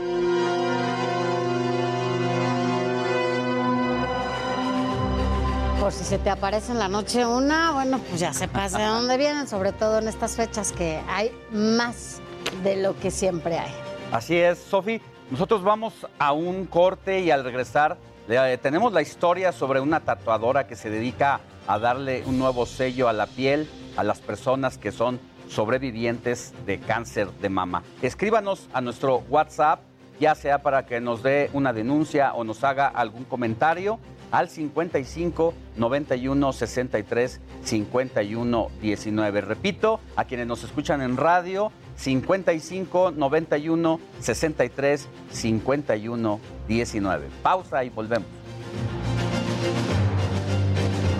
Por 5.79 5.93
si 5.93 6.03
se 6.03 6.17
te 6.19 6.29
aparece 6.29 6.73
en 6.73 6.79
la 6.79 6.89
noche 6.89 7.25
una, 7.25 7.71
bueno, 7.71 7.99
pues 7.99 8.19
ya 8.19 8.33
sepas 8.33 8.73
de 8.73 8.83
dónde 8.83 9.15
vienen, 9.17 9.47
sobre 9.47 9.71
todo 9.71 9.99
en 9.99 10.07
estas 10.09 10.35
fechas 10.35 10.71
que 10.73 10.99
hay 11.07 11.31
más 11.51 12.21
de 12.63 12.75
lo 12.75 12.97
que 12.99 13.11
siempre 13.11 13.57
hay. 13.57 13.71
Así 14.11 14.37
es, 14.37 14.57
Sofi. 14.59 15.01
Nosotros 15.31 15.63
vamos 15.63 15.93
a 16.17 16.33
un 16.33 16.65
corte 16.65 17.21
y 17.21 17.31
al 17.31 17.43
regresar 17.45 17.97
le- 18.27 18.57
tenemos 18.57 18.91
la 18.91 19.01
historia 19.01 19.51
sobre 19.53 19.79
una 19.79 20.01
tatuadora 20.01 20.67
que 20.67 20.75
se 20.75 20.89
dedica 20.89 21.39
a 21.67 21.79
darle 21.79 22.23
un 22.25 22.37
nuevo 22.37 22.65
sello 22.65 23.07
a 23.07 23.13
la 23.13 23.27
piel 23.27 23.69
a 23.95 24.03
las 24.03 24.19
personas 24.19 24.77
que 24.77 24.91
son 24.91 25.19
sobrevivientes 25.47 26.53
de 26.65 26.79
cáncer 26.79 27.31
de 27.31 27.49
mama. 27.49 27.83
Escríbanos 28.01 28.67
a 28.73 28.81
nuestro 28.81 29.23
WhatsApp, 29.29 29.79
ya 30.19 30.35
sea 30.35 30.61
para 30.61 30.85
que 30.85 30.99
nos 30.99 31.23
dé 31.23 31.49
una 31.53 31.71
denuncia 31.73 32.33
o 32.33 32.43
nos 32.43 32.63
haga 32.63 32.87
algún 32.87 33.23
comentario 33.23 33.97
al 34.31 34.49
55 34.49 35.53
91 35.77 36.53
63 36.53 37.39
51 37.63 38.67
19. 38.81 39.41
Repito, 39.41 39.99
a 40.15 40.25
quienes 40.25 40.47
nos 40.47 40.63
escuchan 40.63 41.01
en 41.01 41.17
radio, 41.17 41.71
55 41.95 43.11
91 43.11 43.99
63 44.19 45.07
51 45.31 46.39
19. 46.67 47.27
Pausa 47.41 47.83
y 47.83 47.89
volvemos. 47.89 48.27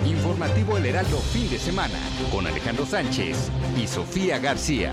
Informativo 0.06 0.76
El 0.76 0.86
Heraldo 0.86 1.18
fin 1.18 1.48
de 1.50 1.58
semana 1.58 1.98
con 2.32 2.46
Alejandro 2.46 2.86
Sánchez 2.86 3.50
y 3.76 3.86
Sofía 3.86 4.38
García. 4.38 4.92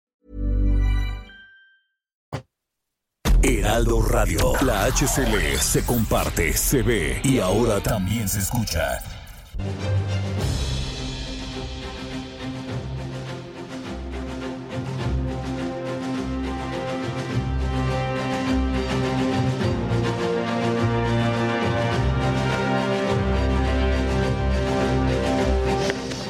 Heraldo 3.43 4.01
Radio. 4.03 4.53
La 4.61 4.85
HCL 4.85 5.57
se 5.59 5.83
comparte, 5.83 6.53
se 6.53 6.83
ve 6.83 7.21
y 7.23 7.39
ahora 7.39 7.81
también 7.81 8.29
se 8.29 8.39
escucha. 8.39 9.01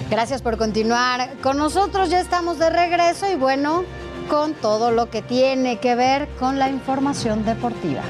Gracias 0.09 0.41
por 0.41 0.57
continuar 0.57 1.37
con 1.41 1.57
nosotros. 1.57 2.09
Ya 2.09 2.19
estamos 2.19 2.59
de 2.59 2.69
regreso 2.69 3.31
y 3.31 3.35
bueno, 3.35 3.85
con 4.31 4.53
todo 4.53 4.91
lo 4.91 5.09
que 5.09 5.21
tiene 5.21 5.79
que 5.79 5.93
ver 5.93 6.29
con 6.39 6.57
la 6.57 6.69
información 6.69 7.43
deportiva. 7.43 8.01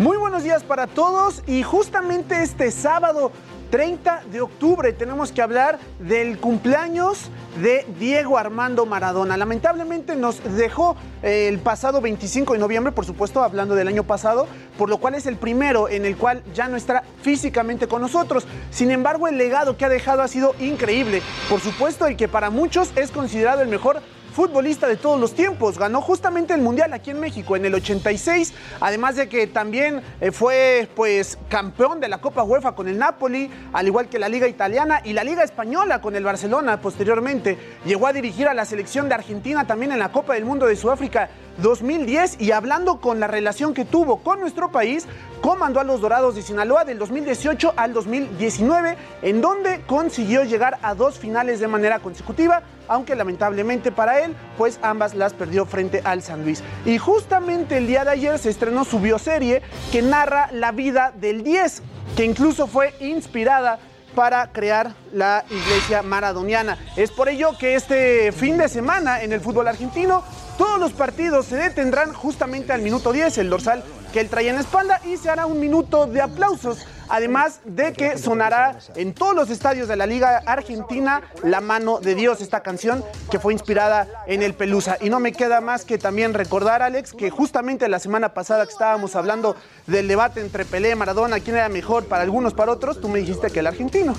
Muy 0.00 0.16
buenos 0.16 0.42
días 0.42 0.64
para 0.64 0.88
todos 0.88 1.44
y 1.46 1.62
justamente 1.62 2.42
este 2.42 2.72
sábado 2.72 3.30
30 3.74 4.26
de 4.30 4.40
octubre 4.40 4.92
tenemos 4.92 5.32
que 5.32 5.42
hablar 5.42 5.80
del 5.98 6.38
cumpleaños 6.38 7.28
de 7.60 7.84
Diego 7.98 8.38
Armando 8.38 8.86
Maradona. 8.86 9.36
Lamentablemente 9.36 10.14
nos 10.14 10.40
dejó 10.56 10.94
eh, 11.24 11.48
el 11.48 11.58
pasado 11.58 12.00
25 12.00 12.52
de 12.52 12.60
noviembre, 12.60 12.92
por 12.92 13.04
supuesto, 13.04 13.42
hablando 13.42 13.74
del 13.74 13.88
año 13.88 14.04
pasado, 14.04 14.46
por 14.78 14.88
lo 14.88 14.98
cual 14.98 15.16
es 15.16 15.26
el 15.26 15.34
primero 15.34 15.88
en 15.88 16.04
el 16.04 16.16
cual 16.16 16.44
ya 16.54 16.68
no 16.68 16.76
estará 16.76 17.02
físicamente 17.22 17.88
con 17.88 18.00
nosotros. 18.00 18.46
Sin 18.70 18.92
embargo, 18.92 19.26
el 19.26 19.38
legado 19.38 19.76
que 19.76 19.84
ha 19.84 19.88
dejado 19.88 20.22
ha 20.22 20.28
sido 20.28 20.54
increíble. 20.60 21.20
Por 21.50 21.58
supuesto, 21.58 22.06
el 22.06 22.16
que 22.16 22.28
para 22.28 22.50
muchos 22.50 22.92
es 22.94 23.10
considerado 23.10 23.60
el 23.60 23.66
mejor 23.68 24.02
futbolista 24.34 24.88
de 24.88 24.96
todos 24.96 25.18
los 25.20 25.32
tiempos. 25.32 25.78
Ganó 25.78 26.02
justamente 26.02 26.52
el 26.54 26.60
Mundial 26.60 26.92
aquí 26.92 27.10
en 27.10 27.20
México 27.20 27.54
en 27.54 27.64
el 27.64 27.74
86, 27.74 28.52
además 28.80 29.14
de 29.14 29.28
que 29.28 29.46
también 29.46 30.02
eh, 30.20 30.32
fue 30.32 30.88
pues 30.96 31.38
campeón 31.48 32.00
de 32.00 32.08
la 32.08 32.18
Copa 32.18 32.42
UEFA 32.42 32.72
con 32.72 32.88
el 32.88 32.98
Napoli, 32.98 33.48
al 33.72 33.86
igual 33.86 34.08
que 34.08 34.18
la 34.18 34.28
Liga 34.28 34.48
Italiana 34.48 35.00
y 35.04 35.12
la 35.12 35.22
Liga 35.22 35.44
Española 35.44 36.00
con 36.00 36.16
el 36.16 36.24
Barcelona 36.24 36.80
posteriormente. 36.80 37.56
Llegó 37.86 38.08
a 38.08 38.12
dirigir 38.12 38.48
a 38.48 38.54
la 38.54 38.64
selección 38.64 39.08
de 39.08 39.14
Argentina 39.14 39.66
también 39.66 39.92
en 39.92 40.00
la 40.00 40.10
Copa 40.10 40.34
del 40.34 40.44
Mundo 40.44 40.66
de 40.66 40.74
Sudáfrica 40.74 41.30
2010 41.58 42.40
y 42.40 42.52
hablando 42.52 43.00
con 43.00 43.20
la 43.20 43.26
relación 43.26 43.74
que 43.74 43.84
tuvo 43.84 44.22
con 44.22 44.40
nuestro 44.40 44.70
país, 44.70 45.06
comandó 45.40 45.80
a 45.80 45.84
los 45.84 46.00
Dorados 46.00 46.34
de 46.34 46.42
Sinaloa 46.42 46.84
del 46.84 46.98
2018 46.98 47.74
al 47.76 47.92
2019, 47.92 48.96
en 49.22 49.40
donde 49.40 49.82
consiguió 49.86 50.42
llegar 50.44 50.78
a 50.82 50.94
dos 50.94 51.18
finales 51.18 51.60
de 51.60 51.68
manera 51.68 51.98
consecutiva, 51.98 52.62
aunque 52.88 53.14
lamentablemente 53.14 53.92
para 53.92 54.20
él, 54.20 54.34
pues 54.56 54.78
ambas 54.82 55.14
las 55.14 55.34
perdió 55.34 55.66
frente 55.66 56.00
al 56.04 56.22
San 56.22 56.44
Luis. 56.44 56.62
Y 56.86 56.98
justamente 56.98 57.76
el 57.76 57.86
día 57.86 58.04
de 58.04 58.12
ayer 58.12 58.38
se 58.38 58.50
estrenó 58.50 58.84
su 58.84 59.00
bioserie 59.00 59.62
que 59.92 60.02
narra 60.02 60.48
la 60.52 60.72
vida 60.72 61.12
del 61.14 61.42
10, 61.42 61.82
que 62.16 62.24
incluso 62.24 62.66
fue 62.66 62.94
inspirada 63.00 63.78
para 64.14 64.52
crear 64.52 64.94
la 65.12 65.44
iglesia 65.50 66.02
maradoniana. 66.02 66.78
Es 66.96 67.10
por 67.10 67.28
ello 67.28 67.58
que 67.58 67.74
este 67.74 68.32
fin 68.32 68.56
de 68.56 68.68
semana 68.68 69.22
en 69.22 69.32
el 69.32 69.40
fútbol 69.40 69.68
argentino 69.68 70.24
todos 70.56 70.78
los 70.78 70.92
partidos 70.92 71.46
se 71.46 71.56
detendrán 71.56 72.12
justamente 72.12 72.72
al 72.72 72.82
minuto 72.82 73.12
10, 73.12 73.38
el 73.38 73.50
dorsal 73.50 73.82
que 74.12 74.20
él 74.20 74.28
trae 74.28 74.48
en 74.48 74.56
la 74.56 74.60
espalda, 74.60 75.00
y 75.04 75.16
se 75.16 75.30
hará 75.30 75.46
un 75.46 75.60
minuto 75.60 76.06
de 76.06 76.20
aplausos. 76.20 76.86
Además 77.08 77.60
de 77.64 77.92
que 77.92 78.18
sonará 78.18 78.78
en 78.96 79.14
todos 79.14 79.34
los 79.34 79.50
estadios 79.50 79.88
de 79.88 79.96
la 79.96 80.06
Liga 80.06 80.42
Argentina 80.46 81.22
La 81.42 81.60
mano 81.60 82.00
de 82.00 82.14
Dios, 82.14 82.40
esta 82.40 82.60
canción 82.62 83.04
que 83.30 83.38
fue 83.38 83.52
inspirada 83.52 84.06
en 84.26 84.42
el 84.42 84.54
Pelusa. 84.54 84.96
Y 85.00 85.10
no 85.10 85.20
me 85.20 85.32
queda 85.32 85.60
más 85.60 85.84
que 85.84 85.98
también 85.98 86.34
recordar, 86.34 86.82
Alex, 86.82 87.12
que 87.12 87.30
justamente 87.30 87.88
la 87.88 87.98
semana 87.98 88.34
pasada 88.34 88.64
que 88.66 88.72
estábamos 88.72 89.16
hablando 89.16 89.56
del 89.86 90.08
debate 90.08 90.40
entre 90.40 90.64
Pelé 90.64 90.90
y 90.90 90.94
Maradona, 90.94 91.40
quién 91.40 91.56
era 91.56 91.68
mejor 91.68 92.04
para 92.06 92.22
algunos, 92.22 92.54
para 92.54 92.72
otros, 92.72 93.00
tú 93.00 93.08
me 93.08 93.18
dijiste 93.18 93.50
que 93.50 93.60
el 93.60 93.66
argentino. 93.66 94.14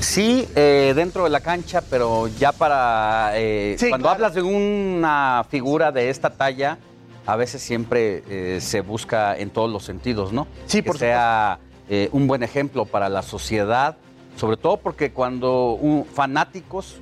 Sí, 0.00 0.48
eh, 0.54 0.92
dentro 0.94 1.24
de 1.24 1.30
la 1.30 1.40
cancha, 1.40 1.82
pero 1.90 2.28
ya 2.28 2.52
para... 2.52 3.32
eh, 3.34 3.76
Sí, 3.78 3.88
cuando 3.88 4.04
claro. 4.04 4.14
hablas 4.16 4.34
de 4.34 4.42
una 4.42 5.44
figura 5.48 5.92
de 5.92 6.10
esta 6.10 6.30
talla, 6.30 6.78
a 7.26 7.36
veces 7.36 7.60
siempre 7.62 8.22
eh, 8.28 8.58
se 8.60 8.80
busca 8.80 9.36
en 9.36 9.50
todos 9.50 9.70
los 9.70 9.84
sentidos, 9.84 10.32
¿no? 10.32 10.46
Sí, 10.66 10.82
que 10.82 10.92
sea 10.94 11.58
eh, 11.88 12.08
un 12.12 12.26
buen 12.26 12.42
ejemplo 12.42 12.84
para 12.84 13.08
la 13.08 13.22
sociedad, 13.22 13.96
sobre 14.36 14.56
todo 14.56 14.76
porque 14.78 15.10
cuando 15.12 15.72
un- 15.72 16.04
fanáticos, 16.04 16.96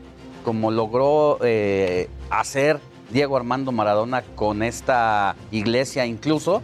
como 0.45 0.71
logró 0.71 1.39
eh, 1.43 2.09
hacer 2.31 2.79
Diego 3.11 3.37
Armando 3.37 3.73
Maradona 3.73 4.23
con 4.23 4.63
esta 4.63 5.37
iglesia 5.51 6.07
incluso, 6.07 6.63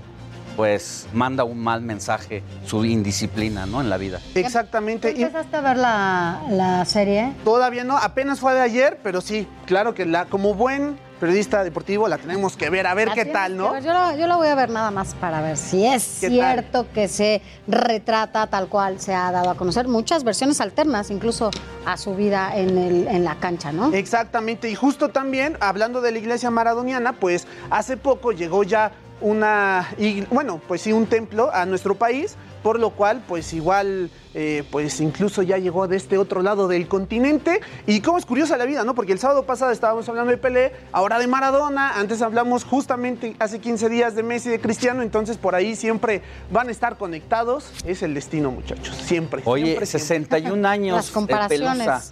pues 0.57 1.07
manda 1.15 1.45
un 1.45 1.59
mal 1.59 1.81
mensaje 1.81 2.43
su 2.67 2.85
indisciplina, 2.85 3.65
¿no? 3.65 3.81
En 3.81 3.89
la 3.89 3.97
vida. 3.97 4.21
Exactamente. 4.35 5.09
¿Empezaste 5.11 5.57
a 5.57 5.61
ver 5.63 5.77
la, 5.79 6.43
la 6.51 6.85
serie? 6.85 7.33
todavía 7.43 7.85
no, 7.85 7.97
apenas 7.97 8.39
fue 8.41 8.53
de 8.55 8.61
ayer, 8.61 8.99
pero 9.03 9.21
sí, 9.23 9.47
claro 9.67 9.95
que 9.95 10.05
la 10.05 10.27
como 10.27 10.55
buen 10.55 10.97
periodista 11.23 11.63
deportivo 11.63 12.09
la 12.09 12.19
tenemos 12.19 12.57
que 12.57 12.69
ver, 12.69 12.85
a 12.85 12.95
ver 12.95 13.07
La 13.07 13.15
qué 13.15 13.27
tal, 13.27 13.57
¿no? 13.57 13.79
Yo 13.79 13.93
la, 13.93 14.17
yo 14.17 14.27
la 14.27 14.35
voy 14.35 14.49
a 14.49 14.57
ver 14.57 14.71
nada 14.71 14.91
más 14.91 15.15
para 15.15 15.41
ver 15.41 15.57
si 15.57 15.87
es 15.87 16.03
cierto 16.03 16.91
que 16.93 17.07
se 17.07 17.41
retrata 17.69 18.49
tal 18.49 18.67
cual 18.67 18.99
se 18.99 19.15
ha 19.15 19.31
dado 19.31 19.51
a 19.51 19.55
conocer. 19.55 19.87
Muchas 19.87 20.25
versiones 20.25 20.61
alternas, 20.61 21.13
incluso 21.13 21.53
a 21.87 21.97
su 21.97 22.17
vida 22.17 22.51
en, 22.57 22.77
el, 22.77 23.07
en 23.07 23.23
la 23.23 23.37
cancha, 23.37 23.71
¿no? 23.71 23.93
Exactamente, 23.93 24.69
y 24.69 24.75
justo 24.75 25.11
también, 25.11 25.57
hablando 25.61 26.01
de 26.01 26.11
la 26.11 26.19
iglesia 26.19 26.51
maradoniana, 26.51 27.13
pues 27.13 27.47
hace 27.71 27.97
poco 27.97 28.33
llegó 28.33 28.65
ya 28.65 28.91
una, 29.21 29.89
bueno, 30.29 30.61
pues 30.67 30.83
sí, 30.83 30.93
un 30.93 31.07
templo 31.07 31.55
a 31.55 31.65
nuestro 31.67 31.95
país, 31.95 32.35
por 32.63 32.79
lo 32.79 32.91
cual, 32.91 33.23
pues 33.27 33.53
igual, 33.53 34.11
eh, 34.35 34.63
pues 34.71 35.01
incluso 35.01 35.43
ya 35.43 35.59
llegó 35.59 35.89
de 35.89 35.97
este 35.97 36.17
otro 36.19 36.43
lado 36.43 36.69
del 36.69 36.87
continente. 36.89 37.61
Y 37.87 38.01
cómo 38.01 38.19
es 38.19 38.27
curiosa 38.27 38.57
la 38.57 38.65
vida, 38.65 38.85
¿no? 38.85 38.95
Porque 38.95 39.13
el 39.13 39.19
sábado 39.19 39.45
pasado 39.45 39.71
estábamos 39.73 40.09
hablando 40.09 40.31
de 40.31 40.39
Pelé, 40.39 40.73
ahora 40.93 41.19
de 41.19 41.27
Maradona, 41.27 41.99
antes 41.99 42.23
hablamos 42.23 42.65
justamente 42.65 43.35
hace 43.39 43.59
15 43.59 43.89
días 43.89 44.15
de 44.15 44.23
Messi 44.23 44.49
y 44.49 44.53
de 44.53 44.61
Cristiano, 44.61 45.03
entonces 45.03 45.37
por 45.37 45.55
ahí 45.55 45.75
siempre 45.77 46.23
van 46.51 46.69
a 46.69 46.71
estar 46.71 46.97
conectados. 46.99 47.71
Es 47.85 48.03
el 48.03 48.15
destino, 48.15 48.51
muchachos, 48.51 48.95
siempre. 48.97 49.43
Oye, 49.45 49.65
siempre, 49.65 49.87
siempre. 49.87 49.87
61 49.87 50.69
años 50.69 50.97
Las 50.97 51.11
comparaciones. 51.11 51.87
Pelusa. 51.87 52.03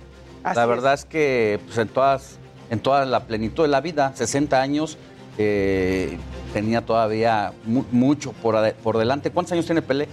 La 0.55 0.67
verdad 0.67 0.95
es 0.95 1.05
que 1.05 1.61
pues, 1.67 1.77
en 1.79 1.89
todas 1.89 2.39
en 2.71 2.79
toda 2.79 3.05
la 3.05 3.25
plenitud 3.27 3.65
de 3.65 3.69
la 3.69 3.81
vida, 3.81 4.13
60 4.15 4.61
años, 4.63 4.97
eh, 5.39 6.19
tenía 6.53 6.83
todavía 6.85 7.53
mu- 7.65 7.85
mucho 7.91 8.33
por, 8.33 8.73
por 8.75 8.97
delante. 8.99 9.31
¿Cuántos 9.31 9.53
años 9.53 9.67
tiene 9.67 9.83
Pelé? 9.83 10.07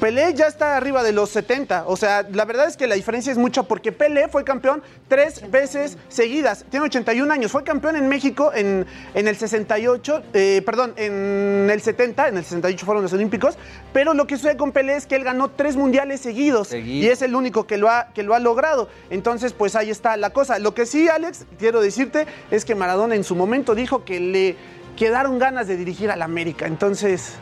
Pelé 0.00 0.32
ya 0.34 0.46
está 0.46 0.76
arriba 0.76 1.02
de 1.02 1.12
los 1.12 1.30
70. 1.30 1.84
O 1.86 1.96
sea, 1.96 2.26
la 2.30 2.44
verdad 2.44 2.66
es 2.66 2.76
que 2.76 2.86
la 2.86 2.94
diferencia 2.94 3.30
es 3.30 3.38
mucha 3.38 3.64
porque 3.64 3.92
Pelé 3.92 4.28
fue 4.28 4.44
campeón 4.44 4.82
tres 5.08 5.50
veces 5.50 5.98
seguidas. 6.08 6.64
Tiene 6.70 6.86
81 6.86 7.32
años. 7.32 7.52
Fue 7.52 7.64
campeón 7.64 7.96
en 7.96 8.08
México 8.08 8.50
en, 8.54 8.86
en 9.14 9.28
el 9.28 9.36
68, 9.36 10.22
eh, 10.32 10.62
perdón, 10.64 10.94
en 10.96 11.68
el 11.70 11.80
70. 11.80 12.28
En 12.28 12.38
el 12.38 12.44
68 12.44 12.86
fueron 12.86 13.02
los 13.02 13.12
Olímpicos. 13.12 13.58
Pero 13.92 14.14
lo 14.14 14.26
que 14.26 14.36
sucede 14.36 14.56
con 14.56 14.72
Pelé 14.72 14.96
es 14.96 15.06
que 15.06 15.16
él 15.16 15.24
ganó 15.24 15.50
tres 15.50 15.76
mundiales 15.76 16.20
seguidos. 16.20 16.72
Y 16.72 17.06
es 17.08 17.20
el 17.22 17.34
único 17.34 17.66
que 17.66 17.76
lo, 17.76 17.90
ha, 17.90 18.08
que 18.14 18.22
lo 18.22 18.34
ha 18.34 18.38
logrado. 18.38 18.88
Entonces, 19.10 19.52
pues 19.52 19.76
ahí 19.76 19.90
está 19.90 20.16
la 20.16 20.30
cosa. 20.30 20.58
Lo 20.58 20.74
que 20.74 20.86
sí, 20.86 21.08
Alex, 21.08 21.44
quiero 21.58 21.80
decirte 21.80 22.26
es 22.50 22.64
que 22.64 22.74
Maradona 22.74 23.14
en 23.14 23.24
su 23.24 23.36
momento 23.36 23.74
dijo 23.74 24.04
que 24.04 24.18
le 24.20 24.56
quedaron 24.96 25.38
ganas 25.38 25.66
de 25.66 25.76
dirigir 25.76 26.10
al 26.10 26.22
América. 26.22 26.66
Entonces 26.66 27.34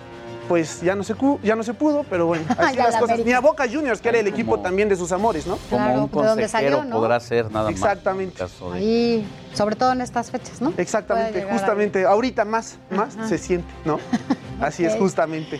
pues 0.52 0.82
ya 0.82 0.94
no 0.94 1.02
se 1.02 1.14
ya 1.42 1.56
no 1.56 1.62
se 1.62 1.72
pudo, 1.72 2.04
pero 2.10 2.26
bueno, 2.26 2.44
así 2.58 2.76
las 2.76 2.92
la 2.92 3.00
cosas. 3.00 3.02
América. 3.14 3.24
Ni 3.26 3.32
a 3.32 3.40
Boca 3.40 3.64
Juniors, 3.66 4.02
que 4.02 4.10
era 4.10 4.18
el 4.18 4.26
equipo 4.26 4.50
Como- 4.50 4.62
también 4.62 4.86
de 4.86 4.96
sus 4.96 5.10
amores, 5.10 5.46
¿no? 5.46 5.56
Como 5.70 5.82
Claro, 5.82 6.00
un 6.02 6.08
consejero 6.08 6.48
salió, 6.76 6.84
¿no? 6.84 6.96
podrá 6.96 7.18
ser 7.20 7.50
nada 7.50 7.70
más. 7.70 7.72
Exactamente. 7.80 8.34
en 8.42 8.48
caso 8.48 8.70
de- 8.72 8.78
Ahí, 8.78 9.26
sobre 9.54 9.76
todo 9.76 9.92
en 9.92 10.02
estas 10.02 10.30
fechas, 10.30 10.60
¿no? 10.60 10.74
Exactamente, 10.76 11.42
justamente. 11.50 12.04
Ahorita 12.04 12.44
más, 12.44 12.76
más 12.90 13.16
Ajá. 13.16 13.28
se 13.28 13.38
siente, 13.38 13.72
¿no? 13.86 13.98
Así 14.60 14.84
es, 14.84 14.94
justamente. 14.96 15.58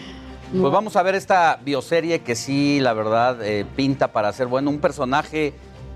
Pues 0.51 0.70
vamos 0.70 0.94
a 0.97 1.02
ver 1.02 1.14
esta 1.14 1.59
bioserie 1.64 2.19
que 2.20 2.35
sí, 2.35 2.78
la 2.81 2.93
verdad, 2.93 3.43
eh, 3.43 3.64
pinta 3.74 4.12
para 4.12 4.31
ser 4.35 4.47
bueno. 4.47 4.69
Un 4.69 4.78
personaje 4.78 5.55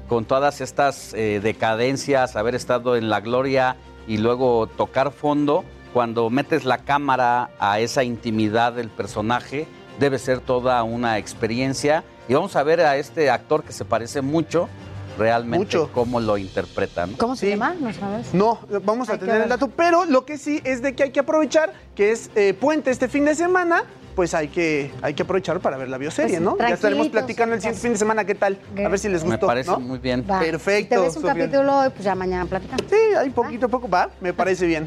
con 0.08 0.24
todas 0.24 0.62
estas 0.62 1.12
eh, 1.12 1.38
decadencias, 1.42 2.34
haber 2.34 2.54
estado 2.54 2.96
en 2.96 3.10
la 3.10 3.20
gloria 3.20 3.76
y 4.08 4.16
luego 4.16 4.66
tocar 4.68 5.12
fondo. 5.12 5.64
Cuando 5.96 6.28
metes 6.28 6.66
la 6.66 6.76
cámara 6.76 7.48
a 7.58 7.80
esa 7.80 8.04
intimidad 8.04 8.74
del 8.74 8.90
personaje, 8.90 9.66
debe 9.98 10.18
ser 10.18 10.40
toda 10.40 10.82
una 10.82 11.16
experiencia. 11.16 12.04
Y 12.28 12.34
vamos 12.34 12.54
a 12.54 12.62
ver 12.62 12.82
a 12.82 12.98
este 12.98 13.30
actor 13.30 13.64
que 13.64 13.72
se 13.72 13.86
parece 13.86 14.20
mucho, 14.20 14.68
realmente, 15.16 15.78
Mucho. 15.78 15.90
cómo 15.94 16.20
lo 16.20 16.36
interpreta. 16.36 17.06
¿no? 17.06 17.16
¿Cómo 17.16 17.34
se 17.34 17.48
llama? 17.48 17.74
¿No 17.80 17.90
sabes? 17.94 18.34
No, 18.34 18.60
vamos 18.84 19.08
a 19.08 19.12
Hay 19.14 19.18
tener 19.20 19.40
el 19.40 19.48
dato, 19.48 19.68
pero 19.68 20.04
lo 20.04 20.26
que 20.26 20.36
sí 20.36 20.60
es 20.64 20.82
de 20.82 20.94
que 20.94 21.04
hay 21.04 21.12
que 21.12 21.20
aprovechar, 21.20 21.72
que 21.94 22.12
es 22.12 22.28
eh, 22.34 22.52
puente 22.52 22.90
este 22.90 23.08
fin 23.08 23.24
de 23.24 23.34
semana, 23.34 23.84
pues 24.14 24.34
hay 24.34 24.48
que, 24.48 24.92
hay 25.00 25.14
que 25.14 25.22
aprovechar 25.22 25.60
para 25.60 25.78
ver 25.78 25.88
la 25.88 25.96
bioserie, 25.96 26.40
Pues, 26.40 26.42
¿no? 26.42 26.58
Ya 26.58 26.74
estaremos 26.74 27.08
platicando 27.08 27.54
el 27.54 27.62
siguiente 27.62 27.80
fin 27.80 27.92
de 27.94 27.98
semana 27.98 28.26
qué 28.26 28.34
tal, 28.34 28.58
a 28.84 28.88
ver 28.90 28.98
si 28.98 29.08
les 29.08 29.24
Me 29.24 29.30
gustó, 29.30 29.46
parece 29.46 29.70
¿no? 29.70 29.80
muy 29.80 29.98
bien. 29.98 30.26
Va. 30.30 30.40
Perfecto, 30.40 30.94
Si 30.94 31.00
te 31.00 31.06
ves 31.06 31.16
un 31.16 31.22
Sofía. 31.22 31.44
capítulo 31.46 31.90
pues 31.90 32.04
ya 32.04 32.14
mañana 32.14 32.44
platicamos. 32.44 32.84
Sí, 32.90 33.14
hay 33.18 33.30
poquito 33.30 33.64
a 33.64 33.68
poco, 33.70 33.88
va, 33.88 34.10
me 34.20 34.34
parece 34.34 34.66
bien. 34.66 34.86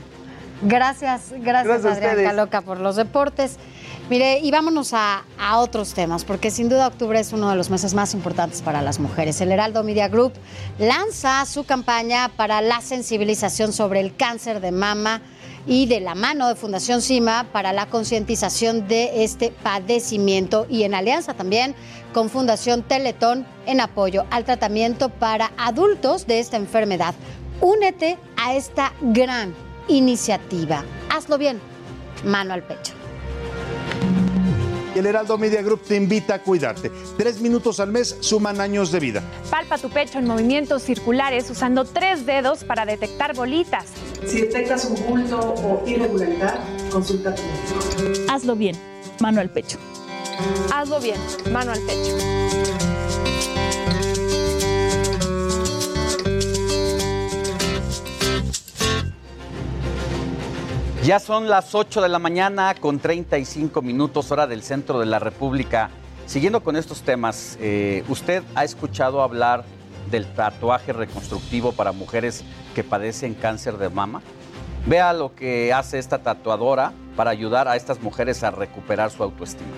Gracias, 0.61 1.31
gracias, 1.31 1.65
Gracias 1.65 1.85
Adrián 1.85 2.11
ustedes. 2.11 2.27
Caloca 2.29 2.61
por 2.61 2.79
los 2.79 2.95
deportes. 2.95 3.57
Mire, 4.09 4.39
y 4.39 4.49
vámonos 4.49 4.93
a, 4.93 5.23
a 5.39 5.59
otros 5.59 5.93
temas, 5.93 6.25
porque 6.25 6.49
sin 6.49 6.67
duda 6.67 6.87
octubre 6.87 7.19
es 7.19 7.31
uno 7.31 7.49
de 7.49 7.55
los 7.55 7.69
meses 7.69 7.93
más 7.93 8.13
importantes 8.13 8.61
para 8.61 8.81
las 8.81 8.99
mujeres. 8.99 9.39
El 9.39 9.51
Heraldo 9.51 9.83
Media 9.83 10.07
Group 10.07 10.33
lanza 10.79 11.45
su 11.45 11.63
campaña 11.63 12.29
para 12.35 12.61
la 12.61 12.81
sensibilización 12.81 13.71
sobre 13.71 13.99
el 13.99 14.15
cáncer 14.15 14.61
de 14.61 14.71
mama 14.71 15.21
y 15.67 15.85
de 15.85 15.99
la 15.99 16.15
mano 16.15 16.47
de 16.47 16.55
Fundación 16.55 17.01
CIMA 17.01 17.45
para 17.51 17.71
la 17.71 17.85
concientización 17.85 18.87
de 18.87 19.23
este 19.23 19.51
padecimiento 19.51 20.65
y 20.69 20.83
en 20.83 20.95
alianza 20.95 21.35
también 21.35 21.75
con 22.11 22.29
Fundación 22.29 22.81
Teletón 22.81 23.45
en 23.67 23.79
apoyo 23.79 24.25
al 24.31 24.45
tratamiento 24.45 25.09
para 25.09 25.51
adultos 25.57 26.25
de 26.25 26.39
esta 26.39 26.57
enfermedad. 26.57 27.13
Únete 27.61 28.17
a 28.37 28.55
esta 28.55 28.93
gran 29.01 29.53
iniciativa. 29.89 30.83
Hazlo 31.09 31.37
bien, 31.37 31.59
mano 32.23 32.53
al 32.53 32.63
pecho. 32.63 32.93
El 34.95 35.05
Heraldo 35.05 35.37
Media 35.37 35.61
Group 35.61 35.83
te 35.83 35.95
invita 35.95 36.35
a 36.35 36.41
cuidarte. 36.41 36.91
Tres 37.17 37.39
minutos 37.39 37.79
al 37.79 37.89
mes 37.89 38.17
suman 38.19 38.59
años 38.59 38.91
de 38.91 38.99
vida. 38.99 39.23
Palpa 39.49 39.77
tu 39.77 39.89
pecho 39.89 40.19
en 40.19 40.25
movimientos 40.25 40.83
circulares 40.83 41.49
usando 41.49 41.85
tres 41.85 42.25
dedos 42.25 42.63
para 42.63 42.85
detectar 42.85 43.35
bolitas. 43.35 43.85
Si 44.25 44.41
detectas 44.41 44.85
un 44.85 45.05
bulto 45.07 45.39
o 45.39 45.83
irregularidad, 45.87 46.59
consulta 46.91 47.29
a 47.29 47.35
tu 47.35 47.43
médico. 47.43 48.31
Hazlo 48.31 48.55
bien, 48.55 48.75
mano 49.19 49.39
al 49.39 49.49
pecho. 49.49 49.77
Hazlo 50.73 50.99
bien, 50.99 51.17
mano 51.51 51.71
al 51.71 51.79
pecho. 51.81 52.58
Ya 61.03 61.19
son 61.19 61.47
las 61.47 61.75
8 61.75 62.01
de 62.01 62.09
la 62.09 62.19
mañana 62.19 62.75
con 62.75 62.99
35 62.99 63.81
minutos 63.81 64.31
hora 64.31 64.47
del 64.47 64.61
centro 64.61 64.99
de 64.99 65.05
la 65.05 65.17
República. 65.17 65.89
Siguiendo 66.25 66.61
con 66.61 66.75
estos 66.75 67.03
temas, 67.03 67.57
eh, 67.61 68.03
¿usted 68.09 68.43
ha 68.53 68.65
escuchado 68.65 69.21
hablar 69.21 69.63
del 70.11 70.25
tatuaje 70.33 70.91
reconstructivo 70.91 71.71
para 71.71 71.93
mujeres 71.93 72.43
que 72.75 72.83
padecen 72.83 73.33
cáncer 73.33 73.77
de 73.77 73.89
mama? 73.89 74.21
Vea 74.87 75.13
lo 75.13 75.33
que 75.33 75.71
hace 75.71 75.99
esta 75.99 76.19
tatuadora 76.19 76.91
para 77.15 77.31
ayudar 77.31 77.69
a 77.69 77.77
estas 77.77 78.01
mujeres 78.01 78.43
a 78.43 78.51
recuperar 78.51 79.09
su 79.09 79.23
autoestima. 79.23 79.69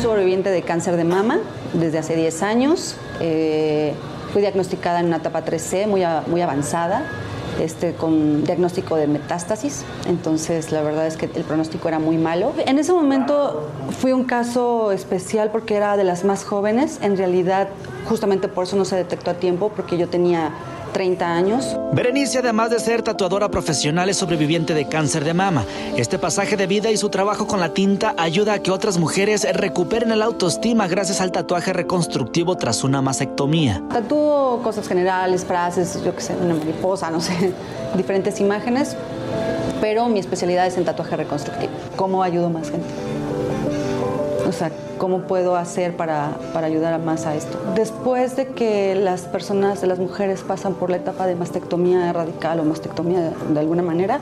sobreviviente 0.00 0.50
de 0.50 0.62
cáncer 0.62 0.96
de 0.96 1.04
mama 1.04 1.40
desde 1.72 1.98
hace 1.98 2.14
10 2.14 2.42
años. 2.42 2.96
Eh, 3.20 3.92
fui 4.32 4.40
diagnosticada 4.40 5.00
en 5.00 5.06
una 5.06 5.16
etapa 5.16 5.44
3C 5.44 5.86
muy, 5.86 6.42
avanzada, 6.42 7.10
este, 7.60 7.94
con 7.94 8.44
diagnóstico 8.44 8.96
de 8.96 9.06
metástasis. 9.06 9.84
Entonces, 10.06 10.72
la 10.72 10.82
verdad 10.82 11.06
es 11.06 11.16
que 11.16 11.26
el 11.34 11.44
pronóstico 11.44 11.88
era 11.88 11.98
muy 11.98 12.18
malo. 12.18 12.52
En 12.66 12.78
ese 12.78 12.92
momento 12.92 13.68
fue 13.98 14.14
un 14.14 14.24
caso 14.24 14.92
especial 14.92 15.50
porque 15.50 15.76
era 15.76 15.96
de 15.96 16.04
las 16.04 16.24
más 16.24 16.44
jóvenes. 16.44 16.98
En 17.02 17.16
realidad, 17.16 17.68
justamente 18.08 18.48
por 18.48 18.64
eso 18.64 18.76
no 18.76 18.84
se 18.84 18.96
detectó 18.96 19.30
a 19.30 19.34
tiempo, 19.34 19.72
porque 19.74 19.98
yo 19.98 20.08
tenía 20.08 20.52
30 20.92 21.26
años. 21.26 21.76
Berenice, 21.92 22.38
además 22.38 22.70
de 22.70 22.78
ser 22.80 23.02
tatuadora 23.02 23.50
profesional, 23.50 24.08
es 24.08 24.16
sobreviviente 24.16 24.74
de 24.74 24.88
cáncer 24.88 25.24
de 25.24 25.34
mama. 25.34 25.64
Este 25.96 26.18
pasaje 26.18 26.56
de 26.56 26.66
vida 26.66 26.90
y 26.90 26.96
su 26.96 27.08
trabajo 27.08 27.46
con 27.46 27.60
la 27.60 27.70
tinta 27.70 28.14
ayuda 28.16 28.54
a 28.54 28.58
que 28.60 28.70
otras 28.70 28.98
mujeres 28.98 29.46
recuperen 29.54 30.12
el 30.12 30.22
autoestima 30.22 30.88
gracias 30.88 31.20
al 31.20 31.32
tatuaje 31.32 31.72
reconstructivo 31.72 32.56
tras 32.56 32.84
una 32.84 33.02
mastectomía. 33.02 33.82
Tatúo 33.90 34.60
cosas 34.62 34.88
generales, 34.88 35.44
frases, 35.44 36.02
yo 36.04 36.14
qué 36.14 36.20
sé, 36.20 36.36
una 36.36 36.54
mariposa, 36.54 37.10
no 37.10 37.20
sé, 37.20 37.52
diferentes 37.96 38.40
imágenes, 38.40 38.96
pero 39.80 40.08
mi 40.08 40.20
especialidad 40.20 40.66
es 40.66 40.76
en 40.76 40.84
tatuaje 40.84 41.16
reconstructivo. 41.16 41.72
¿Cómo 41.96 42.22
ayudo 42.22 42.50
más 42.50 42.70
gente? 42.70 42.86
O 44.48 44.52
sea, 44.52 44.70
cómo 44.98 45.22
puedo 45.22 45.56
hacer 45.56 45.96
para, 45.96 46.36
para 46.52 46.66
ayudar 46.66 47.00
más 47.00 47.26
a 47.26 47.34
esto. 47.34 47.58
Después 47.74 48.36
de 48.36 48.48
que 48.48 48.94
las 48.94 49.22
personas, 49.22 49.82
las 49.82 49.98
mujeres 49.98 50.42
pasan 50.42 50.74
por 50.74 50.90
la 50.90 50.96
etapa 50.96 51.26
de 51.26 51.34
mastectomía 51.34 52.12
radical 52.12 52.60
o 52.60 52.64
mastectomía 52.64 53.32
de, 53.48 53.60
alguna 53.60 53.82
manera, 53.82 54.20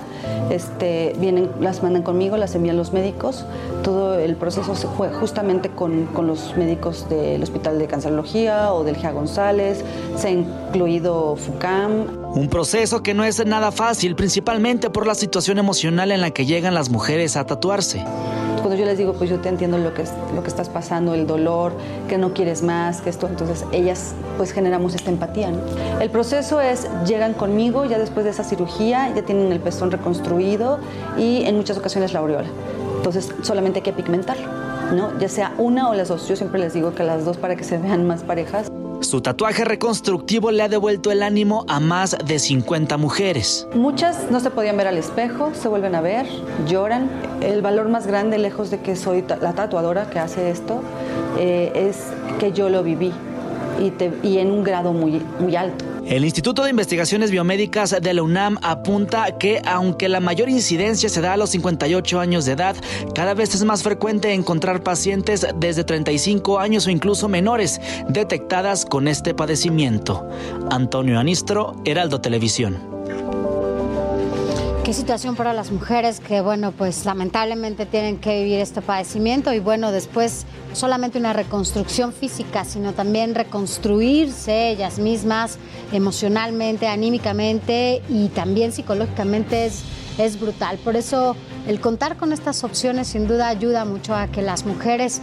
este, 0.50 1.14
vienen, 1.18 1.50
las 1.60 1.82
mandan 1.82 2.02
conmigo, 2.02 2.36
las 2.36 2.54
envían 2.54 2.76
los 2.76 2.92
médicos. 2.92 3.44
Todo 3.82 4.18
el 4.18 4.36
proceso 4.36 4.74
se 4.74 4.88
fue 4.88 5.10
justamente 5.10 5.70
con, 5.70 6.06
con 6.06 6.26
los 6.26 6.56
médicos 6.56 7.08
del 7.08 7.42
Hospital 7.42 7.78
de 7.78 7.86
Cancerología 7.86 8.72
o 8.72 8.84
del 8.84 8.96
GEA 8.96 9.12
González, 9.12 9.84
se 10.16 10.28
ha 10.28 10.30
incluido 10.30 11.36
FUCAM. 11.36 12.24
Un 12.34 12.48
proceso 12.48 13.02
que 13.02 13.14
no 13.14 13.24
es 13.24 13.44
nada 13.46 13.70
fácil, 13.70 14.16
principalmente 14.16 14.90
por 14.90 15.06
la 15.06 15.14
situación 15.14 15.58
emocional 15.58 16.10
en 16.10 16.20
la 16.20 16.30
que 16.30 16.46
llegan 16.46 16.74
las 16.74 16.90
mujeres 16.90 17.36
a 17.36 17.46
tatuarse 17.46 18.04
cuando 18.64 18.80
yo 18.80 18.86
les 18.86 18.96
digo, 18.96 19.12
pues 19.12 19.28
yo 19.28 19.40
te 19.40 19.50
entiendo 19.50 19.76
lo 19.76 19.92
que, 19.92 20.04
lo 20.34 20.42
que 20.42 20.48
estás 20.48 20.70
pasando, 20.70 21.12
el 21.12 21.26
dolor, 21.26 21.74
que 22.08 22.16
no 22.16 22.32
quieres 22.32 22.62
más, 22.62 23.02
que 23.02 23.10
esto, 23.10 23.28
entonces 23.28 23.66
ellas 23.72 24.14
pues 24.38 24.52
generamos 24.52 24.94
esta 24.94 25.10
empatía. 25.10 25.52
El 26.00 26.08
proceso 26.08 26.62
es, 26.62 26.88
llegan 27.06 27.34
conmigo 27.34 27.84
ya 27.84 27.98
después 27.98 28.24
de 28.24 28.30
esa 28.30 28.42
cirugía, 28.42 29.12
ya 29.14 29.20
tienen 29.20 29.52
el 29.52 29.60
pezón 29.60 29.90
reconstruido 29.90 30.78
y 31.18 31.44
en 31.44 31.56
muchas 31.56 31.76
ocasiones 31.76 32.14
la 32.14 32.20
aureola. 32.20 32.48
Entonces 32.96 33.34
solamente 33.42 33.80
hay 33.80 33.82
que 33.82 33.92
pigmentarlo, 33.92 34.48
¿no? 34.94 35.18
Ya 35.18 35.28
sea 35.28 35.52
una 35.58 35.90
o 35.90 35.94
las 35.94 36.08
dos. 36.08 36.26
Yo 36.26 36.34
siempre 36.34 36.58
les 36.58 36.72
digo 36.72 36.94
que 36.94 37.02
las 37.02 37.26
dos 37.26 37.36
para 37.36 37.56
que 37.56 37.64
se 37.64 37.76
vean 37.76 38.06
más 38.06 38.22
parejas. 38.22 38.70
Su 39.14 39.20
tatuaje 39.20 39.64
reconstructivo 39.64 40.50
le 40.50 40.64
ha 40.64 40.68
devuelto 40.68 41.12
el 41.12 41.22
ánimo 41.22 41.64
a 41.68 41.78
más 41.78 42.16
de 42.26 42.40
50 42.40 42.96
mujeres. 42.96 43.64
Muchas 43.72 44.28
no 44.32 44.40
se 44.40 44.50
podían 44.50 44.76
ver 44.76 44.88
al 44.88 44.98
espejo, 44.98 45.52
se 45.54 45.68
vuelven 45.68 45.94
a 45.94 46.00
ver, 46.00 46.26
lloran. 46.66 47.08
El 47.40 47.62
valor 47.62 47.88
más 47.88 48.08
grande, 48.08 48.38
lejos 48.38 48.72
de 48.72 48.80
que 48.80 48.96
soy 48.96 49.24
la 49.40 49.52
tatuadora 49.52 50.10
que 50.10 50.18
hace 50.18 50.50
esto, 50.50 50.82
eh, 51.38 51.70
es 51.76 52.08
que 52.40 52.50
yo 52.50 52.68
lo 52.68 52.82
viví 52.82 53.12
y, 54.24 54.38
en 54.38 54.50
un 54.50 54.64
grado 54.64 54.92
muy 54.92 55.54
alto. 55.54 55.93
El 56.06 56.24
Instituto 56.24 56.62
de 56.62 56.70
Investigaciones 56.70 57.30
Biomédicas 57.30 57.96
de 58.00 58.12
la 58.14 58.22
UNAM 58.22 58.58
apunta 58.62 59.38
que 59.38 59.62
aunque 59.64 60.10
la 60.10 60.20
mayor 60.20 60.50
incidencia 60.50 61.08
se 61.08 61.22
da 61.22 61.32
a 61.32 61.36
los 61.38 61.50
58 61.50 62.20
años 62.20 62.44
de 62.44 62.52
edad, 62.52 62.76
cada 63.14 63.32
vez 63.32 63.54
es 63.54 63.64
más 63.64 63.82
frecuente 63.82 64.34
encontrar 64.34 64.82
pacientes 64.82 65.46
desde 65.56 65.82
35 65.82 66.58
años 66.58 66.86
o 66.86 66.90
incluso 66.90 67.28
menores 67.28 67.80
detectadas 68.08 68.84
con 68.84 69.08
este 69.08 69.32
padecimiento. 69.32 70.28
Antonio 70.70 71.18
Anistro, 71.18 71.74
Heraldo 71.86 72.20
Televisión. 72.20 72.93
Qué 74.84 74.92
situación 74.92 75.34
para 75.34 75.54
las 75.54 75.70
mujeres 75.70 76.20
que, 76.20 76.42
bueno, 76.42 76.70
pues 76.70 77.06
lamentablemente 77.06 77.86
tienen 77.86 78.18
que 78.18 78.42
vivir 78.42 78.60
este 78.60 78.82
padecimiento 78.82 79.50
y, 79.54 79.58
bueno, 79.58 79.90
después 79.92 80.44
solamente 80.74 81.18
una 81.18 81.32
reconstrucción 81.32 82.12
física, 82.12 82.66
sino 82.66 82.92
también 82.92 83.34
reconstruirse 83.34 84.68
ellas 84.68 84.98
mismas 84.98 85.56
emocionalmente, 85.90 86.86
anímicamente 86.86 88.02
y 88.10 88.28
también 88.28 88.72
psicológicamente 88.72 89.64
es, 89.64 89.84
es 90.18 90.38
brutal. 90.38 90.76
Por 90.76 90.96
eso 90.96 91.34
el 91.66 91.80
contar 91.80 92.18
con 92.18 92.34
estas 92.34 92.62
opciones 92.62 93.08
sin 93.08 93.26
duda 93.26 93.48
ayuda 93.48 93.86
mucho 93.86 94.14
a 94.14 94.26
que 94.26 94.42
las 94.42 94.66
mujeres 94.66 95.22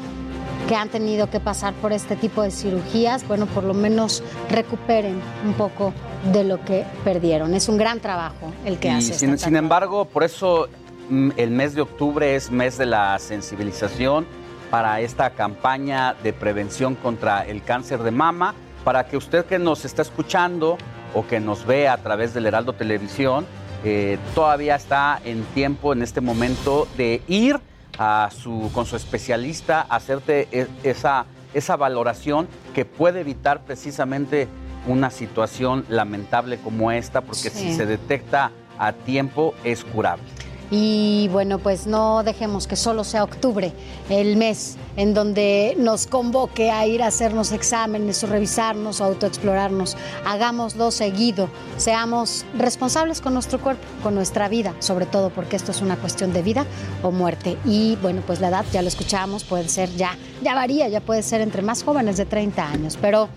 que 0.68 0.76
han 0.76 0.90
tenido 0.90 1.30
que 1.30 1.40
pasar 1.40 1.74
por 1.76 1.92
este 1.92 2.16
tipo 2.16 2.42
de 2.42 2.52
cirugías, 2.52 3.28
bueno, 3.28 3.46
por 3.46 3.64
lo 3.64 3.74
menos 3.74 4.24
recuperen 4.50 5.20
un 5.46 5.54
poco 5.54 5.94
de 6.32 6.44
lo 6.44 6.64
que 6.64 6.86
perdieron. 7.04 7.54
Es 7.54 7.70
un 7.70 7.78
gran 7.78 8.00
trabajo 8.00 8.52
el 8.66 8.78
que 8.78 8.90
hace. 8.92 9.14
Sin, 9.14 9.38
sin 9.38 9.56
embargo, 9.56 10.06
por 10.06 10.24
eso 10.24 10.68
mm, 11.10 11.32
el 11.38 11.52
mes 11.52 11.74
de 11.76 11.82
octubre 11.82 12.36
es 12.36 12.52
mes 12.52 12.78
de 12.78 12.86
la 12.86 13.18
sensibilización 13.20 14.26
para 14.70 15.02
esta 15.02 15.32
campaña 15.32 16.16
de 16.24 16.34
prevención 16.34 16.96
contra 16.96 17.46
el 17.46 17.62
cáncer 17.62 18.04
de 18.04 18.12
mama, 18.12 18.56
para 18.84 19.06
que 19.06 19.18
usted 19.18 19.46
que 19.46 19.60
nos 19.60 19.86
está 19.86 20.02
escuchando 20.02 20.78
o 21.14 21.28
que 21.28 21.40
nos 21.40 21.66
ve 21.66 21.90
a 21.90 21.98
través 21.98 22.34
del 22.34 22.46
Heraldo 22.46 22.74
Televisión, 22.74 23.46
eh, 23.84 24.18
todavía 24.36 24.76
está 24.76 25.20
en 25.26 25.44
tiempo 25.54 25.92
en 25.94 26.02
este 26.02 26.22
momento 26.22 26.88
de 26.98 27.22
ir 27.28 27.60
a 28.04 28.32
su, 28.32 28.72
con 28.74 28.88
su 28.88 28.96
especialista, 28.96 29.86
hacerte 29.88 30.48
e, 30.52 30.68
esa, 30.82 31.28
esa 31.54 31.76
valoración 31.76 32.48
que 32.74 32.84
puede 32.84 33.20
evitar 33.20 33.64
precisamente 33.64 34.48
una 34.88 35.12
situación 35.12 35.86
lamentable 35.88 36.58
como 36.58 36.92
esta, 36.92 37.22
porque 37.22 37.52
si 37.52 37.76
se 37.76 37.86
detecta 37.86 38.50
a 38.80 38.94
tiempo 38.94 39.54
es 39.64 39.84
curable. 39.84 40.24
Y 40.72 41.28
bueno, 41.34 41.60
pues 41.60 41.86
no 41.86 42.24
dejemos 42.24 42.66
que 42.66 42.78
solo 42.78 43.04
sea 43.04 43.26
octubre 43.26 43.74
el 44.10 44.38
mes 44.38 44.78
en 44.96 45.14
donde 45.14 45.76
nos 45.78 46.08
convoque 46.08 46.72
a 46.72 46.88
ir 46.88 47.04
a 47.04 47.08
hacernos 47.08 47.52
exámenes 47.52 48.24
o 48.24 48.28
revisarnos 48.28 49.02
o 49.02 49.04
autoexplorarnos. 49.04 49.98
Hagámoslo 50.26 50.92
seguido, 50.92 51.50
seamos 51.76 52.46
responsables 52.58 53.20
con 53.20 53.34
nuestro 53.34 53.60
cuerpo, 53.60 53.84
con 54.02 54.16
nuestra 54.16 54.48
vida, 54.48 54.74
sobre 54.80 55.06
todo 55.06 55.30
porque 55.30 55.58
esto 55.58 55.72
es 55.72 55.82
una 55.82 55.98
cuestión 55.98 56.32
de 56.32 56.42
vida 56.42 56.66
o 57.04 57.12
muerte. 57.12 57.58
Y 57.66 57.98
bueno, 57.98 58.24
pues 58.26 58.40
la 58.40 58.48
edad, 58.48 58.66
ya 58.72 58.82
lo 58.82 58.88
escuchamos, 58.88 59.44
puede 59.44 59.68
ser 59.68 59.94
ya, 59.98 60.18
ya 60.42 60.56
varía, 60.56 60.88
ya 60.88 61.02
puede 61.02 61.22
ser 61.22 61.42
entre 61.42 61.62
más 61.62 61.84
jóvenes 61.84 62.16
de 62.16 62.26
30 62.26 62.66
años, 62.66 62.98
pero 63.02 63.28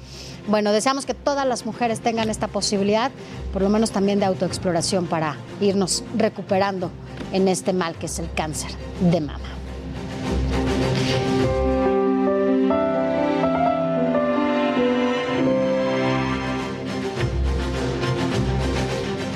bueno, 0.46 0.72
deseamos 0.72 1.06
que 1.06 1.14
todas 1.14 1.46
las 1.46 1.64
mujeres 1.64 2.00
tengan 2.00 2.28
esta 2.28 2.48
posibilidad, 2.48 3.10
por 3.52 3.62
lo 3.62 3.70
menos 3.70 3.90
también 3.90 4.18
de 4.18 4.26
autoexploración 4.26 5.06
para 5.06 5.36
irnos 5.60 6.04
recuperando 6.16 6.90
en 7.32 7.48
este 7.48 7.72
mal 7.72 7.94
que 7.96 8.06
es 8.06 8.18
el 8.18 8.30
cáncer 8.32 8.70
de 9.00 9.20
mama. 9.20 9.48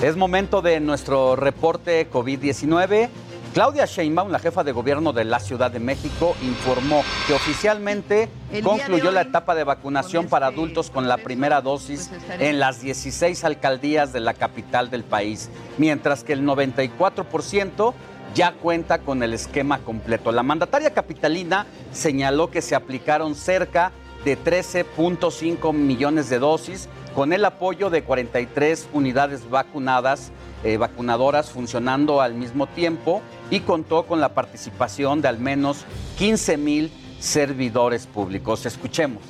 Es 0.03 0.17
momento 0.17 0.63
de 0.63 0.79
nuestro 0.79 1.35
reporte 1.35 2.09
COVID-19. 2.09 3.09
Claudia 3.55 3.87
Sheinbaum, 3.87 4.31
la 4.31 4.39
jefa 4.39 4.63
de 4.63 4.73
gobierno 4.73 5.13
de 5.13 5.25
la 5.25 5.41
Ciudad 5.41 5.71
de 5.71 5.81
México, 5.81 6.37
informó 6.43 7.03
que 7.27 7.35
oficialmente 7.35 8.29
concluyó 8.63 9.11
la 9.11 9.23
etapa 9.23 9.55
de 9.55 9.65
vacunación 9.65 10.27
para 10.27 10.49
este 10.49 10.59
adultos 10.59 10.91
con 10.91 11.09
la 11.09 11.17
primera 11.17 11.61
dosis 11.61 12.11
pues 12.11 12.41
en 12.41 12.59
las 12.59 12.81
16 12.81 13.45
alcaldías 13.45 14.13
de 14.13 14.21
la 14.21 14.35
capital 14.35 14.91
del 14.91 15.03
país, 15.03 15.49
mientras 15.79 16.25
que 16.25 16.35
el 16.35 16.43
94% 16.43 17.95
ya 18.35 18.53
cuenta 18.53 18.99
con 18.99 19.23
el 19.23 19.33
esquema 19.35 19.79
completo. 19.79 20.31
La 20.31 20.43
mandataria 20.43 20.93
capitalina 20.93 21.67
señaló 21.93 22.51
que 22.51 22.63
se 22.63 22.75
aplicaron 22.75 23.35
cerca 23.35 23.93
de 24.25 24.39
13.5 24.39 25.73
millones 25.73 26.29
de 26.29 26.39
dosis 26.39 26.89
con 27.15 27.33
el 27.33 27.45
apoyo 27.45 27.91
de 27.91 28.03
43 28.03 28.89
unidades 28.93 29.49
vacunadas, 29.49 30.33
eh, 30.65 30.77
vacunadoras 30.77 31.51
funcionando 31.51 32.21
al 32.21 32.35
mismo 32.35 32.67
tiempo 32.67 33.23
y 33.51 33.61
contó 33.61 34.07
con 34.07 34.21
la 34.21 34.35
participación 34.35 35.21
de 35.21 35.29
al 35.29 35.39
menos 35.39 35.85
15 36.19 36.57
mil 36.57 36.91
servidores 37.19 38.07
públicos. 38.07 38.67
Escuchemos. 38.67 39.23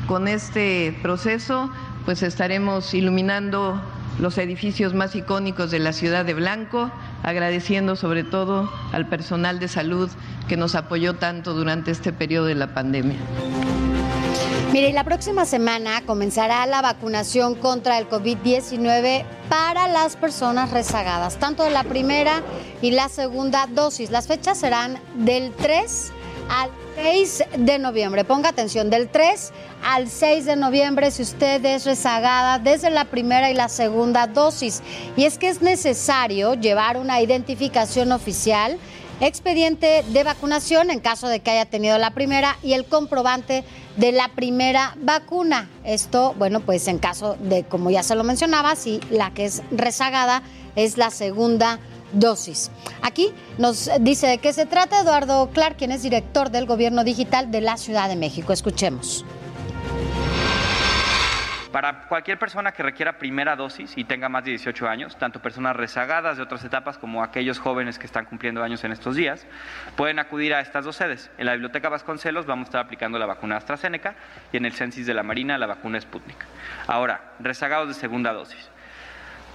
con 0.07 0.27
este 0.27 0.97
proceso, 1.01 1.71
pues 2.05 2.23
estaremos 2.23 2.93
iluminando 2.93 3.81
los 4.19 4.37
edificios 4.37 4.93
más 4.93 5.15
icónicos 5.15 5.71
de 5.71 5.79
la 5.79 5.93
ciudad 5.93 6.25
de 6.25 6.33
Blanco, 6.33 6.91
agradeciendo 7.23 7.95
sobre 7.95 8.23
todo 8.23 8.69
al 8.91 9.07
personal 9.07 9.59
de 9.59 9.67
salud 9.67 10.09
que 10.47 10.57
nos 10.57 10.75
apoyó 10.75 11.15
tanto 11.15 11.53
durante 11.53 11.91
este 11.91 12.11
periodo 12.11 12.47
de 12.47 12.55
la 12.55 12.73
pandemia. 12.73 13.17
Mire, 14.73 14.93
la 14.93 15.03
próxima 15.03 15.45
semana 15.45 16.01
comenzará 16.05 16.65
la 16.67 16.81
vacunación 16.81 17.55
contra 17.55 17.97
el 17.97 18.07
COVID-19 18.07 19.23
para 19.49 19.87
las 19.87 20.15
personas 20.15 20.71
rezagadas, 20.71 21.37
tanto 21.37 21.63
de 21.63 21.71
la 21.71 21.83
primera 21.83 22.43
y 22.81 22.91
la 22.91 23.09
segunda 23.09 23.67
dosis. 23.67 24.11
Las 24.11 24.27
fechas 24.27 24.59
serán 24.59 24.99
del 25.15 25.51
3 25.53 26.11
al 26.49 26.69
6 27.01 27.43
de 27.59 27.79
noviembre. 27.79 28.25
Ponga 28.25 28.49
atención, 28.49 28.89
del 28.89 29.07
3 29.07 29.53
al 29.83 30.09
6 30.09 30.45
de 30.45 30.55
noviembre 30.57 31.11
si 31.11 31.21
usted 31.21 31.63
es 31.63 31.85
rezagada 31.85 32.59
desde 32.59 32.89
la 32.89 33.05
primera 33.05 33.49
y 33.49 33.53
la 33.53 33.69
segunda 33.69 34.27
dosis. 34.27 34.81
Y 35.15 35.23
es 35.23 35.37
que 35.37 35.47
es 35.47 35.61
necesario 35.61 36.55
llevar 36.55 36.97
una 36.97 37.21
identificación 37.21 38.11
oficial, 38.11 38.77
expediente 39.21 40.03
de 40.09 40.23
vacunación 40.23 40.91
en 40.91 40.99
caso 40.99 41.29
de 41.29 41.39
que 41.39 41.51
haya 41.51 41.65
tenido 41.65 41.97
la 41.97 42.11
primera 42.11 42.57
y 42.63 42.73
el 42.73 42.85
comprobante 42.85 43.63
de 43.95 44.11
la 44.11 44.27
primera 44.35 44.97
vacuna. 45.01 45.69
Esto, 45.85 46.35
bueno, 46.37 46.59
pues 46.59 46.85
en 46.89 46.99
caso 46.99 47.37
de, 47.39 47.63
como 47.63 47.91
ya 47.91 48.03
se 48.03 48.15
lo 48.15 48.25
mencionaba, 48.25 48.75
si 48.75 48.99
la 49.09 49.31
que 49.33 49.45
es 49.45 49.61
rezagada 49.71 50.43
es 50.75 50.97
la 50.97 51.11
segunda 51.11 51.79
dosis. 52.11 52.71
Aquí 53.01 53.33
nos 53.57 53.89
dice 54.01 54.27
de 54.27 54.37
qué 54.39 54.53
se 54.53 54.65
trata 54.65 55.01
Eduardo 55.01 55.49
Clark, 55.53 55.77
quien 55.77 55.91
es 55.91 56.03
director 56.03 56.49
del 56.49 56.65
Gobierno 56.65 57.03
Digital 57.03 57.51
de 57.51 57.61
la 57.61 57.77
Ciudad 57.77 58.09
de 58.09 58.15
México. 58.15 58.53
Escuchemos. 58.53 59.25
Para 61.71 62.07
cualquier 62.07 62.39
persona 62.39 62.71
que 62.71 62.81
requiera 62.81 63.19
primera 63.19 63.55
dosis 63.55 63.93
y 63.95 64.03
tenga 64.03 64.27
más 64.27 64.43
de 64.43 64.49
18 64.51 64.87
años, 64.87 65.15
tanto 65.19 65.39
personas 65.39 65.75
rezagadas 65.75 66.37
de 66.37 66.43
otras 66.43 66.63
etapas 66.65 66.97
como 66.97 67.21
aquellos 67.21 67.59
jóvenes 67.59 67.99
que 67.99 68.07
están 68.07 68.25
cumpliendo 68.25 68.63
años 68.63 68.83
en 68.83 68.91
estos 68.91 69.15
días, 69.15 69.45
pueden 69.95 70.17
acudir 70.17 70.55
a 70.55 70.61
estas 70.61 70.83
dos 70.83 70.95
sedes. 70.95 71.29
En 71.37 71.45
la 71.45 71.51
Biblioteca 71.51 71.87
Vasconcelos 71.89 72.47
vamos 72.47 72.65
a 72.65 72.69
estar 72.69 72.85
aplicando 72.85 73.19
la 73.19 73.27
vacuna 73.27 73.57
AstraZeneca 73.57 74.15
y 74.51 74.57
en 74.57 74.65
el 74.65 74.73
Censis 74.73 75.05
de 75.05 75.13
la 75.13 75.21
Marina 75.21 75.59
la 75.59 75.67
vacuna 75.67 76.01
Sputnik. 76.01 76.43
Ahora, 76.87 77.33
rezagados 77.39 77.87
de 77.87 77.93
segunda 77.93 78.33
dosis. 78.33 78.67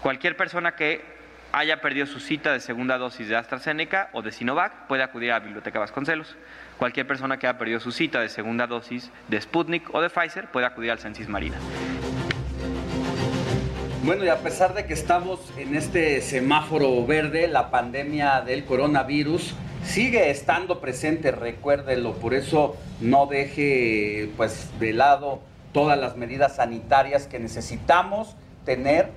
Cualquier 0.00 0.36
persona 0.36 0.76
que 0.76 1.13
haya 1.54 1.80
perdido 1.80 2.06
su 2.06 2.18
cita 2.18 2.52
de 2.52 2.58
segunda 2.58 2.98
dosis 2.98 3.28
de 3.28 3.36
AstraZeneca 3.36 4.10
o 4.12 4.22
de 4.22 4.32
Sinovac 4.32 4.88
puede 4.88 5.04
acudir 5.04 5.30
a 5.30 5.38
la 5.38 5.44
Biblioteca 5.44 5.78
Vasconcelos. 5.78 6.34
Cualquier 6.78 7.06
persona 7.06 7.38
que 7.38 7.46
haya 7.46 7.56
perdido 7.56 7.78
su 7.78 7.92
cita 7.92 8.20
de 8.20 8.28
segunda 8.28 8.66
dosis 8.66 9.12
de 9.28 9.40
Sputnik 9.40 9.94
o 9.94 10.00
de 10.00 10.10
Pfizer 10.10 10.50
puede 10.50 10.66
acudir 10.66 10.90
al 10.90 10.98
Censis 10.98 11.28
Marina. 11.28 11.56
Bueno, 14.02 14.24
y 14.24 14.28
a 14.28 14.38
pesar 14.38 14.74
de 14.74 14.84
que 14.84 14.94
estamos 14.94 15.40
en 15.56 15.76
este 15.76 16.20
semáforo 16.22 17.06
verde, 17.06 17.46
la 17.46 17.70
pandemia 17.70 18.40
del 18.40 18.64
coronavirus 18.64 19.54
sigue 19.84 20.30
estando 20.30 20.80
presente, 20.80 21.30
recuérdelo, 21.30 22.14
por 22.14 22.34
eso 22.34 22.76
no 23.00 23.26
deje 23.26 24.28
pues 24.36 24.68
de 24.80 24.92
lado 24.92 25.40
todas 25.72 25.96
las 25.98 26.16
medidas 26.16 26.56
sanitarias 26.56 27.28
que 27.28 27.38
necesitamos 27.38 28.34
tener 28.64 29.10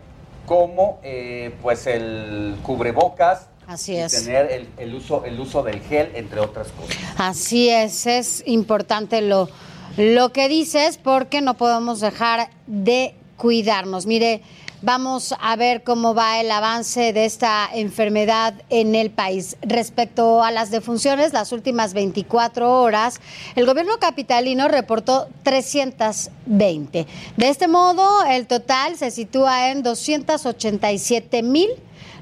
como 0.48 1.00
eh, 1.04 1.54
pues 1.62 1.86
el 1.88 2.56
cubrebocas, 2.64 3.48
Así 3.68 3.94
y 3.94 3.98
es. 3.98 4.24
tener 4.24 4.50
el, 4.50 4.70
el 4.78 4.96
uso, 4.96 5.26
el 5.26 5.38
uso 5.40 5.62
del 5.62 5.82
gel, 5.82 6.10
entre 6.16 6.40
otras 6.40 6.70
cosas. 6.70 6.98
Así 7.18 7.70
es, 7.70 8.08
es 8.08 8.42
importante 8.48 9.22
lo, 9.22 9.50
lo 9.98 10.32
que 10.32 10.48
dices 10.48 10.98
porque 10.98 11.42
no 11.42 11.56
podemos 11.56 12.00
dejar 12.00 12.50
de 12.66 13.14
cuidarnos. 13.36 14.06
Mire, 14.06 14.42
vamos 14.88 15.36
a 15.42 15.58
ver 15.58 15.84
cómo 15.84 16.16
va 16.16 16.40
el 16.40 16.50
avance 16.50 17.12
de 17.12 17.26
esta 17.26 17.70
enfermedad 17.74 18.54
en 18.70 18.96
el 18.96 19.10
país. 19.10 19.58
Respecto 19.62 20.42
a 20.42 20.50
las 20.50 20.72
defunciones, 20.72 21.34
las 21.34 21.52
últimas 21.52 21.94
24 21.94 22.82
horas, 22.82 23.20
el 23.58 23.66
gobierno 23.66 23.98
capitalino 24.00 24.70
reportó 24.70 25.28
320. 25.44 27.06
De 27.36 27.50
este 27.50 27.68
modo, 27.68 28.24
el 28.30 28.48
total 28.48 28.96
se 28.96 29.12
sitúa 29.12 29.72
en 29.72 29.84
287 29.84 31.44
mil 31.44 31.68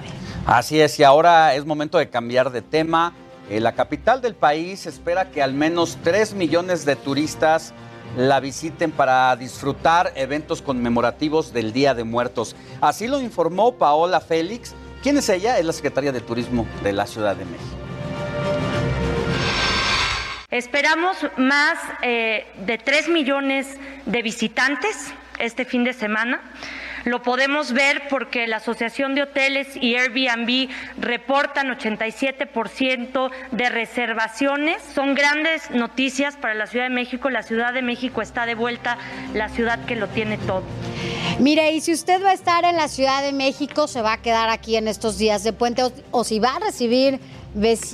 Así 0.46 0.80
es, 0.80 1.00
y 1.00 1.04
ahora 1.04 1.56
es 1.56 1.66
momento 1.66 1.98
de 1.98 2.10
cambiar 2.10 2.52
de 2.52 2.62
tema. 2.62 3.14
La 3.50 3.74
capital 3.74 4.22
del 4.22 4.36
país 4.36 4.86
espera 4.86 5.32
que 5.32 5.42
al 5.42 5.54
menos 5.54 5.98
3 6.04 6.34
millones 6.34 6.86
de 6.86 6.96
turistas 6.96 7.74
la 8.18 8.40
visiten 8.40 8.92
para 8.92 9.36
disfrutar 9.36 10.14
eventos 10.16 10.62
conmemorativos 10.62 11.54
del 11.54 11.74
Día 11.74 11.94
de 11.94 12.04
Muertos. 12.04 12.56
Así 12.82 13.08
lo 13.08 13.20
informó 13.20 13.74
Paola 13.76 14.22
Félix. 14.22 14.74
¿Quién 15.04 15.18
es 15.18 15.30
ella? 15.30 15.60
Es 15.60 15.66
la 15.66 15.74
secretaria 15.74 16.12
de 16.12 16.22
Turismo 16.22 16.66
de 16.84 16.94
la 16.94 17.06
Ciudad 17.06 17.36
de 17.36 17.46
México. 17.46 17.76
Esperamos 20.50 21.18
más 21.38 21.78
eh, 22.02 22.48
de 22.66 22.78
3 22.78 23.10
millones 23.10 23.68
de 24.06 24.22
visitantes 24.22 25.14
este 25.38 25.66
fin 25.66 25.84
de 25.84 25.92
semana. 25.92 26.42
Lo 27.06 27.22
podemos 27.22 27.72
ver 27.72 28.08
porque 28.10 28.48
la 28.48 28.58
Asociación 28.58 29.14
de 29.14 29.22
Hoteles 29.22 29.68
y 29.80 29.96
Airbnb 29.96 30.70
reportan 30.98 31.68
87% 31.68 33.32
de 33.52 33.70
reservaciones. 33.70 34.82
Son 34.94 35.14
grandes 35.14 35.70
noticias 35.70 36.36
para 36.36 36.56
la 36.56 36.66
Ciudad 36.66 36.86
de 36.86 36.96
México. 36.96 37.30
La 37.30 37.44
Ciudad 37.44 37.74
de 37.74 37.84
México 37.84 38.24
está 38.24 38.48
de 38.48 38.56
vuelta, 38.56 38.98
la 39.36 39.50
ciudad 39.50 39.86
que 39.86 39.96
lo 39.96 40.08
tiene 40.08 40.40
todo. 40.40 40.64
Mire, 41.40 41.72
y 41.74 41.82
si 41.82 41.94
usted 41.94 42.24
va 42.24 42.32
a 42.32 42.34
estar 42.34 42.66
en 42.66 42.76
la 42.76 42.88
Ciudad 42.88 43.22
de 43.22 43.34
México, 43.34 43.88
se 43.88 44.02
va 44.02 44.14
a 44.14 44.22
quedar 44.24 44.50
aquí 44.50 44.76
en 44.76 44.88
estos 44.88 45.20
días 45.20 45.44
de 45.44 45.54
puente 45.54 45.84
o, 46.10 46.24
si 46.24 46.40
va 46.40 46.56
a 46.56 46.60
recibir 46.60 47.20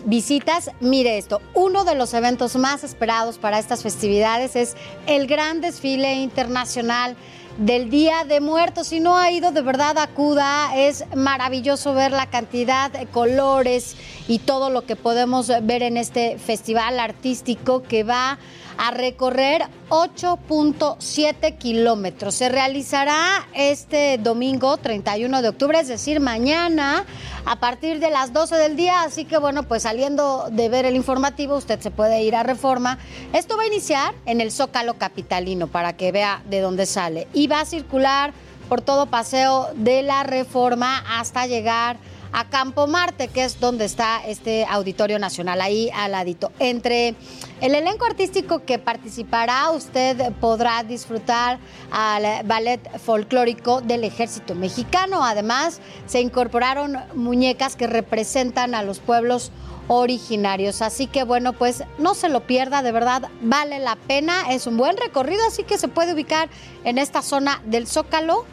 visitas, 0.06 0.72
mire 0.80 1.18
esto, 1.18 1.42
uno 1.54 1.84
de 1.84 1.96
los 1.96 2.14
eventos 2.14 2.56
más 2.56 2.84
esperados 2.84 3.38
para 3.38 3.60
estas 3.60 3.84
festividades 3.84 4.56
es 4.56 4.76
el 5.06 5.28
gran 5.28 5.62
desfile 5.62 6.14
internacional 6.16 7.16
del 7.58 7.90
Día 7.90 8.24
de 8.26 8.42
Muertos. 8.42 8.88
Si 8.88 9.00
no 9.00 9.18
ha 9.18 9.32
ido, 9.32 9.52
de 9.52 9.62
verdad 9.62 9.98
acuda. 9.98 10.76
Es 10.76 11.06
maravilloso 11.16 11.94
ver 11.94 12.12
la 12.12 12.26
cantidad 12.26 12.92
de 12.92 13.06
colores 13.06 13.96
y 14.28 14.40
todo 14.40 14.70
lo 14.70 14.86
que 14.86 14.96
podemos 14.96 15.52
ver 15.64 15.84
en 15.84 15.98
este 15.98 16.38
festival 16.38 17.00
artístico 17.00 17.84
que 17.84 18.04
va 18.04 18.38
a 18.82 18.90
recorrer 18.90 19.62
8.7 19.90 21.60
kilómetros. 21.60 22.34
Se 22.34 22.50
realizará 22.50 23.48
este 23.54 24.18
domingo 24.18 24.78
31 24.78 25.44
de 25.44 25.50
octubre, 25.50 25.80
es 25.80 25.88
decir, 25.88 26.20
mañana 26.20 27.06
a 27.46 27.60
partir 27.60 28.00
de 28.00 28.10
las 28.10 28.34
12 28.34 28.56
del 28.56 28.76
día. 28.76 29.04
Así 29.04 29.26
que 29.26 29.38
bueno, 29.38 29.62
pues 29.64 29.84
saliendo 29.84 30.48
de 30.52 30.68
ver 30.68 30.86
el 30.86 30.96
informativo, 30.96 31.58
usted 31.58 31.80
se 31.80 31.92
puede 31.92 32.24
ir 32.24 32.36
a 32.36 32.42
Reforma. 32.42 32.98
Esto 33.34 33.56
va 33.56 33.64
a 33.64 33.68
iniciar 33.68 34.16
en 34.26 34.42
el 34.42 34.52
Zócalo 34.52 34.96
Capitalino 34.96 35.68
para 35.68 35.96
que 35.96 36.12
vea 36.12 36.42
de 36.50 36.62
dónde 36.62 36.88
sale. 36.88 37.28
Y 37.34 37.46
va 37.46 37.62
a 37.62 37.66
circular 37.66 38.34
por 38.68 38.82
todo 38.82 39.06
paseo 39.06 39.70
de 39.76 40.02
la 40.02 40.24
Reforma 40.24 41.04
hasta 41.20 41.46
llegar 41.46 41.98
a 42.34 42.50
Campo 42.50 42.88
Marte, 42.88 43.28
que 43.28 43.44
es 43.44 43.60
donde 43.60 43.86
está 43.86 44.22
este 44.26 44.66
Auditorio 44.66 45.20
Nacional, 45.20 45.62
ahí 45.62 45.90
al 45.94 46.12
ladito. 46.12 46.52
Entre 46.60 47.16
el 47.62 47.76
elenco 47.76 48.06
artístico 48.06 48.64
que 48.66 48.80
participará, 48.80 49.70
usted 49.72 50.32
podrá 50.40 50.84
disfrutar 50.84 51.60
al 51.92 52.46
ballet 52.46 52.82
folclórico 53.00 53.82
del 53.82 54.04
ejército 54.04 54.56
mexicano. 54.56 55.24
Además, 55.24 55.82
se 56.06 56.22
incorporaron 56.22 56.98
muñecas 57.16 57.76
que 57.76 57.88
representan 57.88 58.76
a 58.76 58.84
los 58.84 59.00
pueblos 59.00 59.52
originarios. 59.88 60.82
Así 60.82 61.08
que 61.08 61.24
bueno, 61.24 61.54
pues 61.54 61.84
no 61.98 62.14
se 62.14 62.30
lo 62.30 62.42
pierda, 62.48 62.82
de 62.82 62.92
verdad 62.92 63.30
vale 63.42 63.80
la 63.80 63.96
pena, 63.96 64.52
es 64.52 64.68
un 64.68 64.78
buen 64.78 64.96
recorrido, 64.96 65.46
así 65.46 65.64
que 65.64 65.78
se 65.78 65.90
puede 65.90 66.14
ubicar 66.14 66.50
en 66.84 66.98
esta 66.98 67.22
zona 67.22 67.62
del 67.66 67.88
Zócalo. 67.88 68.46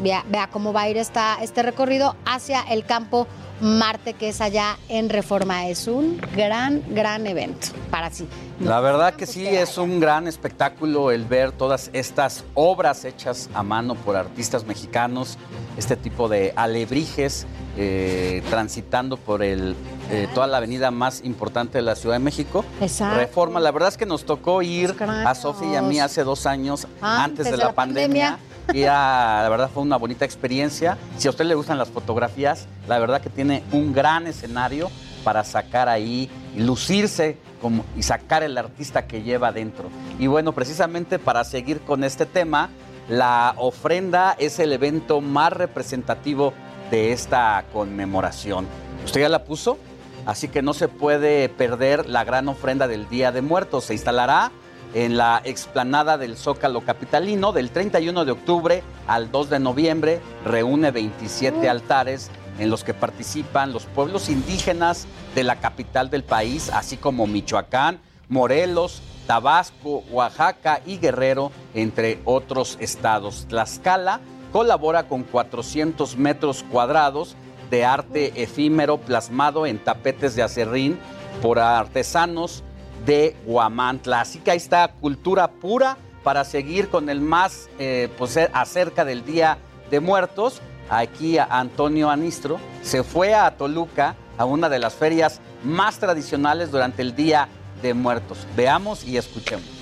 Vea, 0.00 0.24
vea 0.28 0.48
cómo 0.48 0.72
va 0.72 0.82
a 0.82 0.88
ir 0.88 0.96
esta, 0.96 1.38
este 1.42 1.62
recorrido 1.62 2.16
hacia 2.24 2.62
el 2.62 2.84
campo 2.84 3.26
Marte, 3.60 4.12
que 4.12 4.28
es 4.28 4.40
allá 4.40 4.76
en 4.88 5.08
Reforma. 5.08 5.66
Es 5.68 5.86
un 5.86 6.20
gran, 6.34 6.82
gran 6.90 7.26
evento 7.26 7.68
para 7.90 8.10
sí. 8.10 8.28
La 8.60 8.80
verdad 8.80 9.14
que 9.14 9.26
sí, 9.26 9.46
es 9.46 9.78
un 9.78 10.00
gran 10.00 10.26
espectáculo 10.26 11.10
el 11.10 11.24
ver 11.24 11.52
todas 11.52 11.90
estas 11.92 12.44
obras 12.54 13.04
hechas 13.04 13.48
a 13.54 13.62
mano 13.62 13.94
por 13.94 14.16
artistas 14.16 14.64
mexicanos, 14.64 15.38
este 15.76 15.96
tipo 15.96 16.28
de 16.28 16.52
alebrijes 16.56 17.46
eh, 17.78 18.42
transitando 18.48 19.18
por 19.18 19.42
el, 19.42 19.76
eh, 20.10 20.28
toda 20.34 20.46
la 20.46 20.56
avenida 20.56 20.90
más 20.90 21.22
importante 21.24 21.78
de 21.78 21.82
la 21.82 21.94
Ciudad 21.94 22.16
de 22.16 22.20
México. 22.20 22.64
Exacto. 22.80 23.18
Reforma, 23.18 23.60
la 23.60 23.70
verdad 23.70 23.90
es 23.90 23.98
que 23.98 24.06
nos 24.06 24.24
tocó 24.24 24.62
ir 24.62 24.94
a. 25.00 25.34
Sofía 25.34 25.72
y 25.72 25.76
a 25.76 25.82
mí 25.82 26.00
hace 26.00 26.24
dos 26.24 26.46
años, 26.46 26.86
antes, 27.02 27.46
Antes 27.46 27.50
de 27.50 27.56
la, 27.58 27.72
pandemia. 27.72 28.38
Y 28.72 28.82
la 28.84 29.46
verdad 29.48 29.70
fue 29.72 29.82
una 29.82 29.96
bonita 29.96 30.24
experiencia. 30.24 30.98
Si 31.18 31.28
a 31.28 31.30
usted 31.30 31.44
le 31.44 31.54
gustan 31.54 31.78
las 31.78 31.88
fotografías, 31.88 32.66
la 32.88 32.98
verdad 32.98 33.20
que 33.20 33.30
tiene 33.30 33.62
un 33.72 33.92
gran 33.92 34.26
escenario 34.26 34.90
para 35.24 35.44
sacar 35.44 35.88
ahí, 35.88 36.30
y 36.54 36.60
lucirse 36.60 37.36
y 37.96 38.02
sacar 38.02 38.42
el 38.42 38.56
artista 38.56 39.06
que 39.06 39.22
lleva 39.22 39.50
dentro. 39.50 39.88
Y 40.18 40.28
bueno, 40.28 40.52
precisamente 40.52 41.18
para 41.18 41.42
seguir 41.42 41.80
con 41.80 42.04
este 42.04 42.26
tema, 42.26 42.70
la 43.08 43.54
ofrenda 43.56 44.36
es 44.38 44.58
el 44.58 44.72
evento 44.72 45.20
más 45.20 45.52
representativo 45.52 46.52
de 46.90 47.12
esta 47.12 47.64
conmemoración. 47.72 48.66
¿Usted 49.04 49.22
ya 49.22 49.28
la 49.28 49.44
puso? 49.44 49.78
Así 50.26 50.48
que 50.48 50.62
no 50.62 50.74
se 50.74 50.88
puede 50.88 51.48
perder 51.48 52.08
la 52.08 52.24
gran 52.24 52.48
ofrenda 52.48 52.88
del 52.88 53.08
Día 53.08 53.32
de 53.32 53.42
Muertos. 53.42 53.84
Se 53.84 53.94
instalará 53.94 54.50
en 54.94 55.16
la 55.16 55.42
explanada 55.44 56.18
del 56.18 56.36
Zócalo 56.36 56.82
Capitalino 56.82 57.52
del 57.52 57.70
31 57.70 58.24
de 58.24 58.32
octubre 58.32 58.82
al 59.06 59.30
2 59.30 59.50
de 59.50 59.58
noviembre. 59.60 60.20
Reúne 60.44 60.90
27 60.90 61.68
altares 61.68 62.30
en 62.58 62.70
los 62.70 62.84
que 62.84 62.94
participan 62.94 63.72
los 63.72 63.84
pueblos 63.84 64.28
indígenas 64.28 65.06
de 65.34 65.44
la 65.44 65.56
capital 65.56 66.10
del 66.10 66.24
país, 66.24 66.70
así 66.70 66.96
como 66.96 67.26
Michoacán, 67.26 68.00
Morelos, 68.28 69.02
Tabasco, 69.26 70.04
Oaxaca 70.10 70.80
y 70.86 70.98
Guerrero, 70.98 71.52
entre 71.74 72.20
otros 72.24 72.78
estados. 72.80 73.46
Tlaxcala 73.48 74.20
colabora 74.52 75.08
con 75.08 75.22
400 75.24 76.16
metros 76.16 76.64
cuadrados 76.70 77.36
de 77.70 77.84
arte 77.84 78.42
efímero 78.42 78.98
plasmado 78.98 79.66
en 79.66 79.78
tapetes 79.78 80.36
de 80.36 80.42
acerrín 80.42 80.98
por 81.42 81.58
artesanos 81.58 82.62
de 83.04 83.36
Guamantla. 83.44 84.20
Así 84.20 84.38
que 84.38 84.52
ahí 84.52 84.56
está 84.56 84.88
cultura 84.88 85.48
pura 85.48 85.96
para 86.22 86.44
seguir 86.44 86.88
con 86.88 87.08
el 87.08 87.20
más 87.20 87.68
eh, 87.78 88.08
pues, 88.18 88.36
eh, 88.36 88.50
acerca 88.52 89.04
del 89.04 89.24
Día 89.24 89.58
de 89.90 90.00
Muertos. 90.00 90.60
Aquí 90.88 91.38
Antonio 91.38 92.10
Anistro 92.10 92.58
se 92.82 93.02
fue 93.02 93.34
a 93.34 93.56
Toluca 93.56 94.14
a 94.38 94.44
una 94.44 94.68
de 94.68 94.78
las 94.78 94.94
ferias 94.94 95.40
más 95.64 95.98
tradicionales 95.98 96.70
durante 96.70 97.02
el 97.02 97.14
Día 97.14 97.48
de 97.82 97.94
Muertos. 97.94 98.46
Veamos 98.56 99.04
y 99.04 99.16
escuchemos. 99.16 99.75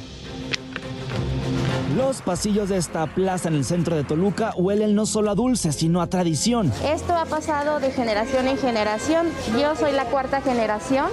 Los 1.96 2.22
pasillos 2.22 2.70
de 2.70 2.76
esta 2.76 3.06
plaza 3.06 3.48
en 3.48 3.54
el 3.54 3.64
centro 3.64 3.94
de 3.94 4.02
Toluca 4.02 4.52
huelen 4.56 4.96
no 4.96 5.06
solo 5.06 5.30
a 5.30 5.36
dulce, 5.36 5.70
sino 5.70 6.02
a 6.02 6.08
tradición. 6.08 6.72
Esto 6.84 7.14
ha 7.14 7.24
pasado 7.24 7.78
de 7.78 7.92
generación 7.92 8.48
en 8.48 8.58
generación. 8.58 9.28
Yo 9.60 9.76
soy 9.76 9.92
la 9.92 10.06
cuarta 10.06 10.40
generación. 10.40 11.06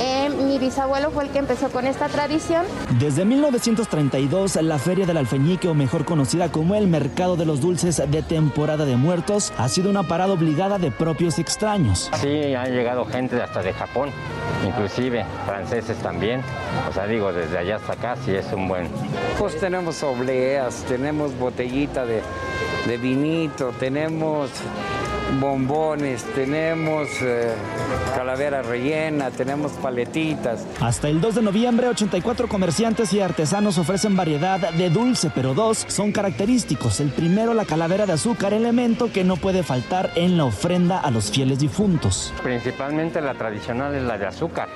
Eh, 0.00 0.30
mi 0.46 0.58
bisabuelo 0.58 1.10
fue 1.10 1.24
el 1.24 1.30
que 1.30 1.38
empezó 1.38 1.68
con 1.68 1.86
esta 1.86 2.08
tradición. 2.08 2.64
Desde 2.98 3.26
1932, 3.26 4.56
la 4.62 4.78
Feria 4.78 5.04
del 5.04 5.18
Alfeñique, 5.18 5.68
o 5.68 5.74
mejor 5.74 6.06
conocida 6.06 6.50
como 6.50 6.76
el 6.76 6.86
Mercado 6.86 7.36
de 7.36 7.44
los 7.44 7.60
Dulces 7.60 8.02
de 8.08 8.22
temporada 8.22 8.86
de 8.86 8.96
muertos, 8.96 9.52
ha 9.58 9.68
sido 9.68 9.90
una 9.90 10.04
parada 10.04 10.32
obligada 10.32 10.78
de 10.78 10.90
propios 10.90 11.38
extraños. 11.38 12.10
Sí, 12.22 12.54
han 12.54 12.72
llegado 12.72 13.04
gente 13.04 13.42
hasta 13.42 13.62
de 13.62 13.74
Japón, 13.74 14.08
inclusive 14.66 15.26
franceses 15.44 15.98
también. 15.98 16.40
O 16.88 16.92
sea, 16.92 17.06
digo, 17.06 17.34
desde 17.34 17.58
allá 17.58 17.76
hasta 17.76 17.92
acá 17.92 18.16
sí 18.24 18.30
es 18.30 18.50
un 18.52 18.66
buen... 18.66 18.88
Pues 19.38 19.58
tenemos 19.58 20.02
tenemos 20.88 21.36
botellita 21.38 22.04
de, 22.06 22.22
de 22.86 22.96
vinito, 22.96 23.72
tenemos 23.78 24.50
bombones, 25.40 26.24
tenemos 26.34 27.08
eh, 27.22 27.52
calavera 28.14 28.62
rellena, 28.62 29.30
tenemos 29.30 29.72
paletitas. 29.72 30.66
Hasta 30.80 31.08
el 31.08 31.20
2 31.20 31.36
de 31.36 31.42
noviembre, 31.42 31.88
84 31.88 32.48
comerciantes 32.48 33.12
y 33.12 33.20
artesanos 33.20 33.78
ofrecen 33.78 34.16
variedad 34.16 34.72
de 34.72 34.90
dulce, 34.90 35.30
pero 35.34 35.54
dos 35.54 35.84
son 35.88 36.12
característicos. 36.12 37.00
El 37.00 37.10
primero, 37.10 37.54
la 37.54 37.64
calavera 37.64 38.06
de 38.06 38.12
azúcar, 38.12 38.52
elemento 38.52 39.12
que 39.12 39.24
no 39.24 39.36
puede 39.36 39.62
faltar 39.62 40.10
en 40.14 40.36
la 40.36 40.44
ofrenda 40.44 40.98
a 40.98 41.10
los 41.10 41.30
fieles 41.30 41.58
difuntos. 41.58 42.32
Principalmente 42.42 43.20
la 43.20 43.34
tradicional 43.34 43.94
es 43.94 44.02
la 44.02 44.18
de 44.18 44.26
azúcar. 44.26 44.68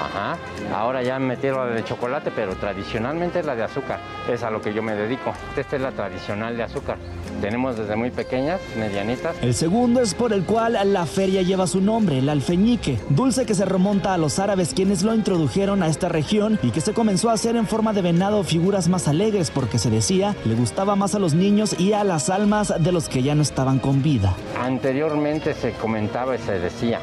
Ajá. 0.00 0.38
Ahora 0.74 1.02
ya 1.02 1.18
metieron 1.18 1.68
la 1.68 1.74
de 1.74 1.84
chocolate, 1.84 2.30
pero 2.30 2.54
tradicionalmente 2.56 3.40
es 3.40 3.46
la 3.46 3.54
de 3.54 3.64
azúcar. 3.64 4.00
Es 4.28 4.42
a 4.42 4.50
lo 4.50 4.60
que 4.60 4.72
yo 4.72 4.82
me 4.82 4.94
dedico. 4.94 5.32
Esta 5.56 5.76
es 5.76 5.82
la 5.82 5.92
tradicional 5.92 6.56
de 6.56 6.62
azúcar. 6.62 6.98
Tenemos 7.40 7.76
desde 7.76 7.96
muy 7.96 8.10
pequeñas, 8.10 8.60
medianitas. 8.78 9.36
El 9.42 9.54
segundo 9.54 9.79
es 9.80 10.12
por 10.14 10.34
el 10.34 10.44
cual 10.44 10.78
la 10.92 11.06
feria 11.06 11.40
lleva 11.40 11.66
su 11.66 11.80
nombre, 11.80 12.18
el 12.18 12.28
alfeñique, 12.28 12.98
dulce 13.08 13.46
que 13.46 13.54
se 13.54 13.64
remonta 13.64 14.12
a 14.12 14.18
los 14.18 14.38
árabes 14.38 14.74
quienes 14.74 15.02
lo 15.02 15.14
introdujeron 15.14 15.82
a 15.82 15.88
esta 15.88 16.10
región 16.10 16.58
y 16.62 16.70
que 16.70 16.82
se 16.82 16.92
comenzó 16.92 17.30
a 17.30 17.32
hacer 17.32 17.56
en 17.56 17.66
forma 17.66 17.94
de 17.94 18.02
venado 18.02 18.44
figuras 18.44 18.88
más 18.88 19.08
alegres 19.08 19.50
porque 19.50 19.78
se 19.78 19.88
decía 19.88 20.36
le 20.44 20.54
gustaba 20.54 20.96
más 20.96 21.14
a 21.14 21.18
los 21.18 21.32
niños 21.32 21.74
y 21.80 21.94
a 21.94 22.04
las 22.04 22.28
almas 22.28 22.74
de 22.78 22.92
los 22.92 23.08
que 23.08 23.22
ya 23.22 23.34
no 23.34 23.40
estaban 23.40 23.78
con 23.78 24.02
vida. 24.02 24.34
Anteriormente 24.60 25.54
se 25.54 25.72
comentaba 25.72 26.36
y 26.36 26.38
se 26.40 26.58
decía 26.58 27.00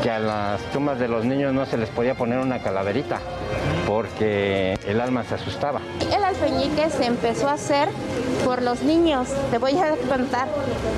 que 0.00 0.10
a 0.10 0.20
las 0.20 0.62
tumbas 0.72 0.98
de 1.00 1.08
los 1.08 1.24
niños 1.24 1.52
no 1.52 1.66
se 1.66 1.76
les 1.76 1.88
podía 1.88 2.14
poner 2.14 2.38
una 2.38 2.60
calaverita 2.60 3.20
porque 3.86 4.78
el 4.86 5.00
alma 5.00 5.24
se 5.24 5.34
asustaba. 5.34 5.80
El 6.14 6.22
alfeñique 6.24 6.90
se 6.90 7.06
empezó 7.06 7.48
a 7.48 7.54
hacer 7.54 7.88
por 8.44 8.62
los 8.62 8.82
niños. 8.82 9.28
Te 9.50 9.58
voy 9.58 9.76
a 9.76 9.96
contar. 10.08 10.48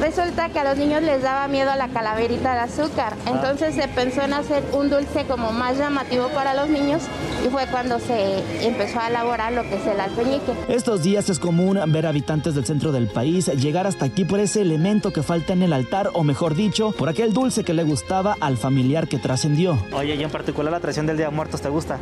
Resulta 0.00 0.48
que 0.48 0.58
a 0.58 0.64
los 0.64 0.76
niños 0.76 1.02
les 1.02 1.22
daba 1.22 1.48
miedo 1.48 1.70
a 1.70 1.76
la 1.76 1.88
calaverita 1.88 2.54
de 2.54 2.60
azúcar. 2.60 3.14
Entonces 3.26 3.74
se 3.74 3.88
pensó 3.88 4.22
en 4.22 4.32
hacer 4.32 4.62
un 4.72 4.90
dulce 4.90 5.24
como 5.26 5.52
más 5.52 5.78
llamativo 5.78 6.28
para 6.28 6.54
los 6.54 6.68
niños 6.68 7.02
y 7.44 7.48
fue 7.48 7.66
cuando 7.66 7.98
se 7.98 8.42
empezó 8.66 9.00
a 9.00 9.08
elaborar 9.08 9.52
lo 9.52 9.62
que 9.62 9.76
es 9.76 9.86
el 9.86 10.00
alfeñique. 10.00 10.52
Estos 10.68 11.02
días 11.02 11.28
es 11.30 11.38
común 11.38 11.78
ver 11.88 12.06
habitantes 12.06 12.54
del 12.54 12.64
centro 12.64 12.92
del 12.92 13.08
país 13.08 13.46
llegar 13.46 13.86
hasta 13.86 14.04
aquí 14.06 14.24
por 14.24 14.40
ese 14.40 14.62
elemento 14.62 15.12
que 15.12 15.22
falta 15.22 15.52
en 15.52 15.62
el 15.62 15.72
altar 15.72 16.10
o 16.14 16.24
mejor 16.24 16.54
dicho, 16.54 16.92
por 16.92 17.08
aquel 17.08 17.32
dulce 17.32 17.64
que 17.64 17.74
le 17.74 17.84
gustaba 17.84 18.36
al 18.40 18.56
familiar 18.56 19.08
que 19.08 19.18
trascendió. 19.18 19.78
Oye, 19.92 20.14
y 20.14 20.22
en 20.22 20.30
particular 20.30 20.72
la 20.72 20.80
tradición 20.80 21.06
del 21.06 21.16
Día 21.16 21.26
de 21.26 21.32
Muertos, 21.32 21.60
¿te 21.60 21.68
gusta? 21.68 21.98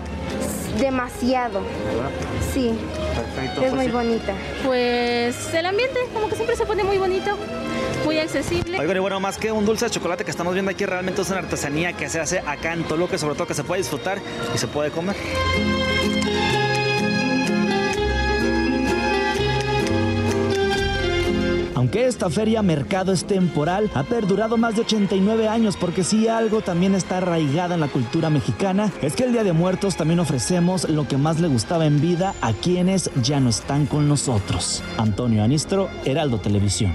Demasiado. 0.78 1.60
Sí. 2.52 2.72
Perfecto. 3.14 3.62
Es 3.62 3.72
muy 3.72 3.88
bonita. 3.88 4.34
Pues 4.64 5.52
el 5.54 5.66
ambiente, 5.66 5.98
como 6.12 6.28
que 6.28 6.34
siempre 6.36 6.56
se 6.56 6.66
pone 6.66 6.84
muy 6.84 6.98
bonito, 6.98 7.36
muy 8.04 8.18
accesible. 8.18 8.78
Oigan, 8.78 8.96
y 8.96 9.00
bueno, 9.00 9.20
más 9.20 9.36
que 9.36 9.52
un 9.52 9.64
dulce 9.64 9.86
de 9.86 9.90
chocolate 9.90 10.24
que 10.24 10.30
estamos 10.30 10.54
viendo 10.54 10.70
aquí, 10.70 10.86
realmente 10.86 11.22
es 11.22 11.30
una 11.30 11.40
artesanía 11.40 11.92
que 11.92 12.08
se 12.08 12.20
hace 12.20 12.40
acá 12.40 12.72
en 12.72 12.84
Toluca, 12.84 13.16
y 13.16 13.18
sobre 13.18 13.34
todo 13.34 13.46
que 13.46 13.54
se 13.54 13.64
puede 13.64 13.80
disfrutar 13.80 14.18
y 14.54 14.58
se 14.58 14.66
puede 14.66 14.90
comer. 14.90 15.16
Aunque 21.90 22.06
esta 22.06 22.30
feria 22.30 22.62
mercado 22.62 23.12
es 23.12 23.24
temporal, 23.24 23.90
ha 23.94 24.04
perdurado 24.04 24.56
más 24.56 24.76
de 24.76 24.82
89 24.82 25.48
años 25.48 25.76
porque 25.76 26.04
si 26.04 26.28
algo 26.28 26.60
también 26.60 26.94
está 26.94 27.16
arraigada 27.16 27.74
en 27.74 27.80
la 27.80 27.88
cultura 27.88 28.30
mexicana, 28.30 28.92
es 29.02 29.16
que 29.16 29.24
el 29.24 29.32
Día 29.32 29.42
de 29.42 29.52
Muertos 29.52 29.96
también 29.96 30.20
ofrecemos 30.20 30.88
lo 30.88 31.08
que 31.08 31.16
más 31.16 31.40
le 31.40 31.48
gustaba 31.48 31.86
en 31.86 32.00
vida 32.00 32.32
a 32.42 32.52
quienes 32.52 33.10
ya 33.24 33.40
no 33.40 33.50
están 33.50 33.86
con 33.86 34.08
nosotros. 34.08 34.84
Antonio 34.98 35.42
Anistro, 35.42 35.88
Heraldo 36.04 36.38
Televisión. 36.38 36.92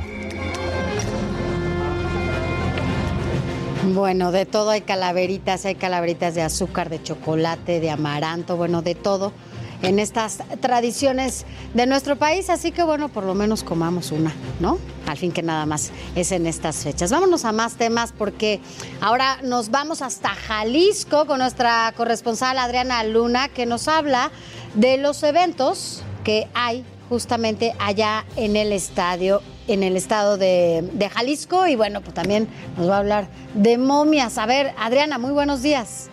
Bueno, 3.94 4.32
de 4.32 4.46
todo 4.46 4.70
hay 4.70 4.80
calaveritas, 4.80 5.66
hay 5.66 5.76
calaveritas 5.76 6.36
de 6.36 6.42
azúcar, 6.42 6.90
de 6.90 7.04
chocolate, 7.04 7.82
de 7.82 7.90
amaranto, 7.90 8.56
bueno, 8.56 8.82
de 8.82 8.96
todo 8.96 9.34
en 9.82 10.00
estas 10.00 10.40
tradiciones 10.62 11.46
de 11.74 11.86
nuestro 11.86 12.18
país, 12.18 12.50
así 12.50 12.72
que 12.72 12.84
bueno, 12.84 13.10
por 13.10 13.24
lo 13.24 13.34
menos 13.36 13.64
comamos 13.64 14.12
una, 14.12 14.34
¿no? 14.60 14.78
Al 15.08 15.18
fin 15.18 15.32
que 15.32 15.44
nada 15.44 15.66
más 15.66 15.92
es 16.16 16.32
en 16.32 16.48
estas 16.48 16.78
fechas. 16.78 17.12
Vámonos 17.12 17.46
a 17.46 17.52
más 17.52 17.76
temas 17.76 18.12
porque 18.12 18.60
ahora 19.02 19.40
nos 19.44 19.70
vamos 19.70 20.02
hasta 20.02 20.30
Jalisco 20.30 21.26
con 21.26 21.40
nuestra 21.40 21.94
corresponsal 21.96 22.58
Adriana 22.58 23.04
Luna 23.04 23.50
que 23.50 23.66
nos 23.66 23.88
habla 23.88 24.32
de 24.74 24.98
los 24.98 25.22
eventos 25.24 26.04
que 26.24 26.48
hay 26.54 26.84
justamente 27.10 27.76
allá 27.80 28.26
en 28.36 28.56
el 28.56 28.72
estadio, 28.72 29.42
en 29.68 29.84
el 29.84 29.96
estado 29.96 30.38
de, 30.38 31.10
Jalisco 31.14 31.68
y 31.68 31.76
bueno, 31.76 32.02
pues 32.02 32.14
también 32.14 32.48
nos 32.78 32.90
va 32.90 32.96
a 32.96 33.00
hablar 33.00 33.28
de 33.54 33.78
momias. 33.78 34.38
A 34.38 34.46
ver, 34.46 34.74
Adriana, 34.78 35.18
muy 35.18 35.32
buenos 35.32 35.62
días. 35.62 36.10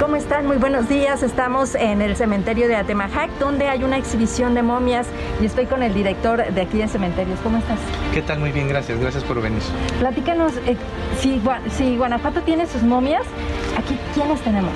¿Cómo 0.00 0.16
están? 0.16 0.46
Muy 0.46 0.56
buenos 0.56 0.88
días. 0.88 1.22
Estamos 1.22 1.74
en 1.74 2.00
el 2.00 2.16
cementerio 2.16 2.66
de 2.68 2.76
Atemajac, 2.76 3.30
donde 3.38 3.68
hay 3.68 3.84
una 3.84 3.98
exhibición 3.98 4.54
de 4.54 4.62
momias 4.62 5.06
y 5.40 5.44
estoy 5.44 5.66
con 5.66 5.82
el 5.82 5.92
director 5.92 6.42
de 6.52 6.60
aquí 6.62 6.78
de 6.78 6.88
cementerios. 6.88 7.38
¿Cómo 7.42 7.58
estás? 7.58 7.78
¿Qué 8.14 8.22
tal? 8.22 8.38
Muy 8.38 8.50
bien, 8.50 8.66
gracias. 8.68 8.98
Gracias 8.98 9.22
por 9.24 9.40
venir. 9.42 9.60
Platícanos, 9.98 10.52
eh, 10.66 10.76
si, 11.20 11.38
Gua- 11.40 11.60
si 11.76 11.96
Guanajuato 11.98 12.40
tiene 12.42 12.66
sus 12.66 12.82
momias, 12.82 13.22
aquí 13.76 13.96
¿quiénes 14.14 14.40
tenemos? 14.40 14.72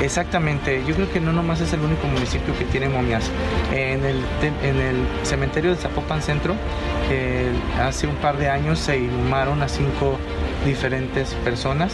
Exactamente, 0.00 0.82
yo 0.84 0.94
creo 0.96 1.12
que 1.12 1.20
no 1.20 1.32
nomás 1.32 1.60
es 1.60 1.72
el 1.74 1.80
único 1.80 2.08
municipio 2.08 2.56
que 2.58 2.64
tiene 2.64 2.88
momias. 2.88 3.30
En 3.70 4.04
el, 4.04 4.16
te- 4.40 4.68
en 4.68 4.76
el 4.80 4.96
cementerio 5.22 5.70
de 5.72 5.76
Zapopan 5.76 6.22
Centro, 6.22 6.54
eh, 7.10 7.52
hace 7.80 8.06
un 8.08 8.16
par 8.16 8.36
de 8.38 8.48
años 8.48 8.78
se 8.80 8.96
inhumaron 8.98 9.62
a 9.62 9.68
cinco 9.68 10.16
diferentes 10.64 11.34
personas, 11.44 11.92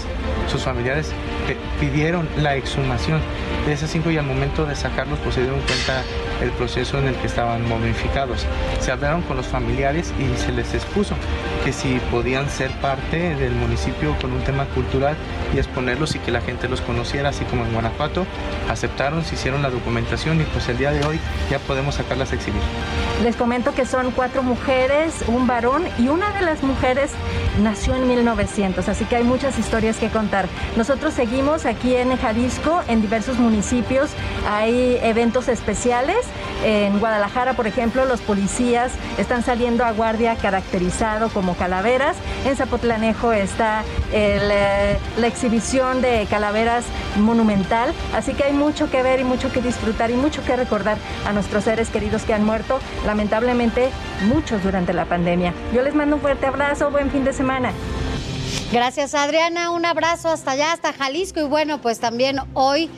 sus 0.51 0.63
familiares 0.63 1.11
pe- 1.47 1.57
pidieron 1.81 2.29
la 2.37 2.57
exhumación 2.57 3.21
de 3.67 3.73
esas 3.73 3.91
cinco 3.91 4.11
y 4.11 4.19
al 4.19 4.27
momento 4.27 4.65
de 4.67 4.75
sacarlos 4.77 5.19
pues 5.21 5.35
se 5.35 5.43
dieron 5.43 5.61
cuenta 5.61 6.03
el 6.43 6.51
proceso 6.53 6.99
en 6.99 7.09
el 7.09 7.15
que 7.17 7.27
estaban 7.27 7.67
momificados. 7.69 8.47
Se 8.81 8.93
hablaron 8.93 9.23
con 9.23 9.37
los 9.37 9.47
familiares 9.47 10.13
y 10.19 10.39
se 10.41 10.53
les 10.53 10.73
expuso 10.75 11.15
que 11.65 11.73
si 11.73 11.99
podían 12.11 12.49
ser 12.49 12.71
parte 12.81 13.35
del 13.35 13.53
municipio 13.53 14.15
con 14.21 14.33
un 14.33 14.41
tema 14.43 14.65
cultural 14.67 15.17
y 15.55 15.59
exponerlos 15.59 16.15
y 16.15 16.19
que 16.21 16.31
la 16.31 16.41
gente 16.41 16.69
los 16.69 16.81
conociera, 16.81 17.31
así 17.31 17.45
como 17.47 17.65
en 17.65 17.73
Guanajuato, 17.73 18.25
aceptaron, 18.71 19.25
se 19.25 19.35
hicieron 19.35 19.63
la 19.63 19.71
documentación 19.71 20.41
y 20.41 20.45
pues 20.45 20.69
el 20.69 20.79
día 20.79 20.93
de 20.93 21.05
hoy 21.07 21.19
ya 21.51 21.59
podemos 21.59 21.97
sacarlas 21.97 22.33
a 22.33 22.37
exhibir. 22.37 22.63
Les 23.25 23.35
comento 23.35 23.75
que 23.75 23.85
son 23.85 24.13
cuatro 24.13 24.43
mujeres, 24.45 25.15
un 25.27 25.47
varón 25.47 25.85
y 25.99 26.09
una 26.09 26.31
de 26.33 26.43
las 26.43 26.63
mujeres 26.63 27.11
nació 27.63 27.97
en 27.97 28.07
1900, 28.07 28.58
así 28.59 29.05
que 29.05 29.15
hay 29.15 29.23
muchas 29.23 29.57
historias 29.57 29.99
que 29.99 30.09
contar. 30.09 30.47
Nosotros 30.77 31.15
seguimos 31.15 31.65
aquí 31.65 31.95
en 31.95 32.17
Jalisco, 32.17 32.83
en 32.89 33.01
diversos 33.01 33.39
municipios, 33.39 34.11
hay 34.51 34.99
eventos 35.03 35.49
especiales 35.49 36.17
En 36.65 36.99
Guadalajara, 36.99 37.53
por 37.55 37.69
ejemplo, 37.69 38.05
los 38.05 38.21
policías 38.21 38.91
están 39.17 39.45
saliendo 39.45 39.85
a 39.85 39.93
guardia 39.93 40.35
caracterizado 40.35 41.29
como 41.29 41.55
calaveras. 41.55 42.17
En 42.45 42.57
Zapotlanejo 42.57 43.33
está 43.33 43.85
eh, 44.13 44.99
la 45.17 45.27
exhibición 45.29 46.03
de 46.03 46.27
calaveras 46.29 46.85
monumental. 47.17 47.93
Así 48.13 48.35
que 48.35 48.43
hay 48.43 48.55
mucho 48.55 48.91
que 48.91 49.05
ver 49.05 49.21
y 49.21 49.25
mucho 49.25 49.53
que 49.53 49.61
disfrutar 49.61 50.11
y 50.11 50.15
mucho 50.15 50.45
que 50.45 50.57
recordar 50.57 50.99
a 51.29 51.33
nuestros 51.33 51.63
seres 51.63 51.91
queridos 51.91 52.23
que 52.23 52.35
han 52.35 52.45
muerto, 52.45 52.81
lamentablemente 53.07 53.91
muchos 54.27 54.61
durante 54.65 54.93
la 54.93 55.05
pandemia. 55.05 55.55
Yo 55.73 55.83
les 55.83 55.95
mando 55.95 56.17
un 56.17 56.23
fuerte 56.23 56.47
abrazo, 56.47 56.91
buen 56.91 57.09
fin 57.13 57.25
de 57.25 57.33
semana. 57.33 57.71
Gracias 58.71 59.15
Adriana, 59.15 59.71
un 59.71 59.87
abrazo 59.87 60.29
hasta 60.29 60.51
allá, 60.51 60.73
hasta 60.73 60.93
Jalisco 60.93 61.41
y 61.41 61.45
bueno, 61.45 61.81
pues 61.81 62.01
también 62.01 62.39
hoy 62.53 62.91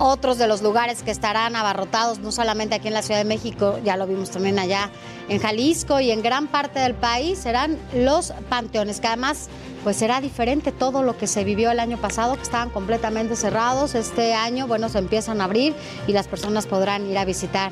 otros 0.00 0.36
de 0.36 0.48
los 0.48 0.62
lugares 0.62 1.04
que 1.04 1.12
estarán 1.12 1.54
abarrotados, 1.54 2.18
no 2.18 2.32
solamente 2.32 2.74
aquí 2.74 2.88
en 2.88 2.94
la 2.94 3.02
Ciudad 3.02 3.20
de 3.20 3.24
México, 3.24 3.78
ya 3.84 3.96
lo 3.96 4.08
vimos 4.08 4.32
también 4.32 4.58
allá 4.58 4.90
en 5.28 5.38
Jalisco 5.38 6.00
y 6.00 6.10
en 6.10 6.22
gran 6.22 6.48
parte 6.48 6.80
del 6.80 6.94
país, 6.94 7.38
serán 7.38 7.78
los 7.94 8.32
panteones, 8.48 8.98
que 8.98 9.06
además 9.06 9.48
pues 9.84 9.96
será 9.96 10.20
diferente 10.20 10.72
todo 10.72 11.04
lo 11.04 11.16
que 11.16 11.28
se 11.28 11.44
vivió 11.44 11.70
el 11.70 11.78
año 11.78 11.98
pasado, 11.98 12.34
que 12.34 12.42
estaban 12.42 12.70
completamente 12.70 13.36
cerrados. 13.36 13.94
Este 13.94 14.34
año, 14.34 14.66
bueno, 14.66 14.88
se 14.88 14.98
empiezan 14.98 15.40
a 15.40 15.44
abrir 15.44 15.76
y 16.08 16.12
las 16.12 16.26
personas 16.26 16.66
podrán 16.66 17.08
ir 17.08 17.16
a 17.16 17.24
visitar 17.24 17.70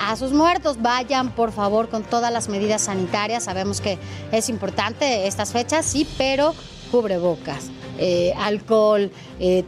a 0.00 0.16
sus 0.16 0.32
muertos. 0.32 0.82
Vayan, 0.82 1.30
por 1.30 1.52
favor, 1.52 1.88
con 1.88 2.02
todas 2.02 2.32
las 2.32 2.48
medidas 2.48 2.82
sanitarias. 2.82 3.44
Sabemos 3.44 3.80
que 3.80 3.98
es 4.32 4.48
importante 4.48 5.28
estas 5.28 5.52
fechas, 5.52 5.86
sí, 5.86 6.08
pero 6.18 6.52
cubrebocas, 6.92 7.70
eh, 7.98 8.34
alcohol, 8.36 9.10
eh, 9.40 9.64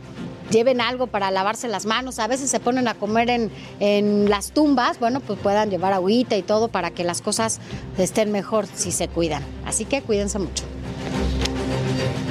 lleven 0.50 0.80
algo 0.80 1.06
para 1.08 1.30
lavarse 1.30 1.66
las 1.66 1.86
manos. 1.86 2.18
A 2.18 2.28
veces 2.28 2.50
se 2.50 2.60
ponen 2.60 2.86
a 2.86 2.94
comer 2.94 3.30
en, 3.30 3.50
en, 3.80 4.28
las 4.28 4.52
tumbas, 4.52 5.00
bueno, 5.00 5.20
pues 5.20 5.38
puedan 5.40 5.70
llevar 5.70 5.94
agüita 5.94 6.36
y 6.36 6.42
todo 6.42 6.68
para 6.68 6.90
que 6.90 7.02
las 7.02 7.22
cosas 7.22 7.60
estén 7.98 8.30
mejor 8.30 8.66
si 8.66 8.92
se 8.92 9.08
cuidan. 9.08 9.42
Así 9.64 9.86
que 9.86 10.02
cuídense 10.02 10.38
mucho. 10.38 10.64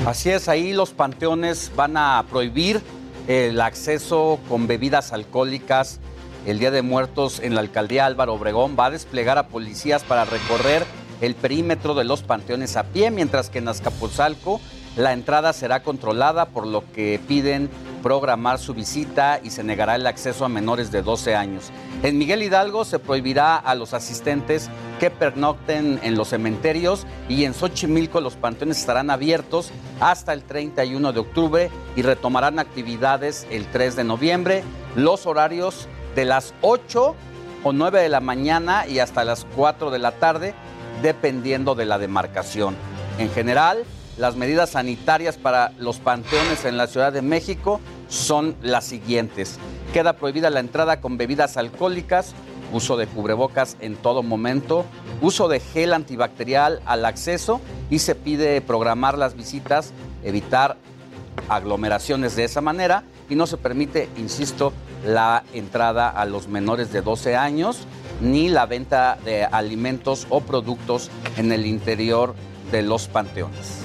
Así 0.05 0.29
es, 0.29 0.47
ahí 0.47 0.73
los 0.73 0.91
panteones 0.91 1.71
van 1.75 1.97
a 1.97 2.23
prohibir 2.29 2.81
el 3.27 3.59
acceso 3.61 4.39
con 4.47 4.67
bebidas 4.67 5.11
alcohólicas. 5.11 5.99
El 6.45 6.59
Día 6.59 6.71
de 6.71 6.81
Muertos 6.81 7.39
en 7.39 7.55
la 7.55 7.61
alcaldía 7.61 8.05
Álvaro 8.05 8.33
Obregón 8.33 8.75
va 8.77 8.87
a 8.87 8.91
desplegar 8.91 9.37
a 9.37 9.47
policías 9.47 10.03
para 10.03 10.25
recorrer 10.25 10.85
el 11.21 11.35
perímetro 11.35 11.95
de 11.95 12.03
los 12.03 12.21
panteones 12.21 12.75
a 12.75 12.83
pie, 12.83 13.11
mientras 13.11 13.49
que 13.49 13.59
en 13.59 13.69
Azcapotzalco 13.69 14.59
la 14.95 15.13
entrada 15.13 15.53
será 15.53 15.81
controlada, 15.81 16.45
por 16.45 16.67
lo 16.67 16.83
que 16.93 17.19
piden 17.27 17.69
programar 18.03 18.59
su 18.59 18.73
visita 18.73 19.39
y 19.41 19.49
se 19.49 19.63
negará 19.63 19.95
el 19.95 20.05
acceso 20.05 20.45
a 20.45 20.49
menores 20.49 20.91
de 20.91 21.01
12 21.01 21.35
años. 21.35 21.71
En 22.03 22.17
Miguel 22.17 22.43
Hidalgo 22.43 22.85
se 22.85 22.99
prohibirá 22.99 23.55
a 23.55 23.75
los 23.75 23.93
asistentes 23.93 24.69
que 24.99 25.09
pernocten 25.09 25.99
en 26.03 26.15
los 26.15 26.29
cementerios 26.29 27.07
y 27.29 27.45
en 27.45 27.53
Xochimilco 27.53 28.21
los 28.21 28.35
panteones 28.35 28.77
estarán 28.77 29.09
abiertos 29.09 29.71
hasta 29.99 30.33
el 30.33 30.43
31 30.43 31.13
de 31.13 31.19
octubre 31.19 31.71
y 31.95 32.01
retomarán 32.01 32.59
actividades 32.59 33.47
el 33.49 33.65
3 33.67 33.95
de 33.95 34.03
noviembre. 34.03 34.63
Los 34.95 35.25
horarios 35.25 35.87
de 36.15 36.25
las 36.25 36.53
8 36.61 37.15
o 37.63 37.73
9 37.73 38.01
de 38.01 38.09
la 38.09 38.19
mañana 38.19 38.85
y 38.85 38.99
hasta 38.99 39.23
las 39.23 39.45
4 39.55 39.89
de 39.89 39.99
la 39.99 40.11
tarde, 40.11 40.53
dependiendo 41.01 41.73
de 41.73 41.85
la 41.85 41.97
demarcación. 41.97 42.75
En 43.17 43.31
general, 43.31 43.85
las 44.17 44.35
medidas 44.35 44.71
sanitarias 44.71 45.37
para 45.37 45.71
los 45.79 45.99
panteones 45.99 46.65
en 46.65 46.77
la 46.77 46.87
Ciudad 46.87 47.11
de 47.11 47.21
México 47.21 47.79
son 48.07 48.55
las 48.61 48.85
siguientes. 48.85 49.57
Queda 49.93 50.13
prohibida 50.13 50.49
la 50.49 50.59
entrada 50.59 51.01
con 51.01 51.17
bebidas 51.17 51.57
alcohólicas, 51.57 52.33
uso 52.71 52.97
de 52.97 53.07
cubrebocas 53.07 53.77
en 53.79 53.95
todo 53.95 54.23
momento, 54.23 54.85
uso 55.21 55.47
de 55.47 55.59
gel 55.59 55.93
antibacterial 55.93 56.81
al 56.85 57.05
acceso 57.05 57.61
y 57.89 57.99
se 57.99 58.15
pide 58.15 58.61
programar 58.61 59.17
las 59.17 59.35
visitas, 59.35 59.93
evitar 60.23 60.77
aglomeraciones 61.49 62.35
de 62.35 62.43
esa 62.43 62.61
manera 62.61 63.03
y 63.29 63.35
no 63.35 63.47
se 63.47 63.57
permite, 63.57 64.09
insisto, 64.17 64.73
la 65.05 65.43
entrada 65.53 66.09
a 66.09 66.25
los 66.25 66.47
menores 66.47 66.93
de 66.93 67.01
12 67.01 67.35
años 67.35 67.87
ni 68.21 68.47
la 68.47 68.65
venta 68.65 69.17
de 69.25 69.43
alimentos 69.43 70.27
o 70.29 70.41
productos 70.41 71.09
en 71.37 71.51
el 71.51 71.65
interior 71.65 72.35
de 72.71 72.83
los 72.83 73.07
panteones. 73.07 73.82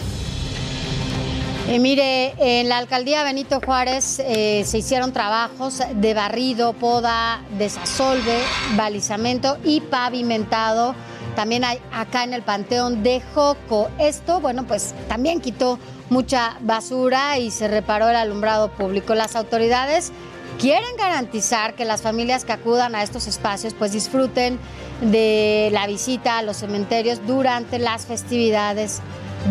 Y 1.71 1.81
mire, 1.81 2.33
en 2.39 2.71
la 2.71 2.79
alcaldía 2.79 3.23
Benito 3.25 3.61
Juárez 3.61 4.21
eh, 4.21 4.63
se 4.65 4.79
hicieron 4.79 5.13
trabajos 5.13 5.83
de 5.95 6.15
barrido, 6.15 6.73
poda, 6.73 7.43
desasolve, 7.59 8.39
balizamiento 8.75 9.59
y 9.63 9.83
pavimentado. 9.83 10.95
También 11.37 11.65
hay 11.65 11.79
acá 11.93 12.25
en 12.25 12.33
el 12.33 12.41
Panteón 12.41 13.03
de 13.03 13.21
Joco. 13.35 13.91
Esto, 13.99 14.41
bueno, 14.41 14.67
pues 14.67 14.95
también 15.09 15.43
quitó 15.43 15.79
mucha 16.09 16.57
basura 16.63 17.39
y 17.39 17.51
se 17.51 17.69
reparó 17.69 18.09
el 18.09 18.17
alumbrado 18.17 18.71
público. 18.71 19.15
Las 19.15 19.37
autoridades 19.37 20.11
quieren 20.59 20.97
garantizar 20.97 21.75
que 21.75 21.85
las 21.85 22.01
familias 22.01 22.47
que 22.47 22.53
acudan 22.53 22.95
a 22.95 23.03
estos 23.03 23.27
espacios 23.27 23.75
pues 23.75 23.93
disfruten 23.93 24.59
de 25.03 25.69
la 25.71 25.87
visita 25.87 26.39
a 26.39 26.43
los 26.43 26.57
cementerios 26.57 27.21
durante 27.27 27.79
las 27.79 28.07
festividades 28.07 29.03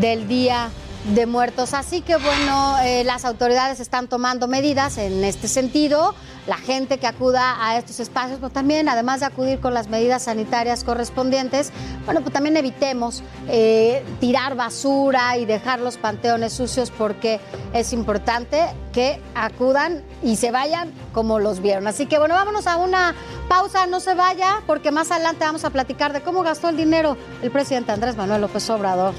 del 0.01 0.27
día 0.27 0.71
de 1.13 1.25
muertos. 1.25 1.73
Así 1.73 2.01
que 2.01 2.17
bueno, 2.17 2.77
eh, 2.83 3.03
las 3.03 3.25
autoridades 3.25 3.79
están 3.79 4.07
tomando 4.07 4.47
medidas 4.47 4.97
en 4.97 5.23
este 5.23 5.47
sentido. 5.47 6.13
La 6.47 6.57
gente 6.57 6.97
que 6.97 7.07
acuda 7.07 7.57
a 7.59 7.77
estos 7.77 7.99
espacios, 7.99 8.39
pues 8.39 8.53
también, 8.53 8.87
además 8.87 9.19
de 9.19 9.25
acudir 9.25 9.59
con 9.59 9.73
las 9.73 9.89
medidas 9.89 10.23
sanitarias 10.23 10.83
correspondientes, 10.83 11.71
bueno, 12.05 12.21
pues 12.21 12.33
también 12.33 12.55
evitemos 12.55 13.21
eh, 13.49 14.03
tirar 14.21 14.55
basura 14.55 15.37
y 15.37 15.45
dejar 15.45 15.79
los 15.79 15.97
panteones 15.97 16.53
sucios 16.53 16.89
porque 16.89 17.41
es 17.73 17.91
importante 17.91 18.61
que 18.93 19.21
acudan 19.35 20.03
y 20.23 20.37
se 20.37 20.51
vayan 20.51 20.91
como 21.13 21.39
los 21.39 21.61
vieron. 21.61 21.87
Así 21.87 22.05
que 22.05 22.17
bueno, 22.17 22.35
vámonos 22.35 22.65
a 22.65 22.77
una 22.77 23.13
pausa, 23.49 23.85
no 23.85 23.99
se 23.99 24.13
vaya, 24.13 24.61
porque 24.65 24.91
más 24.91 25.11
adelante 25.11 25.43
vamos 25.43 25.65
a 25.65 25.69
platicar 25.69 26.13
de 26.13 26.21
cómo 26.21 26.43
gastó 26.43 26.69
el 26.69 26.77
dinero 26.77 27.17
el 27.41 27.51
presidente 27.51 27.91
Andrés 27.91 28.15
Manuel 28.15 28.41
López 28.41 28.69
Obrador. 28.69 29.13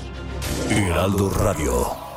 Heraldo 0.71 1.31
Radio. 1.31 2.09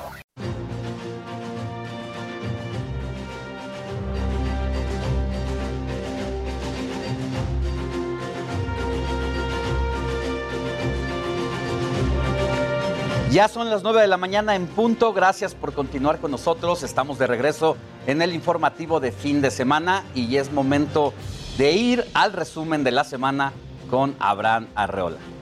Ya 13.32 13.48
son 13.48 13.70
las 13.70 13.82
9 13.82 14.02
de 14.02 14.08
la 14.08 14.18
mañana 14.18 14.56
en 14.56 14.68
punto. 14.68 15.14
Gracias 15.14 15.56
por 15.56 15.74
continuar 15.74 16.20
con 16.20 16.32
nosotros. 16.32 16.84
Estamos 16.84 17.18
de 17.18 17.28
regreso 17.28 17.78
en 18.06 18.22
el 18.22 18.34
informativo 18.34 19.00
de 19.00 19.14
fin 19.14 19.42
de 19.42 19.52
semana 19.52 20.04
y 20.14 20.36
es 20.36 20.52
momento 20.52 21.14
de 21.58 21.72
ir 21.72 22.06
al 22.14 22.34
resumen 22.34 22.84
de 22.84 22.92
la 22.92 23.06
semana 23.06 23.54
con 23.90 24.18
Abraham 24.20 24.68
Arreola. 24.76 25.41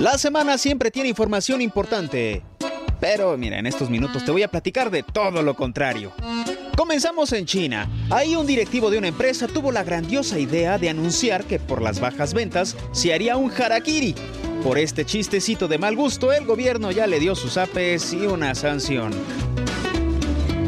La 0.00 0.16
semana 0.16 0.56
siempre 0.56 0.90
tiene 0.90 1.10
información 1.10 1.60
importante. 1.60 2.42
Pero 3.00 3.36
mira, 3.36 3.58
en 3.58 3.66
estos 3.66 3.90
minutos 3.90 4.24
te 4.24 4.30
voy 4.30 4.42
a 4.42 4.48
platicar 4.48 4.90
de 4.90 5.02
todo 5.02 5.42
lo 5.42 5.54
contrario. 5.54 6.10
Comenzamos 6.74 7.34
en 7.34 7.44
China. 7.44 7.86
Ahí 8.08 8.34
un 8.34 8.46
directivo 8.46 8.90
de 8.90 8.96
una 8.96 9.08
empresa 9.08 9.46
tuvo 9.46 9.72
la 9.72 9.84
grandiosa 9.84 10.38
idea 10.38 10.78
de 10.78 10.88
anunciar 10.88 11.44
que 11.44 11.58
por 11.58 11.82
las 11.82 12.00
bajas 12.00 12.32
ventas 12.32 12.78
se 12.92 13.12
haría 13.12 13.36
un 13.36 13.52
harakiri. 13.52 14.14
Por 14.64 14.78
este 14.78 15.04
chistecito 15.04 15.68
de 15.68 15.76
mal 15.76 15.96
gusto, 15.96 16.32
el 16.32 16.46
gobierno 16.46 16.90
ya 16.90 17.06
le 17.06 17.20
dio 17.20 17.34
sus 17.34 17.58
apes 17.58 18.14
y 18.14 18.26
una 18.26 18.54
sanción. 18.54 19.12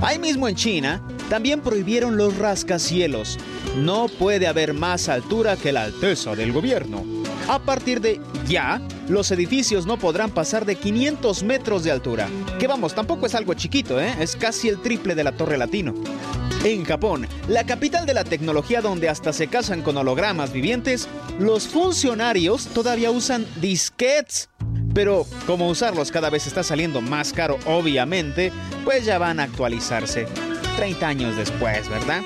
Ahí 0.03 0.19
mismo 0.19 0.47
en 0.47 0.57
China, 0.57 1.03
también 1.31 1.63
prohibieron 1.63 2.19
los 2.19 2.37
rascacielos. 2.37 3.39
No 3.79 4.09
puede 4.09 4.47
haber 4.47 4.75
más 4.75 5.09
altura 5.09 5.57
que 5.57 5.73
la 5.73 5.85
alteza 5.85 6.37
del 6.37 6.53
gobierno. 6.53 7.03
A 7.49 7.59
partir 7.59 8.01
de 8.03 8.21
ya, 8.47 8.81
los 9.13 9.31
edificios 9.31 9.85
no 9.85 9.99
podrán 9.99 10.31
pasar 10.31 10.65
de 10.65 10.77
500 10.77 11.43
metros 11.43 11.85
de 11.85 11.91
altura. 11.91 12.29
Que 12.59 12.67
vamos, 12.67 12.95
tampoco 12.95 13.27
es 13.27 13.35
algo 13.35 13.53
chiquito, 13.55 14.01
¿eh? 14.01 14.15
Es 14.19 14.35
casi 14.37 14.69
el 14.69 14.81
triple 14.81 15.15
de 15.15 15.23
la 15.23 15.33
Torre 15.33 15.59
Latino. 15.59 15.95
En 16.65 16.85
Japón, 16.85 17.29
la 17.47 17.67
capital 17.67 18.07
de 18.07 18.15
la 18.15 18.25
tecnología 18.25 18.81
donde 18.81 19.09
hasta 19.09 19.33
se 19.33 19.49
casan 19.49 19.83
con 19.83 19.97
hologramas 19.99 20.53
vivientes, 20.53 21.09
los 21.39 21.69
funcionarios 21.69 22.67
todavía 22.69 23.11
usan 23.11 23.47
disquets. 23.61 24.49
Pero 24.95 25.27
como 25.47 25.69
usarlos 25.69 26.11
cada 26.11 26.31
vez 26.31 26.47
está 26.47 26.63
saliendo 26.63 27.01
más 27.01 27.33
caro, 27.33 27.59
obviamente, 27.67 28.51
pues 28.85 29.05
ya 29.05 29.19
van 29.19 29.41
a 29.41 29.45
actualizarse. 29.45 30.27
30 30.77 31.07
años 31.07 31.37
después, 31.37 31.89
¿verdad? 31.89 32.23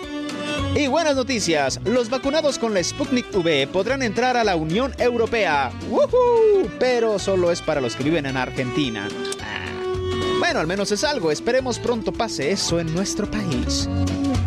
Y 0.75 0.89
buenas 0.89 1.17
noticias, 1.17 1.81
los 1.85 2.11
vacunados 2.11 2.59
con 2.59 2.75
la 2.75 2.83
Sputnik 2.85 3.35
V 3.35 3.67
podrán 3.69 4.03
entrar 4.03 4.37
a 4.37 4.45
la 4.45 4.57
Unión 4.57 4.93
Europea. 4.99 5.73
¡Woohoo! 5.89 6.71
Pero 6.79 7.19
solo 7.19 7.51
es 7.51 7.63
para 7.63 7.81
los 7.81 7.97
que 7.97 8.05
viven 8.05 8.27
en 8.27 8.37
Argentina. 8.37 9.09
Ah. 9.43 9.67
Bueno, 10.39 10.61
al 10.61 10.67
menos 10.67 10.93
es 10.93 11.03
algo, 11.03 11.31
esperemos 11.31 11.79
pronto 11.79 12.13
pase 12.13 12.51
eso 12.51 12.79
en 12.79 12.95
nuestro 12.95 13.31
país. 13.31 13.89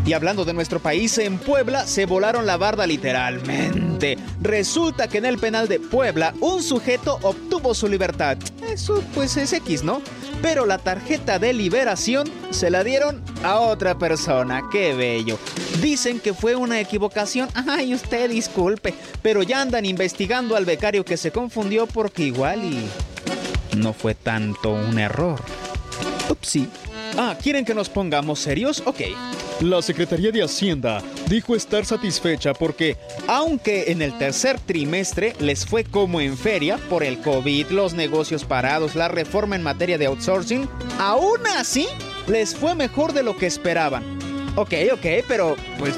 Y 0.09 0.13
hablando 0.13 0.43
de 0.43 0.53
nuestro 0.53 0.79
país, 0.79 1.19
en 1.19 1.37
Puebla 1.37 1.85
se 1.85 2.07
volaron 2.07 2.47
la 2.47 2.57
barda 2.57 2.87
literalmente. 2.87 4.17
Resulta 4.41 5.07
que 5.07 5.19
en 5.19 5.25
el 5.25 5.37
penal 5.37 5.67
de 5.67 5.79
Puebla 5.79 6.33
un 6.39 6.63
sujeto 6.63 7.19
obtuvo 7.21 7.75
su 7.75 7.87
libertad. 7.87 8.35
Eso 8.67 9.03
pues 9.13 9.37
es 9.37 9.53
X, 9.53 9.83
¿no? 9.83 10.01
Pero 10.41 10.65
la 10.65 10.79
tarjeta 10.79 11.37
de 11.37 11.53
liberación 11.53 12.27
se 12.49 12.71
la 12.71 12.83
dieron 12.83 13.21
a 13.43 13.59
otra 13.59 13.99
persona. 13.99 14.63
¡Qué 14.71 14.95
bello! 14.95 15.37
Dicen 15.79 16.19
que 16.19 16.33
fue 16.33 16.55
una 16.55 16.79
equivocación. 16.79 17.47
Ay, 17.53 17.93
usted 17.93 18.31
disculpe. 18.31 18.95
Pero 19.21 19.43
ya 19.43 19.61
andan 19.61 19.85
investigando 19.85 20.55
al 20.55 20.65
becario 20.65 21.05
que 21.05 21.17
se 21.17 21.29
confundió 21.29 21.85
porque 21.85 22.23
igual 22.23 22.63
y... 22.65 22.89
No 23.77 23.93
fue 23.93 24.15
tanto 24.15 24.71
un 24.71 24.97
error. 24.97 25.39
Upsi. 26.31 26.67
Ah, 27.15 27.37
¿quieren 27.39 27.63
que 27.63 27.75
nos 27.75 27.89
pongamos 27.89 28.39
serios? 28.39 28.81
Ok. 28.87 29.01
La 29.61 29.81
Secretaría 29.81 30.31
de 30.31 30.41
Hacienda 30.41 31.03
dijo 31.27 31.53
estar 31.53 31.85
satisfecha 31.85 32.53
porque, 32.53 32.95
aunque 33.27 33.91
en 33.91 34.01
el 34.01 34.17
tercer 34.17 34.57
trimestre 34.57 35.33
les 35.39 35.65
fue 35.65 35.83
como 35.83 36.21
en 36.21 36.37
feria 36.37 36.77
por 36.89 37.03
el 37.03 37.19
COVID, 37.19 37.67
los 37.71 37.93
negocios 37.93 38.45
parados, 38.45 38.95
la 38.95 39.09
reforma 39.09 39.57
en 39.57 39.63
materia 39.63 39.97
de 39.97 40.05
outsourcing, 40.05 40.69
aún 40.97 41.45
así 41.57 41.87
les 42.27 42.55
fue 42.55 42.73
mejor 42.73 43.11
de 43.11 43.21
lo 43.21 43.35
que 43.35 43.47
esperaban. 43.47 44.17
Ok, 44.55 44.73
ok, 44.93 45.05
pero 45.27 45.57
pues 45.77 45.95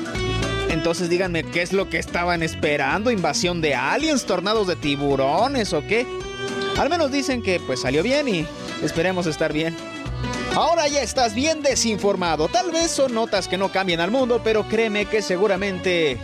entonces 0.70 1.08
díganme 1.08 1.44
qué 1.44 1.62
es 1.62 1.72
lo 1.72 1.88
que 1.88 2.00
estaban 2.00 2.42
esperando, 2.42 3.12
invasión 3.12 3.62
de 3.62 3.76
aliens, 3.76 4.26
tornados 4.26 4.66
de 4.66 4.76
tiburones 4.76 5.72
o 5.74 5.86
qué. 5.86 6.08
Al 6.80 6.90
menos 6.90 7.12
dicen 7.12 7.44
que 7.44 7.60
pues 7.60 7.82
salió 7.82 8.02
bien 8.02 8.28
y 8.28 8.48
esperemos 8.82 9.28
estar 9.28 9.54
bien. 9.54 9.76
Ahora 10.56 10.88
ya 10.90 11.02
estás 11.02 11.34
bien 11.34 11.62
desinformado. 11.62 12.50
Tal 12.50 12.72
vez 12.72 12.92
son 12.92 13.14
notas 13.14 13.48
que 13.48 13.58
no 13.58 13.72
cambian 13.72 14.02
al 14.02 14.12
mundo, 14.12 14.42
pero 14.44 14.68
créeme 14.68 15.06
que 15.06 15.22
seguramente 15.22 16.18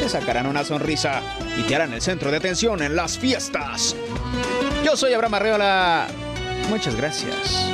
te 0.00 0.08
sacarán 0.08 0.46
una 0.46 0.64
sonrisa 0.64 1.20
y 1.58 1.62
te 1.64 1.76
harán 1.76 1.92
el 1.92 2.00
centro 2.00 2.30
de 2.30 2.38
atención 2.38 2.82
en 2.82 2.96
las 2.96 3.18
fiestas. 3.18 3.94
Yo 4.82 4.96
soy 4.96 5.12
Abraham 5.12 5.34
Arreola. 5.34 6.06
Muchas 6.70 6.96
gracias. 6.96 7.70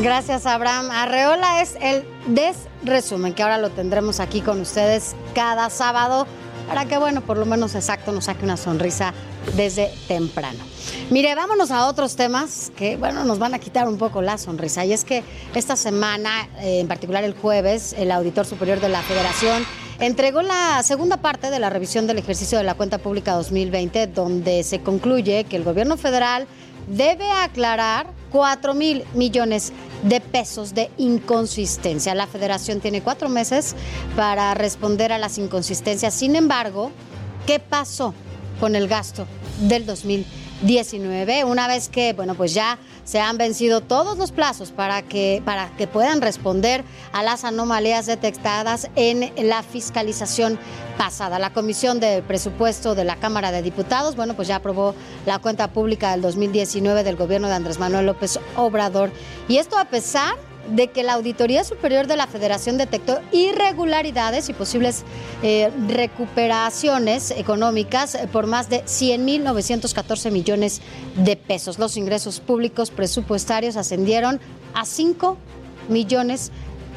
Gracias, 0.00 0.46
Abraham. 0.46 0.90
Arreola 0.90 1.60
es 1.60 1.76
el 1.82 2.04
desresumen, 2.26 3.34
que 3.34 3.42
ahora 3.42 3.58
lo 3.58 3.68
tendremos 3.68 4.20
aquí 4.20 4.40
con 4.40 4.58
ustedes 4.60 5.14
cada 5.34 5.68
sábado 5.68 6.26
para 6.66 6.86
que, 6.86 6.96
bueno, 6.96 7.20
por 7.20 7.36
lo 7.36 7.44
menos 7.44 7.74
exacto 7.74 8.10
nos 8.10 8.24
saque 8.24 8.44
una 8.44 8.56
sonrisa 8.56 9.12
desde 9.56 9.92
temprano. 10.08 10.58
Mire, 11.10 11.34
vámonos 11.34 11.70
a 11.70 11.86
otros 11.88 12.16
temas 12.16 12.70
que, 12.76 12.96
bueno, 12.96 13.24
nos 13.24 13.38
van 13.38 13.54
a 13.54 13.58
quitar 13.58 13.88
un 13.88 13.98
poco 13.98 14.22
la 14.22 14.38
sonrisa. 14.38 14.84
Y 14.84 14.92
es 14.92 15.04
que 15.04 15.22
esta 15.54 15.76
semana, 15.76 16.48
eh, 16.60 16.80
en 16.80 16.88
particular 16.88 17.24
el 17.24 17.34
jueves, 17.34 17.94
el 17.98 18.10
Auditor 18.12 18.46
Superior 18.46 18.80
de 18.80 18.88
la 18.88 19.02
Federación 19.02 19.64
entregó 19.98 20.40
la 20.42 20.82
segunda 20.82 21.18
parte 21.18 21.50
de 21.50 21.58
la 21.58 21.68
revisión 21.68 22.06
del 22.06 22.18
ejercicio 22.18 22.58
de 22.58 22.64
la 22.64 22.74
cuenta 22.74 22.98
pública 22.98 23.34
2020, 23.34 24.06
donde 24.06 24.62
se 24.62 24.80
concluye 24.80 25.44
que 25.44 25.56
el 25.56 25.64
gobierno 25.64 25.96
federal 25.96 26.46
debe 26.88 27.30
aclarar 27.30 28.06
4 28.32 28.74
mil 28.74 29.04
millones 29.14 29.72
de 30.02 30.20
pesos 30.20 30.74
de 30.74 30.90
inconsistencia. 30.96 32.14
La 32.14 32.26
federación 32.26 32.80
tiene 32.80 33.02
cuatro 33.02 33.28
meses 33.28 33.74
para 34.16 34.54
responder 34.54 35.12
a 35.12 35.18
las 35.18 35.38
inconsistencias. 35.38 36.14
Sin 36.14 36.36
embargo, 36.36 36.90
¿qué 37.46 37.58
pasó 37.58 38.14
con 38.58 38.74
el 38.76 38.88
gasto 38.88 39.26
del 39.60 39.86
2019? 39.86 41.44
Una 41.44 41.68
vez 41.68 41.88
que, 41.88 42.12
bueno, 42.12 42.34
pues 42.34 42.54
ya 42.54 42.78
se 43.04 43.20
han 43.20 43.38
vencido 43.38 43.80
todos 43.80 44.18
los 44.18 44.32
plazos 44.32 44.70
para 44.70 45.02
que, 45.02 45.42
para 45.44 45.74
que 45.76 45.86
puedan 45.86 46.20
responder 46.20 46.84
a 47.12 47.22
las 47.22 47.44
anomalías 47.44 48.06
detectadas 48.06 48.88
en 48.96 49.32
la 49.48 49.62
fiscalización 49.62 50.58
pasada. 50.96 51.38
La 51.38 51.52
Comisión 51.52 51.98
de 51.98 52.22
Presupuesto 52.22 52.94
de 52.94 53.04
la 53.04 53.16
Cámara 53.16 53.52
de 53.52 53.62
Diputados, 53.62 54.16
bueno, 54.16 54.34
pues 54.34 54.48
ya 54.48 54.56
aprobó 54.56 54.94
la 55.26 55.38
cuenta 55.38 55.72
pública 55.72 56.12
del 56.12 56.22
2019 56.22 57.04
del 57.04 57.16
gobierno 57.16 57.48
de 57.48 57.54
Andrés 57.54 57.78
Manuel 57.78 58.06
López 58.06 58.38
Obrador. 58.56 59.10
Y 59.48 59.56
esto 59.56 59.78
a 59.78 59.86
pesar 59.86 60.34
de 60.68 60.88
que 60.88 61.02
la 61.02 61.14
Auditoría 61.14 61.64
Superior 61.64 62.06
de 62.06 62.16
la 62.16 62.26
Federación 62.26 62.78
detectó 62.78 63.20
irregularidades 63.32 64.48
y 64.48 64.52
posibles 64.52 65.04
eh, 65.42 65.70
recuperaciones 65.88 67.32
económicas 67.32 68.18
por 68.32 68.46
más 68.46 68.68
de 68.68 68.84
100.914 68.84 70.30
millones 70.30 70.80
de 71.16 71.36
pesos. 71.36 71.78
Los 71.78 71.96
ingresos 71.96 72.40
públicos 72.40 72.90
presupuestarios 72.90 73.76
ascendieron 73.76 74.40
a 74.74 74.84
5 74.84 75.36
millones 75.88 76.52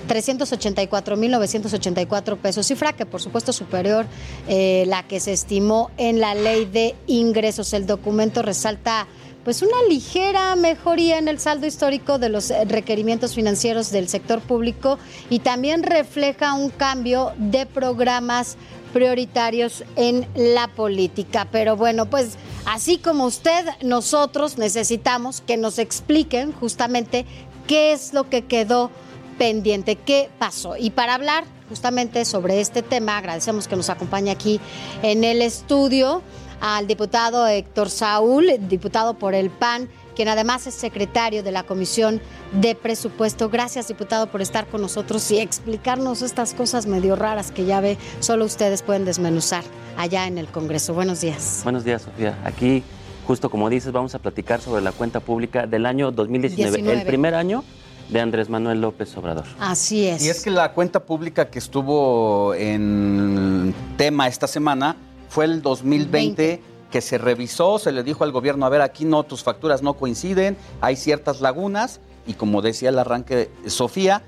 384.984 0.08 2.38
pesos, 2.38 2.68
cifra 2.68 2.94
que 2.94 3.06
por 3.06 3.22
supuesto 3.22 3.52
superior 3.54 4.08
eh, 4.48 4.86
la 4.88 5.06
que 5.08 5.20
se 5.20 5.34
estimó 5.34 5.92
en 5.98 6.20
la 6.20 6.34
ley 6.36 6.66
de 6.66 6.96
ingresos. 7.08 7.74
El 7.74 7.86
documento 7.86 8.42
resalta 8.42 9.08
pues 9.44 9.62
una 9.62 9.82
ligera 9.90 10.56
mejoría 10.56 11.18
en 11.18 11.28
el 11.28 11.40
saldo 11.40 11.68
histórico 11.68 12.18
de 12.18 12.30
los 12.30 12.50
eh, 12.50 12.66
requerimientos 12.66 13.36
financieros 13.36 13.92
del 13.92 14.08
sector 14.08 14.42
público 14.42 14.98
y 15.30 15.40
también 15.40 15.84
refleja 15.84 16.54
un 16.54 16.70
cambio 16.70 17.34
de 17.38 17.66
programas 17.66 18.58
prioritarios 18.94 19.84
en 19.96 20.28
la 20.36 20.68
política. 20.68 21.48
Pero 21.52 21.76
bueno, 21.76 22.06
pues 22.10 22.38
así 22.66 22.98
como 22.98 23.26
usted, 23.26 23.66
nosotros 23.82 24.58
necesitamos 24.58 25.42
que 25.42 25.58
nos 25.58 25.80
expliquen 25.80 26.54
justamente 26.54 27.26
qué 27.68 27.92
es 27.92 28.14
lo 28.14 28.30
que 28.30 28.46
quedó 28.46 28.92
pendiente, 29.38 29.96
qué 29.96 30.30
pasó. 30.38 30.78
Y 30.78 30.92
para 30.92 31.16
hablar 31.16 31.46
justamente 31.70 32.24
sobre 32.24 32.62
este 32.62 32.84
tema, 32.84 33.18
agradecemos 33.18 33.68
que 33.68 33.76
nos 33.76 33.90
acompañe 33.90 34.32
aquí 34.32 34.60
en 35.02 35.24
el 35.24 35.42
estudio 35.42 36.22
al 36.64 36.88
diputado 36.88 37.46
Héctor 37.46 37.90
Saúl, 37.90 38.48
diputado 38.70 39.16
por 39.16 39.36
el 39.36 39.50
PAN, 39.50 39.90
quien 40.16 40.30
además 40.30 40.66
es 40.66 40.74
secretario 40.74 41.44
de 41.44 41.52
la 41.52 41.64
Comisión 41.64 42.22
de 42.54 42.74
Presupuesto. 42.74 43.50
Gracias, 43.50 43.90
diputado, 43.90 44.28
por 44.28 44.42
estar 44.42 44.66
con 44.68 44.80
nosotros 44.80 45.30
y 45.32 45.40
explicarnos 45.40 46.22
estas 46.22 46.54
cosas 46.54 46.86
medio 46.86 47.18
raras 47.18 47.52
que 47.52 47.66
ya 47.66 47.82
ve, 47.82 47.98
solo 48.22 48.46
ustedes 48.46 48.82
pueden 48.82 49.04
desmenuzar 49.04 49.66
allá 49.98 50.26
en 50.26 50.38
el 50.38 50.48
Congreso. 50.48 50.94
Buenos 50.94 51.20
días. 51.20 51.60
Buenos 51.64 51.84
días, 51.84 52.04
Sofía. 52.04 52.40
Aquí, 52.46 52.82
justo 53.28 53.50
como 53.50 53.70
dices, 53.70 53.92
vamos 53.92 54.16
a 54.16 54.20
platicar 54.20 54.62
sobre 54.62 54.82
la 54.82 54.94
cuenta 54.94 55.20
pública 55.20 55.68
del 55.68 55.86
año 55.86 56.12
2019, 56.12 56.94
el 56.94 57.06
primer 57.06 57.36
año 57.36 57.66
de 58.08 58.22
Andrés 58.22 58.48
Manuel 58.48 58.80
López 58.80 59.18
Obrador. 59.18 59.48
Así 59.60 60.08
es. 60.08 60.24
Y 60.24 60.30
es 60.30 60.42
que 60.42 60.50
la 60.50 60.72
cuenta 60.72 61.02
pública 61.02 61.50
que 61.50 61.60
estuvo 61.60 62.56
en 62.56 63.76
tema 63.98 64.30
esta 64.30 64.48
semana 64.48 64.96
fue 65.34 65.46
el 65.46 65.64
2020 65.64 66.62
que 66.92 67.02
se 67.02 67.18
revisó, 67.18 67.80
se 67.80 67.92
le 67.92 68.04
dijo 68.04 68.24
al 68.24 68.32
gobierno, 68.32 68.68
a 68.68 68.70
ver, 68.70 68.82
aquí 68.82 69.04
no, 69.04 69.24
tus 69.24 69.42
facturas 69.42 69.82
no 69.82 69.96
coinciden, 69.96 70.56
hay 70.80 70.96
ciertas 70.96 71.42
lagunas 71.42 72.02
y 72.28 72.36
como 72.36 72.62
decía 72.62 72.90
el 72.90 73.00
arranque 73.00 73.50
de 73.64 73.70
Sofía, 73.72 74.22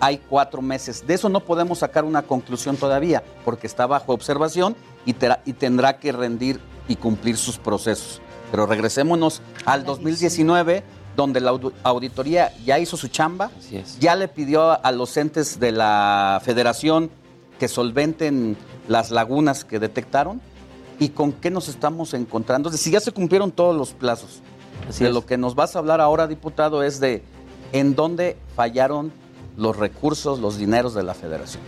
hay 0.00 0.16
cuatro 0.16 0.62
meses. 0.62 1.06
De 1.06 1.12
eso 1.12 1.28
no 1.28 1.40
podemos 1.40 1.80
sacar 1.80 2.06
una 2.06 2.22
conclusión 2.22 2.78
todavía, 2.78 3.22
porque 3.44 3.66
está 3.66 3.86
bajo 3.86 4.14
observación 4.14 4.76
y, 5.04 5.14
y 5.44 5.52
tendrá 5.52 5.98
que 5.98 6.10
rendir 6.10 6.58
y 6.88 6.96
cumplir 6.96 7.36
sus 7.36 7.58
procesos. 7.58 8.22
Pero 8.50 8.64
regresémonos 8.64 9.42
al 9.66 9.84
2019, 9.84 10.84
donde 11.16 11.40
la 11.42 11.54
auditoría 11.82 12.50
ya 12.64 12.78
hizo 12.78 12.96
su 12.96 13.08
chamba, 13.08 13.50
ya 14.00 14.16
le 14.16 14.28
pidió 14.28 14.82
a 14.82 14.90
los 14.90 15.14
entes 15.18 15.60
de 15.60 15.72
la 15.72 16.40
federación 16.42 17.10
que 17.58 17.68
solventen 17.68 18.56
las 18.88 19.10
lagunas 19.10 19.64
que 19.64 19.78
detectaron 19.78 20.40
y 20.98 21.10
con 21.10 21.32
qué 21.32 21.50
nos 21.50 21.68
estamos 21.68 22.14
encontrando. 22.14 22.68
Es 22.68 22.74
decir, 22.74 22.92
ya 22.92 23.00
se 23.00 23.12
cumplieron 23.12 23.52
todos 23.52 23.76
los 23.76 23.92
plazos. 23.92 24.42
de 24.98 25.10
lo 25.10 25.24
que 25.24 25.36
nos 25.36 25.54
vas 25.54 25.74
a 25.74 25.78
hablar 25.78 26.00
ahora, 26.00 26.26
diputado, 26.26 26.82
es 26.82 27.00
de 27.00 27.22
en 27.72 27.94
dónde 27.94 28.36
fallaron 28.54 29.12
los 29.56 29.76
recursos, 29.76 30.38
los 30.38 30.58
dineros 30.58 30.94
de 30.94 31.02
la 31.02 31.14
federación. 31.14 31.62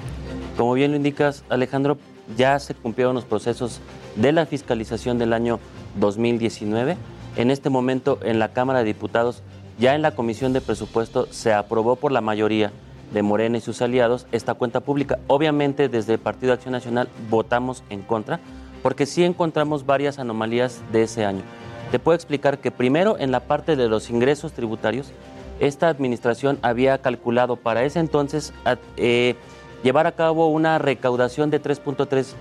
Como 0.56 0.74
bien 0.74 0.90
lo 0.90 0.96
indicas, 0.96 1.44
Alejandro, 1.48 1.98
ya 2.36 2.58
se 2.58 2.74
cumplieron 2.74 3.14
los 3.14 3.24
procesos 3.24 3.80
de 4.16 4.32
la 4.32 4.46
fiscalización 4.46 5.18
del 5.18 5.32
año 5.32 5.58
2019. 5.98 6.96
En 7.36 7.50
este 7.50 7.70
momento, 7.70 8.18
en 8.22 8.38
la 8.38 8.52
Cámara 8.52 8.80
de 8.80 8.86
Diputados, 8.86 9.42
ya 9.78 9.94
en 9.94 10.02
la 10.02 10.14
Comisión 10.14 10.52
de 10.52 10.60
Presupuesto, 10.60 11.26
se 11.30 11.52
aprobó 11.52 11.96
por 11.96 12.12
la 12.12 12.20
mayoría 12.20 12.72
de 13.12 13.22
Morena 13.22 13.58
y 13.58 13.60
sus 13.60 13.82
aliados 13.82 14.26
esta 14.32 14.54
cuenta 14.54 14.80
pública. 14.80 15.18
Obviamente 15.26 15.88
desde 15.88 16.14
el 16.14 16.18
Partido 16.18 16.52
Acción 16.52 16.72
Nacional 16.72 17.08
votamos 17.30 17.82
en 17.90 18.02
contra 18.02 18.40
porque 18.82 19.06
sí 19.06 19.24
encontramos 19.24 19.86
varias 19.86 20.18
anomalías 20.18 20.82
de 20.92 21.02
ese 21.02 21.24
año. 21.24 21.42
Te 21.90 21.98
puedo 21.98 22.14
explicar 22.14 22.58
que 22.58 22.70
primero 22.70 23.16
en 23.18 23.30
la 23.30 23.40
parte 23.40 23.76
de 23.76 23.88
los 23.88 24.10
ingresos 24.10 24.52
tributarios, 24.52 25.10
esta 25.58 25.88
administración 25.88 26.58
había 26.62 26.98
calculado 26.98 27.56
para 27.56 27.82
ese 27.84 27.98
entonces 27.98 28.52
eh, 28.96 29.34
llevar 29.82 30.06
a 30.06 30.12
cabo 30.12 30.48
una 30.48 30.78
recaudación 30.78 31.50
de 31.50 31.60
3.3 31.62 32.34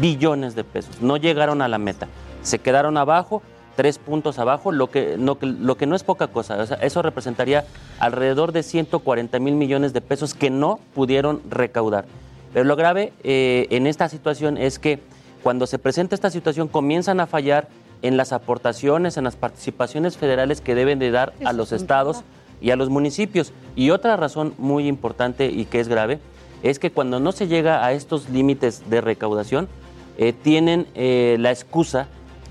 billones 0.00 0.54
de 0.54 0.64
pesos. 0.64 1.00
No 1.00 1.16
llegaron 1.16 1.62
a 1.62 1.68
la 1.68 1.78
meta, 1.78 2.08
se 2.42 2.58
quedaron 2.58 2.96
abajo 2.96 3.42
tres 3.78 3.96
puntos 3.96 4.40
abajo, 4.40 4.72
lo 4.72 4.90
que 4.90 5.14
no, 5.16 5.38
lo 5.40 5.76
que 5.76 5.86
no 5.86 5.94
es 5.94 6.02
poca 6.02 6.26
cosa. 6.26 6.56
O 6.56 6.66
sea, 6.66 6.78
eso 6.78 7.00
representaría 7.00 7.64
alrededor 8.00 8.50
de 8.50 8.64
140 8.64 9.38
mil 9.38 9.54
millones 9.54 9.92
de 9.92 10.00
pesos 10.00 10.34
que 10.34 10.50
no 10.50 10.80
pudieron 10.96 11.40
recaudar. 11.48 12.04
Pero 12.52 12.64
lo 12.64 12.74
grave 12.74 13.12
eh, 13.22 13.68
en 13.70 13.86
esta 13.86 14.08
situación 14.08 14.58
es 14.58 14.80
que 14.80 14.98
cuando 15.44 15.68
se 15.68 15.78
presenta 15.78 16.16
esta 16.16 16.28
situación 16.28 16.66
comienzan 16.66 17.20
a 17.20 17.28
fallar 17.28 17.68
en 18.02 18.16
las 18.16 18.32
aportaciones, 18.32 19.16
en 19.16 19.22
las 19.22 19.36
participaciones 19.36 20.16
federales 20.16 20.60
que 20.60 20.74
deben 20.74 20.98
de 20.98 21.12
dar 21.12 21.32
a 21.44 21.52
los 21.52 21.70
estados 21.70 22.24
y 22.60 22.72
a 22.72 22.76
los 22.76 22.88
municipios. 22.88 23.52
Y 23.76 23.90
otra 23.90 24.16
razón 24.16 24.54
muy 24.58 24.88
importante 24.88 25.46
y 25.46 25.66
que 25.66 25.78
es 25.78 25.86
grave 25.86 26.18
es 26.64 26.80
que 26.80 26.90
cuando 26.90 27.20
no 27.20 27.30
se 27.30 27.46
llega 27.46 27.86
a 27.86 27.92
estos 27.92 28.28
límites 28.28 28.90
de 28.90 29.02
recaudación, 29.02 29.68
eh, 30.16 30.32
tienen 30.32 30.88
eh, 30.96 31.36
la 31.38 31.52
excusa 31.52 32.08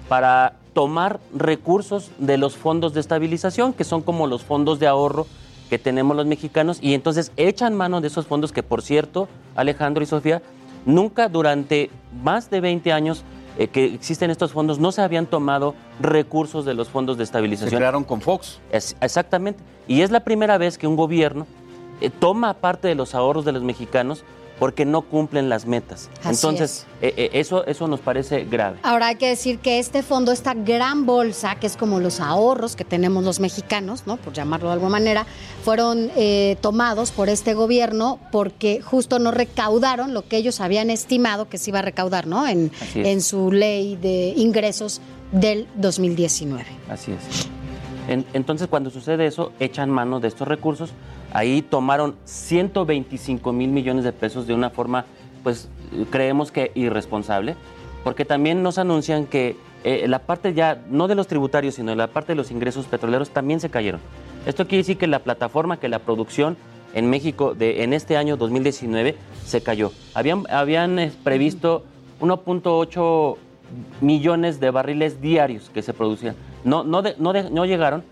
para 0.07 0.53
tomar 0.77 1.19
recursos 1.33 2.11
de 2.19 2.37
los 2.37 2.55
fondos 2.55 2.93
de 2.93 2.99
estabilización, 2.99 3.73
que 3.73 3.83
son 3.83 4.03
como 4.03 4.27
los 4.27 4.43
fondos 4.43 4.77
de 4.77 4.85
ahorro 4.85 5.25
que 5.71 5.79
tenemos 5.79 6.15
los 6.15 6.27
mexicanos, 6.27 6.77
y 6.83 6.93
entonces 6.93 7.31
echan 7.35 7.73
mano 7.73 7.99
de 7.99 8.09
esos 8.09 8.27
fondos 8.27 8.51
que, 8.51 8.61
por 8.61 8.83
cierto, 8.83 9.27
Alejandro 9.55 10.03
y 10.03 10.05
Sofía, 10.05 10.43
nunca 10.85 11.29
durante 11.29 11.89
más 12.23 12.51
de 12.51 12.61
20 12.61 12.93
años 12.93 13.23
eh, 13.57 13.69
que 13.69 13.85
existen 13.85 14.29
estos 14.29 14.51
fondos, 14.51 14.77
no 14.77 14.91
se 14.91 15.01
habían 15.01 15.25
tomado 15.25 15.73
recursos 15.99 16.63
de 16.63 16.75
los 16.75 16.89
fondos 16.89 17.17
de 17.17 17.23
estabilización. 17.23 17.71
Se 17.71 17.75
crearon 17.75 18.03
con 18.03 18.21
Fox. 18.21 18.59
exactamente. 18.69 19.63
Y 19.87 20.01
es 20.01 20.11
la 20.11 20.19
primera 20.19 20.59
vez 20.59 20.77
que 20.77 20.85
un 20.85 20.95
gobierno 20.95 21.47
eh, 22.01 22.11
toma 22.11 22.53
parte 22.53 22.87
de 22.87 22.93
los 22.93 23.15
ahorros 23.15 23.45
de 23.45 23.51
los 23.51 23.63
mexicanos 23.63 24.23
porque 24.59 24.85
no 24.85 25.03
cumplen 25.03 25.49
las 25.49 25.65
metas. 25.65 26.09
Entonces, 26.25 26.85
eh, 27.01 27.13
eh, 27.15 27.29
eso, 27.33 27.65
eso 27.65 27.87
nos 27.87 27.99
parece 27.99 28.45
grave. 28.45 28.79
Ahora 28.81 29.07
hay 29.07 29.15
que 29.15 29.27
decir 29.27 29.59
que 29.59 29.79
este 29.79 30.01
fondo, 30.01 30.31
esta 30.31 30.53
gran 30.53 31.05
bolsa, 31.05 31.55
que 31.55 31.67
es 31.67 31.77
como 31.77 31.99
los 31.99 32.19
ahorros 32.19 32.75
que 32.75 32.83
tenemos 32.83 33.23
los 33.23 33.39
mexicanos, 33.39 34.07
¿no? 34.07 34.17
por 34.17 34.33
llamarlo 34.33 34.67
de 34.67 34.73
alguna 34.73 34.91
manera, 34.91 35.25
fueron 35.63 36.09
eh, 36.15 36.57
tomados 36.61 37.11
por 37.11 37.29
este 37.29 37.53
gobierno 37.53 38.19
porque 38.31 38.81
justo 38.81 39.19
no 39.19 39.31
recaudaron 39.31 40.13
lo 40.13 40.27
que 40.27 40.37
ellos 40.37 40.59
habían 40.59 40.89
estimado 40.89 41.47
que 41.49 41.57
se 41.57 41.69
iba 41.69 41.79
a 41.79 41.83
recaudar 41.83 42.25
¿no? 42.25 42.47
en, 42.47 42.71
en 42.95 43.21
su 43.21 43.51
ley 43.51 43.95
de 43.95 44.33
ingresos 44.35 45.01
del 45.31 45.67
2019. 45.75 46.65
Así 46.89 47.11
es. 47.11 47.47
entonces, 48.33 48.67
cuando 48.67 48.89
sucede 48.89 49.27
eso, 49.27 49.51
echan 49.59 49.91
mano 49.91 50.19
de 50.19 50.29
estos 50.29 50.47
recursos 50.47 50.91
Ahí 51.33 51.61
tomaron 51.61 52.15
125 52.25 53.51
mil 53.53 53.69
millones 53.69 54.03
de 54.03 54.13
pesos 54.13 54.47
de 54.47 54.53
una 54.53 54.69
forma, 54.69 55.05
pues 55.43 55.69
creemos 56.09 56.51
que 56.51 56.71
irresponsable, 56.75 57.55
porque 58.03 58.25
también 58.25 58.63
nos 58.63 58.77
anuncian 58.77 59.25
que 59.25 59.55
eh, 59.83 60.07
la 60.07 60.19
parte 60.19 60.53
ya, 60.53 60.81
no 60.89 61.07
de 61.07 61.15
los 61.15 61.27
tributarios, 61.27 61.75
sino 61.75 61.93
la 61.95 62.07
parte 62.07 62.31
de 62.31 62.35
los 62.35 62.51
ingresos 62.51 62.85
petroleros 62.85 63.29
también 63.29 63.59
se 63.59 63.69
cayeron. 63.69 63.99
Esto 64.45 64.65
quiere 64.65 64.79
decir 64.79 64.97
que 64.97 65.07
la 65.07 65.19
plataforma, 65.19 65.77
que 65.79 65.89
la 65.89 65.99
producción 65.99 66.57
en 66.93 67.09
México 67.09 67.53
de, 67.53 67.83
en 67.83 67.93
este 67.93 68.17
año 68.17 68.37
2019 68.37 69.15
se 69.45 69.61
cayó. 69.61 69.91
Habían, 70.13 70.43
habían 70.49 70.99
eh, 70.99 71.11
previsto 71.23 71.83
1.8 72.21 73.37
millones 74.01 74.59
de 74.59 74.71
barriles 74.71 75.21
diarios 75.21 75.69
que 75.69 75.81
se 75.81 75.93
producían. 75.93 76.35
No, 76.63 76.83
no, 76.83 77.01
no, 77.01 77.33
no 77.33 77.65
llegaron 77.65 78.03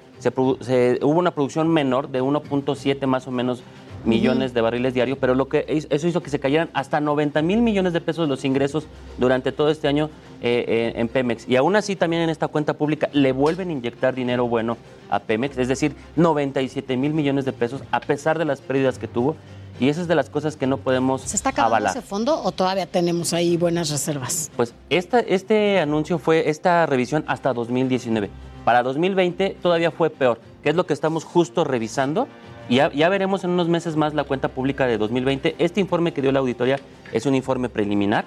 se, 0.61 0.99
hubo 1.02 1.19
una 1.19 1.31
producción 1.31 1.68
menor 1.69 2.10
de 2.10 2.22
1.7 2.22 3.06
más 3.07 3.27
o 3.27 3.31
menos 3.31 3.64
millones 4.06 4.53
de 4.53 4.61
barriles 4.61 4.93
diarios, 4.93 5.18
pero 5.19 5.35
lo 5.35 5.49
que 5.49 5.65
eso 5.68 6.07
hizo 6.07 6.22
que 6.22 6.30
se 6.30 6.39
cayeran 6.39 6.69
hasta 6.73 7.02
90 7.02 7.41
mil 7.41 7.61
millones 7.61 7.93
de 7.93 8.02
pesos 8.02 8.30
los 8.30 8.45
ingresos 8.45 8.88
durante 9.18 9.52
todo 9.52 9.69
este 9.69 9.88
año 9.88 10.10
eh, 10.41 10.65
eh, 10.68 10.93
en 10.95 11.07
Pemex. 11.07 11.47
Y 11.47 11.56
aún 11.56 11.76
así 11.76 11.95
también 11.95 12.22
en 12.22 12.30
esta 12.30 12.47
cuenta 12.47 12.73
pública 12.76 13.10
le 13.14 13.31
vuelven 13.31 13.69
a 13.69 13.72
inyectar 13.73 14.14
dinero 14.14 14.47
bueno 14.47 14.77
a 15.10 15.19
Pemex, 15.19 15.57
es 15.57 15.68
decir, 15.68 15.95
97 16.15 16.97
mil 16.97 17.14
millones 17.14 17.45
de 17.45 17.53
pesos 17.53 17.81
a 17.91 17.99
pesar 17.99 18.38
de 18.38 18.45
las 18.45 18.61
pérdidas 18.61 18.99
que 18.99 19.07
tuvo. 19.07 19.35
Y 19.77 19.89
esa 19.89 20.02
es 20.02 20.07
de 20.07 20.15
las 20.15 20.30
cosas 20.30 20.56
que 20.56 20.68
no 20.68 20.77
podemos 20.77 21.22
¿Se 21.22 21.35
está 21.35 21.49
acabando 21.49 21.89
ese 21.89 22.02
fondo 22.02 22.41
o 22.41 22.53
todavía 22.53 22.85
tenemos 22.85 23.34
ahí 23.34 23.57
buenas 23.57 23.89
reservas? 23.89 24.49
Pues 24.56 24.73
esta, 24.89 25.19
este 25.19 25.80
anuncio 25.80 26.18
fue 26.18 26.49
esta 26.49 26.85
revisión 26.85 27.26
hasta 27.27 27.53
2019. 27.53 28.30
Para 28.66 28.82
2020 28.82 29.58
todavía 29.62 29.92
fue 29.92 30.10
peor, 30.10 30.42
que 30.64 30.70
es 30.70 30.76
lo 30.76 30.88
que 30.88 30.94
estamos 30.94 31.24
justo 31.24 31.64
revisando. 31.64 32.28
Y 32.68 32.78
ya, 32.78 33.10
veremos 33.10 33.44
en 33.44 33.52
unos 33.52 33.70
meses 33.70 33.96
más 33.96 34.16
la 34.16 34.24
cuenta 34.24 34.50
pública 34.50 34.88
de 34.88 34.98
2020. 34.98 35.56
Este 35.60 35.80
informe 35.80 36.14
que 36.14 36.22
dio 36.24 36.32
la 36.32 36.40
auditoría 36.40 36.80
es 37.14 37.28
un 37.28 37.36
informe 37.36 37.70
preliminar. 37.70 38.26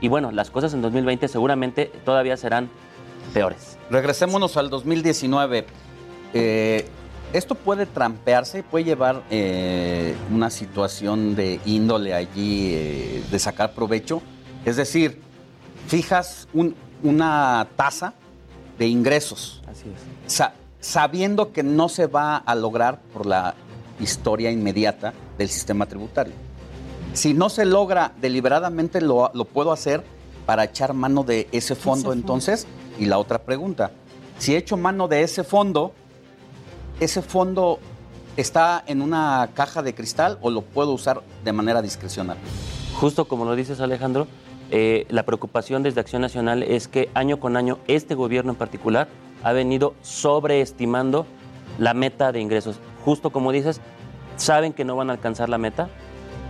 Y 0.00 0.06
bueno, 0.06 0.30
las 0.30 0.48
cosas 0.50 0.72
en 0.74 0.80
2020 0.80 1.26
seguramente 1.26 1.90
todavía 2.04 2.36
serán 2.36 2.70
peores. 3.34 3.78
Regresémonos 3.90 4.56
al 4.56 4.70
2019. 4.70 5.66
Eh, 6.34 6.86
esto 7.32 7.56
puede 7.56 7.86
trampearse, 7.86 8.62
puede 8.62 8.84
llevar 8.84 9.24
eh, 9.28 10.14
una 10.32 10.50
situación 10.50 11.34
de 11.34 11.58
índole 11.64 12.14
allí, 12.14 12.74
eh, 12.74 13.24
de 13.28 13.38
sacar 13.40 13.74
provecho. 13.74 14.22
Es 14.64 14.76
decir, 14.76 15.20
fijas 15.88 16.46
una 17.02 17.66
tasa 17.74 18.14
de 18.80 18.88
ingresos. 18.88 19.60
Así 19.70 19.92
es. 20.26 20.42
sabiendo 20.80 21.52
que 21.52 21.62
no 21.62 21.90
se 21.90 22.06
va 22.06 22.38
a 22.38 22.54
lograr 22.54 22.98
por 23.12 23.26
la 23.26 23.54
historia 24.00 24.50
inmediata 24.50 25.12
del 25.36 25.50
sistema 25.50 25.84
tributario. 25.84 26.32
Si 27.12 27.34
no 27.34 27.50
se 27.50 27.66
logra 27.66 28.12
deliberadamente, 28.22 29.02
lo, 29.02 29.30
puedo 29.52 29.72
hacer 29.72 30.02
para 30.46 30.64
echar 30.64 30.94
mano 30.94 31.22
de 31.24 31.46
ese 31.52 31.74
fondo 31.74 32.14
entonces. 32.14 32.66
Y 32.98 33.04
la 33.04 33.18
otra 33.18 33.42
pregunta, 33.42 33.90
si 34.38 34.56
echo 34.56 34.78
mano 34.78 35.08
de 35.08 35.24
ese 35.24 35.44
fondo, 35.44 35.92
¿ese 37.00 37.20
fondo 37.20 37.80
está 38.38 38.82
en 38.86 39.02
una 39.02 39.50
caja 39.52 39.82
de 39.82 39.94
cristal 39.94 40.38
o 40.40 40.50
lo 40.50 40.62
puedo 40.62 40.92
usar 40.92 41.20
de 41.44 41.52
manera 41.52 41.82
discrecional? 41.82 42.38
Justo 42.98 43.28
como 43.28 43.44
lo 43.44 43.54
dices 43.54 43.78
Alejandro, 43.80 44.26
eh, 44.70 45.06
la 45.08 45.24
preocupación 45.24 45.82
desde 45.82 46.00
Acción 46.00 46.22
Nacional 46.22 46.62
es 46.62 46.88
que 46.88 47.08
año 47.14 47.40
con 47.40 47.56
año 47.56 47.78
este 47.88 48.14
gobierno 48.14 48.52
en 48.52 48.58
particular 48.58 49.08
ha 49.42 49.52
venido 49.52 49.94
sobreestimando 50.02 51.26
la 51.78 51.94
meta 51.94 52.30
de 52.32 52.40
ingresos. 52.40 52.78
Justo 53.04 53.30
como 53.30 53.52
dices, 53.52 53.80
saben 54.36 54.72
que 54.72 54.84
no 54.84 54.96
van 54.96 55.10
a 55.10 55.14
alcanzar 55.14 55.48
la 55.48 55.58
meta 55.58 55.88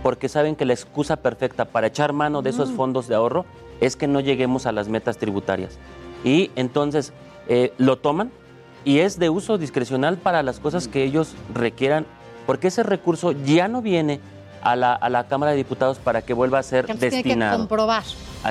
porque 0.03 0.29
saben 0.29 0.55
que 0.55 0.65
la 0.65 0.73
excusa 0.73 1.17
perfecta 1.17 1.65
para 1.65 1.87
echar 1.87 2.13
mano 2.13 2.41
de 2.41 2.49
esos 2.51 2.71
mm. 2.71 2.75
fondos 2.75 3.07
de 3.07 3.15
ahorro 3.15 3.45
es 3.79 3.95
que 3.95 4.07
no 4.07 4.19
lleguemos 4.19 4.65
a 4.65 4.71
las 4.71 4.87
metas 4.87 5.17
tributarias. 5.17 5.79
Y 6.23 6.51
entonces 6.55 7.13
eh, 7.47 7.73
lo 7.77 7.97
toman 7.97 8.31
y 8.85 8.99
es 8.99 9.19
de 9.19 9.29
uso 9.29 9.57
discrecional 9.57 10.17
para 10.17 10.43
las 10.43 10.59
cosas 10.59 10.87
que 10.87 11.03
ellos 11.03 11.35
requieran, 11.53 12.05
porque 12.45 12.67
ese 12.67 12.83
recurso 12.83 13.31
ya 13.31 13.67
no 13.67 13.81
viene 13.81 14.19
a 14.61 14.75
la, 14.75 14.93
a 14.93 15.09
la 15.09 15.27
Cámara 15.27 15.51
de 15.51 15.57
Diputados 15.57 15.99
para 15.99 16.21
que 16.21 16.33
vuelva 16.33 16.59
a 16.59 16.63
ser 16.63 16.87
destinado. 16.87 17.23
Tiene 17.23 17.45
que 17.45 17.57
comprobar, 17.57 18.03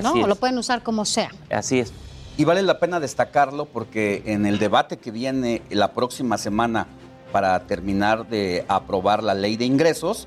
¿no? 0.03 0.12
O 0.12 0.27
lo 0.27 0.37
pueden 0.37 0.59
usar 0.59 0.82
como 0.82 1.05
sea. 1.05 1.31
Así 1.51 1.81
es. 1.81 1.93
Y 2.37 2.45
vale 2.45 2.62
la 2.62 2.78
pena 2.78 3.01
destacarlo 3.01 3.66
porque 3.66 4.23
en 4.27 4.47
el 4.47 4.59
debate 4.59 4.99
que 4.99 5.11
viene 5.11 5.62
la 5.70 5.93
próxima 5.93 6.39
semana 6.39 6.87
para 7.32 7.59
terminar 7.66 8.28
de 8.28 8.65
aprobar 8.69 9.23
la 9.23 9.35
ley 9.35 9.57
de 9.57 9.65
ingresos, 9.65 10.27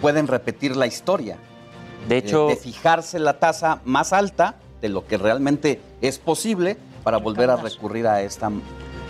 pueden 0.00 0.26
repetir 0.26 0.76
la 0.76 0.86
historia. 0.86 1.36
De 2.08 2.18
hecho, 2.18 2.48
de, 2.48 2.56
fijarse 2.56 3.18
la 3.18 3.38
tasa 3.38 3.80
más 3.84 4.12
alta 4.12 4.56
de 4.80 4.88
lo 4.88 5.06
que 5.06 5.18
realmente 5.18 5.80
es 6.00 6.18
posible 6.18 6.76
para 7.02 7.18
volver 7.18 7.50
a 7.50 7.56
recurrir 7.56 8.06
a 8.06 8.22
esta, 8.22 8.50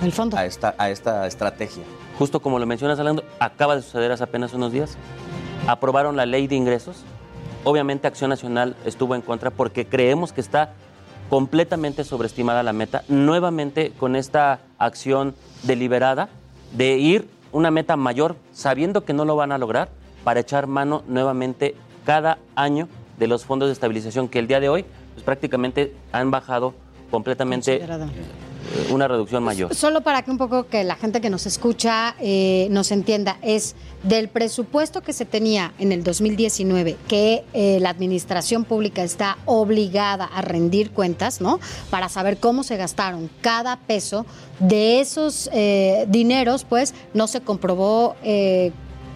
el 0.02 0.12
fondo. 0.12 0.36
a 0.36 0.46
esta, 0.46 0.74
a 0.78 0.90
esta 0.90 1.26
estrategia. 1.26 1.82
Justo 2.18 2.40
como 2.40 2.58
lo 2.58 2.66
mencionas, 2.66 2.98
hablando, 2.98 3.22
acaba 3.38 3.76
de 3.76 3.82
suceder 3.82 4.12
hace 4.12 4.24
apenas 4.24 4.54
unos 4.54 4.72
días 4.72 4.96
aprobaron 5.66 6.16
la 6.16 6.26
ley 6.26 6.46
de 6.46 6.56
ingresos. 6.56 7.04
Obviamente 7.64 8.06
Acción 8.06 8.30
Nacional 8.30 8.76
estuvo 8.84 9.14
en 9.14 9.22
contra 9.22 9.50
porque 9.50 9.86
creemos 9.86 10.32
que 10.32 10.40
está 10.40 10.72
completamente 11.28 12.04
sobreestimada 12.04 12.62
la 12.62 12.72
meta. 12.72 13.02
Nuevamente 13.08 13.92
con 13.98 14.16
esta 14.16 14.60
acción 14.78 15.34
deliberada 15.64 16.28
de 16.72 16.98
ir 16.98 17.28
una 17.52 17.70
meta 17.70 17.96
mayor 17.96 18.36
sabiendo 18.52 19.04
que 19.04 19.12
no 19.12 19.24
lo 19.24 19.36
van 19.36 19.52
a 19.52 19.58
lograr 19.58 19.88
para 20.24 20.40
echar 20.40 20.66
mano 20.66 21.02
nuevamente 21.06 21.74
cada 22.04 22.38
año 22.54 22.88
de 23.18 23.26
los 23.26 23.44
fondos 23.44 23.68
de 23.68 23.72
estabilización 23.72 24.28
que 24.28 24.38
el 24.38 24.46
día 24.46 24.60
de 24.60 24.68
hoy 24.68 24.84
pues, 25.14 25.24
prácticamente 25.24 25.94
han 26.12 26.30
bajado 26.30 26.74
completamente 27.10 27.82
una 28.90 29.08
reducción 29.08 29.42
mayor. 29.42 29.74
Solo 29.74 30.00
para 30.00 30.22
que 30.22 30.30
un 30.30 30.38
poco 30.38 30.66
que 30.66 30.84
la 30.84 30.96
gente 30.96 31.20
que 31.20 31.30
nos 31.30 31.46
escucha 31.46 32.14
eh, 32.20 32.68
nos 32.70 32.90
entienda, 32.92 33.38
es 33.42 33.74
del 34.02 34.28
presupuesto 34.28 35.02
que 35.02 35.12
se 35.12 35.24
tenía 35.24 35.72
en 35.78 35.92
el 35.92 36.04
2019, 36.04 36.96
que 37.08 37.44
eh, 37.52 37.78
la 37.80 37.90
administración 37.90 38.64
pública 38.64 39.02
está 39.02 39.38
obligada 39.44 40.24
a 40.24 40.42
rendir 40.42 40.90
cuentas, 40.90 41.40
¿no? 41.40 41.60
Para 41.90 42.08
saber 42.08 42.38
cómo 42.38 42.62
se 42.62 42.76
gastaron 42.76 43.30
cada 43.40 43.76
peso 43.80 44.26
de 44.58 45.00
esos 45.00 45.50
eh, 45.52 46.06
dineros, 46.08 46.64
pues 46.64 46.94
no 47.14 47.26
se 47.26 47.40
comprobó 47.40 48.16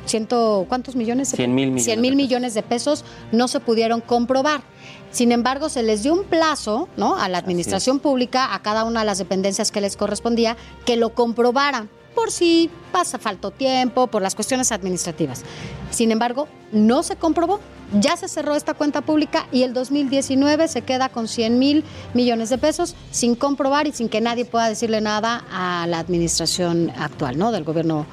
ciento, 0.06 0.66
¿cuántos 0.68 0.96
millones? 0.96 1.30
de 1.30 1.36
100 1.36 1.54
mil 1.54 1.66
millones 1.68 1.84
100 1.84 2.00
mil 2.00 2.16
millones 2.16 2.54
de 2.54 2.62
pesos 2.62 3.04
no 3.32 3.48
se 3.48 3.60
pudieron 3.60 4.00
comprobar. 4.00 4.62
Sin 5.10 5.32
embargo, 5.32 5.68
se 5.68 5.82
les 5.82 6.02
dio 6.02 6.14
un 6.14 6.24
plazo, 6.24 6.88
¿no? 6.96 7.16
A 7.16 7.28
la 7.28 7.38
administración 7.38 7.98
pública, 7.98 8.54
a 8.54 8.62
cada 8.62 8.84
una 8.84 9.00
de 9.00 9.06
las 9.06 9.18
dependencias 9.18 9.72
que 9.72 9.80
les 9.80 9.96
correspondía, 9.96 10.56
que 10.84 10.96
lo 10.96 11.14
comprobaran 11.14 11.88
por 12.14 12.30
si 12.30 12.70
pasa 12.92 13.18
faltó 13.18 13.50
tiempo, 13.50 14.06
por 14.08 14.22
las 14.22 14.34
cuestiones 14.34 14.72
administrativas. 14.72 15.42
Sin 15.90 16.10
embargo, 16.10 16.48
no 16.72 17.02
se 17.02 17.16
comprobó. 17.16 17.60
Ya 17.98 18.16
se 18.16 18.28
cerró 18.28 18.54
esta 18.54 18.74
cuenta 18.74 19.00
pública 19.00 19.46
y 19.50 19.64
el 19.64 19.74
2019 19.74 20.68
se 20.68 20.82
queda 20.82 21.08
con 21.08 21.26
100 21.26 21.58
mil 21.58 21.84
millones 22.14 22.48
de 22.48 22.56
pesos 22.56 22.94
sin 23.10 23.34
comprobar 23.34 23.88
y 23.88 23.92
sin 23.92 24.08
que 24.08 24.20
nadie 24.20 24.44
pueda 24.44 24.68
decirle 24.68 25.00
nada 25.00 25.44
a 25.50 25.88
la 25.88 25.98
administración 25.98 26.92
actual, 26.96 27.36
¿no? 27.36 27.50
Del 27.50 27.64
gobierno 27.64 28.06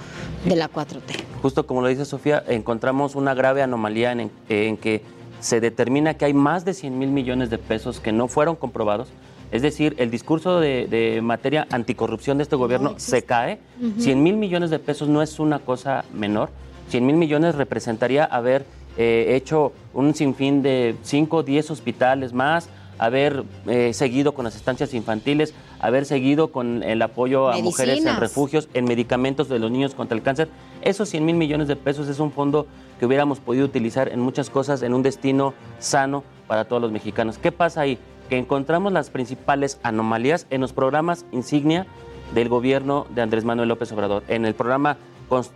de 0.46 0.56
la 0.56 0.72
4T. 0.72 1.24
Justo 1.44 1.68
como 1.68 1.82
lo 1.82 1.90
dice 1.90 2.06
Sofía, 2.06 2.44
encontramos 2.48 3.14
una 3.14 3.36
grave 3.36 3.62
anomalía 3.62 4.14
en, 4.14 4.32
en 4.50 4.78
que 4.78 5.04
se 5.40 5.60
determina 5.60 6.16
que 6.16 6.26
hay 6.26 6.34
más 6.34 6.66
de 6.66 6.74
100 6.74 6.98
mil 6.98 7.10
millones 7.10 7.50
de 7.50 7.58
pesos 7.58 8.00
que 8.00 8.12
no 8.12 8.28
fueron 8.28 8.56
comprobados. 8.56 9.10
Es 9.52 9.62
decir, 9.62 9.96
el 9.98 10.12
discurso 10.12 10.60
de, 10.60 10.88
de 10.88 11.22
materia 11.22 11.68
anticorrupción 11.72 12.38
de 12.38 12.44
este 12.44 12.56
gobierno 12.56 12.96
se 12.98 13.24
cae. 13.24 13.60
Ujú. 13.82 14.02
100 14.02 14.24
mil 14.24 14.36
millones 14.36 14.70
de 14.70 14.80
pesos 14.80 15.08
no 15.08 15.22
es 15.22 15.40
una 15.40 15.60
cosa 15.60 16.04
menor. 16.14 16.50
100 16.90 17.06
mil 17.06 17.16
millones 17.16 17.56
representaría 17.56 18.26
haber 18.26 18.66
eh, 18.98 19.36
hecho 19.36 19.74
un 19.94 20.16
sinfín 20.16 20.62
de 20.64 20.96
5 21.04 21.38
o 21.38 21.44
10 21.44 21.72
hospitales 21.72 22.34
más, 22.34 22.68
haber 22.98 23.44
eh, 23.68 23.94
seguido 23.94 24.34
con 24.34 24.46
las 24.46 24.56
estancias 24.56 24.94
infantiles, 24.96 25.54
haber 25.80 26.06
seguido 26.06 26.52
con 26.52 26.82
el 26.82 27.02
apoyo 27.02 27.50
a 27.50 27.58
mujeres 27.60 28.04
en 28.04 28.16
refugios, 28.18 28.68
en 28.74 28.86
medicamentos 28.86 29.50
de 29.50 29.60
los 29.60 29.70
niños 29.70 29.94
contra 29.94 30.18
el 30.18 30.24
cáncer. 30.24 30.50
Esos 30.82 31.10
100 31.10 31.26
mil 31.26 31.36
millones 31.36 31.68
de 31.68 31.76
pesos 31.76 32.08
es 32.08 32.20
un 32.20 32.32
fondo 32.32 32.66
que 33.00 33.06
hubiéramos 33.06 33.40
podido 33.40 33.66
utilizar 33.66 34.10
en 34.10 34.20
muchas 34.20 34.50
cosas, 34.50 34.82
en 34.82 34.94
un 34.94 35.04
destino 35.04 35.54
sano 35.80 36.24
para 36.48 36.66
todos 36.66 36.82
los 36.82 36.92
mexicanos. 36.92 37.38
¿Qué 37.38 37.52
pasa 37.52 37.82
ahí? 37.82 37.98
Que 38.30 38.38
encontramos 38.38 38.92
las 38.92 39.10
principales 39.10 39.80
anomalías 39.84 40.48
en 40.50 40.62
los 40.62 40.74
programas 40.74 41.26
insignia 41.32 41.86
del 42.34 42.50
gobierno 42.50 43.08
de 43.16 43.22
Andrés 43.22 43.46
Manuel 43.46 43.70
López 43.70 43.92
Obrador, 43.92 44.24
en 44.28 44.46
el 44.46 44.54
programa 44.54 44.98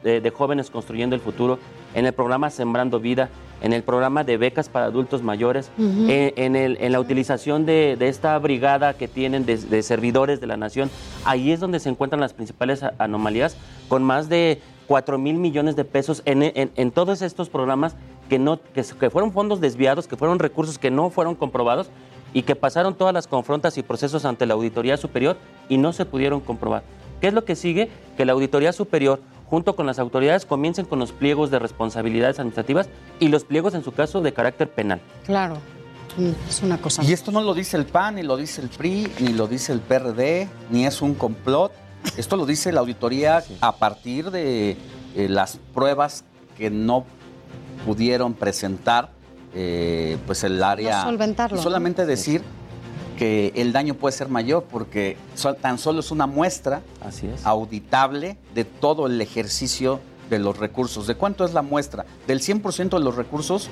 eh, 0.04 0.20
de 0.22 0.30
jóvenes 0.32 0.70
construyendo 0.70 1.16
el 1.16 1.22
futuro, 1.22 1.58
en 1.96 2.06
el 2.06 2.14
programa 2.14 2.50
Sembrando 2.50 3.00
Vida, 3.00 3.30
en 3.62 3.74
el 3.74 3.84
programa 3.84 4.24
de 4.24 4.38
becas 4.38 4.70
para 4.70 4.86
adultos 4.86 5.22
mayores, 5.22 5.70
eh, 5.78 6.34
en, 6.36 6.56
el- 6.56 6.78
en 6.82 6.92
la 6.94 7.00
utilización 7.00 7.66
de, 7.66 7.96
de 7.98 8.08
esta 8.10 8.38
brigada 8.40 8.94
que 8.96 9.08
tienen 9.08 9.46
de, 9.46 9.58
de 9.58 9.84
servidores 9.84 10.42
de 10.42 10.48
la 10.48 10.58
nación. 10.58 10.90
Ahí 11.26 11.52
es 11.52 11.60
donde 11.60 11.80
se 11.80 11.90
encuentran 11.90 12.20
las 12.22 12.34
principales 12.34 12.84
anomalías, 12.98 13.56
con 13.88 14.04
más 14.04 14.30
de 14.30 14.62
4 14.92 15.18
mil 15.18 15.36
millones 15.38 15.78
de 15.78 15.86
pesos 15.86 16.22
en, 16.26 16.44
en- 16.44 16.70
en 16.76 16.92
todos 16.92 17.22
estos 17.22 17.48
programas 17.48 17.96
que, 18.28 18.38
no, 18.40 18.60
que, 18.74 18.84
que 18.84 19.10
fueron 19.10 19.32
fondos 19.32 19.62
desviados, 19.62 20.06
que 20.06 20.18
fueron 20.18 20.38
recursos 20.38 20.78
que 20.78 20.92
no 20.92 21.10
fueron 21.10 21.36
comprobados 21.36 21.88
y 22.34 22.42
que 22.42 22.58
pasaron 22.58 22.96
todas 22.96 23.14
las 23.14 23.26
confrontas 23.26 23.78
y 23.78 23.84
procesos 23.84 24.26
ante 24.26 24.46
la 24.46 24.54
Auditoría 24.54 24.98
Superior 24.98 25.38
y 25.70 25.78
no 25.78 25.94
se 25.94 26.04
pudieron 26.06 26.42
comprobar. 26.42 26.84
¿Qué 27.22 27.28
es 27.28 27.34
lo 27.34 27.46
que 27.46 27.56
sigue? 27.56 27.90
Que 28.18 28.26
la 28.26 28.34
Auditoría 28.34 28.74
Superior, 28.74 29.22
junto 29.46 29.78
con 29.78 29.86
las 29.86 29.98
autoridades, 29.98 30.46
comiencen 30.46 30.84
con 30.86 31.00
los 31.00 31.14
pliegos 31.14 31.52
de 31.52 31.60
responsabilidades 31.60 32.40
administrativas 32.40 32.90
y 33.22 33.30
los 33.30 33.46
pliegos, 33.46 33.74
en 33.76 33.86
su 33.86 33.94
caso, 33.94 34.20
de 34.20 34.34
carácter 34.34 34.70
penal. 34.70 35.00
Claro, 35.26 35.56
mm, 36.18 36.50
es 36.50 36.62
una 36.64 36.78
cosa. 36.80 37.02
Y 37.06 37.14
esto 37.14 37.32
no 37.32 37.40
lo 37.40 37.54
dice 37.54 37.78
el 37.78 37.86
PAN, 37.86 38.16
ni 38.16 38.24
lo 38.24 38.36
dice 38.36 38.60
el 38.62 38.68
PRI, 38.68 39.08
ni 39.22 39.30
lo 39.30 39.48
dice 39.48 39.72
el 39.72 39.80
PRD, 39.80 40.50
ni 40.70 40.86
es 40.86 41.02
un 41.02 41.14
complot. 41.14 41.72
Esto 42.18 42.36
lo 42.38 42.46
dice 42.46 42.72
la 42.72 42.82
auditoría 42.82 43.44
a 43.62 43.76
partir 43.76 44.32
de 44.32 44.78
eh, 45.16 45.28
las 45.30 45.60
pruebas 45.74 46.24
que 46.58 46.70
no 46.70 47.06
pudieron 47.86 48.34
presentar 48.34 49.12
eh, 49.54 50.18
pues 50.26 50.44
el 50.44 50.62
área. 50.64 51.04
No 51.04 51.12
solventarlo, 51.12 51.56
Y 51.56 51.60
¿no? 51.60 51.64
solamente 51.64 52.06
decir 52.06 52.42
que 53.18 53.52
el 53.56 53.72
daño 53.72 53.94
puede 53.94 54.14
ser 54.16 54.30
mayor 54.30 54.64
porque 54.64 55.18
tan 55.62 55.78
solo 55.78 56.00
es 56.00 56.12
una 56.12 56.26
muestra 56.26 56.82
auditable 57.44 58.38
de 58.56 58.66
todo 58.66 59.06
el 59.08 59.22
ejercicio 59.22 60.00
de 60.30 60.40
los 60.40 60.58
recursos. 60.58 61.06
¿De 61.08 61.16
cuánto 61.16 61.46
es 61.46 61.54
la 61.54 61.62
muestra? 61.62 62.06
Del 62.26 62.40
100% 62.40 62.90
de 62.90 63.00
los 63.00 63.16
recursos, 63.16 63.70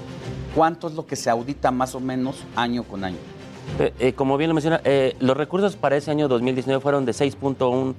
¿cuánto 0.54 0.88
es 0.88 0.94
lo 0.94 1.08
que 1.08 1.16
se 1.16 1.30
audita 1.30 1.72
más 1.72 1.96
o 1.96 2.00
menos 2.00 2.44
año 2.56 2.84
con 2.84 3.04
año? 3.04 3.18
Eh, 3.80 3.94
eh, 4.00 4.14
como 4.14 4.38
bien 4.38 4.50
lo 4.50 4.54
menciona, 4.54 4.82
eh, 4.84 5.16
los 5.20 5.38
recursos 5.38 5.76
para 5.76 5.96
ese 5.96 6.12
año 6.12 6.28
2019 6.28 6.82
fueron 6.82 7.06
de 7.06 7.14
6.1 7.14 7.94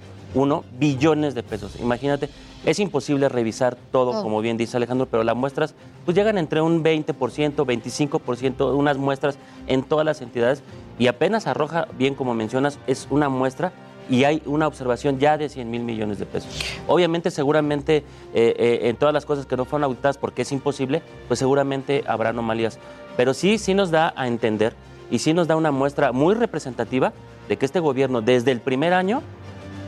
billones 0.79 1.35
de 1.35 1.43
pesos. 1.43 1.77
Imagínate, 1.81 2.29
es 2.65 2.79
imposible 2.79 3.29
revisar 3.29 3.77
todo, 3.91 4.13
Todo. 4.13 4.23
como 4.23 4.41
bien 4.41 4.57
dice 4.57 4.77
Alejandro, 4.77 5.07
pero 5.07 5.25
las 5.25 5.37
muestras 5.37 5.75
pues 6.05 6.17
llegan 6.17 6.39
entre 6.39 6.61
un 6.61 6.85
20%, 6.85 7.15
25%, 7.15 8.75
unas 8.75 8.99
muestras 8.99 9.39
en 9.67 9.83
todas 9.83 10.05
las 10.05 10.21
entidades 10.21 10.63
y 10.99 11.07
apenas 11.07 11.47
arroja, 11.47 11.87
bien 11.99 12.15
como 12.15 12.35
mencionas, 12.35 12.79
es 12.87 13.07
una 13.11 13.29
muestra 13.29 13.73
y 14.11 14.25
hay 14.25 14.43
una 14.45 14.67
observación 14.67 15.19
ya 15.19 15.39
de 15.39 15.49
100 15.49 15.71
mil 15.71 15.83
millones 15.83 16.19
de 16.19 16.27
pesos. 16.27 16.51
Obviamente, 16.89 17.31
seguramente, 17.31 17.99
eh, 17.99 18.03
eh, 18.35 18.79
en 18.89 18.97
todas 18.97 19.15
las 19.15 19.25
cosas 19.25 19.47
que 19.47 19.57
no 19.57 19.65
fueron 19.65 19.85
auditadas 19.85 20.19
porque 20.19 20.43
es 20.43 20.51
imposible, 20.53 21.01
pues 21.29 21.39
seguramente 21.39 22.03
habrá 22.07 22.31
anomalías. 22.31 22.79
Pero 23.17 23.35
sí, 23.35 23.57
sí 23.59 23.73
nos 23.73 23.91
da 23.91 24.13
a 24.17 24.27
entender 24.27 24.75
y 25.11 25.21
sí 25.21 25.33
nos 25.33 25.47
da 25.47 25.57
una 25.57 25.71
muestra 25.71 26.13
muy 26.13 26.35
representativa 26.35 27.13
de 27.49 27.57
que 27.57 27.67
este 27.67 27.81
gobierno 27.81 28.21
desde 28.21 28.51
el 28.51 28.61
primer 28.61 28.95
año 28.95 29.23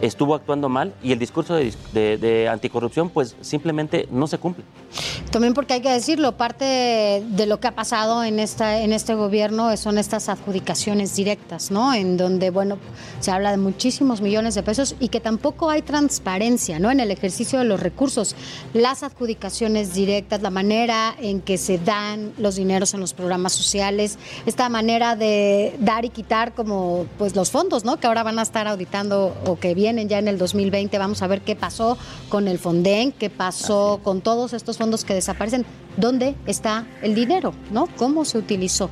estuvo 0.02 0.34
actuando 0.34 0.68
mal 0.68 0.92
y 1.02 1.12
el 1.12 1.18
discurso 1.18 1.54
de, 1.54 2.48
anticorrupción 2.50 3.08
pues 3.08 3.36
simplemente 3.40 4.08
no 4.10 4.26
se 4.26 4.36
cumple. 4.36 4.64
También 5.30 5.54
porque 5.54 5.74
hay 5.74 5.80
que 5.80 5.90
decirlo, 5.90 6.36
parte 6.36 7.22
de 7.26 7.46
lo 7.46 7.60
que 7.60 7.68
ha 7.68 7.74
pasado 7.74 8.24
en 8.24 8.38
esta 8.38 8.80
en 8.80 8.92
este 8.92 9.14
gobierno 9.14 9.74
son 9.76 9.98
estas 9.98 10.28
adjudicaciones 10.28 11.16
directas, 11.16 11.70
¿no? 11.70 11.94
En 11.94 12.16
donde 12.16 12.50
bueno, 12.50 12.78
se 13.20 13.30
habla 13.30 13.50
de 13.50 13.56
muchísimos 13.56 14.20
millones 14.20 14.54
de 14.54 14.62
pesos 14.62 14.94
y 15.00 15.08
que 15.08 15.20
tampoco 15.20 15.70
hay 15.70 15.82
transparencia, 15.82 16.78
¿no? 16.78 16.90
En 16.90 17.00
el 17.00 17.10
ejercicio 17.10 17.58
de 17.58 17.64
los 17.64 17.80
recursos, 17.80 18.36
las 18.74 19.02
adjudicaciones 19.02 19.94
directas, 19.94 20.42
la 20.42 20.50
manera 20.50 21.14
en 21.20 21.40
que 21.40 21.58
se 21.58 21.78
dan 21.78 22.32
los 22.38 22.56
dineros 22.56 22.94
en 22.94 23.00
los 23.00 23.14
programas 23.14 23.52
sociales, 23.52 24.18
esta 24.46 24.68
manera 24.68 25.16
de 25.16 25.76
dar 25.78 26.04
y 26.04 26.10
quitar 26.10 26.54
como 26.54 27.06
pues 27.18 27.34
los 27.36 27.50
fondos, 27.50 27.84
¿no? 27.84 27.98
Que 27.98 28.06
ahora 28.06 28.22
van 28.22 28.38
a 28.38 28.42
estar 28.42 28.68
auditando 28.68 29.34
o 29.46 29.58
que 29.58 29.74
vienen 29.74 30.08
ya 30.08 30.18
en 30.18 30.28
el 30.28 30.38
2020, 30.38 30.98
vamos 30.98 31.22
a 31.22 31.26
ver 31.26 31.40
qué 31.40 31.56
pasó 31.56 31.96
con 32.28 32.48
el 32.48 32.58
Fonden, 32.58 33.12
qué 33.12 33.30
pasó 33.30 34.00
con 34.02 34.20
todos 34.20 34.52
estos 34.52 34.76
fondos 34.82 35.04
que 35.04 35.14
desaparecen, 35.14 35.64
¿dónde 35.96 36.34
está 36.44 36.86
el 37.02 37.14
dinero, 37.14 37.54
¿no? 37.70 37.86
¿Cómo 37.96 38.24
se 38.24 38.36
utilizó? 38.38 38.90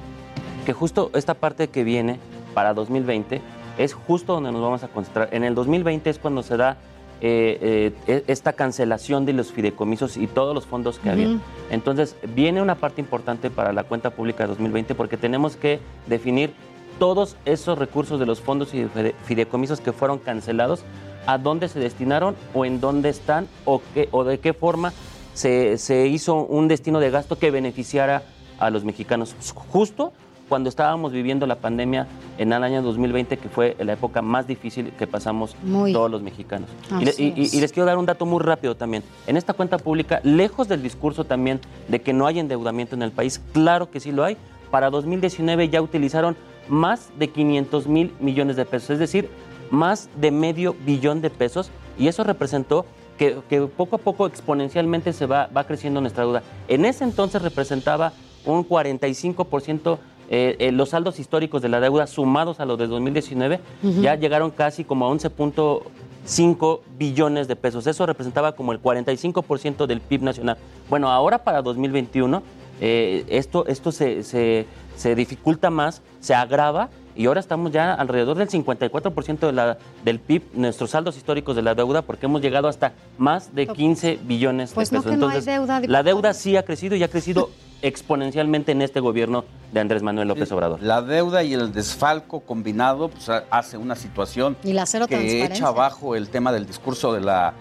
que 0.65 0.73
justo 0.73 1.11
esta 1.15 1.35
parte 1.35 1.69
que 1.69 1.83
viene 1.83 2.21
para 2.55 2.75
2020 2.75 3.41
es 3.79 3.93
justo 3.95 4.35
donde 4.35 4.53
nos 4.53 4.61
vamos 4.63 4.85
a 4.85 4.89
concentrar. 4.89 5.31
En 5.33 5.43
el 5.43 5.55
2020 5.57 6.11
es 6.11 6.19
cuando 6.21 6.43
se 6.45 6.57
da 6.57 6.77
eh, 7.23 7.93
eh, 8.07 8.23
esta 8.29 8.53
cancelación 8.53 9.25
de 9.27 9.33
los 9.33 9.51
fideicomisos 9.51 10.17
y 10.17 10.27
todos 10.29 10.55
los 10.55 10.67
fondos 10.67 10.99
que 11.01 11.11
había. 11.11 11.39
Entonces, 11.71 12.15
viene 12.37 12.61
una 12.63 12.75
parte 12.77 13.01
importante 13.01 13.51
para 13.51 13.73
la 13.73 13.83
cuenta 13.85 14.11
pública 14.11 14.45
de 14.45 14.49
2020 14.51 14.95
porque 14.95 15.17
tenemos 15.17 15.57
que 15.57 15.81
definir 16.07 16.53
todos 17.01 17.37
esos 17.47 17.77
recursos 17.79 18.21
de 18.21 18.27
los 18.27 18.41
fondos 18.41 18.73
y 18.75 18.85
fide- 18.85 19.15
fideicomisos 19.25 19.81
que 19.81 19.93
fueron 19.93 20.19
cancelados, 20.19 20.83
a 21.27 21.37
dónde 21.39 21.69
se 21.69 21.81
destinaron 21.81 22.37
o 22.55 22.65
en 22.65 22.81
dónde 22.81 23.09
están 23.09 23.49
o, 23.65 23.81
qué, 23.95 24.09
o 24.13 24.23
de 24.25 24.39
qué 24.39 24.53
forma 24.53 24.93
se, 25.41 25.79
se 25.79 26.07
hizo 26.07 26.45
un 26.45 26.69
destino 26.69 27.01
de 27.01 27.11
gasto 27.11 27.39
que 27.39 27.51
beneficiara 27.51 28.23
a 28.59 28.69
los 28.69 28.85
mexicanos. 28.85 29.35
Justo 29.73 30.13
cuando 30.51 30.69
estábamos 30.69 31.13
viviendo 31.13 31.47
la 31.47 31.55
pandemia 31.55 32.09
en 32.37 32.53
el 32.53 32.63
año 32.63 32.83
2020, 32.83 33.39
que 33.39 33.49
fue 33.49 33.75
la 33.79 33.93
época 33.95 34.21
más 34.21 34.47
difícil 34.47 34.93
que 34.99 35.07
pasamos 35.07 35.57
Muy. 35.63 35.93
todos 35.95 36.11
los 36.11 36.21
mexicanos. 36.23 36.69
Y, 37.01 37.05
le- 37.05 37.15
y 37.19 37.61
les 37.61 37.73
quiero 37.73 37.87
dar 37.87 37.97
un 37.97 38.05
dato 38.05 38.27
muy 38.27 38.41
rápido 38.43 38.75
también. 38.77 39.03
En 39.27 39.37
esta 39.39 39.55
cuenta 39.55 39.79
pública, 39.79 40.21
lejos 40.25 40.69
del 40.69 40.83
discurso 40.83 41.25
también 41.25 41.61
de 41.89 42.03
que 42.03 42.13
no 42.13 42.27
hay 42.27 42.39
endeudamiento 42.41 42.95
en 42.97 43.03
el 43.03 43.13
país, 43.13 43.41
claro 43.53 43.91
que 43.91 44.01
sí 44.01 44.13
lo 44.13 44.25
hay. 44.25 44.37
Para 44.71 44.91
2019 44.91 45.69
ya 45.71 45.81
utilizaron 45.81 46.37
más 46.69 47.09
de 47.19 47.29
500 47.31 47.87
mil 47.87 48.13
millones 48.21 48.57
de 48.57 48.65
pesos, 48.67 48.91
es 48.91 48.99
decir, 48.99 49.31
más 49.71 50.11
de 50.21 50.33
medio 50.33 50.77
billón 50.85 51.23
de 51.23 51.31
pesos, 51.31 51.71
y 51.99 52.09
eso 52.09 52.25
representó 52.25 52.85
que, 53.21 53.37
que 53.51 53.61
poco 53.67 53.97
a 53.97 53.99
poco 53.99 54.27
exponencialmente 54.27 55.13
se 55.13 55.27
va, 55.27 55.47
va 55.55 55.65
creciendo 55.65 56.01
nuestra 56.01 56.25
deuda. 56.25 56.43
En 56.69 56.87
ese 56.87 57.05
entonces 57.05 57.43
representaba 57.43 58.15
un 58.47 58.67
45% 58.67 59.99
eh, 60.31 60.57
eh, 60.59 60.73
los 60.73 60.89
saldos 60.89 61.19
históricos 61.21 61.61
de 61.61 61.69
la 61.69 61.81
deuda 61.81 62.07
sumados 62.07 62.61
a 62.61 62.65
los 62.65 62.79
de 62.79 62.87
2019 62.87 63.61
Ujú. 63.83 64.01
ya 64.01 64.15
llegaron 64.15 64.51
casi 64.51 64.85
como 64.85 65.05
a 65.05 65.11
11.5 65.11 66.81
billones 66.97 67.47
de 67.47 67.57
pesos. 67.57 67.87
Eso 67.87 68.07
representaba 68.07 68.53
como 68.53 68.73
el 68.73 68.81
45% 68.81 69.85
del 69.87 70.01
PIB 70.01 70.23
nacional. 70.23 70.57
Bueno, 70.89 71.11
ahora 71.11 71.45
para 71.45 71.61
2021 71.61 72.43
eh, 72.81 73.27
esto, 73.29 73.67
esto 73.67 73.93
se, 73.93 74.23
se- 74.23 74.65
se 74.97 75.15
dificulta 75.15 75.69
más, 75.69 76.01
se 76.21 76.35
agrava 76.35 76.89
y 77.21 77.27
ahora 77.27 77.41
estamos 77.41 77.71
ya 77.71 77.93
alrededor 77.93 78.39
del 78.39 78.49
54% 78.49 79.39
de 79.41 79.53
la, 79.53 79.77
del 80.05 80.21
PIB, 80.21 80.43
nuestros 80.55 80.91
saldos 80.91 81.19
históricos 81.19 81.55
de 81.55 81.61
la 81.61 81.75
deuda, 81.75 82.01
porque 82.01 82.25
hemos 82.25 82.41
llegado 82.41 82.67
hasta 82.67 82.95
más 83.19 83.55
de 83.55 83.67
15 83.67 84.21
billones 84.23 84.73
Pues 84.73 84.91
de 84.91 84.97
no 84.97 85.03
pesos. 85.03 85.13
que 85.13 85.17
no 85.21 85.29
hay 85.29 85.37
Entonces, 85.39 85.55
deuda, 85.55 85.81
la 85.87 86.03
deuda 86.03 86.33
sí 86.33 86.57
ha 86.57 86.65
crecido 86.65 86.97
y 86.97 87.03
ha 87.03 87.09
crecido 87.09 87.51
exponencialmente 87.83 88.73
en 88.73 88.81
este 88.81 89.01
gobierno 89.01 89.45
de 89.73 89.81
Andrés 89.81 90.03
Manuel 90.03 90.29
López 90.29 90.51
Obrador. 90.53 90.83
La 90.83 91.03
deuda 91.03 91.43
y 91.43 91.53
el 91.53 91.73
desfalco 91.73 92.41
combinado 92.41 93.09
pues, 93.09 93.29
ha- 93.29 93.45
hace 93.51 93.77
una 93.77 93.97
situación 93.97 94.57
Y 94.65 94.73
la 94.73 94.87
cero 94.87 95.07
que 95.07 95.45
echa 95.45 95.67
abajo 95.69 96.17
el 96.17 96.31
tema 96.31 96.53
del 96.53 96.67
discurso 96.67 97.13
de 97.13 97.21
la 97.21 97.53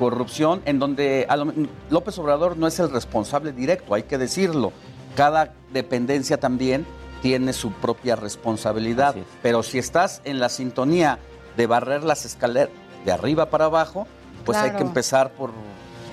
corrupción, 0.00 0.60
en 0.64 0.80
donde 0.80 1.24
a 1.28 1.36
lo- 1.36 1.52
López 1.90 2.18
Obrador 2.18 2.56
no 2.56 2.66
es 2.66 2.80
el 2.80 2.90
responsable 2.90 3.52
directo, 3.52 3.94
hay 3.94 4.02
que 4.02 4.18
decirlo. 4.18 4.72
Cada 5.14 5.52
dependencia 5.72 6.38
también 6.40 6.84
tiene 7.24 7.54
su 7.54 7.72
propia 7.72 8.16
responsabilidad, 8.16 9.14
pero 9.42 9.62
si 9.62 9.78
estás 9.78 10.20
en 10.26 10.40
la 10.40 10.50
sintonía 10.50 11.18
de 11.56 11.66
barrer 11.66 12.04
las 12.04 12.26
escaleras 12.26 12.68
de 13.06 13.12
arriba 13.12 13.48
para 13.48 13.64
abajo, 13.64 14.06
pues 14.44 14.58
hay 14.58 14.72
que 14.72 14.82
empezar 14.82 15.32
por 15.32 15.50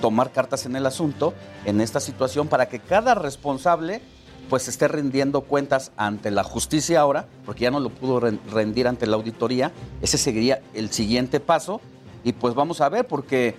tomar 0.00 0.32
cartas 0.32 0.64
en 0.64 0.74
el 0.74 0.86
asunto 0.86 1.34
en 1.66 1.82
esta 1.82 2.00
situación 2.00 2.48
para 2.48 2.66
que 2.70 2.78
cada 2.78 3.14
responsable 3.14 4.00
pues 4.48 4.68
esté 4.68 4.88
rindiendo 4.88 5.42
cuentas 5.42 5.92
ante 5.98 6.30
la 6.30 6.44
justicia 6.44 7.00
ahora, 7.00 7.26
porque 7.44 7.64
ya 7.64 7.70
no 7.70 7.78
lo 7.78 7.90
pudo 7.90 8.18
ren- 8.18 8.40
rendir 8.50 8.88
ante 8.88 9.06
la 9.06 9.16
auditoría, 9.16 9.70
ese 10.00 10.16
seguiría 10.16 10.62
el 10.72 10.90
siguiente 10.92 11.40
paso. 11.40 11.82
Y 12.24 12.32
pues 12.32 12.54
vamos 12.54 12.80
a 12.80 12.88
ver 12.88 13.06
porque 13.06 13.54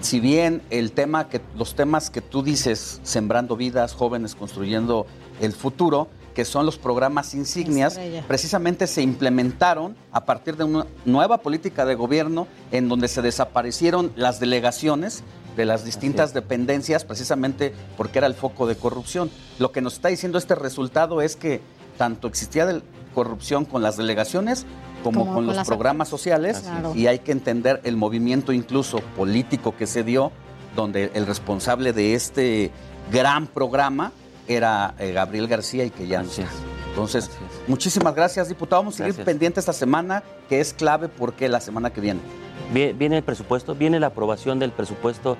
si 0.00 0.18
bien 0.18 0.60
el 0.70 0.90
tema 0.90 1.28
que 1.28 1.40
los 1.56 1.76
temas 1.76 2.10
que 2.10 2.20
tú 2.20 2.42
dices 2.42 2.98
sembrando 3.04 3.56
vidas, 3.56 3.94
jóvenes 3.94 4.34
construyendo 4.34 5.06
el 5.40 5.52
futuro, 5.52 6.08
que 6.34 6.44
son 6.44 6.64
los 6.66 6.78
programas 6.78 7.34
insignias, 7.34 7.94
Estrella. 7.94 8.24
precisamente 8.28 8.86
se 8.86 9.02
implementaron 9.02 9.96
a 10.12 10.24
partir 10.24 10.56
de 10.56 10.64
una 10.64 10.86
nueva 11.04 11.38
política 11.38 11.84
de 11.84 11.94
gobierno 11.94 12.46
en 12.70 12.88
donde 12.88 13.08
se 13.08 13.22
desaparecieron 13.22 14.12
las 14.16 14.40
delegaciones 14.40 15.22
de 15.56 15.64
las 15.64 15.84
distintas 15.84 16.32
dependencias 16.32 17.04
precisamente 17.04 17.74
porque 17.96 18.18
era 18.18 18.26
el 18.28 18.34
foco 18.34 18.66
de 18.66 18.76
corrupción. 18.76 19.30
Lo 19.58 19.72
que 19.72 19.80
nos 19.80 19.94
está 19.94 20.08
diciendo 20.08 20.38
este 20.38 20.54
resultado 20.54 21.20
es 21.20 21.36
que 21.36 21.60
tanto 21.98 22.28
existía 22.28 22.66
del- 22.66 22.82
corrupción 23.14 23.64
con 23.64 23.82
las 23.82 23.96
delegaciones 23.96 24.64
como, 25.02 25.20
Como 25.22 25.34
con 25.34 25.46
con 25.46 25.56
los 25.56 25.66
programas 25.66 26.08
sociales 26.08 26.60
Claro. 26.60 26.92
y 26.94 27.08
hay 27.08 27.18
que 27.18 27.32
entender 27.32 27.80
el 27.82 27.96
movimiento 27.96 28.52
incluso 28.52 29.00
político 29.16 29.74
que 29.76 29.88
se 29.88 30.04
dio 30.04 30.30
donde 30.76 31.10
el 31.14 31.26
responsable 31.26 31.92
de 31.92 32.14
este 32.14 32.70
gran 33.10 33.48
programa 33.48 34.12
era 34.54 34.94
eh, 34.98 35.12
Gabriel 35.12 35.46
García 35.48 35.84
y 35.84 35.90
que 35.90 36.06
ya 36.06 36.22
no 36.22 36.28
está. 36.28 36.44
Entonces, 36.88 37.30
muchísimas 37.68 38.14
gracias, 38.14 38.48
diputado. 38.48 38.82
Vamos 38.82 38.94
a 38.94 38.96
seguir 38.98 39.12
Gracias. 39.12 39.24
pendiente 39.26 39.60
esta 39.60 39.72
semana, 39.72 40.22
que 40.48 40.60
es 40.60 40.74
clave 40.74 41.08
porque 41.08 41.48
la 41.48 41.60
semana 41.60 41.90
que 41.90 42.00
viene. 42.00 42.20
Vie- 42.74 42.96
Viene 42.96 43.18
el 43.18 43.22
presupuesto, 43.22 43.74
viene 43.74 44.00
la 44.00 44.08
aprobación 44.08 44.58
del 44.58 44.72
presupuesto 44.72 45.36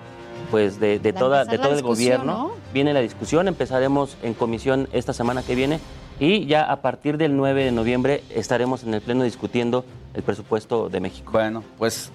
pues 0.50 0.80
de, 0.80 0.98
de 0.98 1.12
toda, 1.12 1.44
de 1.44 1.58
todo 1.58 1.74
el 1.74 1.82
gobierno. 1.82 2.24
¿no? 2.24 2.50
Viene 2.72 2.92
la 2.94 3.00
discusión, 3.00 3.46
empezaremos 3.48 4.16
en 4.22 4.34
comisión 4.34 4.88
esta 4.92 5.12
semana 5.12 5.42
que 5.42 5.54
viene 5.54 5.80
y 6.18 6.46
ya 6.46 6.70
a 6.70 6.80
partir 6.82 7.18
del 7.18 7.36
9 7.36 7.64
de 7.64 7.72
noviembre 7.72 8.22
estaremos 8.34 8.82
en 8.84 8.94
el 8.94 9.00
Pleno 9.00 9.24
discutiendo 9.24 9.84
el 10.14 10.22
presupuesto 10.22 10.88
de 10.88 11.00
México. 11.00 11.30
Bueno, 11.32 11.62
pues 11.78 12.10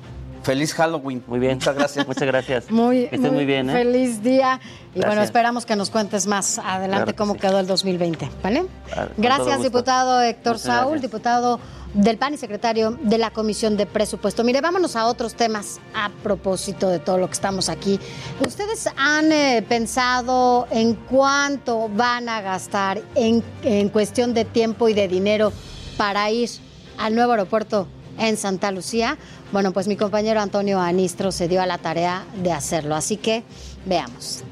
feliz 0.46 0.74
Halloween. 0.74 1.24
Muy 1.28 1.40
bien. 1.40 1.56
Muchas 1.56 1.76
gracias. 1.76 2.08
Muchas 2.08 2.28
gracias. 2.28 2.64
Muy, 2.72 3.08
que 3.08 3.16
estés 3.16 3.32
muy, 3.32 3.46
bien. 3.46 3.70
¿eh? 3.70 3.74
Feliz 3.74 4.22
día. 4.22 4.60
Y 4.94 5.00
bueno, 5.00 5.22
esperamos 5.22 5.66
que 5.66 5.76
nos 5.76 5.90
cuentes 5.90 6.28
más 6.28 6.60
adelante 6.60 7.14
Claro 7.14 7.18
cómo 7.18 7.34
sí. 7.34 7.40
quedó 7.40 7.60
el 7.60 7.68
2020. 7.68 8.30
¿Vale? 8.44 8.66
Gracias, 9.18 9.64
diputado 9.64 10.22
Héctor 10.22 10.54
Muchas 10.54 10.62
Saúl, 10.66 10.92
gracias. 10.92 11.02
diputado 11.02 11.60
del 11.94 12.18
PAN 12.18 12.34
y 12.34 12.38
secretario 12.38 12.92
de 13.02 13.18
la 13.18 13.32
Comisión 13.32 13.76
de 13.78 13.86
Presupuesto. 13.86 14.44
Mire, 14.44 14.62
vámonos 14.62 14.96
a 14.96 15.08
otros 15.08 15.34
temas 15.34 15.80
a 15.94 16.10
propósito 16.24 16.90
de 16.90 17.00
todo 17.00 17.18
lo 17.18 17.28
que 17.28 17.34
estamos 17.34 17.70
aquí. 17.70 18.00
¿Ustedes 18.46 18.90
han 18.98 19.32
eh, 19.32 19.66
pensado 19.68 20.68
en 20.72 20.94
cuánto 20.94 21.90
van 21.90 22.30
a 22.30 22.42
gastar 22.42 23.02
en, 23.16 23.44
en 23.64 23.90
cuestión 23.90 24.34
de 24.34 24.46
tiempo 24.46 24.90
y 24.90 24.94
de 24.94 25.08
dinero 25.08 25.52
para 25.98 26.30
ir 26.30 26.50
al 26.98 27.16
nuevo 27.16 27.32
aeropuerto 27.32 27.88
en 28.18 28.38
Santa 28.38 28.72
Lucía? 28.72 29.18
Bueno, 29.52 29.72
pues 29.72 29.88
mi 29.88 29.96
compañero 29.96 30.42
Antonio 30.42 30.80
Anistro 30.80 31.32
se 31.32 31.48
dio 31.48 31.62
a 31.62 31.66
la 31.66 31.78
tarea 31.78 32.26
de 32.42 32.52
hacerlo. 32.52 32.96
Así 32.96 33.18
que 33.18 33.44
veamos. 33.86 34.44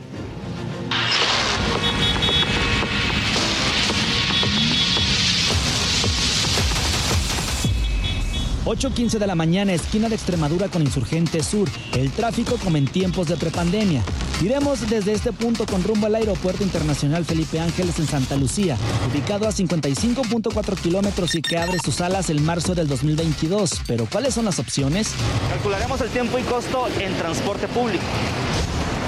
8.15 8.65 9.19
de 9.19 9.27
la 9.27 9.35
mañana, 9.35 9.73
esquina 9.73 10.07
de 10.07 10.15
Extremadura 10.15 10.69
con 10.69 10.81
Insurgente 10.81 11.43
Sur. 11.43 11.67
El 11.97 12.11
tráfico 12.11 12.55
como 12.63 12.77
en 12.77 12.87
tiempos 12.87 13.27
de 13.27 13.35
prepandemia. 13.35 14.01
Iremos 14.41 14.89
desde 14.89 15.11
este 15.11 15.33
punto 15.33 15.65
con 15.65 15.83
rumbo 15.83 16.07
al 16.07 16.15
Aeropuerto 16.15 16.63
Internacional 16.63 17.25
Felipe 17.25 17.59
Ángeles 17.59 17.99
en 17.99 18.07
Santa 18.07 18.37
Lucía, 18.37 18.77
ubicado 19.11 19.47
a 19.47 19.51
55.4 19.51 20.75
kilómetros 20.79 21.35
y 21.35 21.41
que 21.41 21.57
abre 21.57 21.77
sus 21.83 21.99
alas 21.99 22.29
el 22.29 22.39
marzo 22.39 22.73
del 22.73 22.87
2022. 22.87 23.81
Pero 23.85 24.07
¿cuáles 24.09 24.33
son 24.33 24.45
las 24.45 24.59
opciones? 24.59 25.11
Calcularemos 25.49 25.99
el 25.99 26.09
tiempo 26.09 26.39
y 26.39 26.43
costo 26.43 26.87
en 26.99 27.13
transporte 27.17 27.67
público, 27.67 28.03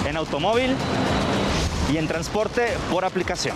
en 0.07 0.17
automóvil 0.17 0.75
y 1.93 1.97
en 1.97 2.07
transporte 2.07 2.73
por 2.91 3.05
aplicación. 3.05 3.55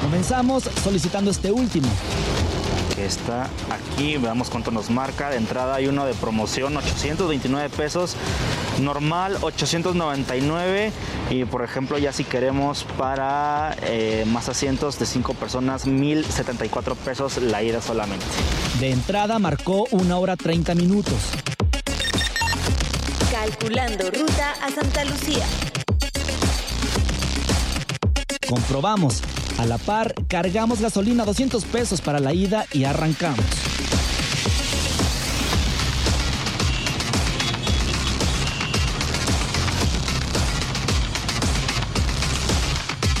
Comenzamos 0.00 0.64
solicitando 0.82 1.32
este 1.32 1.50
último. 1.50 1.88
Que 3.00 3.06
está 3.06 3.48
aquí, 3.70 4.18
veamos 4.18 4.50
cuánto 4.50 4.70
nos 4.70 4.90
marca. 4.90 5.30
De 5.30 5.38
entrada 5.38 5.74
hay 5.74 5.86
uno 5.86 6.04
de 6.04 6.12
promoción, 6.12 6.76
829 6.76 7.70
pesos. 7.70 8.14
Normal, 8.78 9.38
899. 9.40 10.92
Y 11.30 11.46
por 11.46 11.64
ejemplo, 11.64 11.96
ya 11.96 12.12
si 12.12 12.24
queremos 12.24 12.84
para 12.98 13.74
eh, 13.84 14.26
más 14.26 14.50
asientos 14.50 14.98
de 14.98 15.06
5 15.06 15.32
personas, 15.32 15.86
1074 15.86 16.94
pesos 16.94 17.38
la 17.38 17.62
ida 17.62 17.80
solamente. 17.80 18.26
De 18.80 18.90
entrada 18.90 19.38
marcó 19.38 19.86
una 19.92 20.18
hora 20.18 20.36
30 20.36 20.74
minutos. 20.74 21.16
Calculando 23.32 24.10
ruta 24.10 24.52
a 24.60 24.70
Santa 24.70 25.06
Lucía. 25.06 25.46
Comprobamos. 28.46 29.22
A 29.58 29.66
la 29.66 29.78
par, 29.78 30.14
cargamos 30.28 30.80
gasolina 30.80 31.24
200 31.24 31.64
pesos 31.66 32.00
para 32.00 32.20
la 32.20 32.32
ida 32.32 32.66
y 32.72 32.84
arrancamos. 32.84 33.69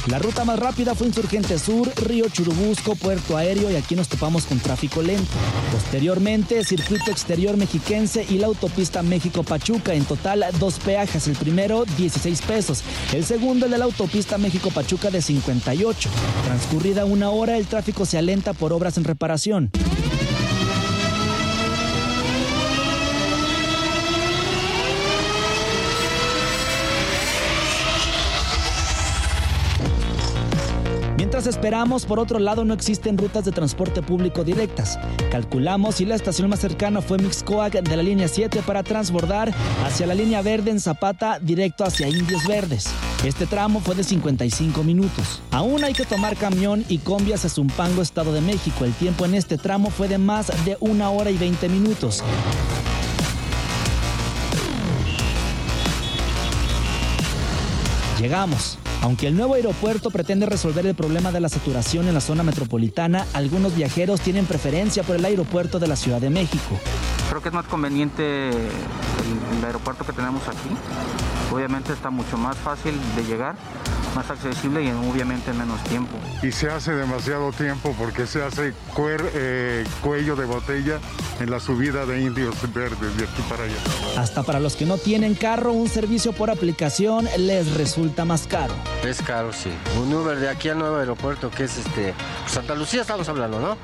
La 0.06 0.18
ruta 0.18 0.44
más 0.44 0.58
rápida 0.58 0.94
fue 0.94 1.06
Insurgente 1.06 1.58
Sur, 1.58 1.92
Río 1.96 2.28
Churubusco, 2.28 2.96
Puerto 2.96 3.36
Aéreo 3.36 3.70
y 3.70 3.76
aquí 3.76 3.94
nos 3.94 4.08
topamos 4.08 4.46
con 4.46 4.58
tráfico 4.58 5.02
lento. 5.02 5.30
Posteriormente, 5.72 6.64
Circuito 6.64 7.10
Exterior 7.10 7.56
Mexiquense 7.56 8.26
y 8.28 8.38
la 8.38 8.46
autopista 8.46 9.02
México-Pachuca. 9.02 9.92
En 9.92 10.04
total, 10.04 10.44
dos 10.58 10.78
peajes. 10.78 11.28
El 11.28 11.36
primero, 11.36 11.84
16 11.96 12.42
pesos. 12.42 12.82
El 13.12 13.24
segundo, 13.24 13.66
el 13.66 13.72
de 13.72 13.78
la 13.78 13.84
autopista 13.84 14.38
México-Pachuca 14.38 15.10
de 15.10 15.20
58. 15.20 16.10
Transcurrida 16.46 17.04
una 17.04 17.30
hora, 17.30 17.58
el 17.58 17.66
tráfico 17.66 18.06
se 18.06 18.16
alenta 18.16 18.54
por 18.54 18.72
obras 18.72 18.96
en 18.96 19.04
reparación. 19.04 19.70
Mientras 31.40 31.56
esperamos, 31.56 32.04
por 32.04 32.18
otro 32.18 32.38
lado, 32.38 32.66
no 32.66 32.74
existen 32.74 33.16
rutas 33.16 33.46
de 33.46 33.50
transporte 33.50 34.02
público 34.02 34.44
directas. 34.44 34.98
Calculamos 35.30 36.02
y 36.02 36.04
la 36.04 36.14
estación 36.14 36.50
más 36.50 36.60
cercana 36.60 37.00
fue 37.00 37.16
Mixcoac 37.16 37.72
de 37.80 37.96
la 37.96 38.02
línea 38.02 38.28
7 38.28 38.60
para 38.66 38.82
transbordar 38.82 39.50
hacia 39.82 40.06
la 40.06 40.14
línea 40.14 40.42
verde 40.42 40.70
en 40.70 40.80
Zapata 40.80 41.38
directo 41.38 41.84
hacia 41.84 42.08
Indios 42.08 42.46
Verdes. 42.46 42.90
Este 43.24 43.46
tramo 43.46 43.80
fue 43.80 43.94
de 43.94 44.04
55 44.04 44.84
minutos. 44.84 45.40
Aún 45.50 45.82
hay 45.82 45.94
que 45.94 46.04
tomar 46.04 46.36
camión 46.36 46.84
y 46.90 46.98
combi 46.98 47.32
hacia 47.32 47.48
Zumpango, 47.48 48.02
Estado 48.02 48.34
de 48.34 48.42
México. 48.42 48.84
El 48.84 48.92
tiempo 48.92 49.24
en 49.24 49.34
este 49.34 49.56
tramo 49.56 49.88
fue 49.88 50.08
de 50.08 50.18
más 50.18 50.48
de 50.66 50.76
una 50.80 51.08
hora 51.08 51.30
y 51.30 51.38
20 51.38 51.70
minutos. 51.70 52.22
Llegamos. 58.20 58.76
Aunque 59.02 59.28
el 59.28 59.36
nuevo 59.36 59.54
aeropuerto 59.54 60.10
pretende 60.10 60.44
resolver 60.44 60.84
el 60.86 60.94
problema 60.94 61.32
de 61.32 61.40
la 61.40 61.48
saturación 61.48 62.06
en 62.08 62.14
la 62.14 62.20
zona 62.20 62.42
metropolitana, 62.42 63.26
algunos 63.32 63.74
viajeros 63.74 64.20
tienen 64.20 64.44
preferencia 64.44 65.02
por 65.02 65.16
el 65.16 65.24
aeropuerto 65.24 65.78
de 65.78 65.88
la 65.88 65.96
Ciudad 65.96 66.20
de 66.20 66.28
México. 66.28 66.78
Creo 67.30 67.40
que 67.40 67.48
es 67.48 67.54
más 67.54 67.66
conveniente 67.66 68.50
el, 68.50 69.64
aeropuerto 69.64 70.04
que 70.04 70.12
tenemos 70.12 70.46
aquí. 70.48 70.68
Obviamente 71.50 71.92
está 71.92 72.10
mucho 72.10 72.36
más 72.36 72.56
fácil 72.56 72.94
de 73.16 73.24
llegar. 73.24 73.56
más 74.16 74.28
accesible 74.28 74.82
y 74.82 74.90
obviamente 74.90 75.52
en 75.52 75.58
menos 75.58 75.80
tiempo. 75.84 76.16
Y 76.42 76.50
se 76.50 76.68
hace 76.68 76.90
demasiado 76.92 77.52
tiempo 77.52 77.94
porque 77.96 78.26
se 78.26 78.42
hace 78.42 78.74
cuer- 78.92 79.30
eh, 79.34 79.84
cuello 80.02 80.34
de 80.34 80.46
botella 80.46 80.98
en 81.38 81.48
la 81.48 81.60
subida 81.60 82.04
de 82.06 82.20
indios 82.20 82.56
verdes 82.74 83.16
de 83.16 83.22
aquí 83.22 83.40
para 83.48 83.62
allá. 83.62 83.76
Hasta 84.18 84.42
para 84.42 84.58
los 84.58 84.74
que 84.74 84.84
no 84.84 84.98
tienen 84.98 85.36
carro, 85.36 85.72
un 85.72 85.88
servicio 85.88 86.32
por 86.32 86.50
aplicación 86.50 87.28
les 87.38 87.72
resulta 87.74 88.24
más 88.24 88.48
caro. 88.48 88.74
Es 89.06 89.22
caro, 89.22 89.52
sí. 89.52 89.70
Un 90.02 90.12
Uber 90.12 90.40
de 90.40 90.48
aquí 90.48 90.68
al 90.70 90.80
nuevo 90.80 90.96
aeropuerto, 90.96 91.48
que 91.48 91.62
es 91.64 91.78
este. 91.78 92.12
Santa 92.48 92.74
Lucía 92.74 93.02
estamos 93.02 93.28
hablando, 93.28 93.60
¿no? 93.60 93.76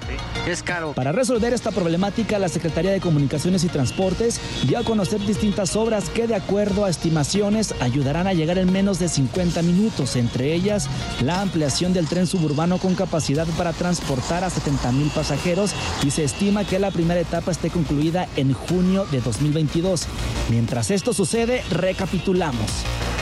Es 0.51 0.61
caro. 0.65 0.93
Para 0.95 1.13
resolver 1.13 1.53
esta 1.53 1.71
problemática, 1.71 2.41
la 2.41 2.49
Secretaría 2.49 2.91
de 2.91 3.01
Comunicaciones 3.01 3.63
y 3.63 3.69
Transportes 3.69 4.41
dio 4.65 4.77
a 4.81 4.83
conocer 4.83 5.21
distintas 5.25 5.77
obras 5.77 6.09
que, 6.11 6.27
de 6.27 6.35
acuerdo 6.35 6.85
a 6.85 6.91
estimaciones, 6.91 7.56
ayudarán 7.81 8.27
a 8.27 8.35
llegar 8.35 8.59
en 8.59 8.71
menos 8.71 8.99
de 8.99 9.09
50 9.09 9.63
minutos, 9.63 10.17
entre 10.17 10.53
ellas 10.53 10.89
la 11.23 11.41
ampliación 11.41 11.93
del 11.93 12.07
tren 12.07 12.27
suburbano 12.27 12.79
con 12.79 12.95
capacidad 12.95 13.47
para 13.57 13.73
transportar 13.73 14.45
a 14.45 14.51
70 14.51 14.93
mil 14.93 15.09
pasajeros 15.09 15.73
y 16.05 16.11
se 16.11 16.25
estima 16.25 16.65
que 16.65 16.79
la 16.79 16.91
primera 16.91 17.21
etapa 17.21 17.51
esté 17.51 17.71
concluida 17.71 18.29
en 18.37 18.53
junio 18.53 19.07
de 19.11 19.21
2022. 19.21 20.07
Mientras 20.51 20.91
esto 20.91 21.13
sucede, 21.13 21.63
recapitulamos. 21.71 22.71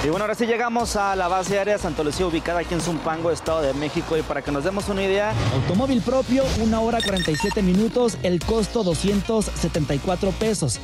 Y 0.04 0.08
bueno, 0.08 0.24
ahora 0.24 0.34
sí 0.34 0.44
llegamos 0.44 0.96
a 0.96 1.16
la 1.16 1.28
base 1.28 1.58
aérea 1.58 1.78
Santa 1.78 2.04
Lucía, 2.04 2.26
ubicada 2.26 2.60
aquí 2.60 2.74
en 2.74 2.82
Zumpango, 2.82 3.30
Estado 3.30 3.62
de 3.62 3.72
México. 3.72 4.18
Y 4.18 4.22
para 4.22 4.42
que 4.42 4.52
nos 4.52 4.62
demos 4.62 4.86
una 4.90 5.02
idea, 5.02 5.32
Automóvil 5.54 6.02
propio, 6.02 6.44
1 6.60 6.82
hora 6.82 7.00
47 7.00 7.62
minutos, 7.62 8.18
el 8.22 8.38
costo 8.44 8.84
274 8.84 10.30
pesos. 10.32 10.78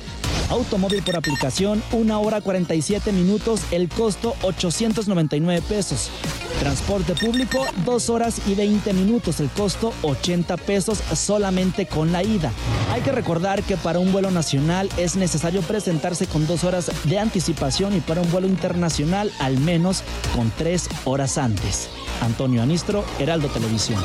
Automóvil 0.49 1.03
por 1.03 1.17
aplicación, 1.17 1.83
1 1.93 2.21
hora 2.21 2.41
47 2.41 3.13
minutos, 3.13 3.40
el 3.71 3.89
costo 3.89 4.35
899 4.43 5.62
pesos. 5.62 6.11
Transporte 6.59 7.15
público, 7.15 7.65
2 7.85 8.11
horas 8.11 8.43
y 8.47 8.55
20 8.55 8.93
minutos, 8.93 9.41
el 9.41 9.49
costo 9.49 9.95
80 10.03 10.57
pesos 10.59 10.99
solamente 11.15 11.87
con 11.87 12.12
la 12.12 12.23
ida. 12.23 12.53
Hay 12.93 13.01
que 13.01 13.12
recordar 13.12 13.62
que 13.62 13.77
para 13.77 13.99
un 13.99 14.12
vuelo 14.12 14.31
nacional 14.31 14.91
es 14.97 15.17
necesario 15.17 15.62
presentarse 15.62 16.27
con 16.27 16.47
2 16.47 16.65
horas 16.65 16.91
de 17.05 17.19
anticipación 17.19 17.97
y 17.97 18.01
para 18.01 18.21
un 18.21 18.31
vuelo 18.31 18.47
internacional 18.47 19.33
al 19.39 19.59
menos 19.59 20.03
con 20.37 20.53
3 20.59 20.89
horas 21.05 21.39
antes. 21.39 21.89
Antonio 22.21 22.62
Anistro, 22.62 23.05
Heraldo 23.19 23.49
Televisión. 23.49 24.03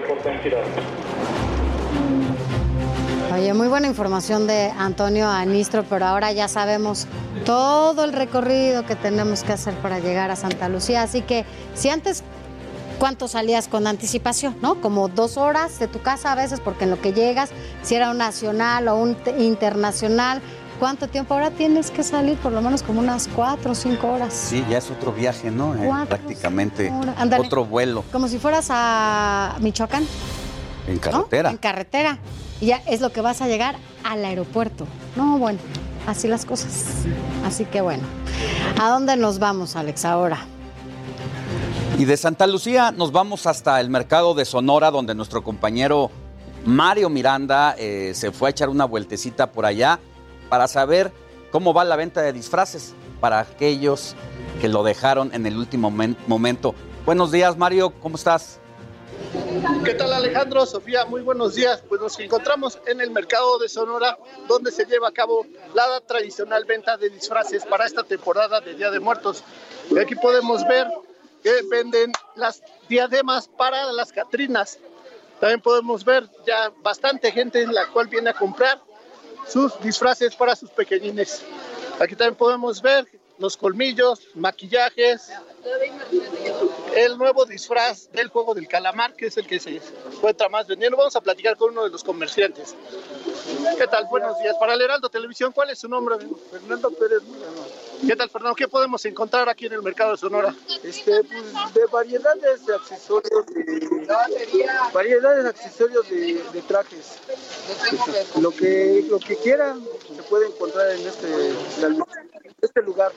Reportan 0.00 0.38
girado. 0.40 0.64
Oye, 3.34 3.52
muy 3.54 3.68
buena 3.68 3.86
información 3.86 4.46
de 4.46 4.72
Antonio 4.78 5.28
Anistro, 5.28 5.84
pero 5.88 6.06
ahora 6.06 6.32
ya 6.32 6.48
sabemos 6.48 7.06
todo 7.44 8.04
el 8.04 8.12
recorrido 8.12 8.86
que 8.86 8.96
tenemos 8.96 9.42
que 9.42 9.52
hacer 9.52 9.74
para 9.74 9.98
llegar 9.98 10.30
a 10.30 10.36
Santa 10.36 10.68
Lucía. 10.68 11.02
Así 11.02 11.20
que 11.22 11.44
si 11.74 11.90
antes, 11.90 12.22
¿cuánto 12.98 13.28
salías 13.28 13.68
con 13.68 13.86
anticipación? 13.86 14.56
¿No? 14.62 14.80
Como 14.80 15.08
dos 15.08 15.36
horas 15.36 15.78
de 15.78 15.86
tu 15.86 16.00
casa 16.00 16.32
a 16.32 16.34
veces, 16.34 16.60
porque 16.60 16.84
en 16.84 16.90
lo 16.90 17.00
que 17.00 17.12
llegas, 17.12 17.50
si 17.82 17.94
era 17.94 18.10
un 18.10 18.18
nacional 18.18 18.88
o 18.88 18.96
un 18.96 19.14
te- 19.16 19.38
internacional, 19.42 20.40
¿cuánto 20.78 21.08
tiempo? 21.08 21.34
Ahora 21.34 21.50
tienes 21.50 21.90
que 21.90 22.02
salir 22.02 22.36
por 22.38 22.52
lo 22.52 22.62
menos 22.62 22.82
como 22.82 23.00
unas 23.00 23.28
cuatro 23.28 23.72
o 23.72 23.74
cinco 23.74 24.08
horas. 24.08 24.32
Sí, 24.32 24.64
ya 24.68 24.78
es 24.78 24.90
otro 24.90 25.12
viaje, 25.12 25.50
¿no? 25.50 25.74
Eh, 25.74 26.06
prácticamente 26.08 26.92
otro 27.38 27.64
vuelo 27.64 28.04
Como 28.12 28.28
si 28.28 28.38
fueras 28.38 28.68
a 28.70 29.56
Michoacán. 29.60 30.06
en 30.86 30.94
¿no? 30.94 31.00
carretera. 31.00 31.50
En 31.50 31.56
carretera. 31.56 32.18
Y 32.60 32.66
ya 32.66 32.82
es 32.86 33.00
lo 33.00 33.10
que 33.12 33.20
vas 33.20 33.42
a 33.42 33.48
llegar 33.48 33.76
al 34.04 34.24
aeropuerto. 34.24 34.86
No, 35.14 35.38
bueno, 35.38 35.58
así 36.06 36.28
las 36.28 36.44
cosas. 36.44 36.84
Así 37.44 37.64
que 37.64 37.80
bueno. 37.80 38.04
¿A 38.80 38.88
dónde 38.90 39.16
nos 39.16 39.38
vamos, 39.38 39.76
Alex, 39.76 40.04
ahora? 40.04 40.38
Y 41.98 42.04
de 42.04 42.16
Santa 42.16 42.46
Lucía 42.46 42.92
nos 42.92 43.12
vamos 43.12 43.46
hasta 43.46 43.80
el 43.80 43.88
mercado 43.90 44.34
de 44.34 44.44
Sonora, 44.44 44.90
donde 44.90 45.14
nuestro 45.14 45.42
compañero 45.42 46.10
Mario 46.66 47.08
Miranda 47.08 47.74
eh, 47.78 48.12
se 48.14 48.32
fue 48.32 48.48
a 48.48 48.50
echar 48.50 48.68
una 48.68 48.84
vueltecita 48.84 49.50
por 49.50 49.64
allá 49.64 49.98
para 50.48 50.68
saber 50.68 51.12
cómo 51.50 51.72
va 51.74 51.84
la 51.84 51.96
venta 51.96 52.22
de 52.22 52.32
disfraces 52.32 52.94
para 53.20 53.40
aquellos 53.40 54.14
que 54.60 54.68
lo 54.68 54.82
dejaron 54.82 55.34
en 55.34 55.46
el 55.46 55.56
último 55.56 55.90
momen- 55.90 56.16
momento. 56.26 56.74
Buenos 57.04 57.30
días, 57.32 57.56
Mario, 57.56 57.92
¿cómo 58.00 58.16
estás? 58.16 58.58
¿Qué 59.84 59.94
tal 59.94 60.12
Alejandro? 60.12 60.66
Sofía, 60.66 61.04
muy 61.04 61.22
buenos 61.22 61.54
días. 61.54 61.82
Pues 61.88 62.00
nos 62.00 62.18
encontramos 62.18 62.78
en 62.86 63.00
el 63.00 63.10
mercado 63.10 63.58
de 63.58 63.68
Sonora, 63.68 64.18
donde 64.48 64.70
se 64.72 64.84
lleva 64.84 65.08
a 65.08 65.12
cabo 65.12 65.46
la 65.74 66.00
tradicional 66.00 66.64
venta 66.64 66.96
de 66.96 67.10
disfraces 67.10 67.64
para 67.64 67.86
esta 67.86 68.02
temporada 68.02 68.60
de 68.60 68.74
Día 68.74 68.90
de 68.90 69.00
Muertos. 69.00 69.44
Y 69.90 69.98
aquí 69.98 70.14
podemos 70.16 70.66
ver 70.66 70.88
que 71.42 71.62
venden 71.70 72.12
las 72.34 72.62
diademas 72.88 73.48
para 73.48 73.92
las 73.92 74.12
Catrinas. 74.12 74.78
También 75.40 75.60
podemos 75.60 76.04
ver 76.04 76.28
ya 76.46 76.72
bastante 76.82 77.30
gente 77.30 77.62
en 77.62 77.72
la 77.72 77.86
cual 77.88 78.08
viene 78.08 78.30
a 78.30 78.34
comprar 78.34 78.80
sus 79.48 79.78
disfraces 79.80 80.34
para 80.34 80.56
sus 80.56 80.70
pequeñines. 80.70 81.42
Aquí 82.00 82.14
también 82.14 82.34
podemos 82.34 82.82
ver 82.82 83.06
los 83.38 83.56
colmillos, 83.56 84.20
maquillajes, 84.34 85.30
el 86.94 87.18
nuevo 87.18 87.44
disfraz 87.44 88.10
del 88.12 88.28
juego 88.28 88.54
del 88.54 88.66
calamar, 88.68 89.14
que 89.14 89.26
es 89.26 89.36
el 89.36 89.46
que 89.46 89.60
se 89.60 89.80
encuentra 90.12 90.48
más 90.48 90.66
vendiendo. 90.66 90.96
Vamos 90.96 91.16
a 91.16 91.20
platicar 91.20 91.56
con 91.56 91.72
uno 91.72 91.84
de 91.84 91.90
los 91.90 92.02
comerciantes. 92.02 92.74
¿Qué 93.76 93.86
tal? 93.86 94.06
Buenos 94.06 94.38
días. 94.38 94.56
Para 94.58 94.74
el 94.74 94.80
Heraldo 94.80 95.08
Televisión, 95.08 95.52
¿cuál 95.52 95.70
es 95.70 95.78
su 95.78 95.88
nombre? 95.88 96.16
Fernando 96.50 96.90
Pérez. 96.90 97.22
¿Qué 98.04 98.16
tal, 98.16 98.28
Fernando? 98.28 98.54
¿Qué 98.54 98.68
podemos 98.68 99.04
encontrar 99.04 99.48
aquí 99.48 99.66
en 99.66 99.74
el 99.74 99.82
mercado 99.82 100.12
de 100.12 100.18
Sonora? 100.18 100.54
Este, 100.82 101.22
pues, 101.24 101.74
de 101.74 101.86
variedades 101.90 102.66
de 102.66 102.74
accesorios, 102.74 103.46
de, 103.46 104.66
variedades 104.92 105.44
de 105.44 105.50
accesorios 105.50 106.08
de, 106.08 106.42
de 106.52 106.62
trajes. 106.62 107.18
Lo 108.40 108.50
que, 108.50 109.04
lo 109.08 109.18
que 109.18 109.36
quieran 109.36 109.82
se 110.14 110.22
puede 110.24 110.48
encontrar 110.48 110.90
en 110.90 111.06
este, 111.06 111.48
en 111.82 112.54
este 112.60 112.82
lugar. 112.82 113.12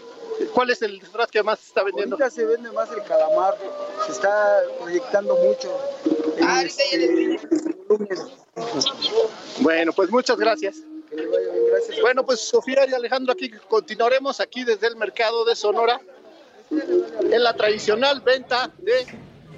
¿Cuál 0.54 0.70
es 0.70 0.82
el 0.82 1.00
disfraz 1.00 1.30
que 1.30 1.44
más 1.44 1.60
se 1.60 1.68
está 1.68 1.84
vendiendo? 1.84 2.16
Ahorita 2.16 2.30
se 2.30 2.46
vende 2.46 2.72
más 2.72 2.90
el 2.92 3.04
calamar, 3.04 3.58
se 4.06 4.12
está 4.12 4.62
proyectando 4.80 5.36
mucho. 5.36 5.78
en 6.38 6.66
este 6.66 7.40
volumen. 7.88 8.18
Bueno, 9.60 9.92
pues 9.94 10.10
muchas 10.10 10.38
gracias. 10.38 10.78
Que 11.10 11.16
le 11.16 11.28
vaya 11.28 11.52
bien, 11.52 11.66
gracias. 11.72 12.02
Bueno, 12.02 12.26
pues 12.26 12.42
Sofía 12.42 12.86
y 12.88 12.94
Alejandro, 12.94 13.34
aquí 13.34 13.50
continuaremos 13.68 14.40
aquí 14.40 14.64
desde 14.64 14.88
el 14.88 14.96
mercado 14.96 15.44
de 15.46 15.56
Sonora 15.56 16.00
en 16.72 17.44
la 17.44 17.54
tradicional 17.54 18.22
venta 18.22 18.72
de 18.78 19.08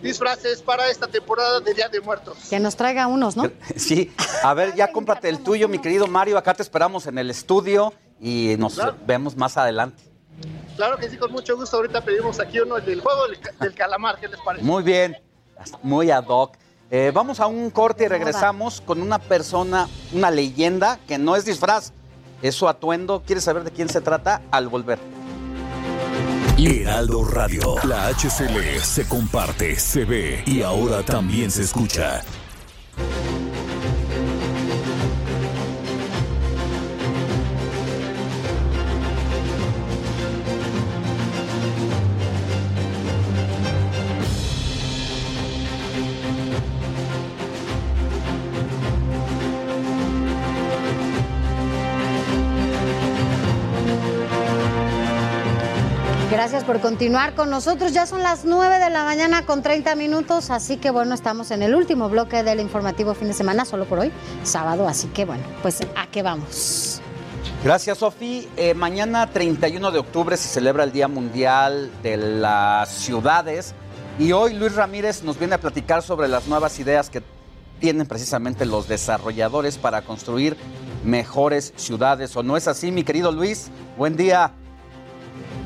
disfraces 0.01 0.61
para 0.61 0.89
esta 0.89 1.07
temporada 1.07 1.59
de 1.59 1.73
Día 1.73 1.89
de 1.89 1.99
Muertos. 2.01 2.37
Que 2.49 2.59
nos 2.59 2.75
traiga 2.75 3.07
unos, 3.07 3.35
¿no? 3.35 3.51
Sí, 3.75 4.11
a 4.43 4.53
ver, 4.53 4.75
ya 4.75 4.91
cómprate 4.91 5.29
el 5.29 5.43
tuyo, 5.43 5.67
mi 5.67 5.79
querido 5.79 6.07
Mario. 6.07 6.37
Acá 6.37 6.53
te 6.53 6.63
esperamos 6.63 7.05
en 7.07 7.17
el 7.17 7.29
estudio 7.29 7.93
y 8.19 8.55
nos 8.57 8.79
vemos 9.05 9.35
más 9.35 9.57
adelante. 9.57 10.03
Claro 10.75 10.97
que 10.97 11.09
sí, 11.09 11.17
con 11.17 11.31
mucho 11.31 11.55
gusto. 11.55 11.77
Ahorita 11.77 12.01
pedimos 12.01 12.39
aquí 12.39 12.59
uno 12.59 12.79
del 12.79 13.01
juego 13.01 13.27
del, 13.27 13.39
del 13.59 13.73
calamar. 13.75 14.19
¿Qué 14.19 14.27
les 14.27 14.39
parece? 14.39 14.65
Muy 14.65 14.83
bien, 14.83 15.17
muy 15.83 16.09
ad 16.09 16.25
hoc. 16.27 16.55
Eh, 16.93 17.11
vamos 17.13 17.39
a 17.39 17.47
un 17.47 17.69
corte 17.69 18.03
y 18.03 18.07
regresamos 18.09 18.81
con 18.81 19.01
una 19.01 19.17
persona, 19.17 19.87
una 20.11 20.29
leyenda 20.29 20.99
que 21.07 21.17
no 21.17 21.37
es 21.37 21.45
disfraz, 21.45 21.93
es 22.41 22.53
su 22.53 22.67
atuendo. 22.67 23.23
¿Quieres 23.25 23.45
saber 23.45 23.63
de 23.63 23.71
quién 23.71 23.87
se 23.87 24.01
trata? 24.01 24.41
Al 24.51 24.67
volver. 24.67 24.99
Heraldo 26.57 27.23
Radio. 27.23 27.75
La 27.85 28.07
HCL 28.09 28.81
se 28.83 29.07
comparte, 29.07 29.77
se 29.77 30.03
ve 30.03 30.43
y 30.45 30.63
ahora 30.63 31.01
también 31.01 31.49
se 31.49 31.63
escucha. 31.63 32.23
Por 56.65 56.79
continuar 56.79 57.33
con 57.33 57.49
nosotros. 57.49 57.91
Ya 57.91 58.05
son 58.05 58.21
las 58.21 58.45
9 58.45 58.77
de 58.77 58.89
la 58.89 59.03
mañana 59.03 59.45
con 59.45 59.63
30 59.63 59.95
minutos, 59.95 60.49
así 60.51 60.77
que 60.77 60.91
bueno, 60.91 61.15
estamos 61.15 61.49
en 61.51 61.63
el 61.63 61.73
último 61.73 62.07
bloque 62.07 62.43
del 62.43 62.59
informativo 62.59 63.13
fin 63.13 63.29
de 63.29 63.33
semana, 63.33 63.65
solo 63.65 63.85
por 63.85 63.99
hoy, 63.99 64.11
sábado, 64.43 64.87
así 64.87 65.07
que 65.07 65.25
bueno, 65.25 65.43
pues 65.61 65.79
a 65.95 66.07
qué 66.07 66.21
vamos. 66.21 67.01
Gracias, 67.63 67.97
Sofi. 67.97 68.47
Eh, 68.57 68.73
mañana 68.73 69.27
31 69.27 69.91
de 69.91 69.99
octubre 69.99 70.37
se 70.37 70.49
celebra 70.49 70.83
el 70.83 70.91
Día 70.91 71.07
Mundial 71.07 71.89
de 72.03 72.17
las 72.17 72.89
Ciudades 72.89 73.73
y 74.19 74.31
hoy 74.31 74.53
Luis 74.53 74.75
Ramírez 74.75 75.23
nos 75.23 75.39
viene 75.39 75.55
a 75.55 75.59
platicar 75.59 76.03
sobre 76.03 76.27
las 76.27 76.47
nuevas 76.47 76.79
ideas 76.79 77.09
que 77.09 77.23
tienen 77.79 78.05
precisamente 78.05 78.65
los 78.65 78.87
desarrolladores 78.87 79.77
para 79.77 80.03
construir 80.03 80.55
mejores 81.03 81.73
ciudades. 81.75 82.35
¿O 82.35 82.43
no 82.43 82.55
es 82.55 82.67
así, 82.67 82.91
mi 82.91 83.03
querido 83.03 83.31
Luis? 83.31 83.71
Buen 83.97 84.15
día. 84.15 84.53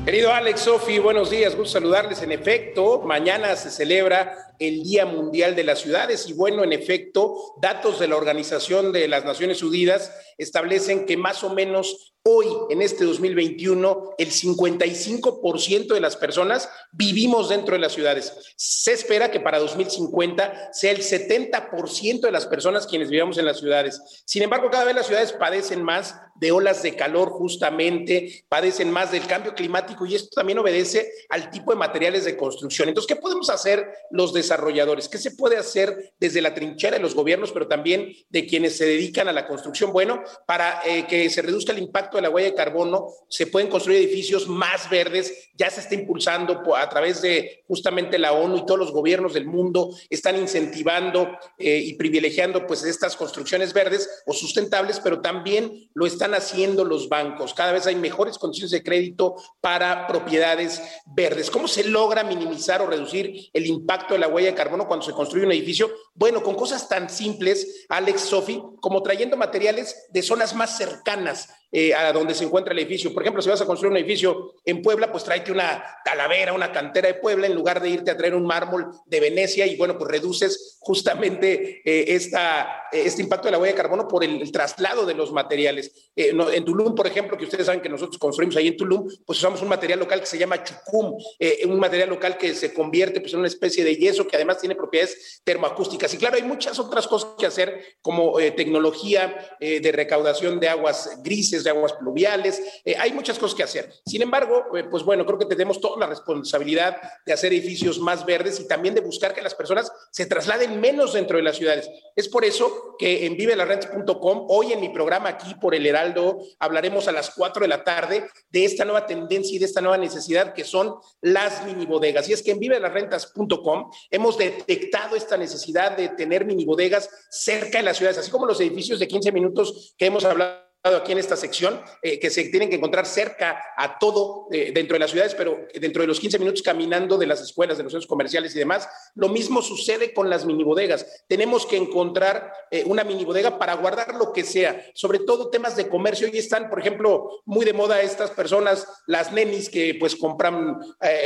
Querido 0.06 0.32
Alex, 0.32 0.60
Sofi, 0.60 1.00
buenos 1.00 1.30
días, 1.30 1.56
gusto 1.56 1.80
saludarles. 1.80 2.22
En 2.22 2.30
efecto, 2.30 3.02
mañana 3.04 3.56
se 3.56 3.72
celebra 3.72 4.54
el 4.60 4.84
Día 4.84 5.04
Mundial 5.04 5.56
de 5.56 5.64
las 5.64 5.80
Ciudades 5.80 6.28
y 6.28 6.32
bueno, 6.32 6.62
en 6.62 6.72
efecto, 6.72 7.56
datos 7.60 7.98
de 7.98 8.06
la 8.06 8.14
Organización 8.14 8.92
de 8.92 9.08
las 9.08 9.24
Naciones 9.24 9.64
Unidas 9.64 10.14
establecen 10.38 11.06
que 11.06 11.16
más 11.16 11.42
o 11.42 11.52
menos 11.52 12.14
hoy, 12.28 12.48
en 12.70 12.82
este 12.82 13.04
2021, 13.04 14.14
el 14.18 14.30
55% 14.32 15.94
de 15.94 16.00
las 16.00 16.16
personas 16.16 16.68
vivimos 16.90 17.48
dentro 17.48 17.74
de 17.74 17.80
las 17.80 17.92
ciudades. 17.92 18.32
Se 18.56 18.92
espera 18.92 19.30
que 19.30 19.38
para 19.38 19.60
2050 19.60 20.72
sea 20.72 20.90
el 20.90 21.02
70% 21.02 22.20
de 22.22 22.32
las 22.32 22.46
personas 22.46 22.88
quienes 22.88 23.10
vivamos 23.10 23.38
en 23.38 23.44
las 23.44 23.60
ciudades. 23.60 24.02
Sin 24.24 24.42
embargo, 24.42 24.70
cada 24.70 24.84
vez 24.84 24.96
las 24.96 25.06
ciudades 25.06 25.32
padecen 25.32 25.84
más 25.84 26.16
de 26.40 26.52
olas 26.52 26.82
de 26.82 26.96
calor 26.96 27.30
justamente, 27.30 28.44
padecen 28.48 28.90
más 28.90 29.12
del 29.12 29.26
cambio 29.26 29.54
climático 29.54 30.04
y 30.04 30.16
esto 30.16 30.30
también 30.34 30.58
obedece 30.58 31.10
al 31.28 31.50
tipo 31.50 31.72
de 31.72 31.78
materiales 31.78 32.24
de 32.24 32.36
construcción. 32.36 32.88
Entonces, 32.88 33.08
¿qué 33.08 33.20
podemos 33.20 33.50
hacer 33.50 33.88
los 34.10 34.32
desarrolladores? 34.34 35.08
¿Qué 35.08 35.18
se 35.18 35.30
puede 35.30 35.56
hacer 35.56 36.12
desde 36.18 36.42
la 36.42 36.54
trinchera 36.54 36.96
de 36.96 37.02
los 37.02 37.14
gobiernos, 37.14 37.52
pero 37.52 37.68
también 37.68 38.12
de 38.28 38.46
quienes 38.46 38.76
se 38.76 38.84
dedican 38.84 39.28
a 39.28 39.32
la 39.32 39.46
construcción? 39.46 39.92
Bueno, 39.92 40.22
para 40.46 40.82
eh, 40.84 41.06
que 41.06 41.30
se 41.30 41.42
reduzca 41.42 41.72
el 41.72 41.78
impacto 41.78 42.15
de 42.16 42.22
la 42.22 42.30
huella 42.30 42.50
de 42.50 42.54
carbono, 42.54 43.08
se 43.28 43.46
pueden 43.46 43.68
construir 43.68 43.98
edificios 43.98 44.48
más 44.48 44.88
verdes, 44.90 45.50
ya 45.54 45.70
se 45.70 45.80
está 45.80 45.94
impulsando 45.94 46.62
a 46.76 46.88
través 46.88 47.22
de 47.22 47.64
justamente 47.66 48.18
la 48.18 48.32
ONU 48.32 48.58
y 48.58 48.66
todos 48.66 48.78
los 48.78 48.92
gobiernos 48.92 49.34
del 49.34 49.46
mundo 49.46 49.90
están 50.10 50.36
incentivando 50.36 51.38
eh, 51.58 51.78
y 51.78 51.94
privilegiando 51.94 52.66
pues 52.66 52.84
estas 52.84 53.16
construcciones 53.16 53.72
verdes 53.72 54.22
o 54.26 54.32
sustentables, 54.32 55.00
pero 55.00 55.20
también 55.20 55.90
lo 55.94 56.06
están 56.06 56.34
haciendo 56.34 56.84
los 56.84 57.08
bancos. 57.08 57.54
Cada 57.54 57.72
vez 57.72 57.86
hay 57.86 57.96
mejores 57.96 58.38
condiciones 58.38 58.70
de 58.70 58.82
crédito 58.82 59.36
para 59.60 60.06
propiedades 60.06 60.82
verdes. 61.06 61.50
¿Cómo 61.50 61.68
se 61.68 61.84
logra 61.84 62.24
minimizar 62.24 62.82
o 62.82 62.86
reducir 62.86 63.50
el 63.52 63.66
impacto 63.66 64.14
de 64.14 64.20
la 64.20 64.28
huella 64.28 64.48
de 64.48 64.54
carbono 64.54 64.86
cuando 64.86 65.04
se 65.04 65.12
construye 65.12 65.46
un 65.46 65.52
edificio? 65.52 65.90
Bueno, 66.14 66.42
con 66.42 66.54
cosas 66.54 66.88
tan 66.88 67.10
simples, 67.10 67.86
Alex, 67.88 68.22
Sofi, 68.22 68.62
como 68.80 69.02
trayendo 69.02 69.36
materiales 69.36 70.06
de 70.10 70.22
zonas 70.22 70.54
más 70.54 70.76
cercanas 70.76 71.48
eh, 71.72 71.92
a 71.92 72.12
donde 72.12 72.32
se 72.32 72.44
encuentra 72.44 72.72
el 72.72 72.78
edificio. 72.78 73.12
Por 73.12 73.22
ejemplo, 73.22 73.42
si 73.42 73.48
vas 73.48 73.60
a 73.60 73.66
construir 73.66 73.90
un 73.90 73.98
edificio 73.98 74.54
en 74.64 74.82
Puebla, 74.82 75.10
pues 75.10 75.24
tráete 75.24 75.50
una 75.50 75.84
talavera, 76.04 76.52
una 76.52 76.70
cantera 76.70 77.08
de 77.08 77.14
Puebla, 77.14 77.48
en 77.48 77.54
lugar 77.54 77.82
de 77.82 77.90
irte 77.90 78.10
a 78.10 78.16
traer 78.16 78.36
un 78.36 78.46
mármol 78.46 78.86
de 79.04 79.20
Venecia 79.20 79.66
y 79.66 79.76
bueno, 79.76 79.98
pues 79.98 80.08
reduces 80.08 80.78
justamente 80.80 81.82
eh, 81.84 82.14
esta, 82.14 82.84
este 82.92 83.20
impacto 83.20 83.48
de 83.48 83.52
la 83.52 83.58
huella 83.58 83.72
de 83.72 83.76
carbono 83.76 84.06
por 84.06 84.22
el, 84.22 84.50
traslado 84.52 85.04
de 85.04 85.14
los 85.14 85.32
materiales. 85.32 86.12
Eh, 86.14 86.32
en 86.52 86.64
Tulum, 86.64 86.94
por 86.94 87.08
ejemplo, 87.08 87.36
que 87.36 87.44
ustedes 87.44 87.66
saben 87.66 87.80
que 87.80 87.88
nosotros 87.88 88.16
construimos 88.16 88.56
ahí 88.56 88.68
en 88.68 88.76
Tulum, 88.76 89.08
pues 89.26 89.40
usamos 89.40 89.60
un 89.60 89.68
material 89.68 89.98
local 89.98 90.20
que 90.20 90.26
se 90.26 90.38
llama 90.38 90.62
chucum, 90.62 91.18
un 91.66 91.78
material 91.80 92.10
local 92.10 92.38
que 92.38 92.54
se 92.54 92.72
convierte 92.72 93.20
pues, 93.20 93.32
en 93.32 93.40
una 93.40 93.48
especie 93.48 93.82
de 93.82 93.96
yeso 93.96 94.26
que 94.26 94.36
además 94.36 94.60
tiene 94.60 94.76
propiedades 94.76 95.42
termoacústicas. 95.42 96.14
Y 96.14 96.16
claro, 96.16 96.36
hay 96.36 96.44
muchas 96.44 96.78
otras 96.78 97.08
cosas 97.08 97.30
que 97.36 97.46
hacer, 97.46 97.98
como 98.00 98.36
tecnología 98.56 99.56
de 99.60 99.92
recaudación 99.92 100.60
de 100.60 100.68
aguas 100.68 101.20
grises, 101.22 101.55
de 101.64 101.70
aguas 101.70 101.92
pluviales, 101.94 102.62
eh, 102.84 102.94
hay 102.98 103.12
muchas 103.12 103.38
cosas 103.38 103.56
que 103.56 103.62
hacer. 103.62 103.92
Sin 104.04 104.22
embargo, 104.22 104.76
eh, 104.76 104.84
pues 104.84 105.02
bueno, 105.02 105.24
creo 105.26 105.38
que 105.38 105.46
tenemos 105.46 105.80
toda 105.80 105.98
la 105.98 106.06
responsabilidad 106.06 106.96
de 107.24 107.32
hacer 107.32 107.52
edificios 107.52 107.98
más 107.98 108.24
verdes 108.24 108.60
y 108.60 108.68
también 108.68 108.94
de 108.94 109.00
buscar 109.00 109.34
que 109.34 109.42
las 109.42 109.54
personas 109.54 109.90
se 110.10 110.26
trasladen 110.26 110.80
menos 110.80 111.12
dentro 111.12 111.36
de 111.36 111.42
las 111.42 111.56
ciudades. 111.56 111.88
Es 112.14 112.28
por 112.28 112.44
eso 112.44 112.96
que 112.98 113.26
en 113.26 113.36
vivelarrentes.com, 113.36 114.46
hoy 114.48 114.72
en 114.72 114.80
mi 114.80 114.88
programa 114.88 115.30
aquí 115.30 115.54
por 115.54 115.74
el 115.74 115.86
Heraldo, 115.86 116.38
hablaremos 116.58 117.08
a 117.08 117.12
las 117.12 117.30
4 117.30 117.62
de 117.62 117.68
la 117.68 117.84
tarde 117.84 118.28
de 118.50 118.64
esta 118.64 118.84
nueva 118.84 119.06
tendencia 119.06 119.54
y 119.54 119.58
de 119.58 119.66
esta 119.66 119.80
nueva 119.80 119.98
necesidad 119.98 120.54
que 120.54 120.64
son 120.64 120.94
las 121.20 121.64
mini 121.64 121.86
bodegas. 121.86 122.28
Y 122.28 122.32
es 122.32 122.42
que 122.42 122.52
en 122.52 122.58
vivelarrentas.com 122.58 123.90
hemos 124.10 124.38
detectado 124.38 125.16
esta 125.16 125.36
necesidad 125.36 125.96
de 125.96 126.08
tener 126.10 126.44
mini 126.44 126.64
bodegas 126.64 127.08
cerca 127.30 127.78
de 127.78 127.84
las 127.84 127.96
ciudades, 127.96 128.18
así 128.18 128.30
como 128.30 128.46
los 128.46 128.60
edificios 128.60 128.98
de 128.98 129.08
15 129.08 129.32
minutos 129.32 129.94
que 129.96 130.06
hemos 130.06 130.24
hablado 130.24 130.65
aquí 130.94 131.12
en 131.12 131.18
esta 131.18 131.36
sección, 131.36 131.80
eh, 132.02 132.18
que 132.20 132.30
se 132.30 132.44
tienen 132.44 132.68
que 132.68 132.76
encontrar 132.76 133.06
cerca 133.06 133.60
a 133.76 133.98
todo 133.98 134.46
eh, 134.52 134.70
dentro 134.72 134.94
de 134.94 135.00
las 135.00 135.10
ciudades, 135.10 135.34
pero 135.34 135.66
dentro 135.74 136.02
de 136.02 136.08
los 136.08 136.20
15 136.20 136.38
minutos 136.38 136.62
caminando 136.62 137.18
de 137.18 137.26
las 137.26 137.40
escuelas, 137.40 137.76
de 137.76 137.84
los 137.84 137.92
centros 137.92 138.06
comerciales 138.06 138.54
y 138.54 138.58
demás. 138.58 138.88
Lo 139.14 139.28
mismo 139.28 139.62
sucede 139.62 140.12
con 140.12 140.30
las 140.30 140.44
minibodegas. 140.44 141.24
Tenemos 141.28 141.66
que 141.66 141.76
encontrar 141.76 142.52
eh, 142.70 142.84
una 142.86 143.04
minibodega 143.04 143.58
para 143.58 143.74
guardar 143.74 144.14
lo 144.14 144.32
que 144.32 144.44
sea, 144.44 144.84
sobre 144.94 145.20
todo 145.20 145.50
temas 145.50 145.76
de 145.76 145.88
comercio. 145.88 146.28
Hoy 146.28 146.38
están, 146.38 146.70
por 146.70 146.80
ejemplo, 146.80 147.42
muy 147.44 147.64
de 147.64 147.72
moda 147.72 148.02
estas 148.02 148.30
personas, 148.30 148.86
las 149.06 149.32
nenis 149.32 149.68
que 149.68 149.96
pues 149.98 150.14
compran 150.14 150.78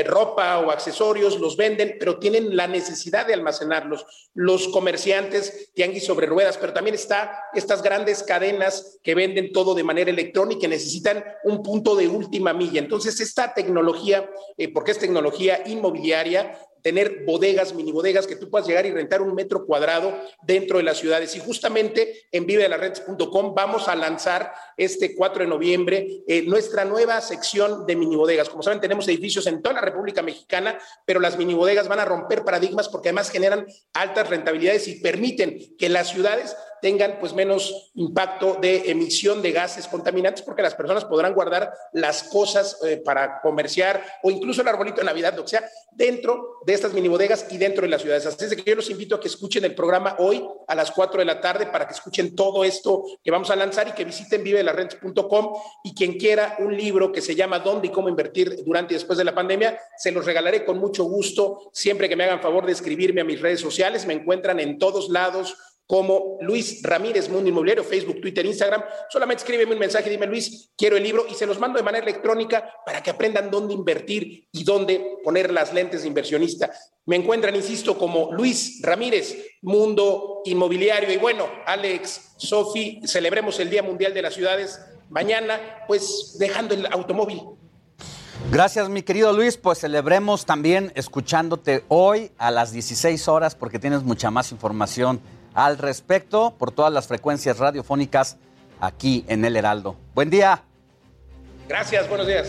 ropa 0.06 0.58
o 0.60 0.70
accesorios, 0.70 1.38
los 1.38 1.56
venden, 1.56 1.96
pero 1.98 2.18
tienen 2.18 2.56
la 2.56 2.66
necesidad 2.66 3.26
de 3.26 3.34
almacenarlos. 3.34 4.06
Los 4.34 4.68
comerciantes, 4.68 5.72
tianguis 5.74 6.04
sobre 6.04 6.26
ruedas, 6.26 6.56
pero 6.58 6.72
también 6.72 6.94
está 6.94 7.44
estas 7.54 7.82
grandes 7.82 8.22
cadenas 8.22 8.98
que 9.02 9.14
venden 9.14 9.49
todo 9.52 9.74
de 9.74 9.84
manera 9.84 10.10
electrónica 10.10 10.68
necesitan 10.68 11.24
un 11.44 11.62
punto 11.62 11.94
de 11.96 12.08
última 12.08 12.52
milla. 12.52 12.80
Entonces, 12.80 13.20
esta 13.20 13.54
tecnología, 13.54 14.30
eh, 14.56 14.72
porque 14.72 14.92
es 14.92 14.98
tecnología 14.98 15.62
inmobiliaria, 15.66 16.58
tener 16.82 17.24
bodegas, 17.24 17.74
mini 17.74 17.92
bodegas, 17.92 18.26
que 18.26 18.36
tú 18.36 18.50
puedas 18.50 18.66
llegar 18.66 18.86
y 18.86 18.90
rentar 18.90 19.22
un 19.22 19.34
metro 19.34 19.66
cuadrado 19.66 20.18
dentro 20.42 20.78
de 20.78 20.84
las 20.84 20.98
ciudades. 20.98 21.34
Y 21.36 21.40
justamente 21.40 22.26
en 22.32 22.46
vivedelarredes.com 22.46 23.54
vamos 23.54 23.88
a 23.88 23.94
lanzar 23.94 24.52
este 24.76 25.14
4 25.14 25.44
de 25.44 25.48
noviembre 25.48 26.22
eh, 26.26 26.42
nuestra 26.42 26.84
nueva 26.84 27.20
sección 27.20 27.86
de 27.86 27.96
mini 27.96 28.16
bodegas. 28.16 28.48
Como 28.48 28.62
saben, 28.62 28.80
tenemos 28.80 29.06
edificios 29.08 29.46
en 29.46 29.62
toda 29.62 29.74
la 29.74 29.80
República 29.82 30.22
Mexicana, 30.22 30.78
pero 31.04 31.20
las 31.20 31.36
mini 31.36 31.54
bodegas 31.54 31.88
van 31.88 32.00
a 32.00 32.04
romper 32.04 32.44
paradigmas 32.44 32.88
porque 32.88 33.08
además 33.08 33.30
generan 33.30 33.66
altas 33.92 34.28
rentabilidades 34.28 34.88
y 34.88 35.00
permiten 35.00 35.76
que 35.76 35.88
las 35.88 36.08
ciudades 36.08 36.56
tengan 36.80 37.18
pues 37.18 37.32
menos 37.32 37.90
impacto 37.94 38.58
de 38.60 38.90
emisión 38.90 39.42
de 39.42 39.52
gases 39.52 39.86
contaminantes 39.88 40.42
porque 40.42 40.62
las 40.62 40.74
personas 40.74 41.04
podrán 41.04 41.34
guardar 41.34 41.72
las 41.92 42.22
cosas 42.24 42.78
eh, 42.84 43.00
para 43.04 43.40
comerciar 43.40 44.02
o 44.22 44.30
incluso 44.30 44.62
el 44.62 44.68
arbolito 44.68 44.98
de 44.98 45.04
Navidad, 45.04 45.34
lo 45.36 45.42
que 45.44 45.50
sea, 45.50 45.68
dentro 45.92 46.60
de 46.64 46.74
estas 46.74 46.92
mini 46.92 47.08
bodegas 47.08 47.46
y 47.50 47.58
dentro 47.58 47.82
de 47.82 47.88
las 47.88 48.02
ciudades. 48.02 48.26
Así 48.26 48.44
es 48.44 48.54
que 48.54 48.62
yo 48.62 48.76
los 48.76 48.90
invito 48.90 49.16
a 49.16 49.20
que 49.20 49.28
escuchen 49.28 49.64
el 49.64 49.74
programa 49.74 50.16
hoy 50.18 50.46
a 50.66 50.74
las 50.74 50.90
4 50.90 51.20
de 51.20 51.24
la 51.24 51.40
tarde 51.40 51.66
para 51.66 51.86
que 51.86 51.94
escuchen 51.94 52.34
todo 52.34 52.64
esto 52.64 53.04
que 53.22 53.30
vamos 53.30 53.50
a 53.50 53.56
lanzar 53.56 53.88
y 53.88 53.92
que 53.92 54.04
visiten 54.04 54.42
vivelarrentes.com 54.42 55.54
y 55.84 55.94
quien 55.94 56.14
quiera 56.18 56.56
un 56.58 56.76
libro 56.76 57.12
que 57.12 57.20
se 57.20 57.34
llama 57.34 57.58
¿Dónde 57.58 57.88
y 57.88 57.90
cómo 57.90 58.08
invertir 58.08 58.64
durante 58.64 58.94
y 58.94 58.96
después 58.96 59.18
de 59.18 59.24
la 59.24 59.34
pandemia? 59.34 59.78
Se 59.96 60.12
los 60.12 60.24
regalaré 60.24 60.64
con 60.64 60.78
mucho 60.78 61.04
gusto 61.04 61.70
siempre 61.72 62.08
que 62.08 62.16
me 62.16 62.24
hagan 62.24 62.40
favor 62.40 62.66
de 62.66 62.72
escribirme 62.72 63.20
a 63.20 63.24
mis 63.24 63.40
redes 63.40 63.60
sociales. 63.60 64.06
Me 64.06 64.14
encuentran 64.14 64.60
en 64.60 64.78
todos 64.78 65.08
lados 65.08 65.56
como 65.90 66.38
Luis 66.40 66.84
Ramírez 66.84 67.28
Mundo 67.28 67.48
Inmobiliario, 67.48 67.82
Facebook, 67.82 68.20
Twitter, 68.20 68.46
Instagram. 68.46 68.80
Solamente 69.08 69.42
escríbeme 69.42 69.72
un 69.72 69.80
mensaje 69.80 70.08
dime, 70.08 70.24
Luis, 70.24 70.70
quiero 70.76 70.96
el 70.96 71.02
libro 71.02 71.26
y 71.28 71.34
se 71.34 71.46
los 71.46 71.58
mando 71.58 71.78
de 71.78 71.82
manera 71.82 72.04
electrónica 72.04 72.72
para 72.86 73.02
que 73.02 73.10
aprendan 73.10 73.50
dónde 73.50 73.74
invertir 73.74 74.46
y 74.52 74.62
dónde 74.62 75.18
poner 75.24 75.52
las 75.52 75.74
lentes 75.74 76.02
de 76.02 76.06
inversionista. 76.06 76.70
Me 77.06 77.16
encuentran, 77.16 77.56
insisto, 77.56 77.98
como 77.98 78.32
Luis 78.32 78.80
Ramírez 78.82 79.36
Mundo 79.62 80.42
Inmobiliario. 80.44 81.12
Y 81.12 81.16
bueno, 81.16 81.48
Alex, 81.66 82.34
Sofi, 82.36 83.00
celebremos 83.04 83.58
el 83.58 83.68
Día 83.68 83.82
Mundial 83.82 84.14
de 84.14 84.22
las 84.22 84.34
Ciudades 84.34 84.78
mañana, 85.08 85.58
pues 85.88 86.36
dejando 86.38 86.72
el 86.72 86.86
automóvil. 86.86 87.42
Gracias, 88.52 88.88
mi 88.88 89.02
querido 89.02 89.32
Luis. 89.32 89.56
Pues 89.56 89.80
celebremos 89.80 90.46
también 90.46 90.92
escuchándote 90.94 91.82
hoy 91.88 92.30
a 92.38 92.52
las 92.52 92.70
16 92.70 93.26
horas 93.26 93.56
porque 93.56 93.80
tienes 93.80 94.04
mucha 94.04 94.30
más 94.30 94.52
información 94.52 95.20
al 95.54 95.78
respecto 95.78 96.54
por 96.58 96.72
todas 96.72 96.92
las 96.92 97.06
frecuencias 97.06 97.58
radiofónicas 97.58 98.36
aquí 98.80 99.24
en 99.28 99.44
El 99.44 99.56
Heraldo. 99.56 99.96
Buen 100.14 100.30
día. 100.30 100.62
Gracias, 101.68 102.08
buenos 102.08 102.26
días. 102.26 102.48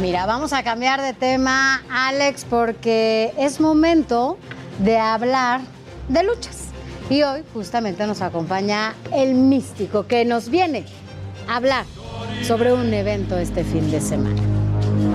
Mira, 0.00 0.26
vamos 0.26 0.52
a 0.52 0.62
cambiar 0.62 1.00
de 1.00 1.12
tema, 1.12 1.82
Alex, 1.90 2.46
porque 2.48 3.32
es 3.38 3.60
momento 3.60 4.38
de 4.78 4.98
hablar 4.98 5.60
de 6.08 6.22
luchas. 6.24 6.68
Y 7.10 7.22
hoy 7.22 7.44
justamente 7.52 8.06
nos 8.06 8.22
acompaña 8.22 8.94
el 9.12 9.34
místico 9.34 10.06
que 10.06 10.24
nos 10.24 10.48
viene 10.48 10.86
a 11.48 11.56
hablar 11.56 11.84
sobre 12.42 12.72
un 12.72 12.92
evento 12.92 13.36
este 13.36 13.64
fin 13.64 13.90
de 13.90 14.00
semana. 14.00 14.40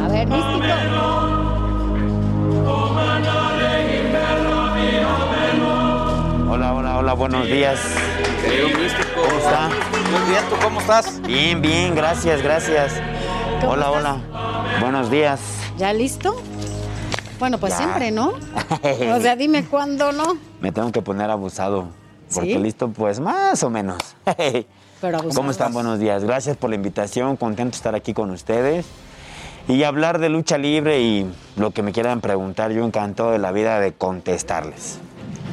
A 0.05 0.07
ver, 0.09 0.27
místico. 0.27 1.37
Hola, 6.49 6.73
hola, 6.73 6.97
hola, 6.97 7.13
buenos 7.13 7.45
días. 7.47 7.79
¿Cómo 9.15 9.37
está? 9.37 9.69
Muy 9.69 10.29
bien, 10.29 10.43
¿tú 10.49 10.55
cómo 10.63 10.79
estás? 10.79 11.21
Bien, 11.21 11.61
bien, 11.61 11.95
gracias, 11.95 12.41
gracias. 12.41 12.93
Hola, 13.67 13.91
hola. 13.91 14.17
Buenos 14.79 15.09
días. 15.09 15.39
¿Ya 15.77 15.93
listo? 15.93 16.35
Bueno, 17.39 17.57
pues 17.59 17.73
Ya. 17.73 17.77
siempre, 17.79 18.11
¿no? 18.11 18.33
O 19.15 19.21
sea, 19.21 19.35
dime 19.35 19.65
cuándo 19.65 20.11
no. 20.11 20.37
Me 20.61 20.71
tengo 20.71 20.91
que 20.91 21.01
poner 21.01 21.29
abusado. 21.29 21.89
Porque 22.33 22.53
¿Sí? 22.53 22.59
listo, 22.59 22.89
pues 22.89 23.19
más 23.19 23.61
o 23.63 23.69
menos. 23.69 23.97
Pero 25.01 25.17
abusado. 25.19 25.35
¿Cómo 25.35 25.51
están? 25.51 25.73
Buenos 25.73 25.99
días. 25.99 26.23
Gracias 26.23 26.57
por 26.57 26.69
la 26.69 26.75
invitación. 26.75 27.37
Contento 27.37 27.71
de 27.71 27.77
estar 27.77 27.95
aquí 27.95 28.13
con 28.13 28.31
ustedes. 28.31 28.85
Y 29.67 29.83
hablar 29.83 30.19
de 30.19 30.29
lucha 30.29 30.57
libre 30.57 31.01
y 31.01 31.29
lo 31.57 31.71
que 31.71 31.83
me 31.83 31.91
quieran 31.91 32.21
preguntar, 32.21 32.71
yo 32.71 32.85
encantado 32.85 33.31
de 33.31 33.37
la 33.37 33.51
vida 33.51 33.79
de 33.81 33.93
contestarles. 33.93 34.99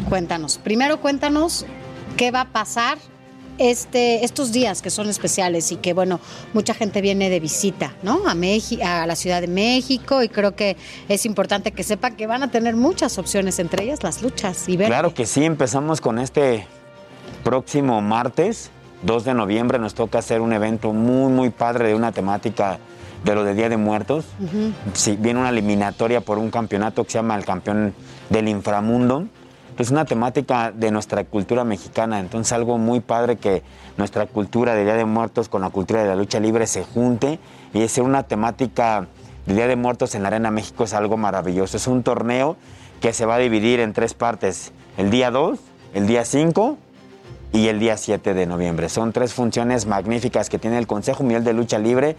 Cuéntanos. 0.08 0.58
Primero 0.58 1.00
cuéntanos 1.00 1.64
qué 2.16 2.30
va 2.30 2.42
a 2.42 2.48
pasar 2.52 2.98
este, 3.58 4.24
estos 4.24 4.50
días 4.52 4.82
que 4.82 4.90
son 4.90 5.08
especiales 5.08 5.70
y 5.72 5.76
que, 5.76 5.92
bueno, 5.92 6.18
mucha 6.52 6.74
gente 6.74 7.00
viene 7.00 7.30
de 7.30 7.38
visita, 7.40 7.94
¿no? 8.02 8.26
A, 8.28 8.34
Meji- 8.34 8.82
a 8.82 9.06
la 9.06 9.14
Ciudad 9.14 9.40
de 9.40 9.46
México 9.46 10.22
y 10.22 10.28
creo 10.28 10.56
que 10.56 10.76
es 11.08 11.24
importante 11.24 11.70
que 11.72 11.84
sepan 11.84 12.16
que 12.16 12.26
van 12.26 12.42
a 12.42 12.50
tener 12.50 12.74
muchas 12.74 13.16
opciones, 13.18 13.58
entre 13.60 13.84
ellas 13.84 14.02
las 14.02 14.22
luchas 14.22 14.68
y 14.68 14.76
ver. 14.76 14.88
Claro 14.88 15.14
que 15.14 15.24
sí, 15.26 15.44
empezamos 15.44 16.00
con 16.00 16.18
este 16.18 16.66
próximo 17.44 18.00
martes, 18.02 18.70
2 19.02 19.24
de 19.24 19.34
noviembre, 19.34 19.78
nos 19.78 19.94
toca 19.94 20.18
hacer 20.18 20.40
un 20.40 20.52
evento 20.52 20.92
muy, 20.92 21.30
muy 21.30 21.50
padre 21.50 21.88
de 21.88 21.94
una 21.94 22.10
temática 22.10 22.78
de 23.24 23.34
lo 23.34 23.44
de 23.44 23.54
Día 23.54 23.68
de 23.68 23.76
Muertos. 23.76 24.24
Sí, 24.94 25.16
viene 25.18 25.40
una 25.40 25.50
eliminatoria 25.50 26.20
por 26.22 26.38
un 26.38 26.50
campeonato 26.50 27.04
que 27.04 27.10
se 27.12 27.18
llama 27.18 27.36
el 27.36 27.44
campeón 27.44 27.94
del 28.30 28.48
inframundo. 28.48 29.26
Es 29.76 29.90
una 29.90 30.04
temática 30.04 30.70
de 30.70 30.92
nuestra 30.92 31.24
cultura 31.24 31.64
mexicana, 31.64 32.20
entonces 32.20 32.52
algo 32.52 32.78
muy 32.78 33.00
padre 33.00 33.36
que 33.36 33.64
nuestra 33.96 34.26
cultura 34.26 34.76
de 34.76 34.84
Día 34.84 34.94
de 34.94 35.04
Muertos 35.04 35.48
con 35.48 35.62
la 35.62 35.70
cultura 35.70 36.02
de 36.02 36.08
la 36.08 36.14
lucha 36.14 36.38
libre 36.38 36.68
se 36.68 36.84
junte 36.84 37.40
y 37.72 37.82
hacer 37.82 38.04
una 38.04 38.22
temática 38.22 39.08
de 39.46 39.54
Día 39.54 39.66
de 39.66 39.74
Muertos 39.74 40.14
en 40.14 40.22
la 40.22 40.28
Arena 40.28 40.52
México 40.52 40.84
es 40.84 40.94
algo 40.94 41.16
maravilloso. 41.16 41.76
Es 41.76 41.88
un 41.88 42.04
torneo 42.04 42.56
que 43.00 43.12
se 43.12 43.26
va 43.26 43.34
a 43.34 43.38
dividir 43.38 43.80
en 43.80 43.92
tres 43.92 44.14
partes, 44.14 44.70
el 44.96 45.10
día 45.10 45.32
2, 45.32 45.58
el 45.94 46.06
día 46.06 46.24
5 46.24 46.78
y 47.52 47.66
el 47.66 47.80
día 47.80 47.96
7 47.96 48.32
de 48.32 48.46
noviembre. 48.46 48.88
Son 48.88 49.12
tres 49.12 49.34
funciones 49.34 49.86
magníficas 49.86 50.50
que 50.50 50.60
tiene 50.60 50.78
el 50.78 50.86
Consejo 50.86 51.24
Mundial 51.24 51.42
de 51.42 51.52
Lucha 51.52 51.80
Libre 51.80 52.14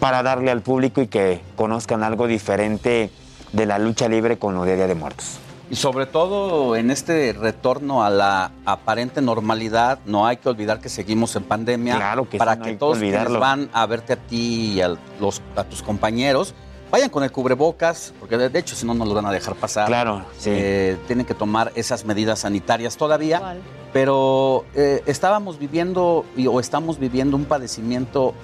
para 0.00 0.22
darle 0.22 0.50
al 0.50 0.60
público 0.60 1.00
y 1.00 1.06
que 1.06 1.40
conozcan 1.56 2.02
algo 2.02 2.26
diferente 2.26 3.10
de 3.54 3.66
la 3.66 3.78
lucha 3.78 4.06
libre 4.06 4.38
con 4.38 4.54
lo 4.54 4.66
de 4.66 4.76
Día 4.76 4.86
de 4.86 4.94
Muertos. 4.94 5.40
Y 5.70 5.76
sobre 5.76 6.06
todo 6.06 6.74
en 6.74 6.90
este 6.90 7.32
retorno 7.32 8.02
a 8.02 8.10
la 8.10 8.50
aparente 8.64 9.22
normalidad, 9.22 10.00
no 10.04 10.26
hay 10.26 10.36
que 10.38 10.48
olvidar 10.48 10.80
que 10.80 10.88
seguimos 10.88 11.36
en 11.36 11.44
pandemia. 11.44 11.94
Claro 11.96 12.24
que 12.24 12.32
sí, 12.32 12.38
para 12.38 12.56
no 12.56 12.62
que 12.64 12.68
hay 12.70 12.74
que 12.74 12.78
todos 12.80 12.98
quienes 12.98 13.14
olvidarlo. 13.20 13.38
van 13.40 13.70
a 13.72 13.86
verte 13.86 14.14
a 14.14 14.16
ti 14.16 14.72
y 14.74 14.80
a, 14.80 14.96
los, 15.20 15.40
a 15.54 15.62
tus 15.64 15.82
compañeros 15.82 16.54
vayan 16.90 17.08
con 17.08 17.22
el 17.22 17.30
cubrebocas, 17.30 18.12
porque 18.18 18.36
de, 18.36 18.58
hecho 18.58 18.74
si 18.74 18.84
no 18.84 18.94
no 18.94 19.04
los 19.04 19.14
van 19.14 19.26
a 19.26 19.30
dejar 19.30 19.54
pasar. 19.54 19.86
Claro, 19.86 20.24
sí. 20.36 20.50
Eh, 20.52 20.96
tienen 21.06 21.24
que 21.24 21.34
tomar 21.34 21.70
esas 21.76 22.04
medidas 22.04 22.40
sanitarias 22.40 22.96
todavía. 22.96 23.56
Pero 23.92 24.64
eh, 24.74 25.02
estábamos 25.06 25.58
viviendo 25.60 26.24
y- 26.36 26.48
o 26.48 26.58
estamos 26.58 26.98
viviendo 26.98 27.36
un 27.36 27.44
padecimiento 27.44 28.34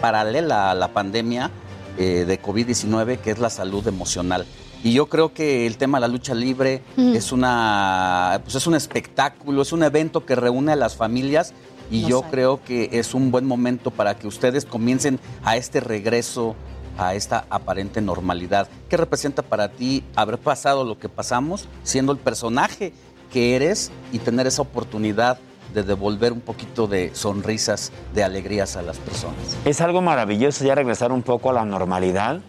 paralela 0.00 0.70
a 0.72 0.74
la 0.74 0.88
pandemia 0.88 1.50
eh, 1.96 2.24
de 2.26 2.42
COVID-19, 2.42 3.18
que 3.18 3.30
es 3.30 3.38
la 3.38 3.50
salud 3.50 3.86
emocional. 3.86 4.46
Y 4.84 4.92
yo 4.92 5.06
creo 5.06 5.32
que 5.32 5.66
el 5.66 5.76
tema 5.76 5.98
de 5.98 6.02
la 6.02 6.08
lucha 6.08 6.34
libre 6.34 6.82
Ujú. 6.96 7.14
es 7.14 7.32
una 7.32 8.40
pues 8.42 8.54
es 8.56 8.66
un 8.66 8.74
espectáculo, 8.74 9.62
es 9.62 9.72
un 9.72 9.82
evento 9.82 10.26
que 10.26 10.34
reúne 10.34 10.72
a 10.72 10.76
las 10.76 10.96
familias 10.96 11.54
y 11.90 12.06
yo 12.06 12.22
creo 12.22 12.62
que 12.64 12.88
es 12.92 13.14
un 13.14 13.30
buen 13.30 13.46
momento 13.46 13.90
para 13.90 14.16
que 14.16 14.26
ustedes 14.26 14.64
comiencen 14.64 15.20
a 15.44 15.56
este 15.56 15.78
regreso 15.80 16.56
a 16.98 17.14
esta 17.14 17.44
aparente 17.50 18.00
normalidad. 18.00 18.68
¿Qué 18.88 18.96
representa 18.96 19.42
para 19.42 19.70
ti 19.70 20.04
haber 20.16 20.38
pasado 20.38 20.84
lo 20.84 20.98
que 20.98 21.08
pasamos 21.08 21.68
siendo 21.82 22.12
el 22.12 22.18
personaje 22.18 22.92
que 23.32 23.56
eres 23.56 23.90
y 24.12 24.18
tener 24.18 24.46
esa 24.46 24.62
oportunidad 24.62 25.38
de 25.74 25.82
devolver 25.82 26.32
un 26.32 26.40
poquito 26.40 26.86
de 26.86 27.10
sonrisas, 27.14 27.92
de 28.14 28.24
alegrías 28.24 28.76
a 28.76 28.82
las 28.82 28.98
personas? 28.98 29.56
Es 29.64 29.80
algo 29.80 30.02
maravilloso 30.02 30.64
ya 30.64 30.74
regresar 30.74 31.12
un 31.12 31.22
poco 31.22 31.50
a 31.50 31.52
la 31.54 31.64
normalidad. 31.64 32.40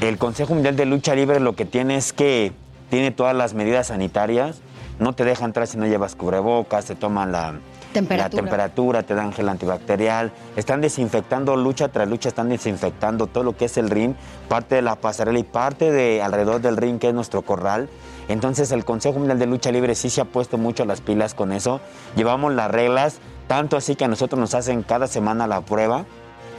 El 0.00 0.18
Consejo 0.18 0.52
Mundial 0.52 0.76
de 0.76 0.84
Lucha 0.84 1.14
Libre 1.14 1.40
lo 1.40 1.56
que 1.56 1.64
tiene 1.64 1.96
es 1.96 2.12
que 2.12 2.52
tiene 2.90 3.12
todas 3.12 3.34
las 3.34 3.54
medidas 3.54 3.86
sanitarias. 3.86 4.58
No 4.98 5.14
te 5.14 5.24
deja 5.24 5.44
entrar 5.44 5.66
si 5.66 5.78
no 5.78 5.86
llevas 5.86 6.14
cubrebocas, 6.14 6.84
te 6.84 6.94
toman 6.94 7.32
la 7.32 7.54
Temperatura. 7.94 8.28
la 8.28 8.42
temperatura, 8.42 9.02
te 9.04 9.14
dan 9.14 9.32
gel 9.32 9.48
antibacterial. 9.48 10.32
Están 10.56 10.82
desinfectando 10.82 11.56
lucha 11.56 11.88
tras 11.88 12.06
lucha, 12.08 12.28
están 12.28 12.50
desinfectando 12.50 13.26
todo 13.26 13.42
lo 13.42 13.56
que 13.56 13.64
es 13.66 13.78
el 13.78 13.88
ring, 13.88 14.14
parte 14.48 14.74
de 14.74 14.82
la 14.82 14.96
pasarela 14.96 15.38
y 15.38 15.44
parte 15.44 15.90
de 15.90 16.20
alrededor 16.20 16.60
del 16.60 16.76
ring 16.76 16.98
que 16.98 17.08
es 17.08 17.14
nuestro 17.14 17.40
corral. 17.40 17.88
Entonces 18.28 18.72
el 18.72 18.84
Consejo 18.84 19.18
Mundial 19.18 19.38
de 19.38 19.46
Lucha 19.46 19.72
Libre 19.72 19.94
sí 19.94 20.10
se 20.10 20.20
ha 20.20 20.26
puesto 20.26 20.58
mucho 20.58 20.84
las 20.84 21.00
pilas 21.00 21.32
con 21.32 21.52
eso. 21.52 21.80
Llevamos 22.16 22.52
las 22.52 22.70
reglas, 22.70 23.18
tanto 23.48 23.78
así 23.78 23.96
que 23.96 24.04
a 24.04 24.08
nosotros 24.08 24.38
nos 24.38 24.54
hacen 24.54 24.82
cada 24.82 25.06
semana 25.06 25.46
la 25.46 25.62
prueba. 25.62 26.04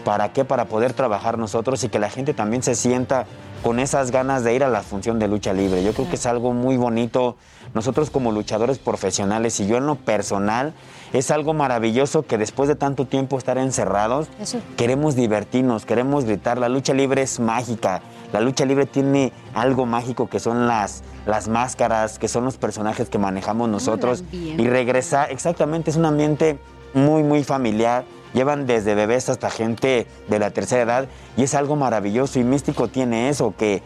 ¿Para 0.08 0.32
qué? 0.32 0.46
Para 0.46 0.70
poder 0.70 0.94
trabajar 0.94 1.38
nosotros 1.38 1.84
y 1.84 1.90
que 1.90 2.00
la 2.00 2.10
gente 2.10 2.34
también 2.34 2.64
se 2.64 2.76
sienta 2.76 3.26
con 3.62 3.78
esas 3.78 4.10
ganas 4.10 4.46
de 4.46 4.54
ir 4.54 4.64
a 4.64 4.70
la 4.70 4.82
función 4.82 5.20
de 5.20 5.28
lucha 5.28 5.52
libre. 5.52 5.84
Yo 5.84 5.92
creo 5.92 6.10
que 6.10 6.16
es 6.16 6.26
algo 6.26 6.54
muy 6.54 6.78
bonito. 6.78 7.36
Nosotros 7.74 8.10
como 8.10 8.32
luchadores 8.32 8.80
profesionales 8.80 9.60
y 9.60 9.68
yo 9.68 9.76
en 9.76 9.86
lo 9.86 9.96
personal, 9.96 10.74
es 11.12 11.30
algo 11.30 11.54
maravilloso 11.54 12.26
que 12.26 12.38
después 12.38 12.70
de 12.70 12.76
tanto 12.76 13.06
tiempo 13.06 13.38
estar 13.38 13.58
encerrados, 13.58 14.30
Eso. 14.40 14.62
queremos 14.78 15.18
divertirnos, 15.18 15.86
queremos 15.86 16.24
gritar. 16.24 16.58
La 16.58 16.70
lucha 16.70 16.94
libre 16.94 17.22
es 17.22 17.42
mágica. 17.42 18.02
La 18.32 18.40
lucha 18.40 18.64
libre 18.64 18.86
tiene 18.86 19.34
algo 19.54 19.86
mágico 19.86 20.30
que 20.30 20.40
son 20.40 20.68
las, 20.68 21.04
las 21.26 21.50
máscaras, 21.50 22.18
que 22.18 22.30
son 22.30 22.46
los 22.46 22.56
personajes 22.56 23.10
que 23.10 23.18
manejamos 23.18 23.68
nosotros. 23.68 24.24
Y 24.32 24.70
regresar, 24.70 25.34
exactamente, 25.34 25.92
es 25.92 25.98
un 25.98 26.06
ambiente 26.06 26.58
muy, 26.94 27.24
muy 27.24 27.44
familiar. 27.44 28.06
Llevan 28.38 28.68
desde 28.68 28.94
bebés 28.94 29.30
hasta 29.30 29.50
gente 29.50 30.06
de 30.28 30.38
la 30.38 30.52
tercera 30.52 30.84
edad 30.84 31.08
y 31.38 31.42
es 31.42 31.56
algo 31.56 31.76
maravilloso 31.76 32.38
y 32.38 32.44
místico 32.44 32.88
tiene 32.88 33.30
eso, 33.30 33.56
que 33.58 33.82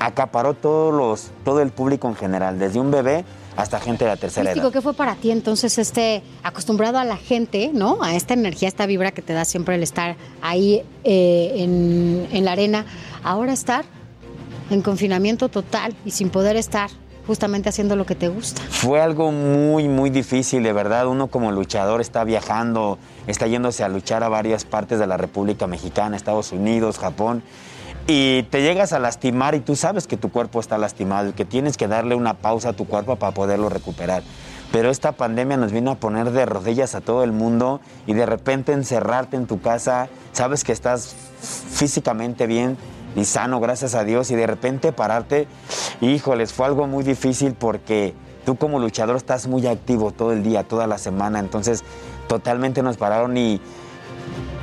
acaparó 0.00 0.54
todos 0.54 0.92
los, 0.92 1.30
todo 1.44 1.62
el 1.62 1.70
público 1.70 2.08
en 2.08 2.16
general, 2.16 2.58
desde 2.58 2.80
un 2.80 2.90
bebé 2.90 3.24
hasta 3.56 3.78
gente 3.78 4.04
de 4.04 4.10
la 4.10 4.16
tercera 4.16 4.46
Místico, 4.50 4.66
edad. 4.66 4.72
¿qué 4.72 4.80
fue 4.80 4.94
para 4.94 5.14
ti 5.14 5.30
entonces 5.30 5.78
este 5.78 6.24
acostumbrado 6.42 6.98
a 6.98 7.04
la 7.04 7.16
gente, 7.16 7.70
¿no? 7.72 8.02
A 8.02 8.16
esta 8.16 8.34
energía, 8.34 8.66
esta 8.66 8.86
vibra 8.86 9.12
que 9.12 9.22
te 9.22 9.34
da 9.34 9.44
siempre 9.44 9.76
el 9.76 9.84
estar 9.84 10.16
ahí 10.40 10.82
eh, 11.04 11.52
en, 11.58 12.26
en 12.32 12.44
la 12.44 12.52
arena. 12.52 12.84
Ahora 13.22 13.52
estar 13.52 13.84
en 14.70 14.82
confinamiento 14.82 15.48
total 15.48 15.94
y 16.04 16.10
sin 16.10 16.28
poder 16.28 16.56
estar 16.56 16.90
justamente 17.24 17.68
haciendo 17.68 17.94
lo 17.94 18.04
que 18.04 18.16
te 18.16 18.26
gusta. 18.26 18.62
Fue 18.68 19.00
algo 19.00 19.30
muy, 19.30 19.86
muy 19.86 20.10
difícil, 20.10 20.64
de 20.64 20.72
verdad. 20.72 21.06
Uno 21.06 21.28
como 21.28 21.52
luchador 21.52 22.00
está 22.00 22.24
viajando, 22.24 22.98
está 23.26 23.46
yéndose 23.46 23.84
a 23.84 23.88
luchar 23.88 24.22
a 24.22 24.28
varias 24.28 24.64
partes 24.64 24.98
de 24.98 25.06
la 25.06 25.16
República 25.16 25.66
Mexicana, 25.66 26.16
Estados 26.16 26.52
Unidos, 26.52 26.98
Japón. 26.98 27.42
Y 28.06 28.42
te 28.44 28.62
llegas 28.62 28.92
a 28.92 28.98
lastimar 28.98 29.54
y 29.54 29.60
tú 29.60 29.76
sabes 29.76 30.06
que 30.06 30.16
tu 30.16 30.30
cuerpo 30.30 30.58
está 30.58 30.76
lastimado 30.76 31.28
y 31.28 31.32
que 31.32 31.44
tienes 31.44 31.76
que 31.76 31.86
darle 31.86 32.16
una 32.16 32.34
pausa 32.34 32.70
a 32.70 32.72
tu 32.72 32.86
cuerpo 32.86 33.16
para 33.16 33.32
poderlo 33.32 33.68
recuperar. 33.68 34.22
Pero 34.72 34.90
esta 34.90 35.12
pandemia 35.12 35.56
nos 35.56 35.70
vino 35.70 35.90
a 35.90 35.96
poner 35.96 36.30
de 36.30 36.46
rodillas 36.46 36.94
a 36.94 37.00
todo 37.00 37.22
el 37.22 37.32
mundo 37.32 37.80
y 38.06 38.14
de 38.14 38.26
repente 38.26 38.72
encerrarte 38.72 39.36
en 39.36 39.46
tu 39.46 39.60
casa, 39.60 40.08
sabes 40.32 40.64
que 40.64 40.72
estás 40.72 41.14
físicamente 41.70 42.46
bien 42.46 42.78
y 43.14 43.26
sano, 43.26 43.60
gracias 43.60 43.94
a 43.94 44.04
Dios, 44.04 44.30
y 44.30 44.34
de 44.34 44.46
repente 44.46 44.90
pararte, 44.92 45.46
híjoles, 46.00 46.54
fue 46.54 46.64
algo 46.64 46.86
muy 46.86 47.04
difícil 47.04 47.52
porque 47.52 48.14
tú 48.46 48.56
como 48.56 48.78
luchador 48.78 49.16
estás 49.16 49.46
muy 49.46 49.66
activo 49.66 50.10
todo 50.10 50.32
el 50.32 50.42
día, 50.42 50.64
toda 50.64 50.86
la 50.86 50.96
semana, 50.96 51.38
entonces 51.38 51.84
totalmente 52.32 52.82
nos 52.82 52.96
pararon 52.96 53.36
y 53.36 53.60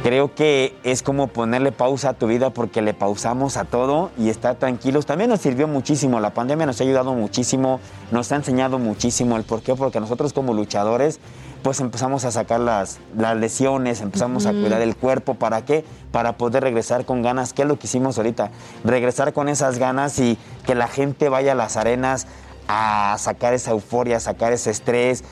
creo 0.02 0.34
que 0.34 0.76
es 0.82 1.04
como 1.04 1.28
ponerle 1.28 1.72
pausa 1.72 2.10
a 2.10 2.14
tu 2.14 2.26
vida 2.26 2.50
porque 2.50 2.82
le 2.82 2.96
pausamos 2.96 3.58
a 3.58 3.66
todo 3.66 4.10
y 4.18 4.30
estar 4.30 4.56
tranquilos. 4.56 5.06
También 5.06 5.30
nos 5.30 5.42
sirvió 5.42 5.68
muchísimo, 5.68 6.20
la 6.20 6.34
pandemia 6.34 6.66
nos 6.66 6.82
ha 6.82 6.84
ayudado 6.84 7.14
muchísimo, 7.14 7.80
nos 8.10 8.32
ha 8.32 8.38
enseñado 8.38 8.80
muchísimo 8.80 9.38
el 9.38 9.44
por 9.44 9.62
qué, 9.62 9.76
porque 9.76 10.00
nosotros 10.00 10.34
como 10.34 10.56
luchadores 10.56 11.20
pues 11.62 11.80
empezamos 11.80 12.26
a 12.26 12.32
sacar 12.32 12.60
las, 12.60 12.98
las 13.16 13.38
lesiones, 13.38 14.02
empezamos 14.02 14.48
a 14.48 14.52
cuidar 14.52 14.82
el 14.82 14.96
cuerpo, 14.96 15.36
¿para 15.36 15.64
qué? 15.64 15.86
Para 16.12 16.38
poder 16.38 16.64
regresar 16.64 17.06
con 17.06 17.22
ganas, 17.22 17.54
¿qué 17.54 17.62
es 17.62 17.68
lo 17.68 17.78
que 17.78 17.86
hicimos 17.86 18.18
ahorita? 18.18 18.50
Regresar 18.84 19.32
con 19.32 19.48
esas 19.48 19.78
ganas 19.78 20.18
y 20.18 20.40
que 20.66 20.74
la 20.74 20.88
gente 20.88 21.30
vaya 21.30 21.52
a 21.52 21.56
las 21.56 21.78
arenas 21.78 22.26
a 22.68 23.16
sacar 23.20 23.54
esa 23.54 23.72
euforia, 23.72 24.18
a 24.18 24.20
sacar 24.20 24.54
ese 24.54 24.70
estrés, 24.70 25.24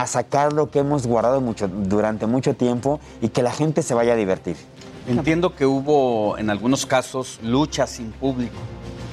a 0.00 0.06
sacar 0.06 0.52
lo 0.52 0.70
que 0.70 0.78
hemos 0.78 1.06
guardado 1.06 1.40
mucho, 1.40 1.68
durante 1.68 2.26
mucho 2.26 2.54
tiempo 2.54 3.00
y 3.20 3.28
que 3.28 3.42
la 3.42 3.52
gente 3.52 3.82
se 3.82 3.94
vaya 3.94 4.14
a 4.14 4.16
divertir. 4.16 4.56
Entiendo 5.06 5.54
que 5.54 5.66
hubo 5.66 6.38
en 6.38 6.48
algunos 6.48 6.86
casos 6.86 7.40
luchas 7.42 7.90
sin 7.90 8.12
público 8.12 8.54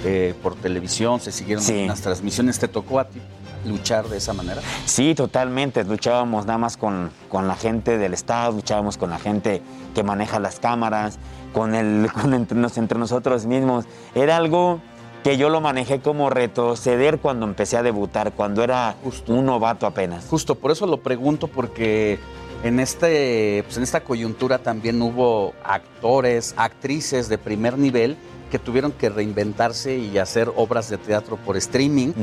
eh, 0.05 0.33
por 0.41 0.55
televisión, 0.55 1.19
se 1.19 1.31
siguieron 1.31 1.63
Sí. 1.63 1.73
algunas 1.73 2.01
transmisiones. 2.01 2.59
¿Te 2.59 2.67
tocó 2.67 2.99
a 2.99 3.05
ti 3.09 3.19
luchar 3.65 4.07
de 4.07 4.17
esa 4.17 4.33
manera? 4.33 4.61
Sí, 4.85 5.15
totalmente. 5.15 5.83
Luchábamos 5.83 6.45
nada 6.45 6.57
más 6.59 6.77
con, 6.77 7.09
con 7.27 7.47
la 7.47 7.55
gente 7.55 7.97
del 7.97 8.13
Estado, 8.13 8.53
luchábamos 8.53 8.97
con 8.97 9.09
la 9.09 9.19
gente 9.19 9.61
que 9.95 10.03
maneja 10.03 10.39
las 10.39 10.59
cámaras, 10.59 11.17
con 11.51 11.75
el, 11.75 12.09
con 12.13 12.33
entre 12.33 12.97
nosotros 12.99 13.45
mismos. 13.45 13.85
Era 14.15 14.37
algo 14.37 14.79
que 15.23 15.37
yo 15.37 15.49
lo 15.49 15.61
manejé 15.61 15.99
como 15.99 16.29
retroceder 16.29 17.19
cuando 17.19 17.45
empecé 17.45 17.77
a 17.77 17.83
debutar, 17.83 18.33
cuando 18.33 18.63
era 18.63 18.95
un 19.27 19.45
novato 19.45 19.85
apenas. 19.85 20.25
Justo, 20.25 20.55
por 20.55 20.71
eso 20.71 20.87
lo 20.87 20.97
pregunto, 20.97 21.47
porque 21.47 22.19
en, 22.63 22.79
este, 22.79 23.63
pues 23.65 23.77
en 23.77 23.83
esta 23.83 24.01
coyuntura 24.01 24.59
también 24.59 25.01
hubo 25.01 25.53
actores, 25.63 26.53
actrices 26.57 27.29
de 27.29 27.37
primer 27.37 27.77
nivel 27.77 28.17
que 28.49 28.59
tuvieron 28.59 28.91
que 28.91 29.09
reinventarse 29.09 29.97
y 29.97 30.17
hacer 30.17 30.51
obras 30.55 30.89
de 30.89 30.97
teatro 30.97 31.37
por 31.37 31.55
streaming. 31.57 32.13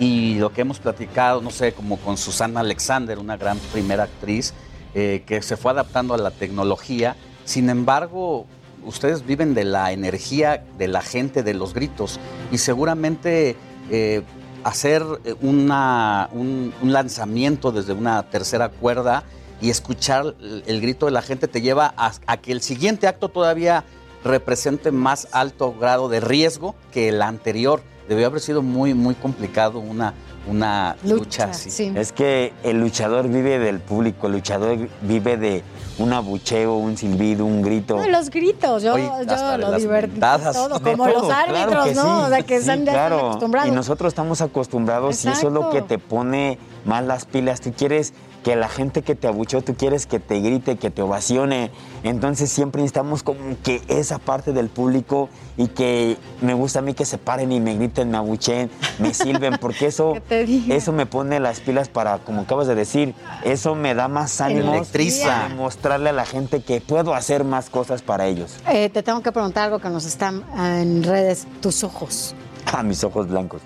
Y 0.00 0.34
lo 0.34 0.52
que 0.52 0.62
hemos 0.62 0.80
platicado, 0.80 1.40
no 1.40 1.50
sé, 1.50 1.72
como 1.72 1.98
con 1.98 2.16
Susana 2.16 2.60
Alexander, 2.60 3.18
una 3.18 3.36
gran 3.36 3.58
primera 3.72 4.04
actriz, 4.04 4.52
eh, 4.94 5.22
que 5.26 5.42
se 5.42 5.56
fue 5.56 5.70
adaptando 5.70 6.14
a 6.14 6.18
la 6.18 6.30
tecnología. 6.32 7.16
Sin 7.44 7.70
embargo, 7.70 8.46
ustedes 8.86 9.26
viven 9.26 9.54
de 9.54 9.64
la 9.64 9.92
energía 9.92 10.64
de 10.78 10.88
la 10.88 11.02
gente, 11.02 11.42
de 11.42 11.54
los 11.54 11.74
gritos, 11.74 12.18
y 12.50 12.58
seguramente 12.58 13.56
eh, 13.90 14.22
hacer 14.64 15.04
una, 15.42 16.30
un, 16.32 16.72
lanzamiento 16.82 17.72
desde 17.72 17.92
una 17.92 18.22
tercera 18.24 18.70
cuerda 18.70 19.24
y 19.60 19.70
escuchar 19.70 20.34
el, 20.40 20.80
grito 20.80 21.06
de 21.06 21.12
la 21.12 21.22
gente 21.22 21.48
te 21.48 21.60
lleva 21.60 21.94
a 21.96 22.36
que 22.38 22.52
el 22.52 22.62
siguiente 22.62 23.06
acto 23.06 23.28
todavía 23.28 23.84
represente 24.26 24.90
más 24.90 25.28
alto 25.32 25.72
grado 25.72 26.08
de 26.08 26.20
riesgo 26.20 26.74
que 26.92 27.08
el 27.08 27.22
anterior. 27.22 27.82
Debió 28.08 28.26
haber 28.26 28.40
sido 28.40 28.62
muy, 28.62 28.94
muy 28.94 29.14
complicado 29.14 29.78
una, 29.78 30.14
una 30.46 30.96
lucha. 31.04 31.50
Es 31.50 32.12
que 32.12 32.52
el 32.62 32.80
luchador 32.80 33.28
vive 33.28 33.58
del 33.58 33.80
público, 33.80 34.26
el 34.26 34.34
luchador 34.34 34.88
vive 35.02 35.36
de 35.36 35.62
un 35.98 36.12
abucheo, 36.12 36.76
un 36.76 36.96
silbido, 36.96 37.44
un 37.44 37.62
grito. 37.62 37.98
los 38.08 38.30
gritos, 38.30 38.82
yo, 38.82 38.96
yo 38.96 39.58
lo 39.58 39.72
divertí 39.76 40.20
todo, 40.20 40.80
como 40.80 41.08
los 41.08 41.30
árbitros, 41.30 41.94
¿no? 41.94 42.24
O 42.24 42.28
sea, 42.28 42.42
que 42.42 42.56
están, 42.56 42.88
acostumbrados. 42.88 43.68
Y 43.68 43.72
nosotros 43.72 44.10
estamos 44.10 44.40
acostumbrados 44.40 45.24
y 45.24 45.28
eso 45.28 45.48
es 45.48 45.52
lo 45.52 45.70
que 45.70 45.82
te 45.82 45.98
pone 45.98 46.58
más 46.86 47.04
las 47.04 47.26
pilas. 47.26 47.60
Tú 47.60 47.72
quieres 47.72 48.14
que 48.46 48.54
la 48.54 48.68
gente 48.68 49.02
que 49.02 49.16
te 49.16 49.26
abucheó, 49.26 49.60
tú 49.60 49.74
quieres 49.74 50.06
que 50.06 50.20
te 50.20 50.38
grite, 50.38 50.76
que 50.76 50.92
te 50.92 51.02
ovacione. 51.02 51.72
Entonces 52.04 52.48
siempre 52.48 52.80
necesitamos 52.80 53.24
como 53.24 53.40
que 53.64 53.82
esa 53.88 54.20
parte 54.20 54.52
del 54.52 54.68
público 54.68 55.28
y 55.56 55.66
que 55.66 56.16
me 56.42 56.54
gusta 56.54 56.78
a 56.78 56.82
mí 56.82 56.94
que 56.94 57.04
se 57.04 57.18
paren 57.18 57.50
y 57.50 57.58
me 57.58 57.74
griten, 57.74 58.08
me 58.12 58.18
abucheen, 58.18 58.70
me 59.00 59.12
silben, 59.14 59.58
porque 59.60 59.86
eso, 59.86 60.14
eso 60.30 60.92
me 60.92 61.06
pone 61.06 61.40
las 61.40 61.58
pilas 61.58 61.88
para, 61.88 62.18
como 62.18 62.42
acabas 62.42 62.68
de 62.68 62.76
decir, 62.76 63.16
eso 63.42 63.74
me 63.74 63.94
da 63.96 64.06
más 64.06 64.40
ánimo 64.40 64.74
Electriza. 64.74 65.48
mostrarle 65.56 66.10
a 66.10 66.12
la 66.12 66.24
gente 66.24 66.62
que 66.62 66.80
puedo 66.80 67.14
hacer 67.14 67.42
más 67.42 67.68
cosas 67.68 68.02
para 68.02 68.28
ellos. 68.28 68.58
Eh, 68.68 68.90
te 68.90 69.02
tengo 69.02 69.22
que 69.22 69.32
preguntar 69.32 69.64
algo 69.64 69.80
que 69.80 69.88
nos 69.88 70.04
están 70.04 70.44
en 70.56 71.02
redes, 71.02 71.48
tus 71.60 71.82
ojos. 71.82 72.36
Ah, 72.66 72.84
mis 72.84 73.02
ojos 73.02 73.28
blancos 73.28 73.60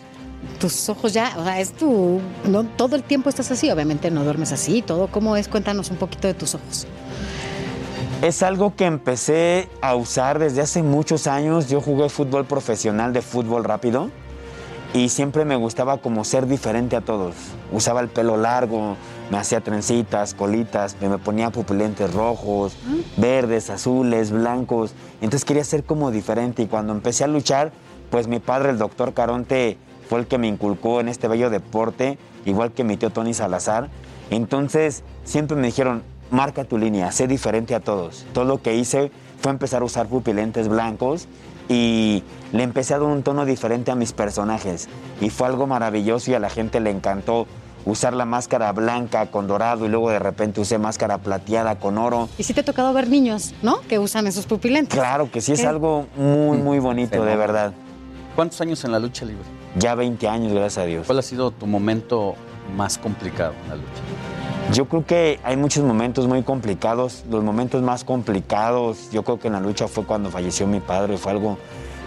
tus 0.60 0.88
ojos 0.88 1.12
ya, 1.12 1.34
o 1.36 1.42
sea, 1.42 1.58
es 1.58 1.72
tu, 1.72 2.20
no 2.44 2.64
todo 2.64 2.94
el 2.94 3.02
tiempo 3.02 3.28
estás 3.28 3.50
así, 3.50 3.70
obviamente 3.70 4.10
no 4.12 4.22
duermes 4.22 4.52
así, 4.52 4.82
todo, 4.82 5.08
¿cómo 5.08 5.36
es? 5.36 5.48
Cuéntanos 5.48 5.90
un 5.90 5.96
poquito 5.96 6.28
de 6.28 6.34
tus 6.34 6.54
ojos. 6.54 6.86
Es 8.22 8.42
algo 8.42 8.76
que 8.76 8.84
empecé 8.84 9.68
a 9.80 9.94
usar 9.94 10.38
desde 10.38 10.60
hace 10.60 10.82
muchos 10.82 11.26
años. 11.26 11.70
Yo 11.70 11.80
jugué 11.80 12.10
fútbol 12.10 12.44
profesional 12.44 13.14
de 13.14 13.22
fútbol 13.22 13.64
rápido 13.64 14.10
y 14.92 15.08
siempre 15.08 15.46
me 15.46 15.56
gustaba 15.56 15.96
como 15.96 16.24
ser 16.24 16.46
diferente 16.46 16.96
a 16.96 17.00
todos. 17.00 17.34
Usaba 17.72 18.02
el 18.02 18.08
pelo 18.08 18.36
largo, 18.36 18.96
me 19.30 19.38
hacía 19.38 19.62
trencitas, 19.62 20.34
colitas, 20.34 20.96
me 21.00 21.16
ponía 21.16 21.48
pupilentes 21.48 22.12
rojos, 22.12 22.76
verdes, 23.16 23.70
azules, 23.70 24.30
blancos. 24.30 24.92
Entonces 25.22 25.46
quería 25.46 25.64
ser 25.64 25.84
como 25.84 26.10
diferente 26.10 26.62
y 26.62 26.66
cuando 26.66 26.92
empecé 26.92 27.24
a 27.24 27.26
luchar, 27.26 27.72
pues 28.10 28.28
mi 28.28 28.38
padre, 28.38 28.68
el 28.68 28.76
doctor 28.76 29.14
Caronte, 29.14 29.78
fue 30.10 30.18
el 30.18 30.26
que 30.26 30.38
me 30.38 30.48
inculcó 30.48 30.98
en 30.98 31.08
este 31.08 31.28
bello 31.28 31.50
deporte, 31.50 32.18
igual 32.44 32.72
que 32.72 32.82
mi 32.82 32.96
tío 32.96 33.10
Tony 33.10 33.32
Salazar. 33.32 33.90
Entonces 34.30 35.04
siempre 35.22 35.56
me 35.56 35.68
dijeron, 35.68 36.02
marca 36.32 36.64
tu 36.64 36.78
línea, 36.78 37.12
sé 37.12 37.28
diferente 37.28 37.76
a 37.76 37.80
todos. 37.80 38.26
Todo 38.34 38.44
lo 38.44 38.60
que 38.60 38.74
hice 38.74 39.12
fue 39.40 39.52
empezar 39.52 39.82
a 39.82 39.84
usar 39.84 40.08
pupilentes 40.08 40.66
blancos 40.66 41.28
y 41.68 42.24
le 42.52 42.64
empecé 42.64 42.94
a 42.94 42.98
dar 42.98 43.06
un 43.06 43.22
tono 43.22 43.44
diferente 43.44 43.92
a 43.92 43.94
mis 43.94 44.12
personajes. 44.12 44.88
Y 45.20 45.30
fue 45.30 45.46
algo 45.46 45.68
maravilloso 45.68 46.32
y 46.32 46.34
a 46.34 46.40
la 46.40 46.50
gente 46.50 46.80
le 46.80 46.90
encantó 46.90 47.46
usar 47.84 48.12
la 48.12 48.24
máscara 48.24 48.72
blanca 48.72 49.30
con 49.30 49.46
dorado 49.46 49.86
y 49.86 49.90
luego 49.90 50.10
de 50.10 50.18
repente 50.18 50.60
usé 50.60 50.76
máscara 50.78 51.18
plateada 51.18 51.78
con 51.78 51.98
oro. 51.98 52.28
Y 52.36 52.42
sí 52.42 52.52
te 52.52 52.62
ha 52.62 52.64
tocado 52.64 52.92
ver 52.92 53.08
niños, 53.08 53.54
¿no? 53.62 53.80
Que 53.82 54.00
usan 54.00 54.26
esos 54.26 54.46
pupilentes. 54.46 54.98
Claro 54.98 55.30
que 55.30 55.40
sí, 55.40 55.52
es 55.52 55.64
algo 55.64 56.08
muy, 56.16 56.58
muy 56.58 56.80
bonito, 56.80 57.24
de 57.24 57.36
verdad. 57.36 57.72
¿Cuántos 58.34 58.60
años 58.60 58.82
en 58.84 58.90
la 58.90 58.98
lucha 58.98 59.24
libre? 59.24 59.59
Ya 59.76 59.94
20 59.94 60.28
años, 60.28 60.52
gracias 60.52 60.78
a 60.78 60.86
Dios. 60.86 61.06
¿Cuál 61.06 61.20
ha 61.20 61.22
sido 61.22 61.50
tu 61.52 61.66
momento 61.66 62.34
más 62.76 62.98
complicado 62.98 63.54
en 63.64 63.68
la 63.68 63.76
lucha? 63.76 64.02
Yo 64.72 64.86
creo 64.88 65.04
que 65.04 65.40
hay 65.42 65.56
muchos 65.56 65.84
momentos 65.84 66.26
muy 66.26 66.42
complicados. 66.42 67.24
Los 67.30 67.42
momentos 67.44 67.82
más 67.82 68.04
complicados, 68.04 69.10
yo 69.10 69.22
creo 69.22 69.38
que 69.38 69.48
en 69.48 69.54
la 69.54 69.60
lucha 69.60 69.88
fue 69.88 70.04
cuando 70.04 70.30
falleció 70.30 70.66
mi 70.66 70.80
padre. 70.80 71.16
Fue 71.16 71.32
algo 71.32 71.58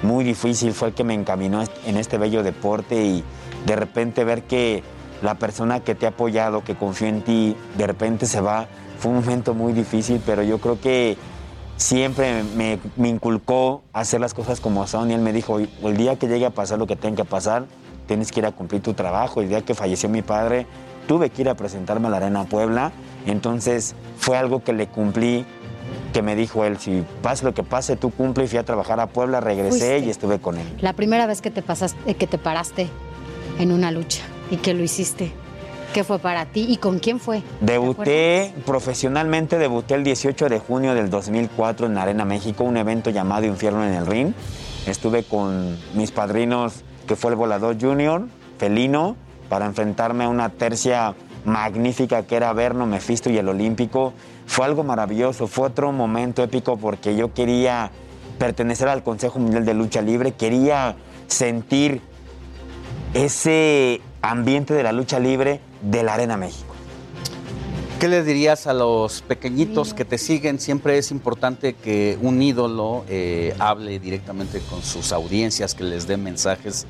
muy 0.02 0.24
difícil, 0.26 0.74
fue 0.74 0.90
el 0.90 0.94
que 0.94 1.04
me 1.04 1.14
encaminó 1.14 1.64
en 1.86 1.98
este 1.98 2.18
bello 2.18 2.44
deporte 2.44 3.04
y 3.04 3.24
de 3.66 3.76
repente 3.76 4.24
ver 4.24 4.44
que 4.44 4.84
la 5.22 5.36
persona 5.36 5.80
que 5.80 5.96
te 5.96 6.06
ha 6.06 6.10
apoyado, 6.10 6.64
que 6.64 6.76
confió 6.76 7.08
en 7.08 7.22
ti, 7.22 7.56
de 7.78 7.88
repente 7.88 8.26
se 8.26 8.42
va. 8.42 8.68
Fue 9.00 9.12
un 9.12 9.20
momento 9.20 9.54
muy 9.54 9.74
difícil, 9.74 10.22
pero 10.26 10.44
yo 10.44 10.60
creo 10.60 10.80
que 10.80 11.18
siempre 11.78 12.44
me, 12.44 12.80
inculcó 13.10 13.84
hacer 13.94 14.22
las 14.22 14.34
cosas 14.34 14.60
como 14.60 14.88
son 14.88 15.12
y 15.12 15.14
él 15.14 15.22
me 15.22 15.34
dijo, 15.34 15.60
el 15.60 15.98
día 15.98 16.18
que 16.18 16.28
llegue 16.28 16.46
a 16.46 16.52
pasar 16.52 16.80
lo 16.80 16.88
que 16.88 16.96
tenga 16.96 17.24
que 17.24 17.26
pasar, 17.26 17.66
tienes 18.08 18.32
que 18.32 18.40
ir 18.40 18.46
a 18.46 18.52
cumplir 18.52 18.82
tu 18.82 18.94
trabajo. 18.94 19.42
El 19.42 19.50
día 19.50 19.62
que 19.62 19.74
falleció 19.74 20.10
mi 20.10 20.22
padre, 20.22 20.68
tuve 21.08 21.30
que 21.30 21.42
ir 21.42 21.50
a 21.50 21.56
presentarme 21.56 22.08
a 22.08 22.12
la 22.12 22.18
Arena 22.18 22.46
Puebla, 22.46 22.92
entonces 23.26 23.96
fue 24.18 24.38
algo 24.38 24.64
que 24.64 24.74
le 24.74 24.88
cumplí, 24.88 25.46
que 26.14 26.22
me 26.22 26.36
dijo 26.36 26.64
él, 26.64 26.78
si 26.78 27.04
pase 27.22 27.44
lo 27.44 27.54
que 27.54 27.64
pase, 27.64 27.96
tú 27.96 28.12
cumple 28.12 28.46
y 28.46 28.48
fui 28.48 28.60
a 28.60 28.64
trabajar 28.64 29.00
a 29.00 29.08
Puebla, 29.08 29.42
regresé 29.42 30.00
y 30.00 30.10
estuve 30.10 30.40
con 30.40 30.58
él. 30.58 30.68
La 30.80 30.94
primera 30.94 31.26
vez 31.28 31.42
que 31.42 31.52
te, 31.52 31.62
pasaste, 31.62 32.16
que 32.16 32.28
te 32.28 32.38
paraste 32.38 32.90
en 33.60 33.72
una 33.72 33.92
lucha 33.92 34.22
y 34.52 34.58
que 34.58 34.74
lo 34.74 34.84
hiciste, 34.84 35.32
¿Qué 35.94 36.04
fue 36.04 36.18
para 36.18 36.48
ti 36.48 36.66
y 36.68 36.78
con 36.78 36.98
quién 36.98 37.20
fue? 37.20 37.44
Debuté 37.62 38.52
profesionalmente, 38.66 39.60
debuté 39.60 39.94
el 39.94 40.04
18 40.04 40.50
de 40.50 40.58
junio 40.58 40.96
del 40.96 41.12
2004 41.12 41.86
en 41.86 42.00
Arena 42.00 42.26
México, 42.26 42.64
un 42.64 42.78
evento 42.78 43.12
llamado 43.12 43.46
Infierno 43.46 43.86
en 43.86 43.94
el 43.94 44.08
Ring. 44.08 44.34
Estuve 44.88 45.24
con 45.24 45.78
mis 45.94 46.10
padrinos, 46.10 46.84
que 47.06 47.16
fue 47.16 47.30
el 47.30 47.38
Volador 47.38 47.80
Junior, 47.80 48.28
Felino, 48.58 49.16
para 49.50 49.68
enfrentarme 49.68 50.24
a 50.24 50.30
una 50.30 50.50
tercia 50.50 51.14
magnífica 51.46 52.24
que 52.24 52.38
era 52.38 52.52
Verno, 52.54 52.88
Mefisto 52.88 53.30
y 53.30 53.38
el 53.38 53.48
Olímpico. 53.48 54.14
Fue 54.48 54.66
algo 54.66 54.84
maravilloso, 54.84 55.46
fue 55.46 55.68
otro 55.68 55.92
momento 55.92 56.42
épico 56.42 56.76
porque 56.76 57.16
yo 57.16 57.36
quería 57.36 57.92
pertenecer 58.40 58.88
al 58.88 59.04
Consejo 59.04 59.38
Mundial 59.38 59.64
de 59.64 59.76
Lucha 59.76 60.02
Libre, 60.02 60.32
quería 60.32 60.96
sentir 61.28 62.02
ese 63.14 64.02
ambiente 64.24 64.74
de 64.74 64.82
la 64.82 64.92
lucha 64.92 65.20
libre 65.20 65.60
de 65.84 66.04
la 66.04 66.16
Arena 66.16 66.38
México. 66.38 66.74
¿Qué 68.00 68.10
le 68.10 68.22
dirías 68.24 68.68
a 68.68 68.74
los 68.74 69.22
pequeñitos 69.22 69.94
que 69.94 70.04
te 70.04 70.18
siguen? 70.18 70.60
Siempre 70.60 70.98
es 70.98 71.10
importante 71.12 71.74
que 71.74 72.18
un 72.22 72.42
ídolo 72.42 73.06
eh, 73.08 73.56
hable 73.60 73.98
directamente 74.00 74.60
con 74.70 74.82
sus 74.82 75.14
audiencias, 75.14 75.74
que 75.74 75.86
les 75.86 76.06
dé 76.06 76.18
mensajes 76.18 76.86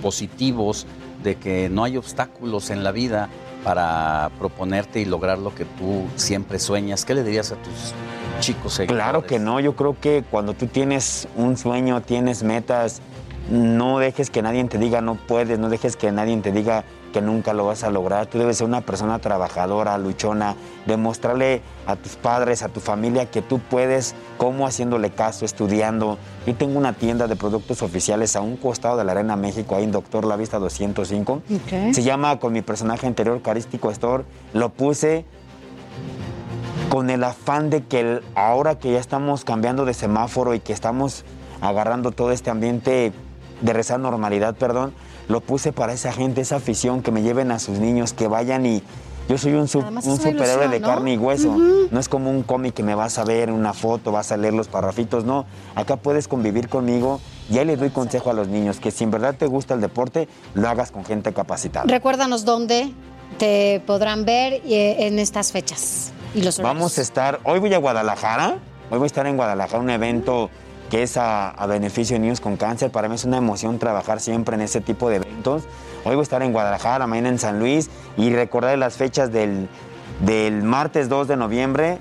positivos 0.00 0.86
de 1.24 1.34
que 1.34 1.68
no 1.68 1.82
hay 1.82 1.96
obstáculos 1.96 2.70
en 2.70 2.84
la 2.84 2.92
vida 2.92 3.28
para 3.64 4.30
proponerte 4.38 5.00
y 5.00 5.04
lograr 5.04 5.38
lo 5.38 5.52
que 5.52 5.64
tú 5.64 6.04
siempre 6.14 6.60
sueñas. 6.60 7.04
¿Qué 7.04 7.14
le 7.14 7.24
dirías 7.24 7.50
a 7.50 7.56
tus 7.56 7.92
chicos 8.38 8.74
seguidores? 8.74 9.02
Claro 9.02 9.26
que 9.26 9.40
no, 9.40 9.58
yo 9.58 9.74
creo 9.74 9.96
que 10.00 10.22
cuando 10.30 10.54
tú 10.54 10.66
tienes 10.66 11.26
un 11.36 11.56
sueño, 11.56 12.02
tienes 12.02 12.44
metas, 12.44 13.00
no 13.50 13.98
dejes 13.98 14.30
que 14.30 14.42
nadie 14.42 14.62
te 14.64 14.78
diga 14.78 15.00
no 15.00 15.16
puedes, 15.16 15.58
no 15.58 15.68
dejes 15.68 15.96
que 15.96 16.12
nadie 16.12 16.36
te 16.36 16.52
diga 16.52 16.84
que 17.12 17.20
nunca 17.20 17.52
lo 17.52 17.66
vas 17.66 17.84
a 17.84 17.90
lograr. 17.90 18.26
Tú 18.26 18.38
debes 18.38 18.58
ser 18.58 18.66
una 18.66 18.80
persona 18.80 19.18
trabajadora, 19.18 19.96
luchona, 19.98 20.56
demostrarle 20.86 21.62
a 21.86 21.96
tus 21.96 22.16
padres, 22.16 22.62
a 22.62 22.68
tu 22.68 22.80
familia 22.80 23.30
que 23.30 23.42
tú 23.42 23.60
puedes, 23.60 24.14
como 24.38 24.66
haciéndole 24.66 25.10
caso, 25.10 25.44
estudiando. 25.44 26.18
Yo 26.46 26.54
tengo 26.54 26.78
una 26.78 26.94
tienda 26.94 27.28
de 27.28 27.36
productos 27.36 27.82
oficiales 27.82 28.34
a 28.34 28.40
un 28.40 28.56
costado 28.56 28.96
de 28.96 29.04
la 29.04 29.12
Arena 29.12 29.36
México, 29.36 29.76
ahí 29.76 29.84
en 29.84 29.92
Doctor 29.92 30.24
La 30.24 30.36
Vista 30.36 30.58
205. 30.58 31.42
Se 31.92 32.02
llama 32.02 32.38
con 32.40 32.52
mi 32.52 32.62
personaje 32.62 33.06
anterior, 33.06 33.40
Carístico 33.42 33.90
Store. 33.90 34.24
Lo 34.52 34.70
puse 34.70 35.24
con 36.90 37.10
el 37.10 37.24
afán 37.24 37.70
de 37.70 37.84
que 37.84 38.20
ahora 38.34 38.78
que 38.78 38.92
ya 38.92 38.98
estamos 38.98 39.44
cambiando 39.44 39.84
de 39.84 39.94
semáforo 39.94 40.54
y 40.54 40.60
que 40.60 40.72
estamos 40.72 41.24
agarrando 41.60 42.10
todo 42.10 42.32
este 42.32 42.50
ambiente 42.50 43.12
de 43.60 43.72
rezar 43.72 44.00
normalidad, 44.00 44.56
perdón, 44.56 44.92
lo 45.32 45.40
puse 45.40 45.72
para 45.72 45.94
esa 45.94 46.12
gente, 46.12 46.42
esa 46.42 46.56
afición, 46.56 47.02
que 47.02 47.10
me 47.10 47.22
lleven 47.22 47.50
a 47.50 47.58
sus 47.58 47.78
niños, 47.78 48.12
que 48.12 48.28
vayan 48.28 48.66
y... 48.66 48.82
Yo 49.28 49.38
soy 49.38 49.52
un, 49.54 49.68
superhéroe 49.68 50.68
de 50.68 50.80
carne 50.80 51.14
y 51.14 51.16
hueso. 51.16 51.56
No 51.90 52.00
es 52.00 52.08
como 52.08 52.28
un 52.28 52.42
cómic 52.42 52.74
que 52.74 52.82
me 52.82 52.96
vas 52.96 53.18
a 53.18 53.24
ver 53.24 53.52
una 53.52 53.72
foto, 53.72 54.10
vas 54.10 54.32
a 54.32 54.36
leer 54.36 54.52
los 54.52 54.66
parrafitos. 54.66 55.24
No, 55.24 55.46
acá 55.76 55.96
puedes 55.96 56.26
convivir 56.26 56.68
conmigo 56.68 57.20
Y 57.48 57.56
ahí 57.56 57.64
les 57.64 57.78
doy 57.78 57.90
consejo 57.90 58.30
a 58.30 58.32
los 58.32 58.48
niños, 58.48 58.80
que 58.80 58.90
si 58.90 59.04
en 59.04 59.12
verdad 59.12 59.34
te 59.38 59.46
gusta 59.46 59.74
el 59.74 59.80
deporte, 59.80 60.28
lo 60.54 60.68
hagas 60.68 60.90
con 60.90 61.04
gente 61.04 61.32
capacitada. 61.32 61.86
Recuérdanos 61.86 62.44
dónde 62.44 62.92
te 63.38 63.80
podrán 63.86 64.24
ver 64.24 64.54
eh, 64.66 65.06
en 65.06 65.20
estas 65.20 65.52
fechas 65.52 66.12
y 66.34 66.42
los 66.42 66.58
horarios. 66.58 66.78
Vamos 66.80 66.98
a 66.98 67.00
estar, 67.00 67.40
hoy 67.44 67.60
voy 67.60 67.72
a 67.72 67.78
Guadalajara, 67.78 68.58
hoy 68.90 68.98
voy 68.98 69.04
a 69.04 69.06
estar 69.06 69.26
en 69.26 69.36
Guadalajara, 69.36 69.78
un 69.78 69.90
evento 69.90 70.50
que 70.92 71.02
es 71.02 71.16
a, 71.16 71.48
a 71.48 71.66
beneficio 71.66 72.16
de 72.16 72.20
niños 72.20 72.42
con 72.42 72.58
cáncer. 72.58 72.92
Para 72.92 73.08
mí 73.08 73.14
es 73.14 73.24
una 73.24 73.38
emoción 73.38 73.78
trabajar 73.78 74.20
siempre 74.20 74.56
en 74.56 74.60
ese 74.60 74.82
tipo 74.82 75.08
de 75.08 75.16
eventos. 75.16 75.62
Hoy 76.04 76.14
voy 76.14 76.18
a 76.18 76.22
estar 76.22 76.42
en 76.42 76.52
Guadalajara, 76.52 77.06
mañana 77.06 77.30
en 77.30 77.38
San 77.38 77.58
Luis 77.58 77.88
y 78.18 78.30
recordar 78.30 78.76
las 78.76 78.96
fechas 78.96 79.32
del, 79.32 79.70
del 80.20 80.62
martes 80.62 81.08
2 81.08 81.28
de 81.28 81.38
noviembre, 81.38 81.98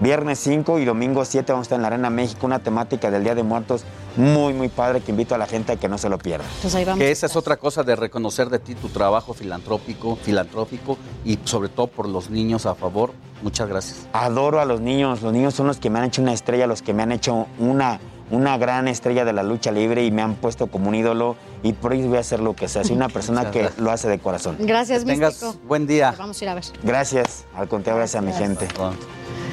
viernes 0.00 0.40
5 0.40 0.80
y 0.80 0.84
domingo 0.84 1.24
7 1.24 1.52
vamos 1.52 1.66
a 1.66 1.66
estar 1.66 1.76
en 1.76 1.82
la 1.82 1.86
Arena 1.86 2.10
México, 2.10 2.44
una 2.44 2.58
temática 2.58 3.08
del 3.08 3.22
Día 3.22 3.36
de 3.36 3.44
Muertos 3.44 3.84
muy, 4.16 4.52
muy 4.52 4.68
padre 4.68 5.00
que 5.00 5.12
invito 5.12 5.36
a 5.36 5.38
la 5.38 5.46
gente 5.46 5.70
a 5.70 5.76
que 5.76 5.88
no 5.88 5.96
se 5.96 6.08
lo 6.08 6.18
pierda. 6.18 6.44
Pues 6.60 6.74
ahí 6.74 6.84
vamos. 6.84 6.98
Que 6.98 7.12
esa 7.12 7.26
es 7.26 7.36
otra 7.36 7.56
cosa 7.56 7.84
de 7.84 7.94
reconocer 7.94 8.50
de 8.50 8.58
ti 8.58 8.74
tu 8.74 8.88
trabajo 8.88 9.34
filantrópico, 9.34 10.16
filantrópico 10.16 10.98
y 11.24 11.38
sobre 11.44 11.68
todo 11.68 11.86
por 11.86 12.08
los 12.08 12.30
niños 12.30 12.66
a 12.66 12.74
favor. 12.74 13.12
Muchas 13.42 13.68
gracias. 13.68 14.08
Adoro 14.12 14.58
a 14.58 14.64
los 14.64 14.80
niños, 14.80 15.22
los 15.22 15.32
niños 15.32 15.54
son 15.54 15.68
los 15.68 15.76
que 15.76 15.88
me 15.88 16.00
han 16.00 16.06
hecho 16.06 16.20
una 16.20 16.32
estrella, 16.32 16.66
los 16.66 16.82
que 16.82 16.94
me 16.94 17.04
han 17.04 17.12
hecho 17.12 17.46
una, 17.60 18.00
una 18.30 18.56
gran 18.58 18.88
estrella 18.88 19.24
de 19.24 19.32
la 19.32 19.42
lucha 19.42 19.70
libre 19.70 20.04
y 20.04 20.10
me 20.10 20.22
han 20.22 20.34
puesto 20.34 20.66
como 20.68 20.88
un 20.88 20.94
ídolo 20.94 21.36
y 21.62 21.72
por 21.72 21.92
ello 21.92 22.08
voy 22.08 22.16
a 22.16 22.20
hacer 22.20 22.40
lo 22.40 22.54
que 22.54 22.68
sea. 22.68 22.84
Soy 22.84 22.96
una 22.96 23.08
persona 23.10 23.50
que 23.50 23.70
lo 23.78 23.90
hace 23.90 24.08
de 24.08 24.18
corazón. 24.18 24.56
Gracias, 24.60 25.04
Que 25.04 25.12
tengas 25.12 25.42
Místico. 25.42 25.66
buen 25.66 25.86
día. 25.86 26.14
Vamos 26.18 26.40
a 26.40 26.44
ir 26.44 26.48
a 26.50 26.54
ver. 26.54 26.64
Gracias, 26.82 27.44
al 27.54 27.68
contrario, 27.68 27.98
gracias 27.98 28.22
a 28.22 28.26
mi 28.26 28.32
gente. 28.32 28.68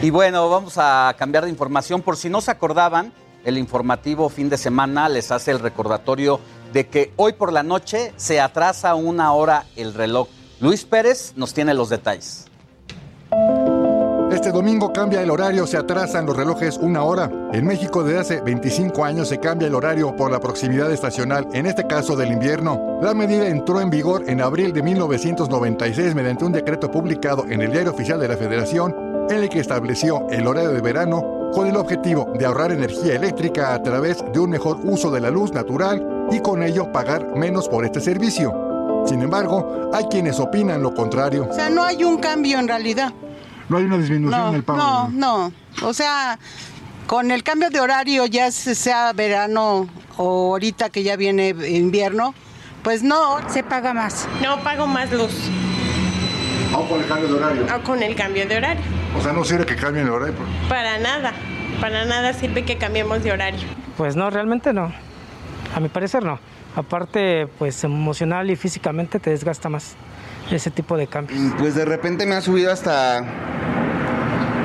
Y 0.02 0.10
bueno, 0.10 0.50
vamos 0.50 0.76
a 0.78 1.14
cambiar 1.18 1.44
de 1.44 1.50
información. 1.50 2.02
Por 2.02 2.18
si 2.18 2.30
no 2.30 2.42
se 2.42 2.52
acordaban, 2.52 3.14
el 3.46 3.58
informativo 3.58 4.30
fin 4.30 4.50
de 4.50 4.58
semana 4.58 5.10
les 5.10 5.32
hace 5.32 5.52
el 5.52 5.60
recordatorio 5.60 6.40
de 6.74 6.88
que 6.88 7.12
hoy 7.18 7.34
por 7.34 7.52
la 7.52 7.64
noche 7.64 8.14
se 8.16 8.40
atrasa 8.40 8.96
una 8.96 9.34
hora 9.34 9.66
el 9.76 9.94
reloj. 9.94 10.28
Luis 10.60 10.86
Pérez 10.86 11.34
nos 11.36 11.54
tiene 11.54 11.74
los 11.74 11.90
detalles. 11.90 12.46
Este 14.42 14.52
domingo 14.52 14.92
cambia 14.92 15.22
el 15.22 15.30
horario, 15.30 15.68
se 15.68 15.78
atrasan 15.78 16.26
los 16.26 16.36
relojes 16.36 16.80
una 16.80 17.04
hora. 17.04 17.30
En 17.54 17.64
México 17.64 18.04
desde 18.04 18.20
hace 18.20 18.42
25 18.42 19.06
años 19.06 19.28
se 19.28 19.38
cambia 19.38 19.68
el 19.68 19.76
horario 19.76 20.16
por 20.16 20.32
la 20.32 20.40
proximidad 20.40 20.92
estacional, 20.92 21.48
en 21.54 21.68
este 21.68 21.86
caso 21.86 22.16
del 22.16 22.32
invierno. 22.32 22.98
La 23.04 23.14
medida 23.14 23.48
entró 23.48 23.80
en 23.80 23.92
vigor 23.92 24.24
en 24.26 24.42
abril 24.42 24.74
de 24.74 24.82
1996 24.82 26.16
mediante 26.16 26.44
un 26.44 26.54
decreto 26.54 26.90
publicado 26.90 27.46
en 27.48 27.62
el 27.62 27.72
Diario 27.72 27.92
Oficial 27.92 28.20
de 28.20 28.30
la 28.30 28.36
Federación, 28.36 28.96
en 29.30 29.44
el 29.44 29.48
que 29.48 29.60
estableció 29.60 30.28
el 30.32 30.48
horario 30.48 30.72
de 30.72 30.82
verano 30.82 31.52
con 31.54 31.68
el 31.68 31.78
objetivo 31.78 32.34
de 32.34 32.44
ahorrar 32.44 32.72
energía 32.72 33.14
eléctrica 33.14 33.76
a 33.76 33.84
través 33.84 34.26
de 34.34 34.40
un 34.40 34.50
mejor 34.50 34.80
uso 34.84 35.12
de 35.12 35.22
la 35.22 35.30
luz 35.30 35.54
natural 35.54 36.28
y 36.32 36.40
con 36.40 36.64
ello 36.64 36.92
pagar 36.92 37.28
menos 37.36 37.70
por 37.70 37.86
este 37.86 38.02
servicio. 38.02 39.04
Sin 39.06 39.22
embargo, 39.22 39.92
hay 39.94 40.06
quienes 40.06 40.40
opinan 40.40 40.82
lo 40.82 40.96
contrario. 40.96 41.48
O 41.48 41.54
sea, 41.54 41.70
no 41.70 41.84
hay 41.84 42.04
un 42.04 42.18
cambio 42.18 42.58
en 42.58 42.68
realidad. 42.68 43.14
No 43.72 43.78
hay 43.78 43.86
una 43.86 43.98
disminución 43.98 44.42
No, 44.42 44.50
en 44.50 44.56
el 44.56 44.64
pago. 44.64 44.78
no, 44.78 45.10
no. 45.10 45.54
O 45.88 45.94
sea, 45.94 46.38
con 47.08 47.32
el 47.32 47.42
cambio 47.42 47.70
de 47.70 47.80
horario, 47.80 48.26
ya 48.26 48.52
se- 48.52 48.76
sea 48.76 49.14
verano 49.14 49.88
o 50.18 50.52
ahorita 50.52 50.90
que 50.90 51.04
ya 51.04 51.16
viene 51.16 51.50
invierno, 51.70 52.34
pues 52.84 53.02
no. 53.02 53.38
Se 53.50 53.64
paga 53.64 53.94
más. 53.94 54.28
No 54.42 54.60
pago 54.62 54.88
más 54.88 55.10
luz 55.14 55.32
Aún 56.74 56.88
con 56.88 57.00
el 57.02 57.08
cambio 57.08 57.28
de 57.30 57.34
horario. 57.36 57.66
ah, 57.70 57.80
con 57.84 58.04
el 58.04 58.14
cambio 58.16 58.46
de 58.46 58.58
horario. 58.58 58.82
O 59.18 59.22
sea, 59.22 59.32
no 59.32 59.44
sirve 59.46 59.66
que 59.66 59.76
cambien 59.78 60.06
el 60.08 60.12
horario. 60.12 60.36
Para 60.68 60.98
nada. 61.00 61.32
Para 61.80 62.04
nada 62.06 62.34
sirve 62.34 62.66
que 62.66 62.78
cambiemos 62.78 63.24
de 63.24 63.32
horario. 63.32 63.62
Pues 63.98 64.18
no, 64.18 64.30
realmente 64.30 64.74
no. 64.74 64.92
A 65.74 65.80
mi 65.80 65.88
parecer 65.88 66.24
no. 66.24 66.40
Aparte, 66.76 67.48
pues 67.58 67.82
emocional 67.86 68.50
y 68.52 68.56
físicamente 68.58 69.18
te 69.20 69.30
desgasta 69.30 69.70
más 69.70 69.96
ese 70.56 70.72
tipo 70.72 70.98
de 70.98 71.08
cambios. 71.08 71.40
Pues 71.58 71.76
de 71.76 71.86
repente 71.86 72.26
me 72.26 72.36
ha 72.36 72.42
subido 72.42 72.72
hasta 72.72 73.24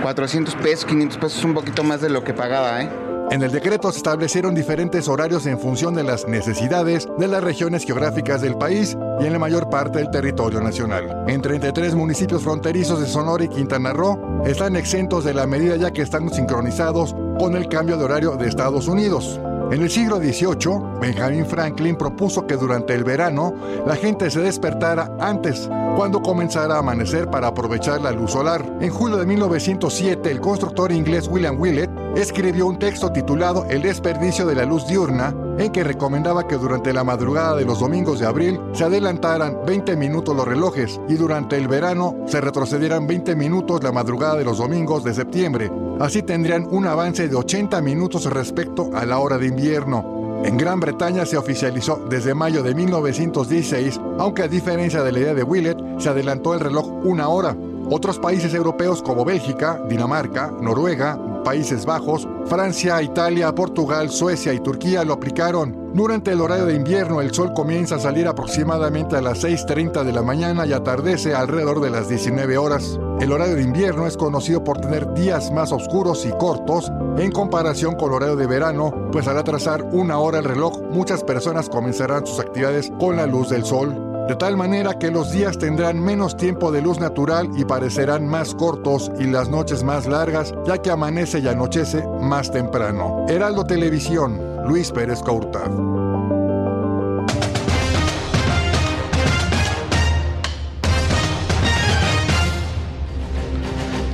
400 0.02 0.54
pesos, 0.56 0.84
500 0.84 1.18
pesos, 1.18 1.44
un 1.44 1.54
poquito 1.54 1.82
más 1.82 2.00
de 2.00 2.10
lo 2.10 2.22
que 2.24 2.32
pagaba, 2.32 2.82
¿eh? 2.82 2.90
En 3.28 3.42
el 3.42 3.50
decreto 3.50 3.90
se 3.90 3.96
establecieron 3.96 4.54
diferentes 4.54 5.08
horarios 5.08 5.46
en 5.46 5.58
función 5.58 5.94
de 5.94 6.04
las 6.04 6.28
necesidades 6.28 7.08
de 7.18 7.26
las 7.26 7.42
regiones 7.42 7.84
geográficas 7.84 8.40
del 8.40 8.56
país 8.56 8.96
y 9.20 9.26
en 9.26 9.32
la 9.32 9.40
mayor 9.40 9.68
parte 9.68 9.98
del 9.98 10.10
territorio 10.10 10.60
nacional. 10.60 11.24
En 11.26 11.42
33 11.42 11.96
municipios 11.96 12.44
fronterizos 12.44 13.00
de 13.00 13.06
Sonora 13.06 13.42
y 13.42 13.48
Quintana 13.48 13.92
Roo 13.92 14.44
están 14.46 14.76
exentos 14.76 15.24
de 15.24 15.34
la 15.34 15.44
medida 15.44 15.74
ya 15.74 15.90
que 15.90 16.02
están 16.02 16.32
sincronizados 16.32 17.16
con 17.36 17.56
el 17.56 17.68
cambio 17.68 17.96
de 17.96 18.04
horario 18.04 18.36
de 18.36 18.46
Estados 18.46 18.86
Unidos. 18.86 19.40
En 19.70 19.82
el 19.82 19.90
siglo 19.90 20.18
XVIII, 20.18 21.00
Benjamin 21.00 21.44
Franklin 21.44 21.96
propuso 21.96 22.46
que 22.46 22.56
durante 22.56 22.94
el 22.94 23.02
verano 23.02 23.52
la 23.84 23.96
gente 23.96 24.30
se 24.30 24.40
despertara 24.40 25.16
antes, 25.18 25.68
cuando 25.96 26.22
comenzara 26.22 26.76
a 26.76 26.78
amanecer 26.78 27.28
para 27.28 27.48
aprovechar 27.48 28.00
la 28.00 28.12
luz 28.12 28.30
solar. 28.30 28.64
En 28.80 28.90
julio 28.90 29.16
de 29.16 29.26
1907, 29.26 30.30
el 30.30 30.40
constructor 30.40 30.92
inglés 30.92 31.26
William 31.26 31.60
Willett 31.60 31.90
escribió 32.14 32.66
un 32.68 32.78
texto 32.78 33.10
titulado 33.10 33.66
El 33.68 33.82
desperdicio 33.82 34.46
de 34.46 34.54
la 34.54 34.64
luz 34.64 34.86
diurna, 34.86 35.34
en 35.58 35.72
que 35.72 35.82
recomendaba 35.82 36.46
que 36.46 36.56
durante 36.56 36.92
la 36.92 37.02
madrugada 37.02 37.56
de 37.56 37.64
los 37.64 37.80
domingos 37.80 38.20
de 38.20 38.26
abril 38.26 38.60
se 38.72 38.84
adelantaran 38.84 39.58
20 39.66 39.96
minutos 39.96 40.36
los 40.36 40.46
relojes 40.46 41.00
y 41.08 41.14
durante 41.14 41.56
el 41.56 41.66
verano 41.66 42.14
se 42.26 42.40
retrocedieran 42.40 43.06
20 43.06 43.34
minutos 43.34 43.82
la 43.82 43.90
madrugada 43.90 44.36
de 44.36 44.44
los 44.44 44.58
domingos 44.58 45.02
de 45.02 45.12
septiembre. 45.12 45.70
Así 45.98 46.22
tendrían 46.22 46.66
un 46.70 46.86
avance 46.86 47.26
de 47.26 47.34
80 47.34 47.80
minutos 47.80 48.26
respecto 48.26 48.90
a 48.94 49.06
la 49.06 49.18
hora 49.18 49.38
de 49.38 49.46
invierno. 49.46 50.42
En 50.44 50.58
Gran 50.58 50.78
Bretaña 50.78 51.24
se 51.24 51.38
oficializó 51.38 52.04
desde 52.10 52.34
mayo 52.34 52.62
de 52.62 52.74
1916, 52.74 53.98
aunque 54.18 54.42
a 54.42 54.48
diferencia 54.48 55.02
de 55.02 55.12
la 55.12 55.18
idea 55.18 55.34
de 55.34 55.42
Willett, 55.42 55.78
se 55.98 56.10
adelantó 56.10 56.52
el 56.52 56.60
reloj 56.60 56.86
una 57.04 57.28
hora. 57.28 57.56
Otros 57.90 58.18
países 58.18 58.52
europeos 58.52 59.02
como 59.02 59.24
Bélgica, 59.24 59.80
Dinamarca, 59.88 60.52
Noruega, 60.60 61.18
Países 61.46 61.86
Bajos, 61.86 62.26
Francia, 62.46 63.00
Italia, 63.00 63.54
Portugal, 63.54 64.10
Suecia 64.10 64.52
y 64.52 64.58
Turquía 64.58 65.04
lo 65.04 65.12
aplicaron. 65.12 65.92
Durante 65.94 66.32
el 66.32 66.40
horario 66.40 66.66
de 66.66 66.74
invierno 66.74 67.20
el 67.20 67.32
sol 67.32 67.52
comienza 67.54 67.94
a 67.94 67.98
salir 68.00 68.26
aproximadamente 68.26 69.14
a 69.14 69.20
las 69.20 69.44
6.30 69.44 70.02
de 70.02 70.12
la 70.12 70.22
mañana 70.22 70.66
y 70.66 70.72
atardece 70.72 71.36
alrededor 71.36 71.80
de 71.80 71.90
las 71.90 72.08
19 72.08 72.58
horas. 72.58 72.98
El 73.20 73.30
horario 73.30 73.54
de 73.54 73.62
invierno 73.62 74.08
es 74.08 74.16
conocido 74.16 74.64
por 74.64 74.80
tener 74.80 75.14
días 75.14 75.52
más 75.52 75.70
oscuros 75.70 76.26
y 76.26 76.32
cortos 76.32 76.90
en 77.16 77.30
comparación 77.30 77.94
con 77.94 78.08
el 78.08 78.16
horario 78.16 78.34
de 78.34 78.48
verano, 78.48 79.08
pues 79.12 79.28
al 79.28 79.38
atrasar 79.38 79.84
una 79.92 80.18
hora 80.18 80.40
el 80.40 80.44
reloj 80.44 80.80
muchas 80.90 81.22
personas 81.22 81.68
comenzarán 81.68 82.26
sus 82.26 82.40
actividades 82.40 82.90
con 82.98 83.14
la 83.14 83.26
luz 83.26 83.50
del 83.50 83.64
sol 83.64 84.15
de 84.28 84.34
tal 84.34 84.56
manera 84.56 84.98
que 84.98 85.10
los 85.10 85.30
días 85.30 85.56
tendrán 85.56 86.00
menos 86.00 86.36
tiempo 86.36 86.72
de 86.72 86.82
luz 86.82 86.98
natural 86.98 87.48
y 87.56 87.64
parecerán 87.64 88.26
más 88.26 88.54
cortos 88.54 89.10
y 89.20 89.24
las 89.24 89.48
noches 89.48 89.84
más 89.84 90.06
largas, 90.06 90.52
ya 90.66 90.78
que 90.78 90.90
amanece 90.90 91.38
y 91.38 91.48
anochece 91.48 92.04
más 92.20 92.50
temprano. 92.50 93.26
Heraldo 93.28 93.64
Televisión, 93.64 94.40
Luis 94.66 94.90
Pérez 94.90 95.20
Courtad. 95.20 95.70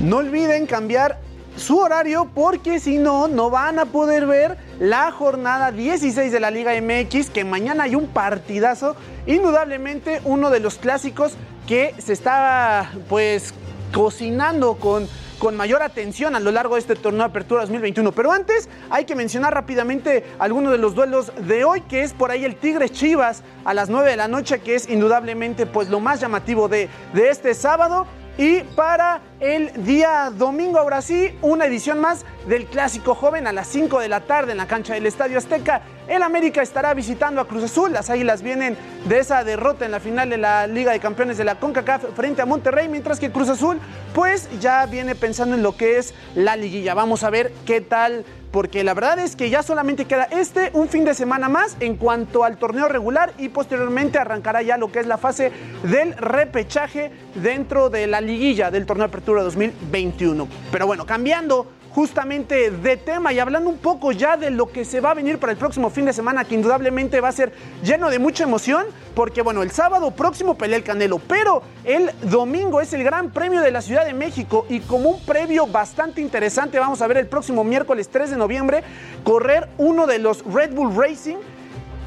No 0.03 0.17
olviden 0.19 0.67
cambiar 0.67 1.21
su 1.63 1.79
horario 1.79 2.29
porque 2.35 2.81
si 2.81 2.99
no, 2.99 3.29
no 3.29 3.49
van 3.49 3.79
a 3.79 3.87
poder 3.87 4.27
ver 4.27 4.59
la 4.81 5.13
jornada 5.13 5.71
16 5.71 6.33
de 6.33 6.41
la 6.41 6.51
Liga 6.51 6.73
MX, 6.81 7.31
que 7.31 7.45
mañana 7.45 7.85
hay 7.85 7.95
un 7.95 8.09
partidazo, 8.09 8.97
indudablemente 9.27 10.21
uno 10.25 10.51
de 10.51 10.59
los 10.59 10.75
clásicos 10.75 11.35
que 11.69 11.95
se 11.99 12.13
está 12.13 12.91
pues 13.09 13.55
cocinando 13.95 14.75
con, 14.75 15.07
con 15.39 15.57
mayor 15.57 15.83
atención 15.83 16.35
a 16.35 16.41
lo 16.41 16.51
largo 16.51 16.75
de 16.75 16.81
este 16.81 16.97
torneo 16.97 17.21
de 17.21 17.27
Apertura 17.27 17.61
2021. 17.61 18.11
Pero 18.11 18.33
antes 18.33 18.69
hay 18.91 19.05
que 19.05 19.15
mencionar 19.15 19.55
rápidamente 19.55 20.25
algunos 20.41 20.73
de 20.73 20.79
los 20.79 20.97
duelos 20.97 21.33
de 21.47 21.65
hoy, 21.65 21.83
que 21.83 22.03
es 22.03 22.13
por 22.13 22.33
ahí 22.33 22.45
el 22.45 22.57
Tigres 22.57 22.91
Chivas 22.91 23.45
a 23.65 23.73
las 23.73 23.89
9 23.89 24.11
de 24.11 24.17
la 24.17 24.27
noche, 24.27 24.61
que 24.61 24.75
es 24.75 24.89
indudablemente 24.89 25.67
pues 25.67 25.89
lo 25.89 26.01
más 26.01 26.21
llamativo 26.21 26.69
de, 26.69 26.89
de 27.15 27.31
este 27.31 27.55
sábado. 27.55 28.07
Y 28.39 28.61
para 28.61 29.21
el 29.41 29.85
día 29.85 30.33
domingo, 30.35 30.79
ahora 30.79 31.03
sí, 31.03 31.37
una 31.43 31.67
edición 31.67 32.01
más 32.01 32.25
del 32.47 32.65
Clásico 32.65 33.15
Joven 33.15 33.47
a 33.47 33.53
las 33.53 33.69
5 33.69 34.01
de 34.01 34.09
la 34.09 34.21
tarde 34.21 34.53
en 34.53 34.59
la 34.59 34.67
cancha 34.67 34.95
del 34.95 35.05
Estadio 35.05 35.37
Azteca. 35.37 35.83
El 36.09 36.23
América 36.23 36.63
estará 36.63 36.95
visitando 36.95 37.43
a 37.43 37.47
Cruz 37.47 37.65
Azul. 37.65 37.93
Las 37.93 38.09
Águilas 38.09 38.43
vienen 38.43 38.77
de 39.05 39.19
esa 39.19 39.45
derrota 39.45 39.85
en 39.85 39.91
la 39.91 40.01
final 40.01 40.31
de 40.31 40.39
la 40.39 40.67
Liga 40.67 40.93
de 40.93 41.01
Campeones 41.01 41.37
de 41.37 41.45
la 41.45 41.57
CONCACAF 41.57 42.05
frente 42.17 42.41
a 42.41 42.47
Monterrey, 42.47 42.89
mientras 42.89 43.21
que 43.21 43.31
Cruz 43.31 43.51
Azul 43.51 43.79
pues 44.15 44.49
ya 44.61 44.87
viene 44.87 45.15
pensando 45.15 45.55
en 45.55 45.63
lo 45.63 45.77
que 45.77 45.99
es 45.99 46.15
la 46.35 46.57
liguilla. 46.57 46.95
Vamos 46.95 47.25
a 47.25 47.31
ver 47.31 47.53
qué 47.67 47.83
tal 47.83 48.25
porque 48.53 48.85
la 48.85 48.95
verdad 48.95 49.19
es 49.19 49.35
que 49.35 49.51
ya 49.51 49.63
solamente 49.63 50.05
queda 50.05 50.25
este 50.25 50.71
un 50.75 50.89
fin 50.89 51.05
de 51.05 51.15
semana 51.15 51.49
más 51.49 51.77
en 51.81 51.97
cuanto 51.97 52.45
al 52.45 52.59
torneo 52.59 52.87
regular 52.87 53.33
y 53.39 53.49
posteriormente 53.49 54.19
arrancará 54.19 54.63
ya 54.63 54.77
lo 54.77 54.93
que 54.93 55.01
es 55.01 55.07
la 55.07 55.19
fase 55.19 55.51
del 55.83 56.15
repechaje 56.17 57.11
dentro 57.35 57.91
de 57.91 58.07
la 58.07 58.21
liguilla 58.21 58.71
del 58.71 58.87
torneo 58.87 59.07
de 59.07 59.11
apertura 59.11 59.43
2021. 59.43 60.47
Pero 60.71 60.87
bueno, 60.87 61.07
cambiando 61.07 61.67
justamente 61.95 62.71
de 62.71 62.97
tema 62.97 63.33
y 63.33 63.39
hablando 63.39 63.69
un 63.69 63.79
poco 63.79 64.13
ya 64.13 64.37
de 64.37 64.51
lo 64.51 64.71
que 64.71 64.85
se 64.85 65.01
va 65.01 65.11
a 65.11 65.15
venir 65.15 65.39
para 65.39 65.53
el 65.53 65.59
próximo 65.59 65.91
fin 65.91 66.07
de 66.07 66.13
semana, 66.13 66.45
que 66.45 66.55
indudablemente 66.55 67.21
va 67.21 67.29
a 67.29 67.33
ser 67.33 67.53
lleno 67.83 68.09
de 68.11 68.19
mucha 68.19 68.45
emoción, 68.45 68.87
porque 69.15 69.43
bueno, 69.43 69.63
el 69.63 69.71
sábado 69.71 70.11
próximo 70.11 70.57
pelea 70.57 70.79
el 70.79 70.85
Canelo, 70.85 71.19
pero 71.19 71.63
el 71.85 72.11
domingo 72.23 72.81
es 72.81 72.93
el 72.95 73.05
Gran 73.05 73.31
Premio 73.31 73.61
de 73.61 73.71
la 73.71 73.83
Ciudad 73.83 74.07
de 74.07 74.15
México 74.15 74.67
y 74.69 74.81
como 74.81 75.11
un 75.11 75.25
previo 75.25 75.67
bastante 75.67 76.21
interesante 76.21 76.79
vamos 76.79 77.03
a 77.03 77.07
ver 77.07 77.19
el 77.19 77.27
próximo 77.27 77.63
miércoles 77.63 78.09
3 78.09 78.31
de 78.31 78.37
noviembre 78.37 78.83
correr 79.23 79.69
uno 79.79 80.07
de 80.07 80.19
los 80.19 80.45
Red 80.45 80.73
Bull 80.75 80.97
Racing 80.97 81.37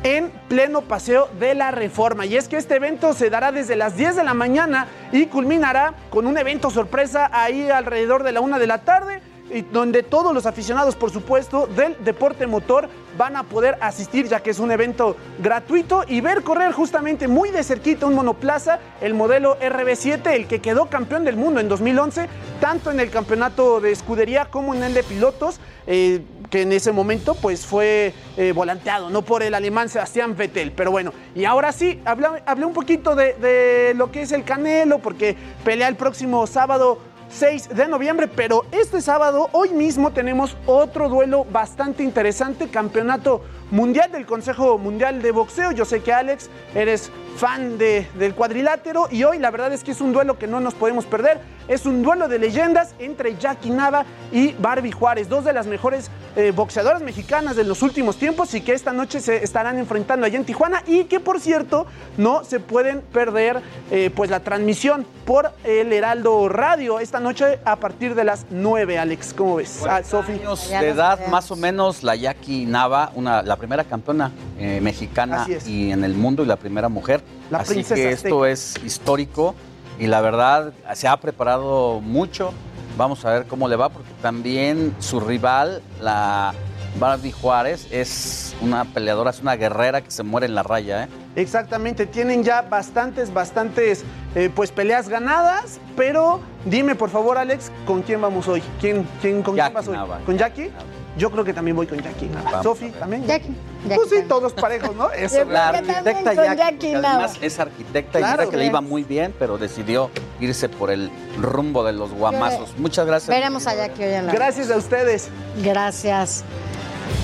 en 0.03 0.31
pleno 0.47 0.81
paseo 0.81 1.29
de 1.39 1.55
la 1.55 1.71
reforma. 1.71 2.25
Y 2.25 2.37
es 2.37 2.47
que 2.47 2.57
este 2.57 2.75
evento 2.75 3.13
se 3.13 3.29
dará 3.31 3.51
desde 3.51 3.75
las 3.75 3.97
10 3.97 4.15
de 4.15 4.23
la 4.23 4.35
mañana 4.35 4.87
y 5.11 5.25
culminará 5.25 5.95
con 6.11 6.27
un 6.27 6.37
evento 6.37 6.69
sorpresa 6.69 7.29
ahí 7.33 7.69
alrededor 7.69 8.23
de 8.23 8.31
la 8.31 8.41
una 8.41 8.59
de 8.59 8.67
la 8.67 8.79
tarde 8.79 9.21
y 9.51 9.61
donde 9.61 10.03
todos 10.03 10.33
los 10.33 10.45
aficionados, 10.45 10.95
por 10.95 11.11
supuesto, 11.11 11.67
del 11.67 11.95
deporte 12.03 12.47
motor 12.47 12.89
van 13.17 13.35
a 13.35 13.43
poder 13.43 13.77
asistir, 13.81 14.27
ya 14.27 14.41
que 14.41 14.49
es 14.49 14.59
un 14.59 14.71
evento 14.71 15.15
gratuito 15.39 16.03
y 16.07 16.21
ver 16.21 16.43
correr 16.43 16.71
justamente 16.71 17.27
muy 17.27 17.51
de 17.51 17.63
cerquita 17.63 18.05
un 18.05 18.15
monoplaza, 18.15 18.79
el 19.01 19.13
modelo 19.13 19.57
RB7, 19.59 20.31
el 20.31 20.47
que 20.47 20.59
quedó 20.59 20.87
campeón 20.87 21.23
del 21.23 21.37
mundo 21.37 21.59
en 21.59 21.69
2011, 21.69 22.27
tanto 22.59 22.91
en 22.91 22.99
el 22.99 23.09
campeonato 23.09 23.79
de 23.79 23.91
escudería 23.91 24.45
como 24.45 24.73
en 24.73 24.83
el 24.83 24.93
de 24.93 25.03
pilotos. 25.03 25.59
Eh, 25.87 26.21
que 26.49 26.61
en 26.61 26.71
ese 26.71 26.91
momento 26.91 27.35
pues 27.35 27.65
fue 27.65 28.13
eh, 28.37 28.51
volanteado, 28.53 29.09
no 29.09 29.23
por 29.23 29.43
el 29.43 29.53
alemán 29.53 29.89
Sebastián 29.89 30.35
Vettel. 30.35 30.71
Pero 30.71 30.91
bueno, 30.91 31.11
y 31.33 31.45
ahora 31.45 31.71
sí, 31.71 31.99
hablé, 32.05 32.27
hablé 32.45 32.65
un 32.65 32.73
poquito 32.73 33.15
de, 33.15 33.33
de 33.33 33.93
lo 33.95 34.11
que 34.11 34.21
es 34.21 34.31
el 34.31 34.43
Canelo, 34.43 34.99
porque 34.99 35.35
pelea 35.63 35.87
el 35.87 35.95
próximo 35.95 36.45
sábado 36.47 36.99
6 37.29 37.69
de 37.69 37.87
noviembre, 37.87 38.27
pero 38.27 38.65
este 38.71 39.01
sábado, 39.01 39.49
hoy 39.51 39.69
mismo, 39.69 40.11
tenemos 40.11 40.55
otro 40.65 41.09
duelo 41.09 41.45
bastante 41.45 42.03
interesante, 42.03 42.69
campeonato 42.69 43.41
mundial 43.71 44.11
del 44.11 44.25
Consejo 44.25 44.77
Mundial 44.77 45.21
de 45.21 45.31
Boxeo. 45.31 45.71
Yo 45.71 45.85
sé 45.85 46.01
que 46.01 46.13
Alex, 46.13 46.49
eres 46.73 47.11
fan 47.35 47.77
de, 47.77 48.07
del 48.17 48.33
cuadrilátero 48.33 49.07
y 49.11 49.23
hoy 49.23 49.39
la 49.39 49.51
verdad 49.51 49.73
es 49.73 49.83
que 49.83 49.91
es 49.91 50.01
un 50.01 50.13
duelo 50.13 50.37
que 50.39 50.47
no 50.47 50.59
nos 50.59 50.73
podemos 50.73 51.05
perder. 51.05 51.39
Es 51.67 51.85
un 51.85 52.03
duelo 52.03 52.27
de 52.27 52.37
leyendas 52.37 52.93
entre 52.99 53.37
Jackie 53.37 53.71
Nava 53.71 54.05
y 54.31 54.53
Barbie 54.53 54.91
Juárez, 54.91 55.27
dos 55.27 55.43
de 55.45 55.51
las 55.51 55.65
mejores 55.65 56.11
eh, 56.35 56.51
boxeadoras 56.51 57.01
mexicanas 57.01 57.55
de 57.55 57.63
los 57.63 57.81
últimos 57.81 58.17
tiempos 58.17 58.53
y 58.53 58.61
que 58.61 58.73
esta 58.73 58.93
noche 58.93 59.19
se 59.19 59.43
estarán 59.43 59.79
enfrentando 59.79 60.25
allá 60.25 60.37
en 60.37 60.45
Tijuana 60.45 60.83
y 60.85 61.05
que 61.05 61.19
por 61.19 61.39
cierto 61.39 61.87
no 62.17 62.43
se 62.43 62.59
pueden 62.59 63.01
perder 63.01 63.61
eh, 63.89 64.11
pues 64.15 64.29
la 64.29 64.41
transmisión 64.41 65.07
por 65.25 65.51
el 65.63 65.91
Heraldo 65.91 66.47
Radio 66.49 66.99
esta 66.99 67.19
noche 67.19 67.59
a 67.65 67.77
partir 67.77 68.13
de 68.13 68.25
las 68.25 68.45
9, 68.51 68.99
Alex. 68.99 69.33
¿Cómo 69.33 69.55
ves? 69.55 69.83
Ah, 69.89 70.03
Sofi. 70.03 70.33
de 70.33 70.89
edad, 70.89 71.27
más 71.27 71.49
o 71.49 71.55
menos, 71.55 72.03
la 72.03 72.15
Jackie 72.15 72.65
Nava, 72.65 73.11
una, 73.15 73.41
la 73.41 73.57
primera 73.65 73.83
campeona 73.83 74.31
eh, 74.59 74.79
mexicana 74.79 75.47
y 75.65 75.89
en 75.89 76.03
el 76.03 76.13
mundo 76.13 76.43
y 76.43 76.45
la 76.45 76.55
primera 76.55 76.87
mujer. 76.87 77.23
La 77.49 77.59
Así 77.59 77.73
que 77.73 77.81
azteca. 77.81 78.09
esto 78.11 78.45
es 78.45 78.75
histórico 78.85 79.55
y 79.99 80.05
la 80.05 80.21
verdad 80.21 80.71
se 80.93 81.07
ha 81.07 81.17
preparado 81.17 81.99
mucho. 81.99 82.53
Vamos 82.95 83.25
a 83.25 83.31
ver 83.31 83.45
cómo 83.47 83.67
le 83.67 83.75
va 83.75 83.89
porque 83.89 84.11
también 84.21 84.95
su 84.99 85.19
rival, 85.19 85.81
la 85.99 86.53
Barbie 86.99 87.31
Juárez, 87.31 87.87
es 87.89 88.55
una 88.61 88.85
peleadora, 88.85 89.31
es 89.31 89.41
una 89.41 89.55
guerrera 89.55 90.01
que 90.01 90.11
se 90.11 90.21
muere 90.21 90.45
en 90.45 90.53
la 90.53 90.61
raya. 90.61 91.05
¿eh? 91.05 91.07
Exactamente, 91.35 92.05
tienen 92.05 92.43
ya 92.43 92.61
bastantes, 92.61 93.33
bastantes 93.33 94.03
eh, 94.35 94.51
pues 94.53 94.71
peleas 94.71 95.09
ganadas, 95.09 95.79
pero 95.97 96.39
dime 96.65 96.93
por 96.93 97.09
favor 97.09 97.39
Alex, 97.39 97.71
¿con 97.87 98.03
quién 98.03 98.21
vamos 98.21 98.47
hoy? 98.47 98.61
¿Quién, 98.79 99.07
quién, 99.21 99.41
¿Con 99.41 99.55
quién 99.55 99.65
Jackie 99.65 99.73
vas 99.73 99.87
hoy? 99.87 99.95
Nava. 99.95 100.19
¿Con 100.19 100.37
Jackie? 100.37 100.69
Yo 101.17 101.31
creo 101.31 101.43
que 101.45 101.53
también 101.53 101.75
voy 101.77 101.87
con 101.87 101.99
Jackie. 102.01 102.27
Vamos 102.27 102.63
Sofi. 102.63 102.89
¿también? 102.91 103.25
Jackie. 103.25 103.53
Pues 103.93 104.09
sí, 104.09 104.15
todos 104.27 104.51
parejos, 104.53 104.95
¿no? 104.95 105.09
Eso. 105.17 105.45
La 105.45 105.69
arquitecta 105.69 106.55
Jackie, 106.55 106.91
Nava. 106.93 107.09
además 107.11 107.37
es 107.41 107.59
arquitecta 107.59 108.19
y 108.19 108.21
Claro. 108.21 108.37
mira 108.39 108.51
que 108.51 108.57
le 108.57 108.65
iba 108.65 108.81
muy 108.81 109.03
bien, 109.03 109.33
pero 109.39 109.57
decidió 109.57 110.09
irse 110.39 110.67
por 110.67 110.91
el 110.91 111.09
rumbo 111.39 111.83
de 111.83 111.93
los 111.93 112.11
guamazos. 112.11 112.77
Muchas 112.77 113.05
gracias. 113.05 113.29
Veremos 113.29 113.65
a 113.67 113.75
Jackie 113.75 114.03
hoy 114.03 114.13
en 114.13 114.25
la 114.27 114.33
Gracias 114.33 114.69
a 114.71 114.77
ustedes. 114.77 115.29
Gracias. 115.63 116.43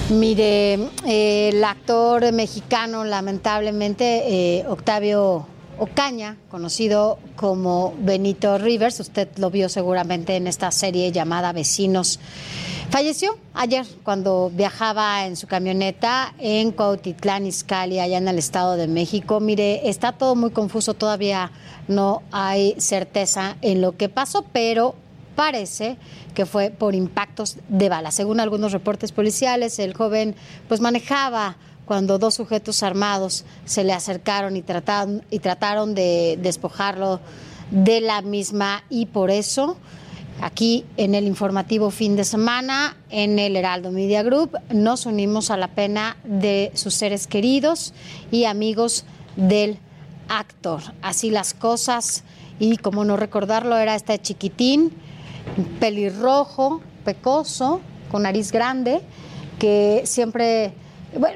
Mire, 0.10 0.74
eh, 1.06 1.50
el 1.54 1.64
actor 1.64 2.32
mexicano, 2.34 3.04
lamentablemente, 3.06 4.60
eh, 4.60 4.66
Octavio 4.68 5.48
Ocaña, 5.80 6.38
conocido 6.50 7.18
como 7.36 7.94
Benito 7.98 8.58
Rivers, 8.58 9.00
usted 9.00 9.30
lo 9.38 9.50
vio 9.50 9.70
seguramente 9.70 10.36
en 10.36 10.48
esta 10.48 10.70
serie 10.72 11.12
llamada 11.12 11.54
Vecinos, 11.54 12.20
falleció 12.92 13.38
ayer 13.54 13.86
cuando 14.04 14.52
viajaba 14.54 15.26
en 15.26 15.38
su 15.38 15.48
camioneta 15.48 16.34
en 16.38 16.72
Cuautitlán, 16.72 17.48
Izcalli, 17.48 18.00
allá 18.00 18.18
en 18.18 18.28
el 18.28 18.38
Estado 18.38 18.76
de 18.76 18.88
México. 18.88 19.40
Mire, 19.40 19.90
está 19.90 20.12
todo 20.12 20.36
muy 20.36 20.52
confuso, 20.52 20.94
todavía 20.94 21.52
no 21.88 22.22
hay 22.32 22.76
certeza 22.80 23.56
en 23.62 23.80
lo 23.80 23.96
que 23.96 24.10
pasó, 24.10 24.44
pero 24.52 24.96
parece 25.38 25.96
que 26.36 26.46
fue 26.46 26.70
por 26.70 26.94
impactos 26.94 27.58
de 27.70 27.88
bala. 27.88 28.12
Según 28.12 28.42
algunos 28.42 28.74
reportes 28.74 29.14
policiales, 29.14 29.80
el 29.80 29.94
joven 29.94 30.36
pues 30.68 30.82
manejaba 30.82 31.56
cuando 31.86 32.20
dos 32.20 32.36
sujetos 32.36 32.84
armados 32.84 33.46
se 33.64 33.86
le 33.86 33.94
acercaron 33.94 34.58
y 34.58 34.62
trataron, 34.64 35.24
y 35.30 35.40
trataron 35.40 35.96
de 35.96 36.38
despojarlo 36.42 37.22
de 37.72 38.02
la 38.02 38.22
misma 38.22 38.84
y 38.90 39.06
por 39.06 39.32
eso 39.32 39.78
aquí 40.40 40.86
en 40.98 41.16
el 41.16 41.26
informativo 41.26 41.92
fin 41.92 42.16
de 42.16 42.24
semana 42.24 42.96
en 43.10 43.40
el 43.40 43.56
Heraldo 43.56 43.92
Media 43.92 44.24
Group 44.24 44.58
nos 44.70 45.06
unimos 45.06 45.52
a 45.52 45.58
la 45.58 45.70
pena 45.70 46.18
de 46.24 46.72
sus 46.74 46.94
seres 46.94 47.28
queridos 47.28 47.94
y 48.32 48.46
amigos 48.46 49.06
del 49.36 49.78
actor. 50.30 50.82
Así 51.02 51.30
las 51.30 51.54
cosas 51.54 52.24
y 52.60 52.78
como 52.78 53.04
no 53.04 53.18
recordarlo 53.18 53.78
era 53.78 53.96
este 53.96 54.20
chiquitín 54.20 54.92
pelirrojo, 55.80 56.82
pecoso, 57.04 57.82
con 58.12 58.24
nariz 58.24 58.52
grande, 58.52 59.02
que 59.60 60.02
siempre, 60.06 60.74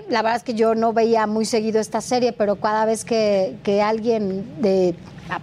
la 0.09 0.21
verdad 0.21 0.37
es 0.37 0.43
que 0.43 0.53
yo 0.53 0.75
no 0.75 0.93
veía 0.93 1.27
muy 1.27 1.45
seguido 1.45 1.79
esta 1.79 2.01
serie, 2.01 2.33
pero 2.33 2.57
cada 2.57 2.85
vez 2.85 3.05
que, 3.05 3.55
que 3.63 3.81
alguien 3.81 4.45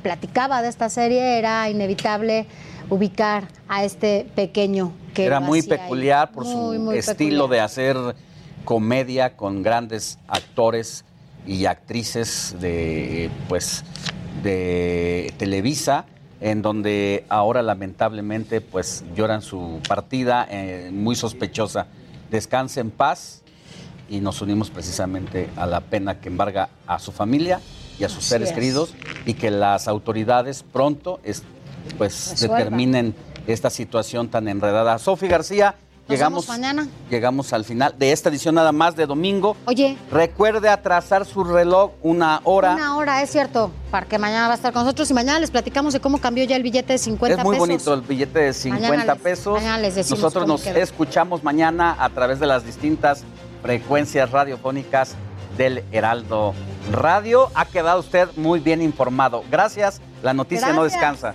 platicaba 0.02 0.62
de 0.62 0.68
esta 0.68 0.88
serie 0.88 1.38
era 1.38 1.68
inevitable 1.68 2.46
ubicar 2.90 3.48
a 3.68 3.84
este 3.84 4.26
pequeño 4.34 4.92
que 5.14 5.24
Era 5.26 5.40
muy 5.40 5.60
ahí. 5.60 5.66
peculiar 5.66 6.30
por 6.32 6.44
Muy, 6.44 6.76
su 6.76 6.82
muy 6.82 6.98
estilo 6.98 7.44
peculiar. 7.44 7.50
de 7.50 7.60
hacer 7.60 7.96
comedia 8.64 9.36
con 9.36 9.62
grandes 9.62 10.18
actores 10.28 11.04
y 11.46 11.66
actrices 11.66 12.54
de 12.60 13.30
pues 13.48 13.84
de 14.42 15.32
Televisa 15.38 16.06
en 16.40 16.62
donde 16.62 17.24
ahora 17.28 17.62
lamentablemente 17.62 18.60
pues 18.60 19.04
lloran 19.14 19.42
su 19.42 19.80
partida 19.88 20.46
eh, 20.50 20.90
muy 20.92 21.14
sospechosa. 21.14 21.86
Descanse 22.30 22.80
en 22.80 22.90
paz 22.90 23.42
y 24.08 24.20
nos 24.20 24.40
unimos 24.42 24.70
precisamente 24.70 25.48
a 25.56 25.66
la 25.66 25.80
pena 25.80 26.20
que 26.20 26.28
embarga 26.28 26.68
a 26.86 26.98
su 26.98 27.12
familia 27.12 27.60
y 27.98 28.04
a 28.04 28.08
sus 28.08 28.18
Así 28.20 28.28
seres 28.30 28.48
es. 28.48 28.54
queridos 28.54 28.94
y 29.26 29.34
que 29.34 29.50
las 29.50 29.86
autoridades 29.86 30.62
pronto 30.64 31.20
pues 31.98 32.40
determinen 32.40 33.14
esta 33.46 33.70
situación 33.70 34.28
tan 34.28 34.48
enredada. 34.48 34.98
Sofi 34.98 35.26
García, 35.28 35.74
Nos 36.08 36.10
llegamos, 36.16 36.48
mañana. 36.48 36.88
llegamos 37.10 37.52
al 37.52 37.64
final 37.64 37.94
de 37.98 38.12
esta 38.12 38.28
edición 38.28 38.54
nada 38.54 38.72
más 38.72 38.96
de 38.96 39.06
domingo. 39.06 39.56
Oye, 39.66 39.96
Recuerde 40.10 40.68
atrasar 40.68 41.24
su 41.26 41.42
reloj 41.44 41.92
una 42.02 42.40
hora. 42.44 42.74
una 42.74 42.96
hora, 42.96 43.22
es 43.22 43.30
cierto, 43.30 43.70
para 43.90 44.06
que 44.06 44.18
mañana 44.18 44.46
va 44.48 44.52
a 44.54 44.56
estar 44.56 44.72
con 44.72 44.82
nosotros 44.84 45.10
y 45.10 45.14
mañana 45.14 45.38
les 45.40 45.50
platicamos 45.50 45.92
de 45.92 46.00
cómo 46.00 46.18
cambió 46.18 46.44
ya 46.44 46.56
el 46.56 46.62
billete 46.62 46.92
de 46.92 46.98
50 46.98 47.38
es 47.38 47.44
muy 47.44 47.54
pesos. 47.56 47.68
bonito 47.68 47.94
el 47.94 48.00
billete 48.02 48.38
de 48.40 48.52
50 48.52 48.88
Mañana 48.88 49.14
les- 49.14 49.22
pesos. 49.22 49.54
mañana 49.54 49.78
les 49.78 49.94
decimos 49.94 50.20
Nosotros 50.20 50.46
nos 50.46 50.62
quedó. 50.62 50.78
escuchamos 50.78 51.42
mañana 51.44 51.96
a 51.98 52.08
través 52.10 52.38
de 52.40 52.46
las 52.46 52.64
distintas 52.64 53.24
frecuencias 53.62 54.30
radiofónicas 54.30 55.14
del 55.56 55.84
Heraldo 55.92 56.54
Radio. 56.90 57.50
Ha 57.54 57.64
quedado 57.66 58.00
usted 58.00 58.28
muy 58.36 58.58
bien 58.60 58.82
informado. 58.82 59.44
Gracias. 59.50 60.00
La 60.22 60.32
noticia 60.34 60.72
no 60.72 60.82
descansa. 60.84 61.34